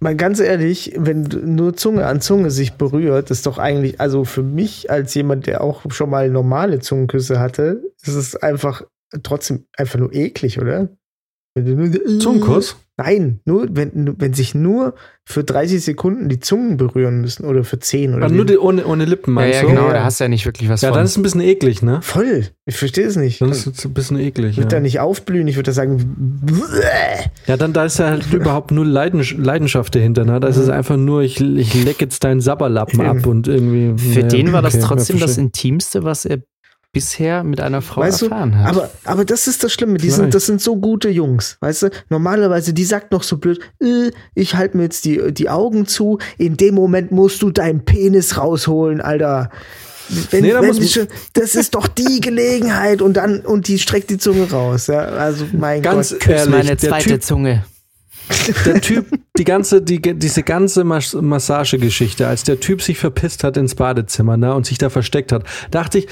Mal 0.00 0.16
ganz 0.16 0.40
ehrlich, 0.40 0.92
wenn 0.96 1.22
nur 1.54 1.76
Zunge 1.76 2.06
an 2.06 2.20
Zunge 2.20 2.50
sich 2.50 2.72
berührt, 2.72 3.30
ist 3.30 3.46
doch 3.46 3.58
eigentlich, 3.58 4.00
also 4.00 4.24
für 4.24 4.42
mich 4.42 4.90
als 4.90 5.14
jemand, 5.14 5.46
der 5.46 5.60
auch 5.60 5.82
schon 5.92 6.10
mal 6.10 6.28
normale 6.28 6.80
Zungenküsse 6.80 7.38
hatte, 7.38 7.80
ist 8.02 8.14
es 8.16 8.34
einfach 8.34 8.82
trotzdem 9.22 9.66
einfach 9.76 10.00
nur 10.00 10.12
eklig, 10.12 10.60
oder? 10.60 10.88
Nur- 11.54 12.18
Zungenkuss? 12.18 12.76
Nein, 12.98 13.40
nur 13.46 13.68
wenn, 13.72 14.14
wenn 14.18 14.34
sich 14.34 14.54
nur 14.54 14.94
für 15.24 15.42
30 15.42 15.82
Sekunden 15.82 16.28
die 16.28 16.40
Zungen 16.40 16.76
berühren 16.76 17.20
müssen 17.22 17.44
oder 17.46 17.64
für 17.64 17.78
10 17.78 18.14
oder 18.14 18.26
Aber 18.26 18.34
nur 18.34 18.44
die, 18.44 18.58
ohne, 18.58 18.86
ohne 18.86 19.06
Lippen, 19.06 19.30
Ja, 19.32 19.34
meinst 19.40 19.56
ja, 19.56 19.62
du? 19.62 19.68
genau, 19.68 19.86
Ja. 19.88 19.92
da 19.94 20.04
hast 20.04 20.20
du 20.20 20.24
ja 20.24 20.28
nicht 20.28 20.44
wirklich 20.44 20.68
was 20.68 20.82
Ja, 20.82 20.88
von. 20.90 20.96
dann 20.96 21.04
ist 21.06 21.12
es 21.12 21.16
ein 21.16 21.22
bisschen 21.22 21.40
eklig, 21.40 21.82
ne? 21.82 22.00
Voll. 22.02 22.48
Ich 22.66 22.76
verstehe 22.76 23.06
es 23.06 23.16
nicht. 23.16 23.40
Dann 23.40 23.48
Ich 23.48 23.66
ist 23.66 23.78
es 23.78 23.84
ein 23.86 23.94
bisschen 23.94 24.18
eklig. 24.18 24.56
würde 24.56 24.62
Ja. 24.68 24.68
da 24.78 24.80
nicht 24.80 25.00
aufblühen, 25.00 25.48
ich 25.48 25.56
würde 25.56 25.70
da 25.70 25.72
sagen, 25.72 26.14
bäh. 26.42 26.52
ja, 27.46 27.56
dann 27.56 27.72
da 27.72 27.86
ist 27.86 27.98
ja 27.98 28.10
halt 28.10 28.26
überhaupt 28.32 28.70
nur 28.70 28.84
Leidens 28.84 29.32
Leidenschaft 29.36 29.94
dahinter, 29.94 30.24
ne? 30.24 30.38
Da 30.38 30.48
ist 30.48 30.58
es 30.58 30.68
einfach 30.68 30.96
nur, 30.98 31.22
ich, 31.22 31.40
ich 31.40 31.84
leck 31.84 32.00
jetzt 32.00 32.22
deinen 32.24 32.40
Sabberlappen 32.40 33.00
ab 33.00 33.26
und 33.26 33.48
irgendwie. 33.48 33.94
Für 34.02 34.18
naja, 34.20 34.28
den 34.28 34.52
war 34.52 34.62
das 34.62 34.78
trotzdem 34.80 35.16
ja, 35.16 35.22
das. 35.26 35.38
Intimste, 35.38 36.04
was 36.04 36.24
er 36.26 36.38
bisher 36.92 37.42
mit 37.42 37.60
einer 37.60 37.80
Frau 37.80 38.02
Weißt 38.02 38.20
du, 38.20 38.26
erfahren 38.26 38.58
hat. 38.58 38.68
aber, 38.68 38.90
aber 39.04 39.24
das 39.24 39.46
ist 39.46 39.64
das 39.64 39.72
Schlimme. 39.72 39.94
Die 39.94 40.00
Vielleicht. 40.00 40.16
sind, 40.16 40.34
das 40.34 40.46
sind 40.46 40.60
so 40.60 40.76
gute 40.76 41.08
Jungs. 41.08 41.56
Weißt 41.60 41.84
du, 41.84 41.90
normalerweise, 42.10 42.74
die 42.74 42.84
sagt 42.84 43.12
noch 43.12 43.22
so 43.22 43.38
blöd, 43.38 43.60
äh, 43.82 44.10
ich 44.34 44.54
halte 44.54 44.76
mir 44.76 44.84
jetzt 44.84 45.06
die, 45.06 45.32
die 45.32 45.48
Augen 45.48 45.86
zu. 45.86 46.18
In 46.36 46.56
dem 46.58 46.74
Moment 46.74 47.10
musst 47.10 47.40
du 47.42 47.50
deinen 47.50 47.84
Penis 47.84 48.36
rausholen, 48.36 49.00
Alter. 49.00 49.50
Wenn, 50.30 50.42
Nee, 50.42 50.52
da 50.52 50.60
wenn 50.60 50.86
schon, 50.86 51.06
das 51.32 51.54
ist 51.54 51.74
doch 51.74 51.86
die 51.86 52.20
Gelegenheit 52.20 53.00
und 53.00 53.14
dann 53.16 53.40
und 53.40 53.68
die 53.68 53.78
streckt 53.78 54.10
die 54.10 54.18
Zunge 54.18 54.50
raus. 54.50 54.88
Ja? 54.88 55.00
Also 55.00 55.46
mein 55.52 55.80
Ganz 55.80 56.10
Gott. 56.10 56.26
Ehrlich, 56.26 56.50
meine 56.50 56.64
der 56.64 56.78
zweite 56.78 57.08
Typ, 57.08 57.22
Zunge. 57.22 57.64
der 58.66 58.80
Typ, 58.82 59.06
die 59.38 59.44
ganze, 59.44 59.80
die, 59.80 60.00
diese 60.00 60.42
ganze 60.42 60.84
Mas 60.84 61.14
Massagegeschichte, 61.14 62.26
als 62.26 62.42
der 62.42 62.60
Typ 62.60 62.82
sich 62.82 62.98
verpisst 62.98 63.44
hat 63.44 63.56
ins 63.56 63.74
Badezimmer, 63.74 64.36
ne, 64.36 64.54
und 64.54 64.66
sich 64.66 64.76
da 64.76 64.90
versteckt 64.90 65.32
hat, 65.32 65.44
dachte 65.70 65.98
ich, 65.98 66.08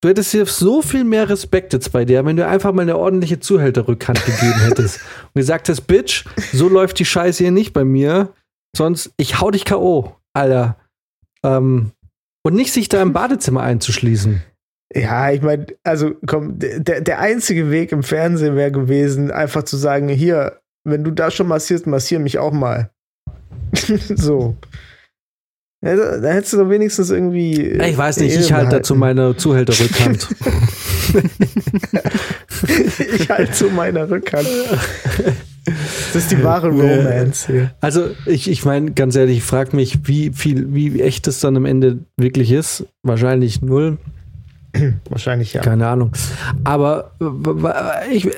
du 0.00 0.08
hättest 0.08 0.32
hier 0.32 0.46
so 0.46 0.82
viel 0.82 1.04
mehr 1.04 1.28
Respekt 1.28 1.72
jetzt 1.72 1.92
bei 1.92 2.04
dir, 2.04 2.24
wenn 2.24 2.36
du 2.36 2.46
einfach 2.46 2.72
mal 2.72 2.82
eine 2.82 2.96
ordentliche 2.96 3.40
Zuhälterrückhand 3.40 4.24
gegeben 4.24 4.60
hättest 4.60 5.00
und 5.34 5.34
gesagt 5.34 5.68
hast, 5.68 5.82
Bitch, 5.82 6.24
so 6.52 6.68
läuft 6.68 6.98
die 6.98 7.04
Scheiße 7.04 7.44
hier 7.44 7.52
nicht 7.52 7.72
bei 7.72 7.84
mir, 7.84 8.32
sonst 8.76 9.12
ich 9.16 9.40
hau 9.40 9.50
dich 9.50 9.64
K.O., 9.64 10.16
Alter. 10.32 10.76
Ähm, 11.44 11.92
und 12.42 12.54
nicht 12.54 12.72
sich 12.72 12.88
da 12.88 13.02
im 13.02 13.12
Badezimmer 13.12 13.62
einzuschließen. 13.62 14.42
Ja, 14.94 15.30
ich 15.30 15.42
meine, 15.42 15.66
also 15.84 16.14
komm, 16.26 16.58
der, 16.58 17.00
der 17.00 17.20
einzige 17.20 17.70
Weg 17.70 17.92
im 17.92 18.02
Fernsehen 18.02 18.56
wäre 18.56 18.72
gewesen, 18.72 19.30
einfach 19.30 19.62
zu 19.62 19.76
sagen, 19.76 20.08
hier, 20.08 20.60
wenn 20.84 21.04
du 21.04 21.10
da 21.10 21.30
schon 21.30 21.46
massierst, 21.46 21.86
massier 21.86 22.18
mich 22.18 22.38
auch 22.38 22.52
mal. 22.52 22.90
so. 24.14 24.56
Da, 25.82 26.20
hättest 26.32 26.52
du 26.52 26.58
doch 26.58 26.68
wenigstens 26.68 27.10
irgendwie. 27.10 27.62
Ich 27.62 27.96
weiß 27.96 28.18
nicht, 28.18 28.32
Ehre 28.32 28.42
ich 28.42 28.52
halte 28.52 28.76
dazu 28.76 28.94
meine 28.94 29.34
Zuhälterrückhand. 29.36 30.28
ich 33.14 33.30
halte 33.30 33.52
zu 33.52 33.70
meiner 33.70 34.10
Rückhand. 34.10 34.46
Das 35.64 36.14
ist 36.14 36.30
die 36.30 36.42
wahre 36.44 36.68
Romance 36.68 37.46
hier. 37.46 37.70
Also 37.80 38.10
ich, 38.26 38.50
ich 38.50 38.64
meine, 38.66 38.90
ganz 38.92 39.16
ehrlich, 39.16 39.38
ich 39.38 39.44
frage 39.44 39.74
mich, 39.74 40.06
wie 40.06 40.32
viel, 40.34 40.74
wie 40.74 41.00
echt 41.00 41.26
es 41.28 41.40
dann 41.40 41.56
am 41.56 41.64
Ende 41.64 42.00
wirklich 42.18 42.52
ist. 42.52 42.84
Wahrscheinlich 43.02 43.62
null, 43.62 43.96
Wahrscheinlich 45.08 45.52
ja. 45.52 45.62
keine 45.62 45.88
Ahnung. 45.88 46.12
Aber 46.64 47.12
ich, 48.12 48.28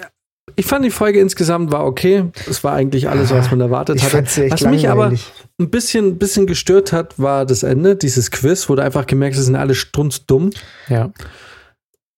ich 0.57 0.67
fand 0.67 0.85
die 0.85 0.91
Folge 0.91 1.21
insgesamt 1.21 1.73
war 1.73 1.85
okay. 1.85 2.25
Es 2.49 2.63
war 2.65 2.73
eigentlich 2.75 3.09
alles, 3.09 3.31
was 3.31 3.51
man 3.51 3.61
erwartet 3.61 3.97
Ich 3.97 4.03
hatte. 4.05 4.17
fand's 4.17 4.37
echt 4.39 4.53
Was 4.53 4.65
mich 4.67 4.89
aber 4.89 5.13
ein 5.59 5.71
bisschen, 5.71 6.19
bisschen 6.19 6.47
gestört 6.47 6.93
hat, 6.93 7.19
war 7.19 7.47
das 7.47 7.63
Ende, 7.63 7.97
dieses 7.97 8.31
Quiz, 8.31 8.69
wo 8.69 8.75
du 8.75 8.83
einfach 8.83 9.07
gemerkt 9.07 9.35
hast, 9.35 9.41
sie 9.43 9.47
sind 9.47 9.57
alle 9.57 9.75
strunzdumm. 9.75 10.51
Ja. 10.89 11.13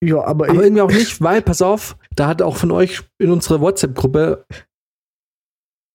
Ja, 0.02 0.16
aber, 0.24 0.44
Aber 0.48 0.55
ich, 0.55 0.61
irgendwie 0.61 0.82
auch 0.82 0.90
nicht, 0.90 1.23
weil, 1.23 1.40
pass 1.40 1.62
auf, 1.62 1.97
da 2.15 2.27
hat 2.28 2.43
auch 2.43 2.56
von 2.56 2.70
euch 2.70 3.02
in 3.19 3.31
unserer 3.31 3.61
WhatsApp-Gruppe, 3.61 4.44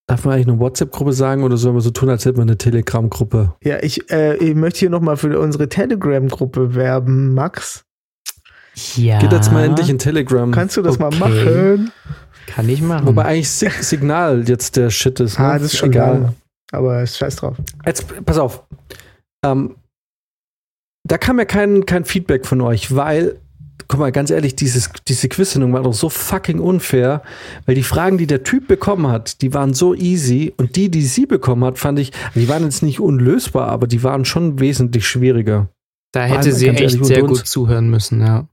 darf 0.07 0.25
man 0.25 0.33
eigentlich 0.33 0.47
eine 0.47 0.59
WhatsApp-Gruppe 0.59 1.13
sagen 1.13 1.43
oder 1.43 1.57
sollen 1.57 1.75
wir 1.75 1.81
so 1.81 1.91
tun, 1.91 2.09
als 2.09 2.25
hätten 2.25 2.37
wir 2.37 2.41
eine 2.43 2.57
Telegram-Gruppe? 2.57 3.53
ja, 3.63 3.77
ich, 3.83 4.09
äh, 4.09 4.35
ich 4.37 4.55
möchte 4.55 4.79
hier 4.79 4.89
nochmal 4.89 5.17
für 5.17 5.37
unsere 5.39 5.69
Telegram-Gruppe 5.69 6.73
werben, 6.73 7.35
Max. 7.35 7.83
Ja. 8.95 9.19
Geht 9.19 9.33
jetzt 9.33 9.51
mal 9.51 9.65
endlich 9.65 9.89
in 9.89 9.99
Telegram. 9.99 10.51
Kannst 10.51 10.77
du 10.77 10.81
das 10.81 10.97
mal 10.99 11.07
Okay. 11.07 11.19
machen? 11.19 11.91
Kann 12.49 12.67
ich 12.67 12.81
machen. 12.81 13.05
Wobei 13.05 13.25
eigentlich 13.25 13.49
Sig 13.49 13.83
Signal 13.83 14.47
jetzt 14.47 14.75
der 14.75 14.89
Shit 14.89 15.19
ist. 15.19 15.37
Ne? 15.39 15.45
Ah, 15.45 15.53
das 15.59 15.73
ist 15.73 15.77
schon 15.77 15.91
Egal. 15.91 16.19
geil. 16.19 16.33
Aber 16.71 17.05
scheiß 17.05 17.35
drauf. 17.37 17.55
Jetzt, 17.85 18.05
pass 18.25 18.37
auf. 18.37 18.63
Ähm, 19.45 19.75
da 21.07 21.17
kam 21.17 21.39
ja 21.39 21.45
kein, 21.45 21.85
kein 21.85 22.05
Feedback 22.05 22.45
von 22.45 22.61
euch, 22.61 22.95
weil, 22.95 23.39
guck 23.87 23.99
mal, 23.99 24.11
ganz 24.11 24.29
ehrlich, 24.31 24.55
dieses, 24.55 24.89
diese 25.07 25.29
Quiz-Sendung 25.29 25.73
war 25.73 25.83
doch 25.83 25.93
so 25.93 26.09
fucking 26.09 26.59
unfair, 26.59 27.21
weil 27.65 27.75
die 27.75 27.83
Fragen, 27.83 28.17
die 28.17 28.27
der 28.27 28.43
Typ 28.43 28.67
bekommen 28.67 29.07
hat, 29.07 29.41
die 29.41 29.53
waren 29.53 29.73
so 29.73 29.95
easy 29.95 30.53
und 30.57 30.75
die, 30.75 30.89
die 30.89 31.03
sie 31.03 31.25
bekommen 31.25 31.63
hat, 31.63 31.79
fand 31.79 31.97
ich, 31.99 32.11
die 32.35 32.49
waren 32.49 32.63
jetzt 32.63 32.83
nicht 32.83 32.99
unlösbar, 32.99 33.67
aber 33.69 33.87
die 33.87 34.03
waren 34.03 34.25
schon 34.25 34.59
wesentlich 34.59 35.07
schwieriger. 35.07 35.69
da 36.11 36.23
hätte 36.25 36.37
Also, 36.37 36.51
sie 36.51 36.65
ganz 36.67 36.79
echt 36.81 36.93
ehrlich, 36.95 37.07
sehr 37.07 37.23
gut 37.23 37.47
zuhören 37.47 37.89
müssen, 37.89 38.21
ja. 38.21 38.47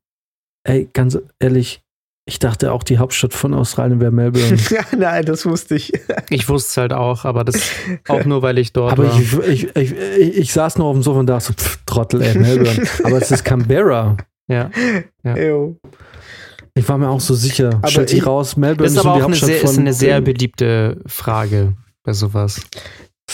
Ey, 0.66 0.88
ganz 0.92 1.18
ehrlich, 1.38 1.82
ich 2.28 2.38
dachte 2.40 2.72
auch, 2.72 2.82
die 2.82 2.98
Hauptstadt 2.98 3.32
von 3.32 3.54
Australien 3.54 4.00
wäre 4.00 4.10
Melbourne. 4.10 4.56
Ja, 4.70 4.80
nein, 4.96 5.24
das 5.24 5.46
wusste 5.46 5.76
ich. 5.76 5.92
Ich 6.28 6.48
wusste 6.48 6.68
es 6.70 6.76
halt 6.76 6.92
auch, 6.92 7.24
aber 7.24 7.44
das 7.44 7.70
auch 8.08 8.24
nur, 8.24 8.42
weil 8.42 8.58
ich 8.58 8.72
dort 8.72 8.92
Aber 8.92 9.08
war. 9.08 9.20
ich, 9.20 9.32
ich, 9.38 9.76
ich, 9.76 9.92
ich, 9.92 10.36
ich 10.38 10.52
saß 10.52 10.78
noch 10.78 10.86
auf 10.86 10.96
dem 10.96 11.02
Sofa 11.02 11.20
und 11.20 11.26
dachte 11.26 11.46
so, 11.46 11.52
pff, 11.52 11.78
Trottel, 11.86 12.22
ey, 12.22 12.36
Melbourne. 12.36 12.82
Aber 13.04 13.18
es 13.18 13.30
ist 13.30 13.44
Canberra. 13.44 14.16
ja. 14.48 14.70
Ew. 15.24 15.76
Ich 16.74 16.86
war 16.88 16.98
mir 16.98 17.08
auch 17.08 17.20
so 17.20 17.34
sicher. 17.34 17.70
Aber 17.76 17.88
Stellt 17.88 18.10
sich 18.10 18.18
ich- 18.18 18.26
raus, 18.26 18.56
Melbourne 18.56 18.86
ist 18.86 18.92
ist 18.92 18.98
aber 18.98 19.04
die 19.04 19.10
auch 19.10 19.14
eine 19.16 19.24
Hauptstadt 19.28 19.48
sehr, 19.48 19.60
von 19.60 19.70
ist 19.70 19.78
eine 19.78 19.92
sehr 19.94 20.20
beliebte 20.20 21.00
Frage 21.06 21.74
bei 22.02 22.12
sowas. 22.12 22.60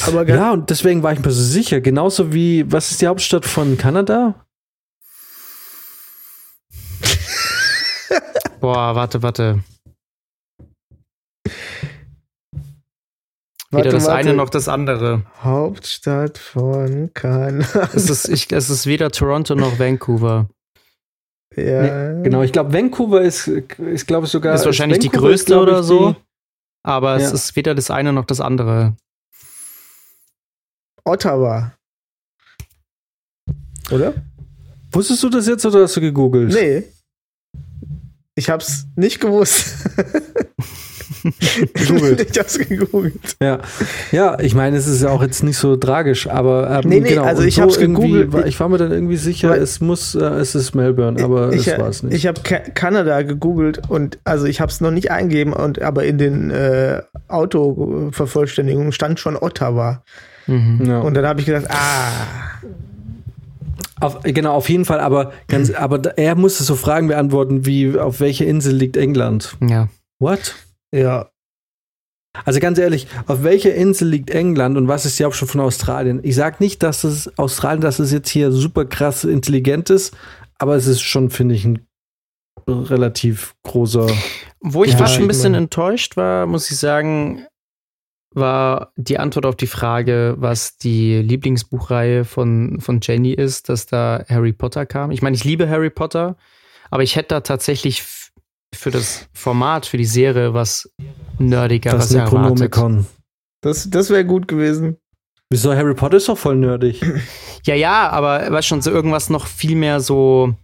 Aber 0.06 0.26
Ja, 0.28 0.52
und 0.52 0.70
deswegen 0.70 1.02
war 1.02 1.12
ich 1.12 1.18
mir 1.24 1.30
so 1.32 1.42
sicher. 1.42 1.80
Genauso 1.80 2.32
wie, 2.32 2.70
was 2.70 2.90
ist 2.92 3.00
die 3.02 3.06
Hauptstadt 3.08 3.44
von 3.46 3.76
Kanada? 3.76 4.34
Boah, 8.62 8.94
warte, 8.94 9.22
warte. 9.22 9.64
Warte, 13.70 13.88
Weder 13.88 13.90
das 13.90 14.06
warte. 14.06 14.18
eine 14.18 14.34
noch 14.34 14.50
das 14.50 14.68
andere. 14.68 15.24
Hauptstadt 15.42 16.38
von 16.38 17.10
Kanada. 17.12 17.88
Es 17.92 18.08
ist, 18.08 18.28
ich, 18.28 18.52
es 18.52 18.70
ist 18.70 18.86
weder 18.86 19.10
Toronto 19.10 19.56
noch 19.56 19.80
Vancouver. 19.80 20.48
Ja. 21.56 22.22
Genau, 22.22 22.42
ich 22.42 22.52
glaube, 22.52 22.72
Vancouver 22.72 23.22
ist, 23.22 23.48
ist 23.48 24.06
glaube 24.06 24.26
ich, 24.26 24.32
sogar. 24.32 24.54
ist 24.54 24.64
wahrscheinlich 24.64 25.00
die 25.00 25.08
Vancouver 25.08 25.28
größte 25.28 25.46
glaub 25.54 25.62
ich, 25.66 25.68
oder 25.72 25.82
so. 25.82 26.16
Aber 26.84 27.18
Ja. 27.18 27.26
es 27.26 27.32
ist 27.32 27.56
weder 27.56 27.74
das 27.74 27.90
eine 27.90 28.12
noch 28.12 28.26
das 28.26 28.40
andere. 28.40 28.94
Ottawa. 31.04 31.74
Oder? 33.90 34.12
Die, 34.12 34.94
wusstest 34.94 35.22
du 35.24 35.28
das 35.30 35.48
jetzt 35.48 35.66
oder 35.66 35.82
hast 35.82 35.96
du 35.96 36.00
gegoogelt? 36.00 36.52
Nee. 36.52 36.84
Ich 38.34 38.48
hab's 38.50 38.86
nicht 38.96 39.20
gewusst. 39.20 39.74
Gegoogelt. 41.74 42.30
ich 42.32 42.38
hab's 42.38 42.58
gegoogelt. 42.58 43.36
Ja, 43.40 43.60
ja, 44.10 44.38
ich 44.40 44.54
meine, 44.56 44.76
es 44.76 44.88
ist 44.88 45.02
ja 45.02 45.10
auch 45.10 45.22
jetzt 45.22 45.44
nicht 45.44 45.56
so 45.56 45.76
tragisch, 45.76 46.26
aber 46.28 46.68
ähm, 46.82 46.88
Nee, 46.88 46.98
nee, 47.00 47.16
also 47.18 47.42
und 47.42 47.48
ich 47.48 47.60
hab's 47.60 47.76
irgendwie 47.76 48.02
gegoogelt. 48.08 48.32
war- 48.32 48.46
Ich 48.46 48.58
war 48.58 48.68
mir 48.68 48.78
dann 48.78 48.90
irgendwie 48.90 49.16
sicher, 49.16 49.56
es 49.56 49.80
muss, 49.80 50.16
äh, 50.16 50.24
es 50.24 50.56
ist 50.56 50.74
Melbourne, 50.74 51.22
aber 51.22 51.52
ich, 51.52 51.64
das 51.66 51.78
war 51.78 51.88
es 51.88 52.02
nicht. 52.02 52.14
Ich 52.16 52.26
habe 52.26 52.40
Kanada 52.74 53.22
gegoogelt 53.22 53.82
und 53.88 54.18
also 54.24 54.46
ich 54.46 54.60
habe 54.60 54.72
es 54.72 54.80
noch 54.80 54.90
nicht 54.90 55.12
eingegeben 55.12 55.52
und 55.52 55.80
aber 55.80 56.04
in 56.04 56.18
den 56.18 56.50
äh, 56.50 57.02
Autovervollständigungen 57.28 58.92
stand 58.92 59.20
schon 59.20 59.36
Ottawa 59.36 60.02
Mhm. 60.48 60.80
ja. 60.86 60.98
und 60.98 61.14
dann 61.14 61.24
habe 61.24 61.38
ich 61.38 61.46
gedacht, 61.46 61.66
ah, 61.68 62.08
Auf, 64.02 64.20
genau, 64.22 64.54
auf 64.54 64.68
jeden 64.68 64.84
Fall, 64.84 65.00
aber 65.00 65.32
ganz, 65.48 65.70
aber 65.74 66.18
er 66.18 66.34
musste 66.34 66.64
so 66.64 66.74
Fragen 66.76 67.08
beantworten, 67.08 67.66
wie 67.66 67.98
auf 67.98 68.20
welcher 68.20 68.46
Insel 68.46 68.74
liegt 68.74 68.96
England? 68.96 69.56
Ja. 69.60 69.88
What? 70.18 70.54
ja, 70.94 71.30
Also 72.44 72.60
ganz 72.60 72.78
ehrlich, 72.78 73.06
auf 73.26 73.42
welcher 73.42 73.74
Insel 73.74 74.08
liegt 74.08 74.30
England 74.30 74.76
und 74.76 74.88
was 74.88 75.04
ist 75.06 75.18
die 75.18 75.24
Hauptstadt 75.24 75.50
von 75.50 75.60
Australien? 75.60 76.20
Ich 76.22 76.34
sag 76.34 76.60
nicht, 76.60 76.82
dass 76.82 77.04
es 77.04 77.36
Australien, 77.38 77.80
dass 77.80 77.98
es 77.98 78.12
jetzt 78.12 78.28
hier 78.28 78.52
super 78.52 78.84
krass 78.84 79.24
intelligent 79.24 79.90
ist, 79.90 80.16
aber 80.58 80.76
es 80.76 80.86
ist 80.86 81.00
schon, 81.00 81.30
finde 81.30 81.54
ich, 81.54 81.64
ein 81.64 81.86
relativ 82.68 83.54
großer. 83.64 84.06
Wo 84.60 84.84
ich 84.84 84.92
Ja, 84.92 84.98
fast 84.98 85.18
ein 85.18 85.26
bisschen 85.26 85.54
enttäuscht 85.54 86.16
war, 86.16 86.46
muss 86.46 86.70
ich 86.70 86.78
sagen, 86.78 87.46
war 88.34 88.92
die 88.96 89.18
Antwort 89.18 89.46
auf 89.46 89.56
die 89.56 89.66
Frage, 89.66 90.34
was 90.38 90.76
die 90.76 91.18
Lieblingsbuchreihe 91.18 92.24
von, 92.24 92.80
von 92.80 93.00
Jenny 93.02 93.32
ist, 93.32 93.68
dass 93.68 93.86
da 93.86 94.24
Harry 94.28 94.52
Potter 94.52 94.86
kam. 94.86 95.10
Ich 95.10 95.22
meine, 95.22 95.36
ich 95.36 95.44
liebe 95.44 95.68
Harry 95.68 95.90
Potter, 95.90 96.36
aber 96.90 97.02
ich 97.02 97.16
hätte 97.16 97.28
da 97.28 97.40
tatsächlich 97.40 98.04
für 98.74 98.90
das 98.90 99.28
Format, 99.32 99.86
für 99.86 99.98
die 99.98 100.04
Serie 100.04 100.54
was 100.54 100.90
nerdiger, 101.38 101.92
Das 101.92 102.04
was 102.04 102.14
erwartet. 102.14 102.58
Necronomicon. 102.58 103.06
das, 103.60 103.90
das 103.90 104.10
wäre 104.10 104.24
gut 104.24 104.48
gewesen. 104.48 104.96
Wieso 105.50 105.74
Harry 105.74 105.94
Potter 105.94 106.16
ist 106.16 106.28
doch 106.28 106.38
voll 106.38 106.56
nerdig. 106.56 107.00
Ja, 107.64 107.76
ja, 107.76 108.08
aber 108.08 108.50
was 108.50 108.66
schon 108.66 108.82
so 108.82 108.90
irgendwas 108.90 109.30
noch 109.30 109.46
viel 109.46 109.76
mehr 109.76 110.00
so 110.00 110.56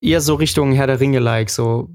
eher 0.00 0.20
so 0.20 0.36
Richtung 0.36 0.70
Herr 0.70 0.86
der 0.86 1.00
Ringe-like, 1.00 1.50
so 1.50 1.90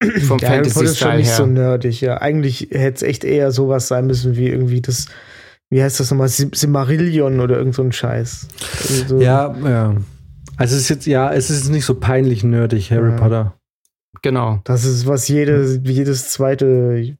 vom 0.26 0.38
Der 0.38 0.48
Harry 0.50 0.68
Potter 0.68 0.84
ist 0.86 0.98
schon 0.98 1.16
nicht 1.16 1.28
her. 1.28 1.36
so 1.36 1.46
nerdig, 1.46 2.00
ja. 2.00 2.20
Eigentlich 2.20 2.68
hätte 2.72 2.96
es 2.96 3.02
echt 3.02 3.24
eher 3.24 3.52
sowas 3.52 3.88
sein 3.88 4.06
müssen 4.06 4.36
wie 4.36 4.48
irgendwie 4.48 4.80
das, 4.80 5.06
wie 5.70 5.82
heißt 5.82 6.00
das 6.00 6.10
nochmal, 6.10 6.28
Sim- 6.28 6.52
Simarillion 6.54 7.40
oder 7.40 7.56
irgend 7.58 7.74
so 7.74 7.82
ein 7.82 7.92
Scheiß. 7.92 8.48
Irgend 8.90 9.08
so- 9.08 9.20
Ja, 9.20 9.54
ja. 9.64 9.94
Also 10.56 10.76
es 10.76 10.82
ist 10.82 10.88
jetzt, 10.90 11.06
ja, 11.06 11.32
es 11.32 11.50
ist 11.50 11.68
nicht 11.70 11.84
so 11.84 11.94
peinlich 11.94 12.44
nerdig, 12.44 12.90
Harry 12.90 13.10
Ja. 13.10 13.16
Potter. 13.16 13.54
genau. 14.22 14.60
Das 14.64 14.84
ist 14.84 15.06
was 15.06 15.28
jede, 15.28 15.80
jedes 15.84 16.30
zweite, 16.30 17.16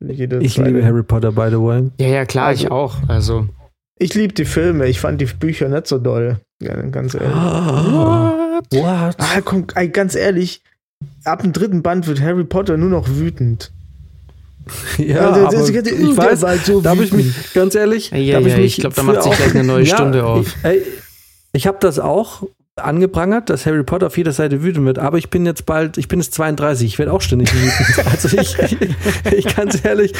jede 0.00 0.38
Ich 0.40 0.54
zweite. 0.54 0.70
liebe 0.70 0.84
Harry 0.84 1.02
Potter, 1.02 1.32
by 1.32 1.48
the 1.50 1.58
way. 1.60 1.90
Ja, 1.98 2.06
ja, 2.08 2.24
klar, 2.24 2.46
Also- 2.48 2.64
ich 2.64 2.70
auch. 2.70 2.96
Also, 3.08 3.48
Ich 3.98 4.12
liebe 4.14 4.32
die 4.34 4.44
Filme, 4.44 4.88
ich 4.88 4.98
fand 4.98 5.20
die 5.20 5.24
Bücher 5.26 5.68
nicht 5.68 5.86
so 5.86 5.98
doll. 5.98 6.40
Ja, 6.60 6.74
ganz 6.82 7.14
ehrlich. 7.14 7.30
What? 7.32 8.66
What? 8.72 9.16
Ah, 9.18 9.40
komm, 9.44 9.66
ganz 9.92 10.14
ehrlich, 10.16 10.62
ab 11.24 11.42
dem 11.42 11.52
dritten 11.52 11.82
Band 11.82 12.06
wird 12.06 12.20
Harry 12.20 12.44
Potter 12.44 12.76
nur 12.76 12.90
noch 12.90 13.08
wütend. 13.08 13.70
Ja, 14.98 15.30
Also, 15.30 15.58
aber 15.58 15.68
ich 15.68 15.82
der 15.82 16.16
weiß, 16.16 16.64
so 16.64 16.80
da 16.80 16.90
habe 16.90 17.04
ich 17.04 17.12
mich, 17.12 17.34
ganz 17.52 17.74
ehrlich, 17.74 18.10
Ja, 18.12 18.16
ja, 18.16 18.40
mich 18.40 18.56
ich 18.58 18.76
glaub, 18.78 18.94
da 18.94 19.02
macht 19.02 19.22
sich 19.22 19.32
gleich 19.32 19.54
eine 19.54 19.64
neue 19.64 19.84
Stunde 19.94 20.24
auf. 20.24 20.46
Ich, 20.46 20.64
ey, 20.64 20.82
ich 21.52 21.66
habe 21.66 21.76
das 21.80 21.98
auch 21.98 22.44
angeprangert, 22.76 23.50
dass 23.50 23.66
Harry 23.66 23.84
Potter 23.84 24.06
auf 24.08 24.16
jeder 24.16 24.32
Seite 24.32 24.62
wütend 24.62 24.86
wird, 24.86 24.98
aber 24.98 25.18
ich 25.18 25.30
bin 25.30 25.46
jetzt 25.46 25.66
bald, 25.66 25.96
ich 25.96 26.08
bin 26.08 26.18
jetzt 26.20 26.34
32, 26.34 26.86
ich 26.86 26.98
werde 26.98 27.12
auch 27.12 27.20
ständig 27.20 27.52
wütend. 27.54 28.06
Also 28.10 28.36
ich, 28.36 28.56
ich, 28.58 28.76
ich 29.46 29.56
ganz 29.56 29.84
ehrlich, 29.84 30.12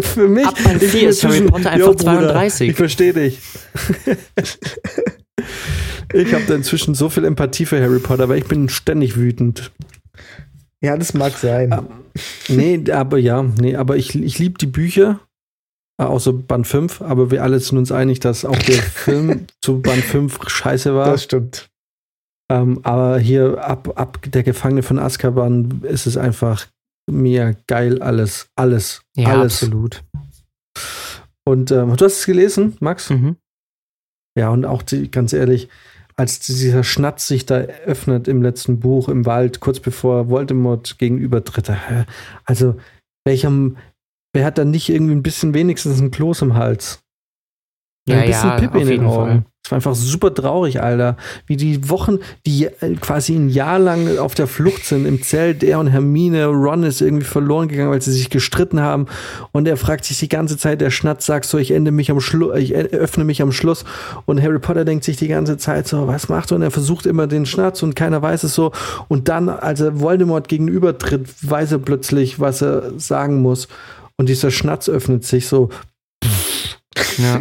für 0.00 0.28
mich 0.28 0.46
Ab 0.46 0.54
ich 0.80 1.02
ist 1.02 1.24
Harry 1.24 1.42
Potter 1.42 1.70
einfach 1.70 1.86
Jo, 1.88 1.94
Bruder, 1.94 2.02
32. 2.04 2.70
Ich 2.70 2.76
verstehe 2.76 3.12
dich. 3.12 3.38
Ich 6.12 6.34
habe 6.34 6.44
da 6.46 6.54
inzwischen 6.54 6.94
so 6.94 7.08
viel 7.08 7.24
Empathie 7.24 7.66
für 7.66 7.82
Harry 7.82 7.98
Potter, 7.98 8.28
weil 8.28 8.38
ich 8.38 8.46
bin 8.46 8.68
ständig 8.68 9.16
wütend. 9.16 9.72
Ja, 10.80 10.96
das 10.96 11.14
mag 11.14 11.36
sein. 11.36 11.72
Ah. 11.72 11.84
Nee, 12.48 12.90
aber 12.90 13.18
ja, 13.18 13.42
nee, 13.42 13.76
aber 13.76 13.96
ich, 13.96 14.14
ich 14.14 14.38
liebe 14.38 14.58
die 14.58 14.66
Bücher, 14.66 15.20
äh, 15.98 16.04
außer 16.04 16.32
Band 16.32 16.66
5, 16.66 17.02
aber 17.02 17.30
wir 17.30 17.42
alle 17.42 17.58
sind 17.60 17.78
uns 17.78 17.92
einig, 17.92 18.20
dass 18.20 18.44
auch 18.44 18.58
der 18.58 18.82
Film 18.82 19.46
zu 19.60 19.80
Band 19.80 20.02
5 20.02 20.48
scheiße 20.48 20.94
war. 20.94 21.06
Das 21.06 21.22
stimmt. 21.22 21.70
Ähm, 22.50 22.80
aber 22.82 23.18
hier 23.18 23.64
ab, 23.64 23.92
ab 23.98 24.18
der 24.26 24.42
Gefangene 24.42 24.82
von 24.82 24.98
Azkaban 24.98 25.82
ist 25.84 26.06
es 26.06 26.16
einfach 26.16 26.66
mir 27.10 27.56
geil 27.66 28.02
alles, 28.02 28.48
alles, 28.56 29.02
ja, 29.16 29.30
alles. 29.30 29.62
absolut. 29.62 30.02
Und 31.44 31.70
ähm, 31.70 31.96
du 31.96 32.04
hast 32.04 32.18
es 32.18 32.26
gelesen, 32.26 32.76
Max? 32.80 33.10
Mhm. 33.10 33.36
Ja, 34.38 34.50
und 34.50 34.64
auch 34.64 34.82
die, 34.82 35.10
ganz 35.10 35.32
ehrlich, 35.32 35.68
als 36.22 36.38
dieser 36.38 36.84
Schnatz 36.84 37.26
sich 37.26 37.46
da 37.46 37.56
öffnet 37.56 38.28
im 38.28 38.42
letzten 38.42 38.78
Buch 38.78 39.08
im 39.08 39.26
Wald, 39.26 39.58
kurz 39.58 39.80
bevor 39.80 40.30
Voldemort 40.30 40.96
gegenübertritt, 41.00 41.72
also 42.44 42.76
welchem, 43.26 43.76
wer 44.32 44.44
hat 44.44 44.56
da 44.56 44.64
nicht 44.64 44.88
irgendwie 44.88 45.16
ein 45.16 45.24
bisschen 45.24 45.52
wenigstens 45.52 46.00
ein 46.00 46.12
Kloß 46.12 46.42
im 46.42 46.54
Hals? 46.54 47.01
Ja, 48.06 48.16
ein 48.16 48.26
bisschen 48.26 48.48
ja, 48.48 48.56
Pippi 48.56 48.76
auf 48.78 48.82
in 48.82 48.88
den 48.88 49.04
Augen. 49.04 49.30
Fall. 49.30 49.42
Es 49.64 49.70
war 49.70 49.76
einfach 49.76 49.94
super 49.94 50.34
traurig, 50.34 50.82
Alter. 50.82 51.16
Wie 51.46 51.56
die 51.56 51.88
Wochen, 51.88 52.18
die 52.44 52.64
äh, 52.64 52.96
quasi 53.00 53.36
ein 53.36 53.48
Jahr 53.48 53.78
lang 53.78 54.18
auf 54.18 54.34
der 54.34 54.48
Flucht 54.48 54.84
sind 54.84 55.06
im 55.06 55.22
Zelt, 55.22 55.62
er 55.62 55.78
und 55.78 55.86
Hermine, 55.86 56.46
Ron 56.46 56.82
ist 56.82 57.00
irgendwie 57.00 57.24
verloren 57.24 57.68
gegangen, 57.68 57.92
weil 57.92 58.02
sie 58.02 58.10
sich 58.10 58.28
gestritten 58.28 58.80
haben. 58.80 59.06
Und 59.52 59.68
er 59.68 59.76
fragt 59.76 60.04
sich 60.04 60.18
die 60.18 60.28
ganze 60.28 60.56
Zeit, 60.56 60.80
der 60.80 60.90
Schnatz 60.90 61.26
sagt 61.26 61.44
so, 61.44 61.58
ich 61.58 61.70
ende 61.70 61.92
mich 61.92 62.10
am 62.10 62.20
Schluss, 62.20 62.58
ich 62.58 62.74
äh, 62.74 62.88
öffne 62.90 63.22
mich 63.22 63.40
am 63.40 63.52
Schluss. 63.52 63.84
Und 64.24 64.42
Harry 64.42 64.58
Potter 64.58 64.84
denkt 64.84 65.04
sich 65.04 65.16
die 65.16 65.28
ganze 65.28 65.56
Zeit 65.56 65.86
so, 65.86 66.08
was 66.08 66.28
macht 66.28 66.50
er? 66.50 66.56
Und 66.56 66.62
er 66.62 66.72
versucht 66.72 67.06
immer 67.06 67.28
den 67.28 67.46
Schnatz 67.46 67.84
und 67.84 67.94
keiner 67.94 68.20
weiß 68.20 68.42
es 68.42 68.56
so. 68.56 68.72
Und 69.06 69.28
dann, 69.28 69.48
als 69.48 69.80
er 69.80 70.00
Voldemort 70.00 70.48
gegenübertritt, 70.48 71.28
weiß 71.40 71.70
er 71.70 71.78
plötzlich, 71.78 72.40
was 72.40 72.62
er 72.62 72.98
sagen 72.98 73.42
muss. 73.42 73.68
Und 74.16 74.28
dieser 74.28 74.50
Schnatz 74.50 74.88
öffnet 74.88 75.24
sich 75.24 75.46
so, 75.46 75.70
Ja. 77.18 77.40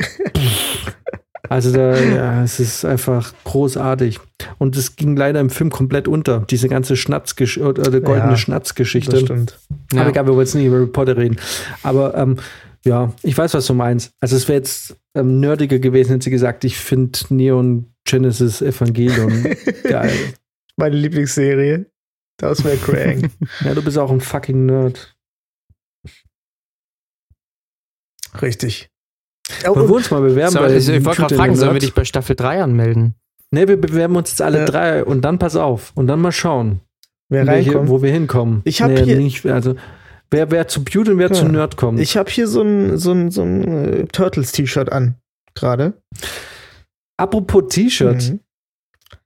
also 1.49 1.71
da, 1.71 1.99
ja, 1.99 2.43
es 2.43 2.59
ist 2.59 2.85
einfach 2.85 3.33
großartig. 3.43 4.19
Und 4.57 4.75
es 4.75 4.95
ging 4.95 5.15
leider 5.15 5.39
im 5.39 5.49
Film 5.49 5.69
komplett 5.69 6.07
unter, 6.07 6.45
diese 6.49 6.69
ganze 6.69 6.95
Schnatzgeschichte 6.95 7.67
oder 7.67 8.01
goldene 8.01 8.31
Ja, 8.31 8.37
Schnatzgeschichte. 8.37 9.11
Das 9.11 9.21
stimmt. 9.21 9.59
Ja. 9.93 10.01
Aber 10.01 10.09
egal, 10.09 10.25
wir 10.25 10.33
wollen 10.33 10.45
jetzt 10.45 10.55
nicht 10.55 10.65
über 10.65 10.77
Harry 10.77 10.87
Potter 10.87 11.17
reden. 11.17 11.37
Aber 11.83 12.15
ähm, 12.15 12.37
ja, 12.83 13.13
ich 13.21 13.37
weiß, 13.37 13.53
was 13.53 13.67
du 13.67 13.73
meinst. 13.73 14.13
Also 14.19 14.35
es 14.35 14.47
wäre 14.47 14.57
jetzt 14.57 14.95
ähm, 15.15 15.39
nerdiger 15.39 15.79
gewesen, 15.79 16.11
hätte 16.11 16.23
sie 16.23 16.31
gesagt, 16.31 16.63
ich 16.63 16.77
finde 16.77 17.19
Neon 17.29 17.93
Genesis 18.05 18.61
Evangelion 18.61 19.55
geil. 19.83 20.33
Meine 20.77 20.95
Lieblingsserie. 20.95 21.91
Das 22.37 22.63
wäre 22.63 22.77
Krang. 22.77 23.29
Ja, 23.63 23.75
du 23.75 23.83
bist 23.83 23.97
auch 23.97 24.09
ein 24.09 24.21
fucking 24.21 24.65
Nerd. 24.65 25.15
Richtig. 28.41 28.90
Oh, 29.67 29.75
Wollen 29.75 29.87
wir 29.89 29.95
uns 29.95 30.11
mal 30.11 30.21
bewerben? 30.21 30.51
So, 30.51 30.59
bei 30.59 30.75
ich 30.75 30.87
wollte 31.05 31.21
gerade 31.21 31.35
fragen, 31.35 31.55
sollen 31.55 31.73
wir 31.73 31.79
dich 31.79 31.93
bei 31.93 32.03
Staffel 32.05 32.35
3 32.35 32.63
anmelden? 32.63 33.15
Nee, 33.51 33.67
wir 33.67 33.79
bewerben 33.79 34.15
uns 34.15 34.29
jetzt 34.31 34.41
alle 34.41 34.59
Ja. 34.59 34.65
drei 34.65 35.03
und 35.03 35.21
dann 35.21 35.37
pass 35.39 35.55
auf 35.55 35.91
und 35.95 36.07
dann 36.07 36.21
mal 36.21 36.31
schauen. 36.31 36.79
wer 37.29 37.45
welche, 37.47 37.69
reinkommt. 37.71 37.89
wo 37.89 38.01
wir 38.01 38.11
hinkommen. 38.11 38.61
Ich 38.65 38.81
hab 38.81 38.91
hier- 38.91 39.15
nicht, 39.17 39.45
also 39.45 39.75
wer, 40.31 40.51
wer 40.51 40.67
zu 40.67 40.83
Beauty 40.83 41.11
und 41.11 41.17
wer 41.17 41.27
Ja. 41.29 41.33
zu 41.33 41.45
Nerd 41.45 41.77
kommt. 41.77 41.99
Ich 41.99 42.17
habe 42.17 42.29
hier 42.29 42.47
so 42.47 42.61
ein, 42.61 42.97
so 42.97 43.11
ein, 43.13 43.31
so 43.31 43.41
ein 43.43 43.63
äh, 43.63 44.05
Turtles-T-Shirt 44.07 44.91
an. 44.91 45.15
Gerade. 45.53 45.93
Apropos 47.17 47.63
T-Shirt, 47.69 48.31
Mhm. 48.31 48.39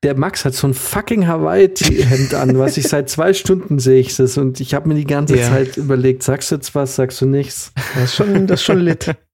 der 0.03 0.17
Max 0.17 0.45
hat 0.45 0.53
so 0.53 0.67
ein 0.67 0.73
fucking 0.73 1.27
Hawaii-Hemd 1.27 2.33
an, 2.33 2.57
was 2.59 2.77
ich 2.77 2.87
seit 2.87 3.09
zwei 3.09 3.33
Stunden 3.33 3.79
sehe 3.79 3.99
ich 4.01 4.15
das 4.15 4.37
und 4.37 4.59
ich 4.59 4.73
habe 4.73 4.87
mir 4.87 4.95
die 4.95 5.05
ganze 5.05 5.37
Ja. 5.37 5.49
Zeit 5.49 5.77
überlegt, 5.77 6.23
sagst 6.23 6.51
du 6.51 6.55
jetzt 6.55 6.75
was, 6.75 6.95
sagst 6.95 7.21
du 7.21 7.25
nichts? 7.25 7.71
Das 7.95 8.03
ist 8.05 8.15
schon, 8.15 8.47
das 8.47 8.59
ist 8.59 8.65
schon 8.65 8.79
lit. 8.79 9.15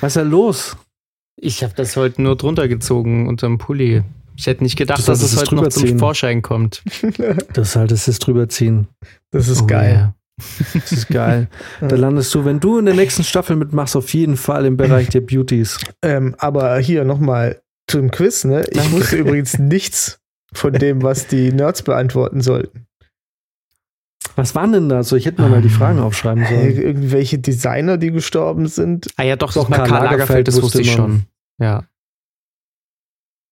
Was 0.00 0.16
ist 0.16 0.16
da 0.16 0.22
los? 0.22 0.76
Ich 1.36 1.62
habe 1.64 1.74
das 1.74 1.96
heute 1.96 2.22
nur 2.22 2.36
drunter 2.36 2.68
gezogen 2.68 3.28
unterm 3.28 3.58
Pulli. 3.58 4.02
Ich 4.36 4.46
hätte 4.46 4.62
nicht 4.64 4.76
gedacht, 4.76 5.06
dass 5.06 5.22
es 5.22 5.36
heute 5.36 5.54
noch 5.54 5.68
zum. 5.68 5.98
Vorschein 5.98 6.42
kommt. 6.42 6.82
Das 7.52 7.72
solltest 7.72 8.08
es 8.08 8.18
drüber 8.18 8.48
ziehen. 8.48 8.88
Das 9.30 9.48
ist 9.48 9.62
Oh, 9.62 9.66
geil. 9.66 10.14
Das 10.72 10.90
ist 10.90 11.08
geil. 11.08 11.48
da 11.80 11.94
landest 11.94 12.34
du, 12.34 12.44
wenn 12.44 12.58
du 12.58 12.78
in 12.78 12.86
der 12.86 12.94
nächsten 12.94 13.22
Staffel 13.22 13.54
mitmachst, 13.56 13.94
auf 13.96 14.12
jeden 14.12 14.36
Fall 14.36 14.66
im 14.66 14.76
Bereich 14.76 15.08
der 15.08 15.20
Beauties. 15.20 15.78
Ähm, 16.02 16.34
aber 16.38 16.76
hier 16.78 17.04
nochmal 17.04 17.60
zum 17.86 18.10
Quiz, 18.10 18.44
ne? 18.44 18.64
Ich 18.70 18.90
wusste 18.90 19.16
übrigens 19.16 19.58
nichts 19.58 20.18
von 20.52 20.72
dem, 20.72 21.02
was 21.02 21.28
die 21.28 21.52
Nerds 21.52 21.82
beantworten 21.82 22.40
sollten. 22.40 22.86
Was 24.36 24.54
waren 24.54 24.72
denn 24.72 24.88
da 24.88 25.02
so? 25.02 25.16
Ich 25.16 25.26
hätte 25.26 25.40
mir 25.42 25.48
mal 25.48 25.62
die 25.62 25.68
Fragen 25.68 25.98
aufschreiben 26.00 26.42
Äh, 26.42 26.48
sollen. 26.48 26.76
irgendwelche 26.82 27.38
Designer, 27.38 27.96
die 27.98 28.10
gestorben 28.10 28.66
sind. 28.66 29.08
Ah 29.16 29.22
ja, 29.22 29.36
doch, 29.36 29.52
Doch, 29.52 29.68
das 29.68 29.76
Karl 29.76 29.88
Lagerfeld 29.90 30.10
Lagerfeld, 30.10 30.48
das 30.48 30.62
wusste 30.62 30.80
ich 30.80 30.90
schon. 30.92 31.22
Ja. 31.58 31.84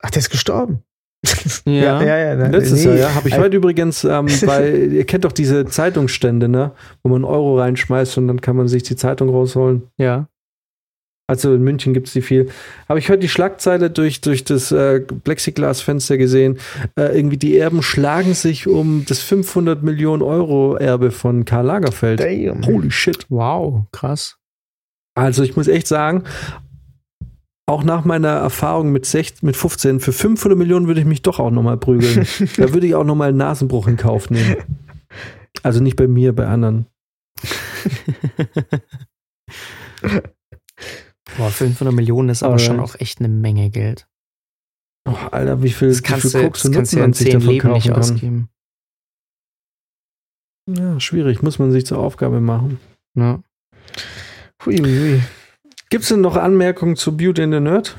Ach, 0.02 0.10
der 0.10 0.18
ist 0.20 0.30
gestorben. 0.30 0.82
ja, 1.66 2.02
ja, 2.02 2.16
ja. 2.18 2.32
Letztes 2.48 2.80
nee. 2.84 2.90
Jahr, 2.90 2.96
ja. 3.10 3.14
Habe 3.14 3.28
ich 3.28 3.34
Äh, 3.34 3.38
heute 3.38 3.56
übrigens, 3.56 4.02
ähm, 4.02 4.26
bei, 4.46 4.70
ihr 4.72 5.06
kennt 5.06 5.24
doch 5.24 5.30
diese 5.30 5.64
Zeitungsstände, 5.66 6.48
ne? 6.48 6.72
Wo 7.04 7.10
man 7.10 7.16
einen 7.24 7.24
Euro 7.32 7.58
reinschmeißt 7.60 8.18
und 8.18 8.26
dann 8.26 8.40
kann 8.40 8.56
man 8.56 8.66
sich 8.66 8.82
die 8.82 8.96
Zeitung 8.96 9.28
rausholen. 9.28 9.82
Ja. 9.98 10.26
Also 11.28 11.54
in 11.54 11.62
München 11.62 11.94
gibt 11.94 12.08
es 12.08 12.12
die 12.12 12.22
viel. 12.22 12.50
Habe 12.88 12.98
ich 12.98 13.08
heute 13.08 13.20
die 13.20 13.28
Schlagzeile 13.28 13.90
durch, 13.90 14.20
durch 14.20 14.44
das 14.44 14.72
äh, 14.72 15.00
Plexiglasfenster 15.00 16.18
gesehen. 16.18 16.58
Äh, 16.96 17.16
irgendwie 17.16 17.38
die 17.38 17.56
Erben 17.56 17.82
schlagen 17.82 18.34
sich 18.34 18.66
um 18.66 19.04
das 19.06 19.20
500 19.20 19.82
Millionen 19.82 20.22
Euro 20.22 20.76
Erbe 20.76 21.10
von 21.10 21.44
Karl 21.44 21.66
Lagerfeld. 21.66 22.20
Damn. 22.20 22.66
Holy 22.66 22.90
shit. 22.90 23.26
Wow, 23.28 23.84
krass. 23.92 24.36
Also 25.14 25.42
ich 25.42 25.56
muss 25.56 25.68
echt 25.68 25.86
sagen, 25.86 26.24
auch 27.66 27.84
nach 27.84 28.04
meiner 28.04 28.28
Erfahrung 28.28 28.92
mit, 28.92 29.06
16, 29.06 29.46
mit 29.46 29.56
15, 29.56 30.00
für 30.00 30.12
500 30.12 30.58
Millionen 30.58 30.88
würde 30.88 31.00
ich 31.00 31.06
mich 31.06 31.22
doch 31.22 31.38
auch 31.38 31.50
nochmal 31.50 31.76
prügeln. 31.76 32.26
da 32.56 32.74
würde 32.74 32.86
ich 32.86 32.94
auch 32.94 33.04
nochmal 33.04 33.28
einen 33.28 33.38
Nasenbruch 33.38 33.86
in 33.86 33.96
Kauf 33.96 34.28
nehmen. 34.30 34.56
Also 35.62 35.80
nicht 35.80 35.96
bei 35.96 36.08
mir, 36.08 36.34
bei 36.34 36.46
anderen. 36.46 36.86
Boah, 41.38 41.50
500 41.50 41.94
Millionen 41.94 42.28
ist 42.28 42.42
aber 42.42 42.58
schon 42.58 42.80
auch 42.80 42.94
echt 42.98 43.18
eine 43.20 43.28
Menge 43.28 43.70
Geld. 43.70 44.06
Oh, 45.08 45.16
Alter, 45.30 45.62
wie 45.62 45.70
viel, 45.70 45.88
Das 45.88 45.98
wie 45.98 46.02
kannst 46.02 46.30
viel 46.30 46.40
du, 46.40 46.46
Koks 46.46 46.60
das 46.60 46.68
und 46.68 46.74
kannst 46.74 46.92
du 46.92 46.96
Nutzen 46.96 46.98
ja 46.98 47.04
in 47.04 47.10
man 47.10 47.14
sich 47.14 47.26
zehn 47.26 47.32
davon 47.40 47.48
Leben 47.54 47.72
nicht 47.72 47.88
kaufen 47.88 47.92
kann. 47.92 48.00
ausgeben. 48.00 48.48
Ja, 50.70 51.00
schwierig, 51.00 51.42
muss 51.42 51.58
man 51.58 51.72
sich 51.72 51.86
zur 51.86 51.98
Aufgabe 51.98 52.40
machen. 52.40 52.78
Ja. 53.16 53.42
Hui, 54.64 54.76
hui. 54.78 55.20
Gibt 55.90 56.04
es 56.04 56.08
denn 56.08 56.20
noch 56.20 56.36
Anmerkungen 56.36 56.96
zu 56.96 57.16
Beauty 57.16 57.42
and 57.42 57.52
the 57.54 57.60
Nerd? 57.60 57.96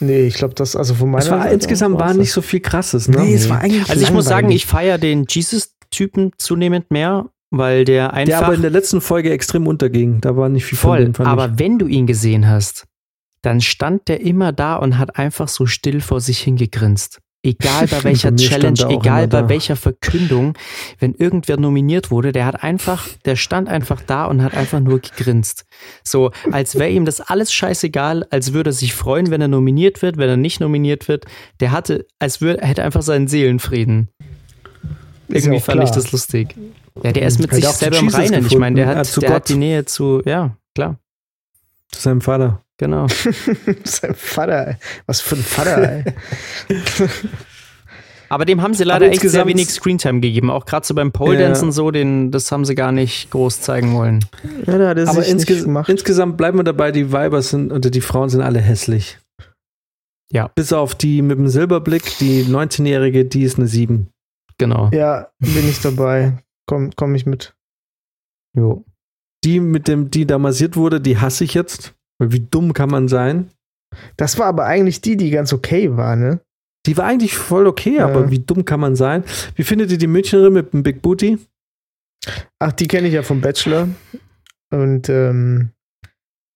Nee, 0.00 0.26
ich 0.26 0.34
glaube, 0.34 0.54
das, 0.54 0.76
also 0.76 0.94
von 0.94 1.10
meiner 1.10 1.24
Es 1.24 1.30
war 1.30 1.42
Seite 1.42 1.54
insgesamt 1.54 1.98
war 1.98 2.14
nicht 2.14 2.32
so 2.32 2.42
viel 2.42 2.60
krasses, 2.60 3.08
ne? 3.08 3.20
Nee, 3.20 3.34
es 3.34 3.48
war 3.48 3.60
eigentlich. 3.60 3.88
Also 3.90 4.02
ich 4.02 4.12
muss 4.12 4.26
sagen, 4.26 4.50
ich 4.50 4.66
feiere 4.66 4.98
den 4.98 5.26
Jesus-Typen 5.28 6.32
zunehmend 6.38 6.90
mehr, 6.90 7.28
weil 7.50 7.84
der 7.84 8.08
Der 8.08 8.14
einfach 8.14 8.42
aber 8.46 8.54
in 8.54 8.62
der 8.62 8.70
letzten 8.70 9.00
Folge 9.00 9.30
extrem 9.30 9.66
unterging. 9.66 10.20
Da 10.20 10.36
war 10.36 10.48
nicht 10.48 10.64
viel 10.64 10.78
von 10.78 10.90
voll. 10.90 11.14
fand 11.14 11.28
Aber 11.28 11.46
ich. 11.52 11.58
wenn 11.58 11.78
du 11.78 11.86
ihn 11.86 12.06
gesehen 12.06 12.48
hast, 12.48 12.86
dann 13.42 13.60
stand 13.60 14.08
der 14.08 14.20
immer 14.20 14.52
da 14.52 14.76
und 14.76 14.98
hat 14.98 15.16
einfach 15.16 15.48
so 15.48 15.66
still 15.66 16.00
vor 16.00 16.20
sich 16.20 16.38
hingegrinst. 16.40 17.20
Egal 17.42 17.86
bei 17.86 18.04
welcher 18.04 18.36
Challenge, 18.36 18.78
egal 18.90 19.26
bei 19.26 19.40
da. 19.42 19.48
welcher 19.48 19.74
Verkündung, 19.74 20.52
wenn 20.98 21.14
irgendwer 21.14 21.56
nominiert 21.56 22.10
wurde, 22.10 22.32
der 22.32 22.44
hat 22.44 22.62
einfach, 22.62 23.08
der 23.24 23.36
stand 23.36 23.68
einfach 23.68 24.02
da 24.06 24.26
und 24.26 24.42
hat 24.42 24.54
einfach 24.54 24.80
nur 24.80 25.00
gegrinst. 25.00 25.64
So, 26.04 26.32
als 26.52 26.74
wäre 26.74 26.90
ihm 26.90 27.06
das 27.06 27.22
alles 27.22 27.50
scheißegal, 27.52 28.26
als 28.30 28.52
würde 28.52 28.70
er 28.70 28.74
sich 28.74 28.92
freuen, 28.94 29.30
wenn 29.30 29.40
er 29.40 29.48
nominiert 29.48 30.02
wird, 30.02 30.18
wenn 30.18 30.28
er 30.28 30.36
nicht 30.36 30.60
nominiert 30.60 31.08
wird. 31.08 31.24
Der 31.60 31.72
hatte, 31.72 32.06
als 32.18 32.42
würde, 32.42 32.60
er 32.60 32.68
hätte 32.68 32.84
einfach 32.84 33.02
seinen 33.02 33.26
Seelenfrieden. 33.26 34.10
Irgendwie 35.32 35.54
ja 35.54 35.60
fand 35.60 35.82
ich 35.82 35.90
klar. 35.90 36.02
das 36.02 36.12
lustig. 36.12 36.54
Ja, 37.02 37.12
der 37.12 37.26
ist 37.26 37.38
mit 37.40 37.50
Hat 37.50 37.56
sich 37.56 37.64
selber 37.68 37.98
im 37.98 38.08
Reinen. 38.08 38.32
Ich 38.34 38.40
gefunden, 38.44 38.58
meine, 38.60 38.76
der 38.76 38.86
hat, 38.88 39.06
zu 39.06 39.20
der 39.20 39.30
Gott. 39.30 39.36
hat 39.36 39.48
die 39.48 39.54
Nähe 39.56 39.84
zu, 39.84 40.22
ja, 40.24 40.56
klar, 40.74 40.96
Zu 41.92 42.00
seinem 42.02 42.20
Vater. 42.20 42.60
genau. 42.78 43.06
Sein 43.84 44.14
Vater, 44.14 44.68
ey. 44.68 44.74
Was 45.06 45.20
für 45.20 45.36
ein 45.36 45.42
Vater, 45.42 45.82
ey. 45.82 46.04
Aber 48.28 48.44
dem 48.44 48.62
haben 48.62 48.74
sie 48.74 48.84
leider 48.84 49.06
echt 49.06 49.22
sehr 49.22 49.44
wenig 49.46 49.70
Screentime 49.70 50.20
gegeben. 50.20 50.50
Auch 50.50 50.64
gerade 50.64 50.86
so 50.86 50.94
beim 50.94 51.10
Pole 51.10 51.36
Dance 51.36 51.62
Ja. 51.62 51.66
und 51.66 51.72
so, 51.72 51.90
den, 51.90 52.30
das 52.30 52.52
haben 52.52 52.64
sie 52.64 52.76
gar 52.76 52.92
nicht 52.92 53.28
groß 53.30 53.60
zeigen 53.60 53.92
wollen. 53.94 54.24
Ja, 54.66 54.78
da 54.78 54.88
hat 54.90 54.98
er 54.98 55.08
Aber 55.08 55.24
insges 55.26 55.64
gemacht. 55.64 55.88
insgesamt 55.88 56.36
bleiben 56.36 56.56
wir 56.58 56.62
dabei, 56.62 56.92
die 56.92 57.10
Weiber 57.10 57.42
sind, 57.42 57.72
oder 57.72 57.90
die 57.90 58.00
Frauen 58.00 58.28
sind 58.28 58.40
alle 58.42 58.60
hässlich. 58.60 59.18
Ja. 60.30 60.48
Bis 60.54 60.72
auf 60.72 60.94
die 60.94 61.22
mit 61.22 61.38
dem 61.38 61.48
Silberblick, 61.48 62.04
die 62.20 62.44
19-Jährige, 62.44 63.24
die 63.24 63.42
ist 63.42 63.58
eine 63.58 63.66
7. 63.66 64.09
Genau. 64.60 64.90
Ja, 64.92 65.30
bin 65.38 65.68
ich 65.68 65.80
dabei. 65.80 66.38
Komm, 66.68 66.90
komm 66.94 67.14
ich 67.14 67.26
mit. 67.26 67.56
Jo. 68.56 68.84
Die 69.44 69.58
mit 69.58 69.88
dem, 69.88 70.10
die 70.10 70.26
da 70.26 70.38
massiert 70.38 70.76
wurde, 70.76 71.00
die 71.00 71.18
hasse 71.18 71.44
ich 71.44 71.54
jetzt. 71.54 71.94
Weil 72.18 72.30
wie 72.32 72.40
dumm 72.40 72.72
kann 72.74 72.90
man 72.90 73.08
sein? 73.08 73.50
Das 74.16 74.38
war 74.38 74.46
aber 74.46 74.66
eigentlich 74.66 75.00
die, 75.00 75.16
die 75.16 75.30
ganz 75.30 75.52
okay 75.52 75.96
war, 75.96 76.14
ne? 76.14 76.40
Die 76.86 76.96
war 76.96 77.06
eigentlich 77.06 77.34
voll 77.36 77.66
okay, 77.66 77.96
Ja. 77.96 78.06
aber 78.06 78.30
wie 78.30 78.38
dumm 78.38 78.64
kann 78.64 78.80
man 78.80 78.96
sein? 78.96 79.24
Wie 79.54 79.64
findet 79.64 79.90
ihr 79.90 79.98
die 79.98 80.06
Münchnerin 80.06 80.52
mit 80.52 80.72
dem 80.72 80.82
Big 80.82 81.02
Booty? 81.02 81.38
Ach, 82.58 82.72
die 82.72 82.86
kenne 82.86 83.08
ich 83.08 83.14
ja 83.14 83.22
vom 83.22 83.40
Bachelor. 83.40 83.88
Und 84.70 85.08
ähm, 85.08 85.70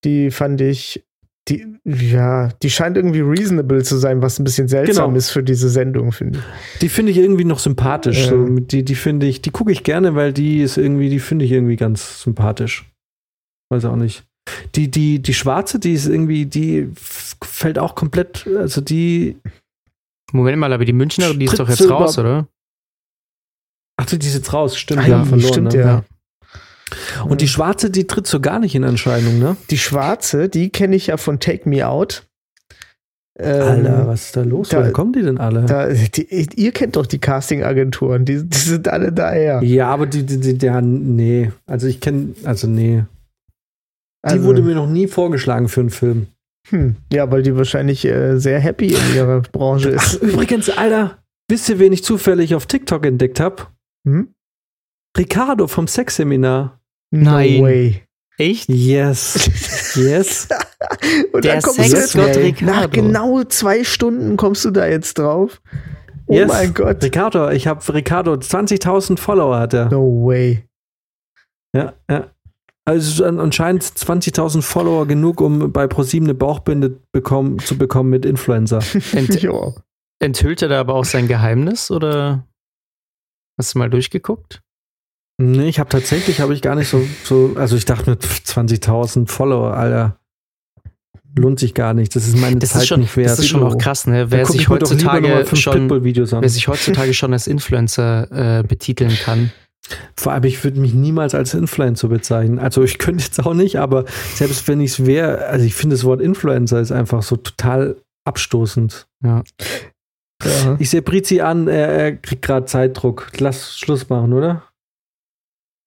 die 0.04 0.30
fand 0.30 0.60
ich, 0.60 1.04
die, 1.48 1.66
ja, 1.84 2.48
die 2.62 2.70
scheint 2.70 2.96
irgendwie 2.96 3.20
reasonable 3.20 3.82
zu 3.82 3.96
sein, 3.98 4.22
was 4.22 4.38
ein 4.38 4.44
bisschen 4.44 4.66
seltsam 4.68 5.06
Genau. 5.08 5.18
ist 5.18 5.30
für 5.30 5.42
diese 5.42 5.68
Sendung, 5.68 6.10
finde 6.12 6.38
ich. 6.38 6.78
Die 6.78 6.88
finde 6.88 7.12
ich 7.12 7.18
irgendwie 7.18 7.44
noch 7.44 7.58
sympathisch. 7.58 8.28
Ja. 8.30 8.32
Die 8.60 8.82
die 8.84 8.94
finde 8.94 9.26
ich, 9.26 9.42
die 9.42 9.50
gucke 9.50 9.70
ich 9.70 9.82
gerne, 9.82 10.14
weil 10.14 10.32
die 10.32 10.62
ist 10.62 10.78
irgendwie, 10.78 11.10
die 11.10 11.20
finde 11.20 11.44
ich 11.44 11.52
irgendwie 11.52 11.76
ganz 11.76 12.22
sympathisch. 12.22 12.90
Weiß 13.70 13.84
auch 13.84 13.96
nicht. 13.96 14.24
Die, 14.74 14.90
die, 14.90 15.20
die 15.20 15.34
schwarze, 15.34 15.78
die 15.78 15.92
ist 15.92 16.06
irgendwie, 16.06 16.46
die 16.46 16.90
fällt 16.94 17.78
auch 17.78 17.94
komplett, 17.94 18.46
also 18.46 18.80
die, 18.80 19.36
Moment 20.32 20.58
mal, 20.58 20.72
aber 20.72 20.84
die 20.84 20.92
Münchnerin, 20.92 21.38
die 21.38 21.46
ist 21.46 21.58
doch 21.58 21.68
jetzt 21.68 21.88
raus, 21.90 22.18
oder? 22.18 22.48
ach 23.96 24.08
so, 24.08 24.16
die 24.16 24.26
ist 24.26 24.34
jetzt 24.34 24.52
raus, 24.52 24.76
stimmt, 24.76 25.00
Ah, 25.02 25.06
ja, 25.06 25.18
ja, 25.18 25.24
verloren. 25.24 25.52
stimmt, 25.52 25.72
ne? 25.74 25.78
ja. 25.78 26.04
Und 27.28 27.40
die 27.40 27.48
schwarze, 27.48 27.90
die 27.90 28.06
tritt 28.06 28.26
so 28.26 28.40
gar 28.40 28.58
nicht 28.58 28.74
in 28.74 28.82
Erscheinung, 28.82 29.38
ne? 29.38 29.56
Die 29.70 29.78
schwarze, 29.78 30.48
die 30.48 30.70
kenne 30.70 30.96
ich 30.96 31.08
ja 31.08 31.16
von 31.16 31.40
Take 31.40 31.68
Me 31.68 31.86
Out. 31.86 32.26
Ähm, 33.36 33.62
Alter, 33.62 34.06
was 34.06 34.26
ist 34.26 34.36
da 34.36 34.42
los? 34.42 34.68
da- 34.68 34.78
Woher 34.78 34.92
kommen 34.92 35.12
die 35.12 35.22
denn 35.22 35.38
alle? 35.38 35.64
Da, 35.64 35.88
die, 35.88 36.46
ihr 36.54 36.70
kennt 36.70 36.94
doch 36.94 37.06
die 37.06 37.18
Casting-Agenturen, 37.18 38.24
die, 38.24 38.44
die 38.44 38.58
sind 38.58 38.86
alle 38.86 39.12
daher. 39.12 39.60
ja, 39.64 39.88
aber 39.88 40.06
die, 40.06 40.24
die, 40.24 40.38
die, 40.38 40.56
der, 40.56 40.80
nee. 40.82 41.50
Also 41.66 41.88
ich 41.88 42.00
kenne, 42.00 42.34
also 42.44 42.68
nee. 42.68 43.04
Die 44.24 44.30
Also, 44.30 44.44
wurde 44.44 44.62
mir 44.62 44.76
noch 44.76 44.88
nie 44.88 45.08
vorgeschlagen 45.08 45.68
für 45.68 45.80
einen 45.80 45.90
Film. 45.90 46.28
hm, 46.68 46.94
ja, 47.12 47.28
weil 47.30 47.42
die 47.42 47.56
wahrscheinlich 47.56 48.04
äh, 48.04 48.38
sehr 48.38 48.60
happy 48.60 48.94
in 48.94 49.14
ihrer 49.16 49.40
Branche 49.40 49.96
Ach, 49.98 50.14
ist. 50.14 50.22
übrigens, 50.22 50.70
Alter, 50.70 51.18
wisst 51.50 51.68
ihr, 51.68 51.80
wen 51.80 51.92
ich 51.92 52.04
zufällig 52.04 52.54
auf 52.54 52.66
TikTok 52.66 53.04
entdeckt 53.04 53.40
habe? 53.40 53.64
Hm? 54.06 54.28
Ricardo 55.18 55.66
vom 55.66 55.88
Sexseminar. 55.88 56.80
Nein. 57.22 57.56
No 57.58 57.62
way. 57.64 58.02
Echt? 58.36 58.68
Yes. 58.68 59.94
yes. 59.94 60.48
Und 61.32 61.44
Der 61.44 61.54
dann 61.54 61.62
kommst 61.62 61.78
du 61.78 61.84
Sexgott 61.84 62.26
jetzt, 62.28 62.38
Ricardo. 62.38 62.72
nach 62.80 62.90
genau 62.90 63.44
zwei 63.44 63.84
Stunden 63.84 64.36
kommst 64.36 64.64
du 64.64 64.70
da 64.70 64.86
jetzt 64.86 65.18
drauf. 65.18 65.62
Oh 66.26 66.34
yes. 66.34 66.48
mein 66.48 66.74
Gott. 66.74 67.02
Ricardo, 67.02 67.50
ich 67.50 67.66
habe 67.66 67.80
Ricardo, 67.94 68.32
20.000 68.34 69.18
Follower 69.18 69.58
hat 69.58 69.72
er. 69.74 69.90
No 69.90 70.26
way. 70.26 70.64
Ja, 71.76 71.94
ja. 72.10 72.30
Also 72.86 73.24
an- 73.24 73.40
anscheinend 73.40 73.82
20.000 73.84 74.62
Follower 74.62 75.06
genug, 75.06 75.40
um 75.40 75.72
bei 75.72 75.86
ProSieben 75.86 76.26
eine 76.26 76.34
Bauchbinde 76.34 77.00
bekommen, 77.12 77.58
zu 77.60 77.78
bekommen 77.78 78.10
mit 78.10 78.24
Influencer. 78.26 78.80
Ent 79.12 79.40
Ja. 79.42 79.72
enthüllt 80.20 80.60
er 80.62 80.68
da 80.68 80.80
aber 80.80 80.94
auch 80.94 81.04
sein 81.04 81.28
Geheimnis 81.28 81.90
oder 81.90 82.46
hast 83.58 83.74
du 83.74 83.78
mal 83.78 83.88
durchgeguckt? 83.90 84.60
Nee, 85.38 85.68
ich 85.68 85.80
habe 85.80 85.88
tatsächlich, 85.88 86.40
habe 86.40 86.54
ich 86.54 86.62
gar 86.62 86.76
nicht 86.76 86.88
so, 86.88 87.04
so, 87.24 87.54
also 87.56 87.76
ich 87.76 87.84
dachte 87.84 88.10
mit 88.10 88.22
20.000 88.22 89.28
Follower, 89.28 89.74
Alter, 89.74 90.16
lohnt 91.36 91.58
sich 91.58 91.74
gar 91.74 91.94
nicht. 91.94 92.14
Das 92.14 92.28
ist 92.28 92.36
meine 92.36 92.58
Das 92.58 92.70
Zeit 92.70 92.82
ist 92.82 92.88
schon, 92.88 93.00
nicht 93.00 93.16
wert. 93.16 93.30
das 93.30 93.40
ist 93.40 93.48
schon 93.48 93.62
auch 93.64 93.76
krass, 93.76 94.06
ne? 94.06 94.30
Wer 94.30 94.46
sich 94.46 94.68
heutzutage 94.68 95.44
schon, 95.56 95.90
wer 95.90 96.48
sich 96.48 96.68
heutzutage 96.68 97.14
schon 97.14 97.32
als 97.32 97.46
Influencer 97.46 98.60
äh, 98.60 98.62
betiteln 98.62 99.16
kann. 99.22 99.50
Vor 100.16 100.32
allem, 100.32 100.44
ich 100.44 100.62
würde 100.64 100.80
mich 100.80 100.94
niemals 100.94 101.34
als 101.34 101.52
Influencer 101.52 102.08
bezeichnen. 102.08 102.58
Also 102.58 102.82
ich 102.84 102.98
könnte 102.98 103.24
jetzt 103.24 103.44
auch 103.44 103.54
nicht, 103.54 103.78
aber 103.78 104.04
selbst 104.34 104.66
wenn 104.68 104.80
ich 104.80 104.92
es 104.92 105.06
wäre, 105.06 105.46
also 105.46 105.66
ich 105.66 105.74
finde 105.74 105.96
das 105.96 106.04
Wort 106.04 106.20
Influencer 106.22 106.80
ist 106.80 106.92
einfach 106.92 107.22
so 107.22 107.36
total 107.36 107.96
abstoßend. 108.24 109.06
Ja. 109.22 109.42
Ja. 110.42 110.76
Ich 110.78 110.90
sehe 110.90 111.02
Brizi 111.02 111.40
an, 111.40 111.68
er, 111.68 111.88
er 111.88 112.16
kriegt 112.16 112.42
gerade 112.42 112.66
Zeitdruck. 112.66 113.30
Lass 113.38 113.78
Schluss 113.78 114.08
machen, 114.08 114.32
oder? 114.32 114.62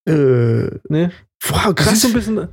Äh, 0.07 0.79
Ne? 0.89 1.11
ist 1.41 1.75
krass. 1.75 2.01
so 2.01 2.07
ein 2.07 2.13
bisschen. 2.13 2.47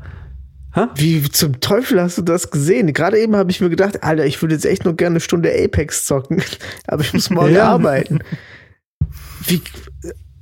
Hä? 0.74 0.86
Wie 0.96 1.22
zum 1.30 1.60
Teufel 1.60 2.00
hast 2.02 2.18
du 2.18 2.22
das 2.22 2.50
gesehen? 2.50 2.92
Gerade 2.92 3.18
eben 3.20 3.36
habe 3.36 3.50
ich 3.50 3.60
mir 3.60 3.70
gedacht, 3.70 4.02
Alter, 4.02 4.26
ich 4.26 4.42
würde 4.42 4.54
jetzt 4.56 4.64
echt 4.66 4.84
nur 4.84 4.96
gerne 4.96 5.14
eine 5.14 5.20
Stunde 5.20 5.52
Apex 5.54 6.04
zocken, 6.04 6.42
aber 6.88 7.02
ich 7.02 7.12
muss 7.14 7.30
morgen 7.30 7.54
Ja. 7.54 7.68
arbeiten. 7.68 8.18
Wie, 9.46 9.62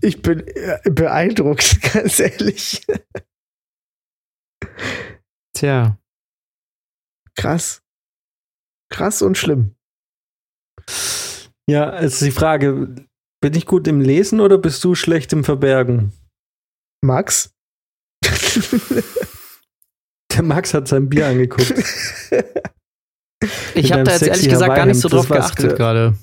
ich 0.00 0.22
bin 0.22 0.46
äh, 0.46 0.78
beeindruckt, 0.90 1.80
ganz 1.92 2.18
ehrlich. 2.18 2.86
Tja. 5.54 5.98
Krass. 7.36 7.82
Krass 8.90 9.22
und 9.22 9.36
schlimm. 9.38 9.74
Ja, 11.68 11.96
es 11.98 12.14
ist 12.14 12.22
die 12.22 12.30
Frage, 12.30 12.94
bin 13.40 13.54
ich 13.54 13.66
gut 13.66 13.86
im 13.86 14.00
Lesen 14.00 14.40
oder 14.40 14.58
bist 14.58 14.82
du 14.84 14.94
schlecht 14.94 15.32
im 15.32 15.44
Verbergen? 15.44 16.12
Max? 17.02 17.52
Der 20.32 20.42
Max 20.42 20.72
hat 20.74 20.88
sein 20.88 21.08
Bier 21.08 21.26
angeguckt. 21.28 21.74
Ich 23.74 23.92
habe 23.92 24.04
da 24.04 24.12
jetzt 24.12 24.22
ehrlich 24.22 24.48
gesagt 24.48 24.74
gar 24.76 24.86
nicht 24.86 25.00
so 25.00 25.08
drauf 25.08 25.28
geachtet 25.28 25.68
ge- 25.70 25.76
gerade. 25.76 26.14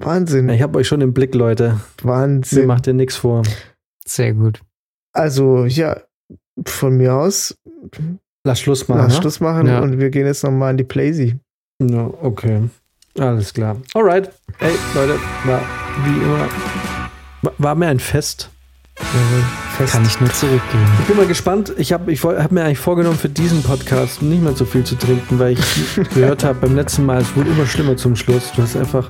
Wahnsinn. 0.00 0.48
Ich 0.50 0.62
habe 0.62 0.78
euch 0.78 0.86
schon 0.88 1.00
im 1.00 1.12
Blick, 1.14 1.34
Leute. 1.34 1.80
Mir 2.02 2.08
Wahnsinn. 2.10 2.66
macht 2.66 2.86
ihr 2.86 2.92
nichts 2.94 3.16
vor. 3.16 3.42
Sehr 4.06 4.34
gut. 4.34 4.60
Also, 5.12 5.64
ja, 5.64 6.00
von 6.66 6.96
mir 6.96 7.14
aus, 7.14 7.56
Lass 8.46 8.60
Schluss 8.60 8.88
machen. 8.88 9.02
lass 9.02 9.14
ne? 9.14 9.20
Schluss 9.22 9.40
machen 9.40 9.66
Ja. 9.66 9.80
und 9.80 9.98
wir 9.98 10.10
gehen 10.10 10.26
jetzt 10.26 10.44
nochmal 10.44 10.72
in 10.72 10.76
die 10.76 10.84
Playsee. 10.84 11.38
Ja, 11.80 12.06
okay. 12.20 12.68
Alles 13.18 13.54
klar. 13.54 13.80
Alright. 13.94 14.30
Ey, 14.58 14.74
Leute, 14.94 15.18
war 15.44 15.62
wie 16.04 16.22
immer. 16.22 16.48
War, 17.42 17.52
war 17.58 17.74
mir 17.74 17.86
ein 17.86 18.00
Fest. 18.00 18.50
Kann 18.96 20.04
ich 20.06 20.20
nur 20.20 20.32
zurückgeben. 20.32 20.84
Ich 21.00 21.06
bin 21.06 21.16
mal 21.16 21.26
gespannt. 21.26 21.72
Ich 21.78 21.92
habe 21.92 22.12
ich 22.12 22.22
hab 22.22 22.52
mir 22.52 22.64
eigentlich 22.64 22.78
vorgenommen, 22.78 23.18
für 23.18 23.28
diesen 23.28 23.62
Podcast 23.62 24.22
nicht 24.22 24.42
mehr 24.42 24.54
so 24.54 24.64
viel 24.64 24.84
zu 24.84 24.94
trinken, 24.96 25.38
weil 25.38 25.54
ich 25.58 26.00
gehört 26.14 26.44
habe, 26.44 26.60
beim 26.60 26.76
letzten 26.76 27.04
Mal, 27.04 27.20
es 27.20 27.36
wurde 27.36 27.50
immer 27.50 27.66
schlimmer 27.66 27.96
zum 27.96 28.14
Schluss. 28.14 28.52
Du 28.54 28.62
hast 28.62 28.76
einfach 28.76 29.08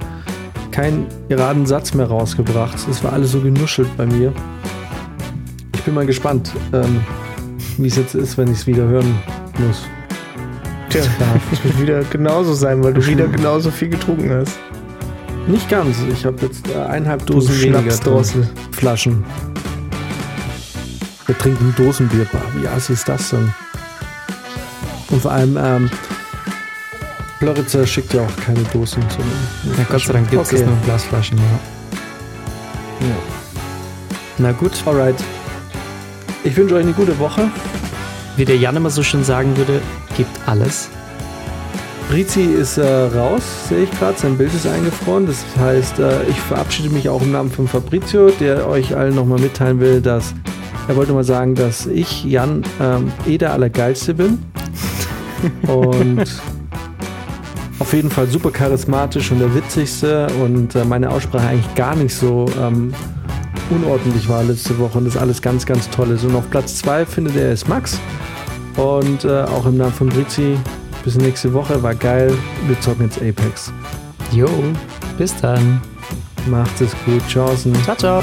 keinen 0.71 1.07
geraden 1.29 1.67
Satz 1.67 1.95
mehr 1.95 2.07
rausgebracht. 2.07 2.77
Es 2.89 3.05
war 3.05 3.13
alles 3.13 3.33
so 3.33 3.41
genuschelt 3.41 3.95
bei 3.97 4.07
mir. 4.07 4.33
Ich 5.75 5.83
bin 5.83 5.95
mal 5.95 6.07
gespannt, 6.07 6.53
ähm, 6.73 7.01
wie 7.77 7.89
es 7.89 7.97
jetzt 7.97 8.15
ist, 8.15 8.39
wenn 8.39 8.49
ich 8.49 8.59
es 8.59 8.67
wieder 8.67 8.85
hören 8.85 9.15
muss. 9.59 9.83
Tja, 10.89 11.03
das 11.51 11.63
wird 11.63 11.81
wieder 11.81 12.03
genauso 12.05 12.55
sein, 12.55 12.83
weil 12.83 12.95
du 12.95 13.07
wieder 13.07 13.27
genauso 13.27 13.71
viel 13.71 13.91
getrunken 13.91 14.31
hast. 14.31 14.59
Nicht 15.47 15.69
ganz. 15.69 15.97
Ich 16.11 16.25
habe 16.25 16.39
jetzt 16.41 16.69
äh, 16.71 16.79
eineinhalb 16.79 17.27
Du 17.27 17.35
Dosen 17.35 17.55
weniger 17.61 17.73
drin. 17.73 17.83
Schnapsdrossel. 17.83 18.49
Flaschen. 18.73 19.25
Wir 21.27 21.39
trinken 21.39 21.75
Dosenbier. 21.77 22.27
Wie 22.57 22.69
ass 22.69 22.91
ist 22.91 23.09
das 23.09 23.31
denn? 23.31 23.53
Und 25.11 25.23
vor 25.23 25.33
allem, 25.33 25.57
ähm, 25.57 25.91
Blöritzer 27.41 27.87
schickt 27.87 28.13
ja 28.15 28.23
auch 28.23 28.37
keine 28.45 28.63
Dosen. 28.73 29.03
sondern 29.09 29.79
Ja, 29.79 29.85
Gott 29.91 30.03
sei 30.03 30.13
Dank 30.13 30.31
gibt 30.31 30.43
es 30.43 30.49
Okay. 30.49 30.59
das 30.59 30.67
nur 30.67 30.77
in 30.77 30.85
Glasflaschen, 30.85 31.39
ja. 31.39 33.07
Ja. 33.09 33.15
Na 34.39 34.53
gut, 34.53 34.73
Alright. 34.87 35.17
Ich 36.43 36.57
wünsche 36.57 36.75
euch 36.75 36.83
eine 36.85 36.93
gute 36.93 37.19
Woche. 37.19 37.51
wie 38.37 38.45
der 38.45 38.57
Jan 38.57 38.75
immer 38.77 38.91
so 38.91 39.03
schön 39.03 39.23
sagen 39.25 39.57
würde, 39.57 39.81
gibt 40.17 40.31
alles. 40.47 40.89
Rizi 42.13 42.43
ist 42.43 42.77
äh, 42.79 42.85
raus, 43.15 43.43
sehe 43.69 43.85
ich 43.85 43.91
gerade. 43.99 44.19
Sein 44.19 44.37
Bild 44.37 44.53
ist 44.53 44.67
eingefroren. 44.67 45.27
Das 45.27 45.45
heißt, 45.59 45.99
äh, 46.01 46.25
ich 46.25 46.37
verabschiede 46.39 46.91
mich 46.91 47.09
auch 47.09 47.23
im 47.23 47.31
Namen 47.33 47.51
von 47.51 47.67
Fabrizio, 47.69 48.31
der 48.41 48.69
euch 48.69 48.95
allen 48.97 49.15
nochmal 49.15 49.39
mitteilen 49.41 49.81
will, 49.81 50.01
dass 50.01 50.35
er 50.89 50.97
wollte 50.97 51.13
mal 51.13 51.25
sagen, 51.25 51.55
dass 51.55 51.87
ich, 51.87 52.25
Jan, 52.25 52.63
ähm, 52.81 53.13
eh 53.27 53.39
der 53.39 53.53
Allergeilste 53.53 54.15
bin. 54.15 54.39
Und 55.67 56.25
auf 57.79 57.93
jeden 57.93 58.11
Fall 58.11 58.27
super 58.27 58.51
charismatisch 58.51 59.31
und 59.31 59.41
der 59.41 59.55
witzigste 59.55 60.29
und 60.43 60.75
äh, 60.75 60.85
meine 60.85 61.11
Aussprache 61.11 61.49
eigentlich 61.49 61.75
gar 61.75 61.95
nicht 61.97 62.15
so 62.15 62.47
ähm, 62.61 62.95
unordentlich 63.71 64.29
war 64.29 64.43
letzte 64.43 64.79
Woche 64.79 64.99
und 64.99 65.07
das 65.07 65.17
alles 65.17 65.43
ganz, 65.43 65.67
ganz 65.67 65.89
toll 65.91 66.11
ist. 66.11 66.25
Und 66.25 66.35
auf 66.35 66.49
Platz 66.51 66.77
2 66.77 67.07
findet 67.07 67.37
er 67.37 67.53
es 67.53 67.67
Max. 67.67 67.99
Und 68.77 69.25
äh, 69.25 69.43
auch 69.43 69.67
im 69.67 69.77
Namen 69.77 69.93
von 69.93 70.09
Brizi, 70.09 70.57
bis 71.05 71.17
nächste 71.17 71.53
Woche, 71.53 71.83
war 71.83 71.95
geil. 71.95 72.33
Wir 72.67 72.81
zocken 72.81 73.05
jetzt 73.05 73.19
Apex. 73.19 73.73
Jo, 74.33 74.49
bis 75.19 75.35
dann. 75.41 75.81
Macht 76.47 76.81
es 76.81 76.91
gut. 77.05 77.23
Tschaußen. 77.29 77.75
Ciao, 77.85 77.97
ciao. 77.97 78.23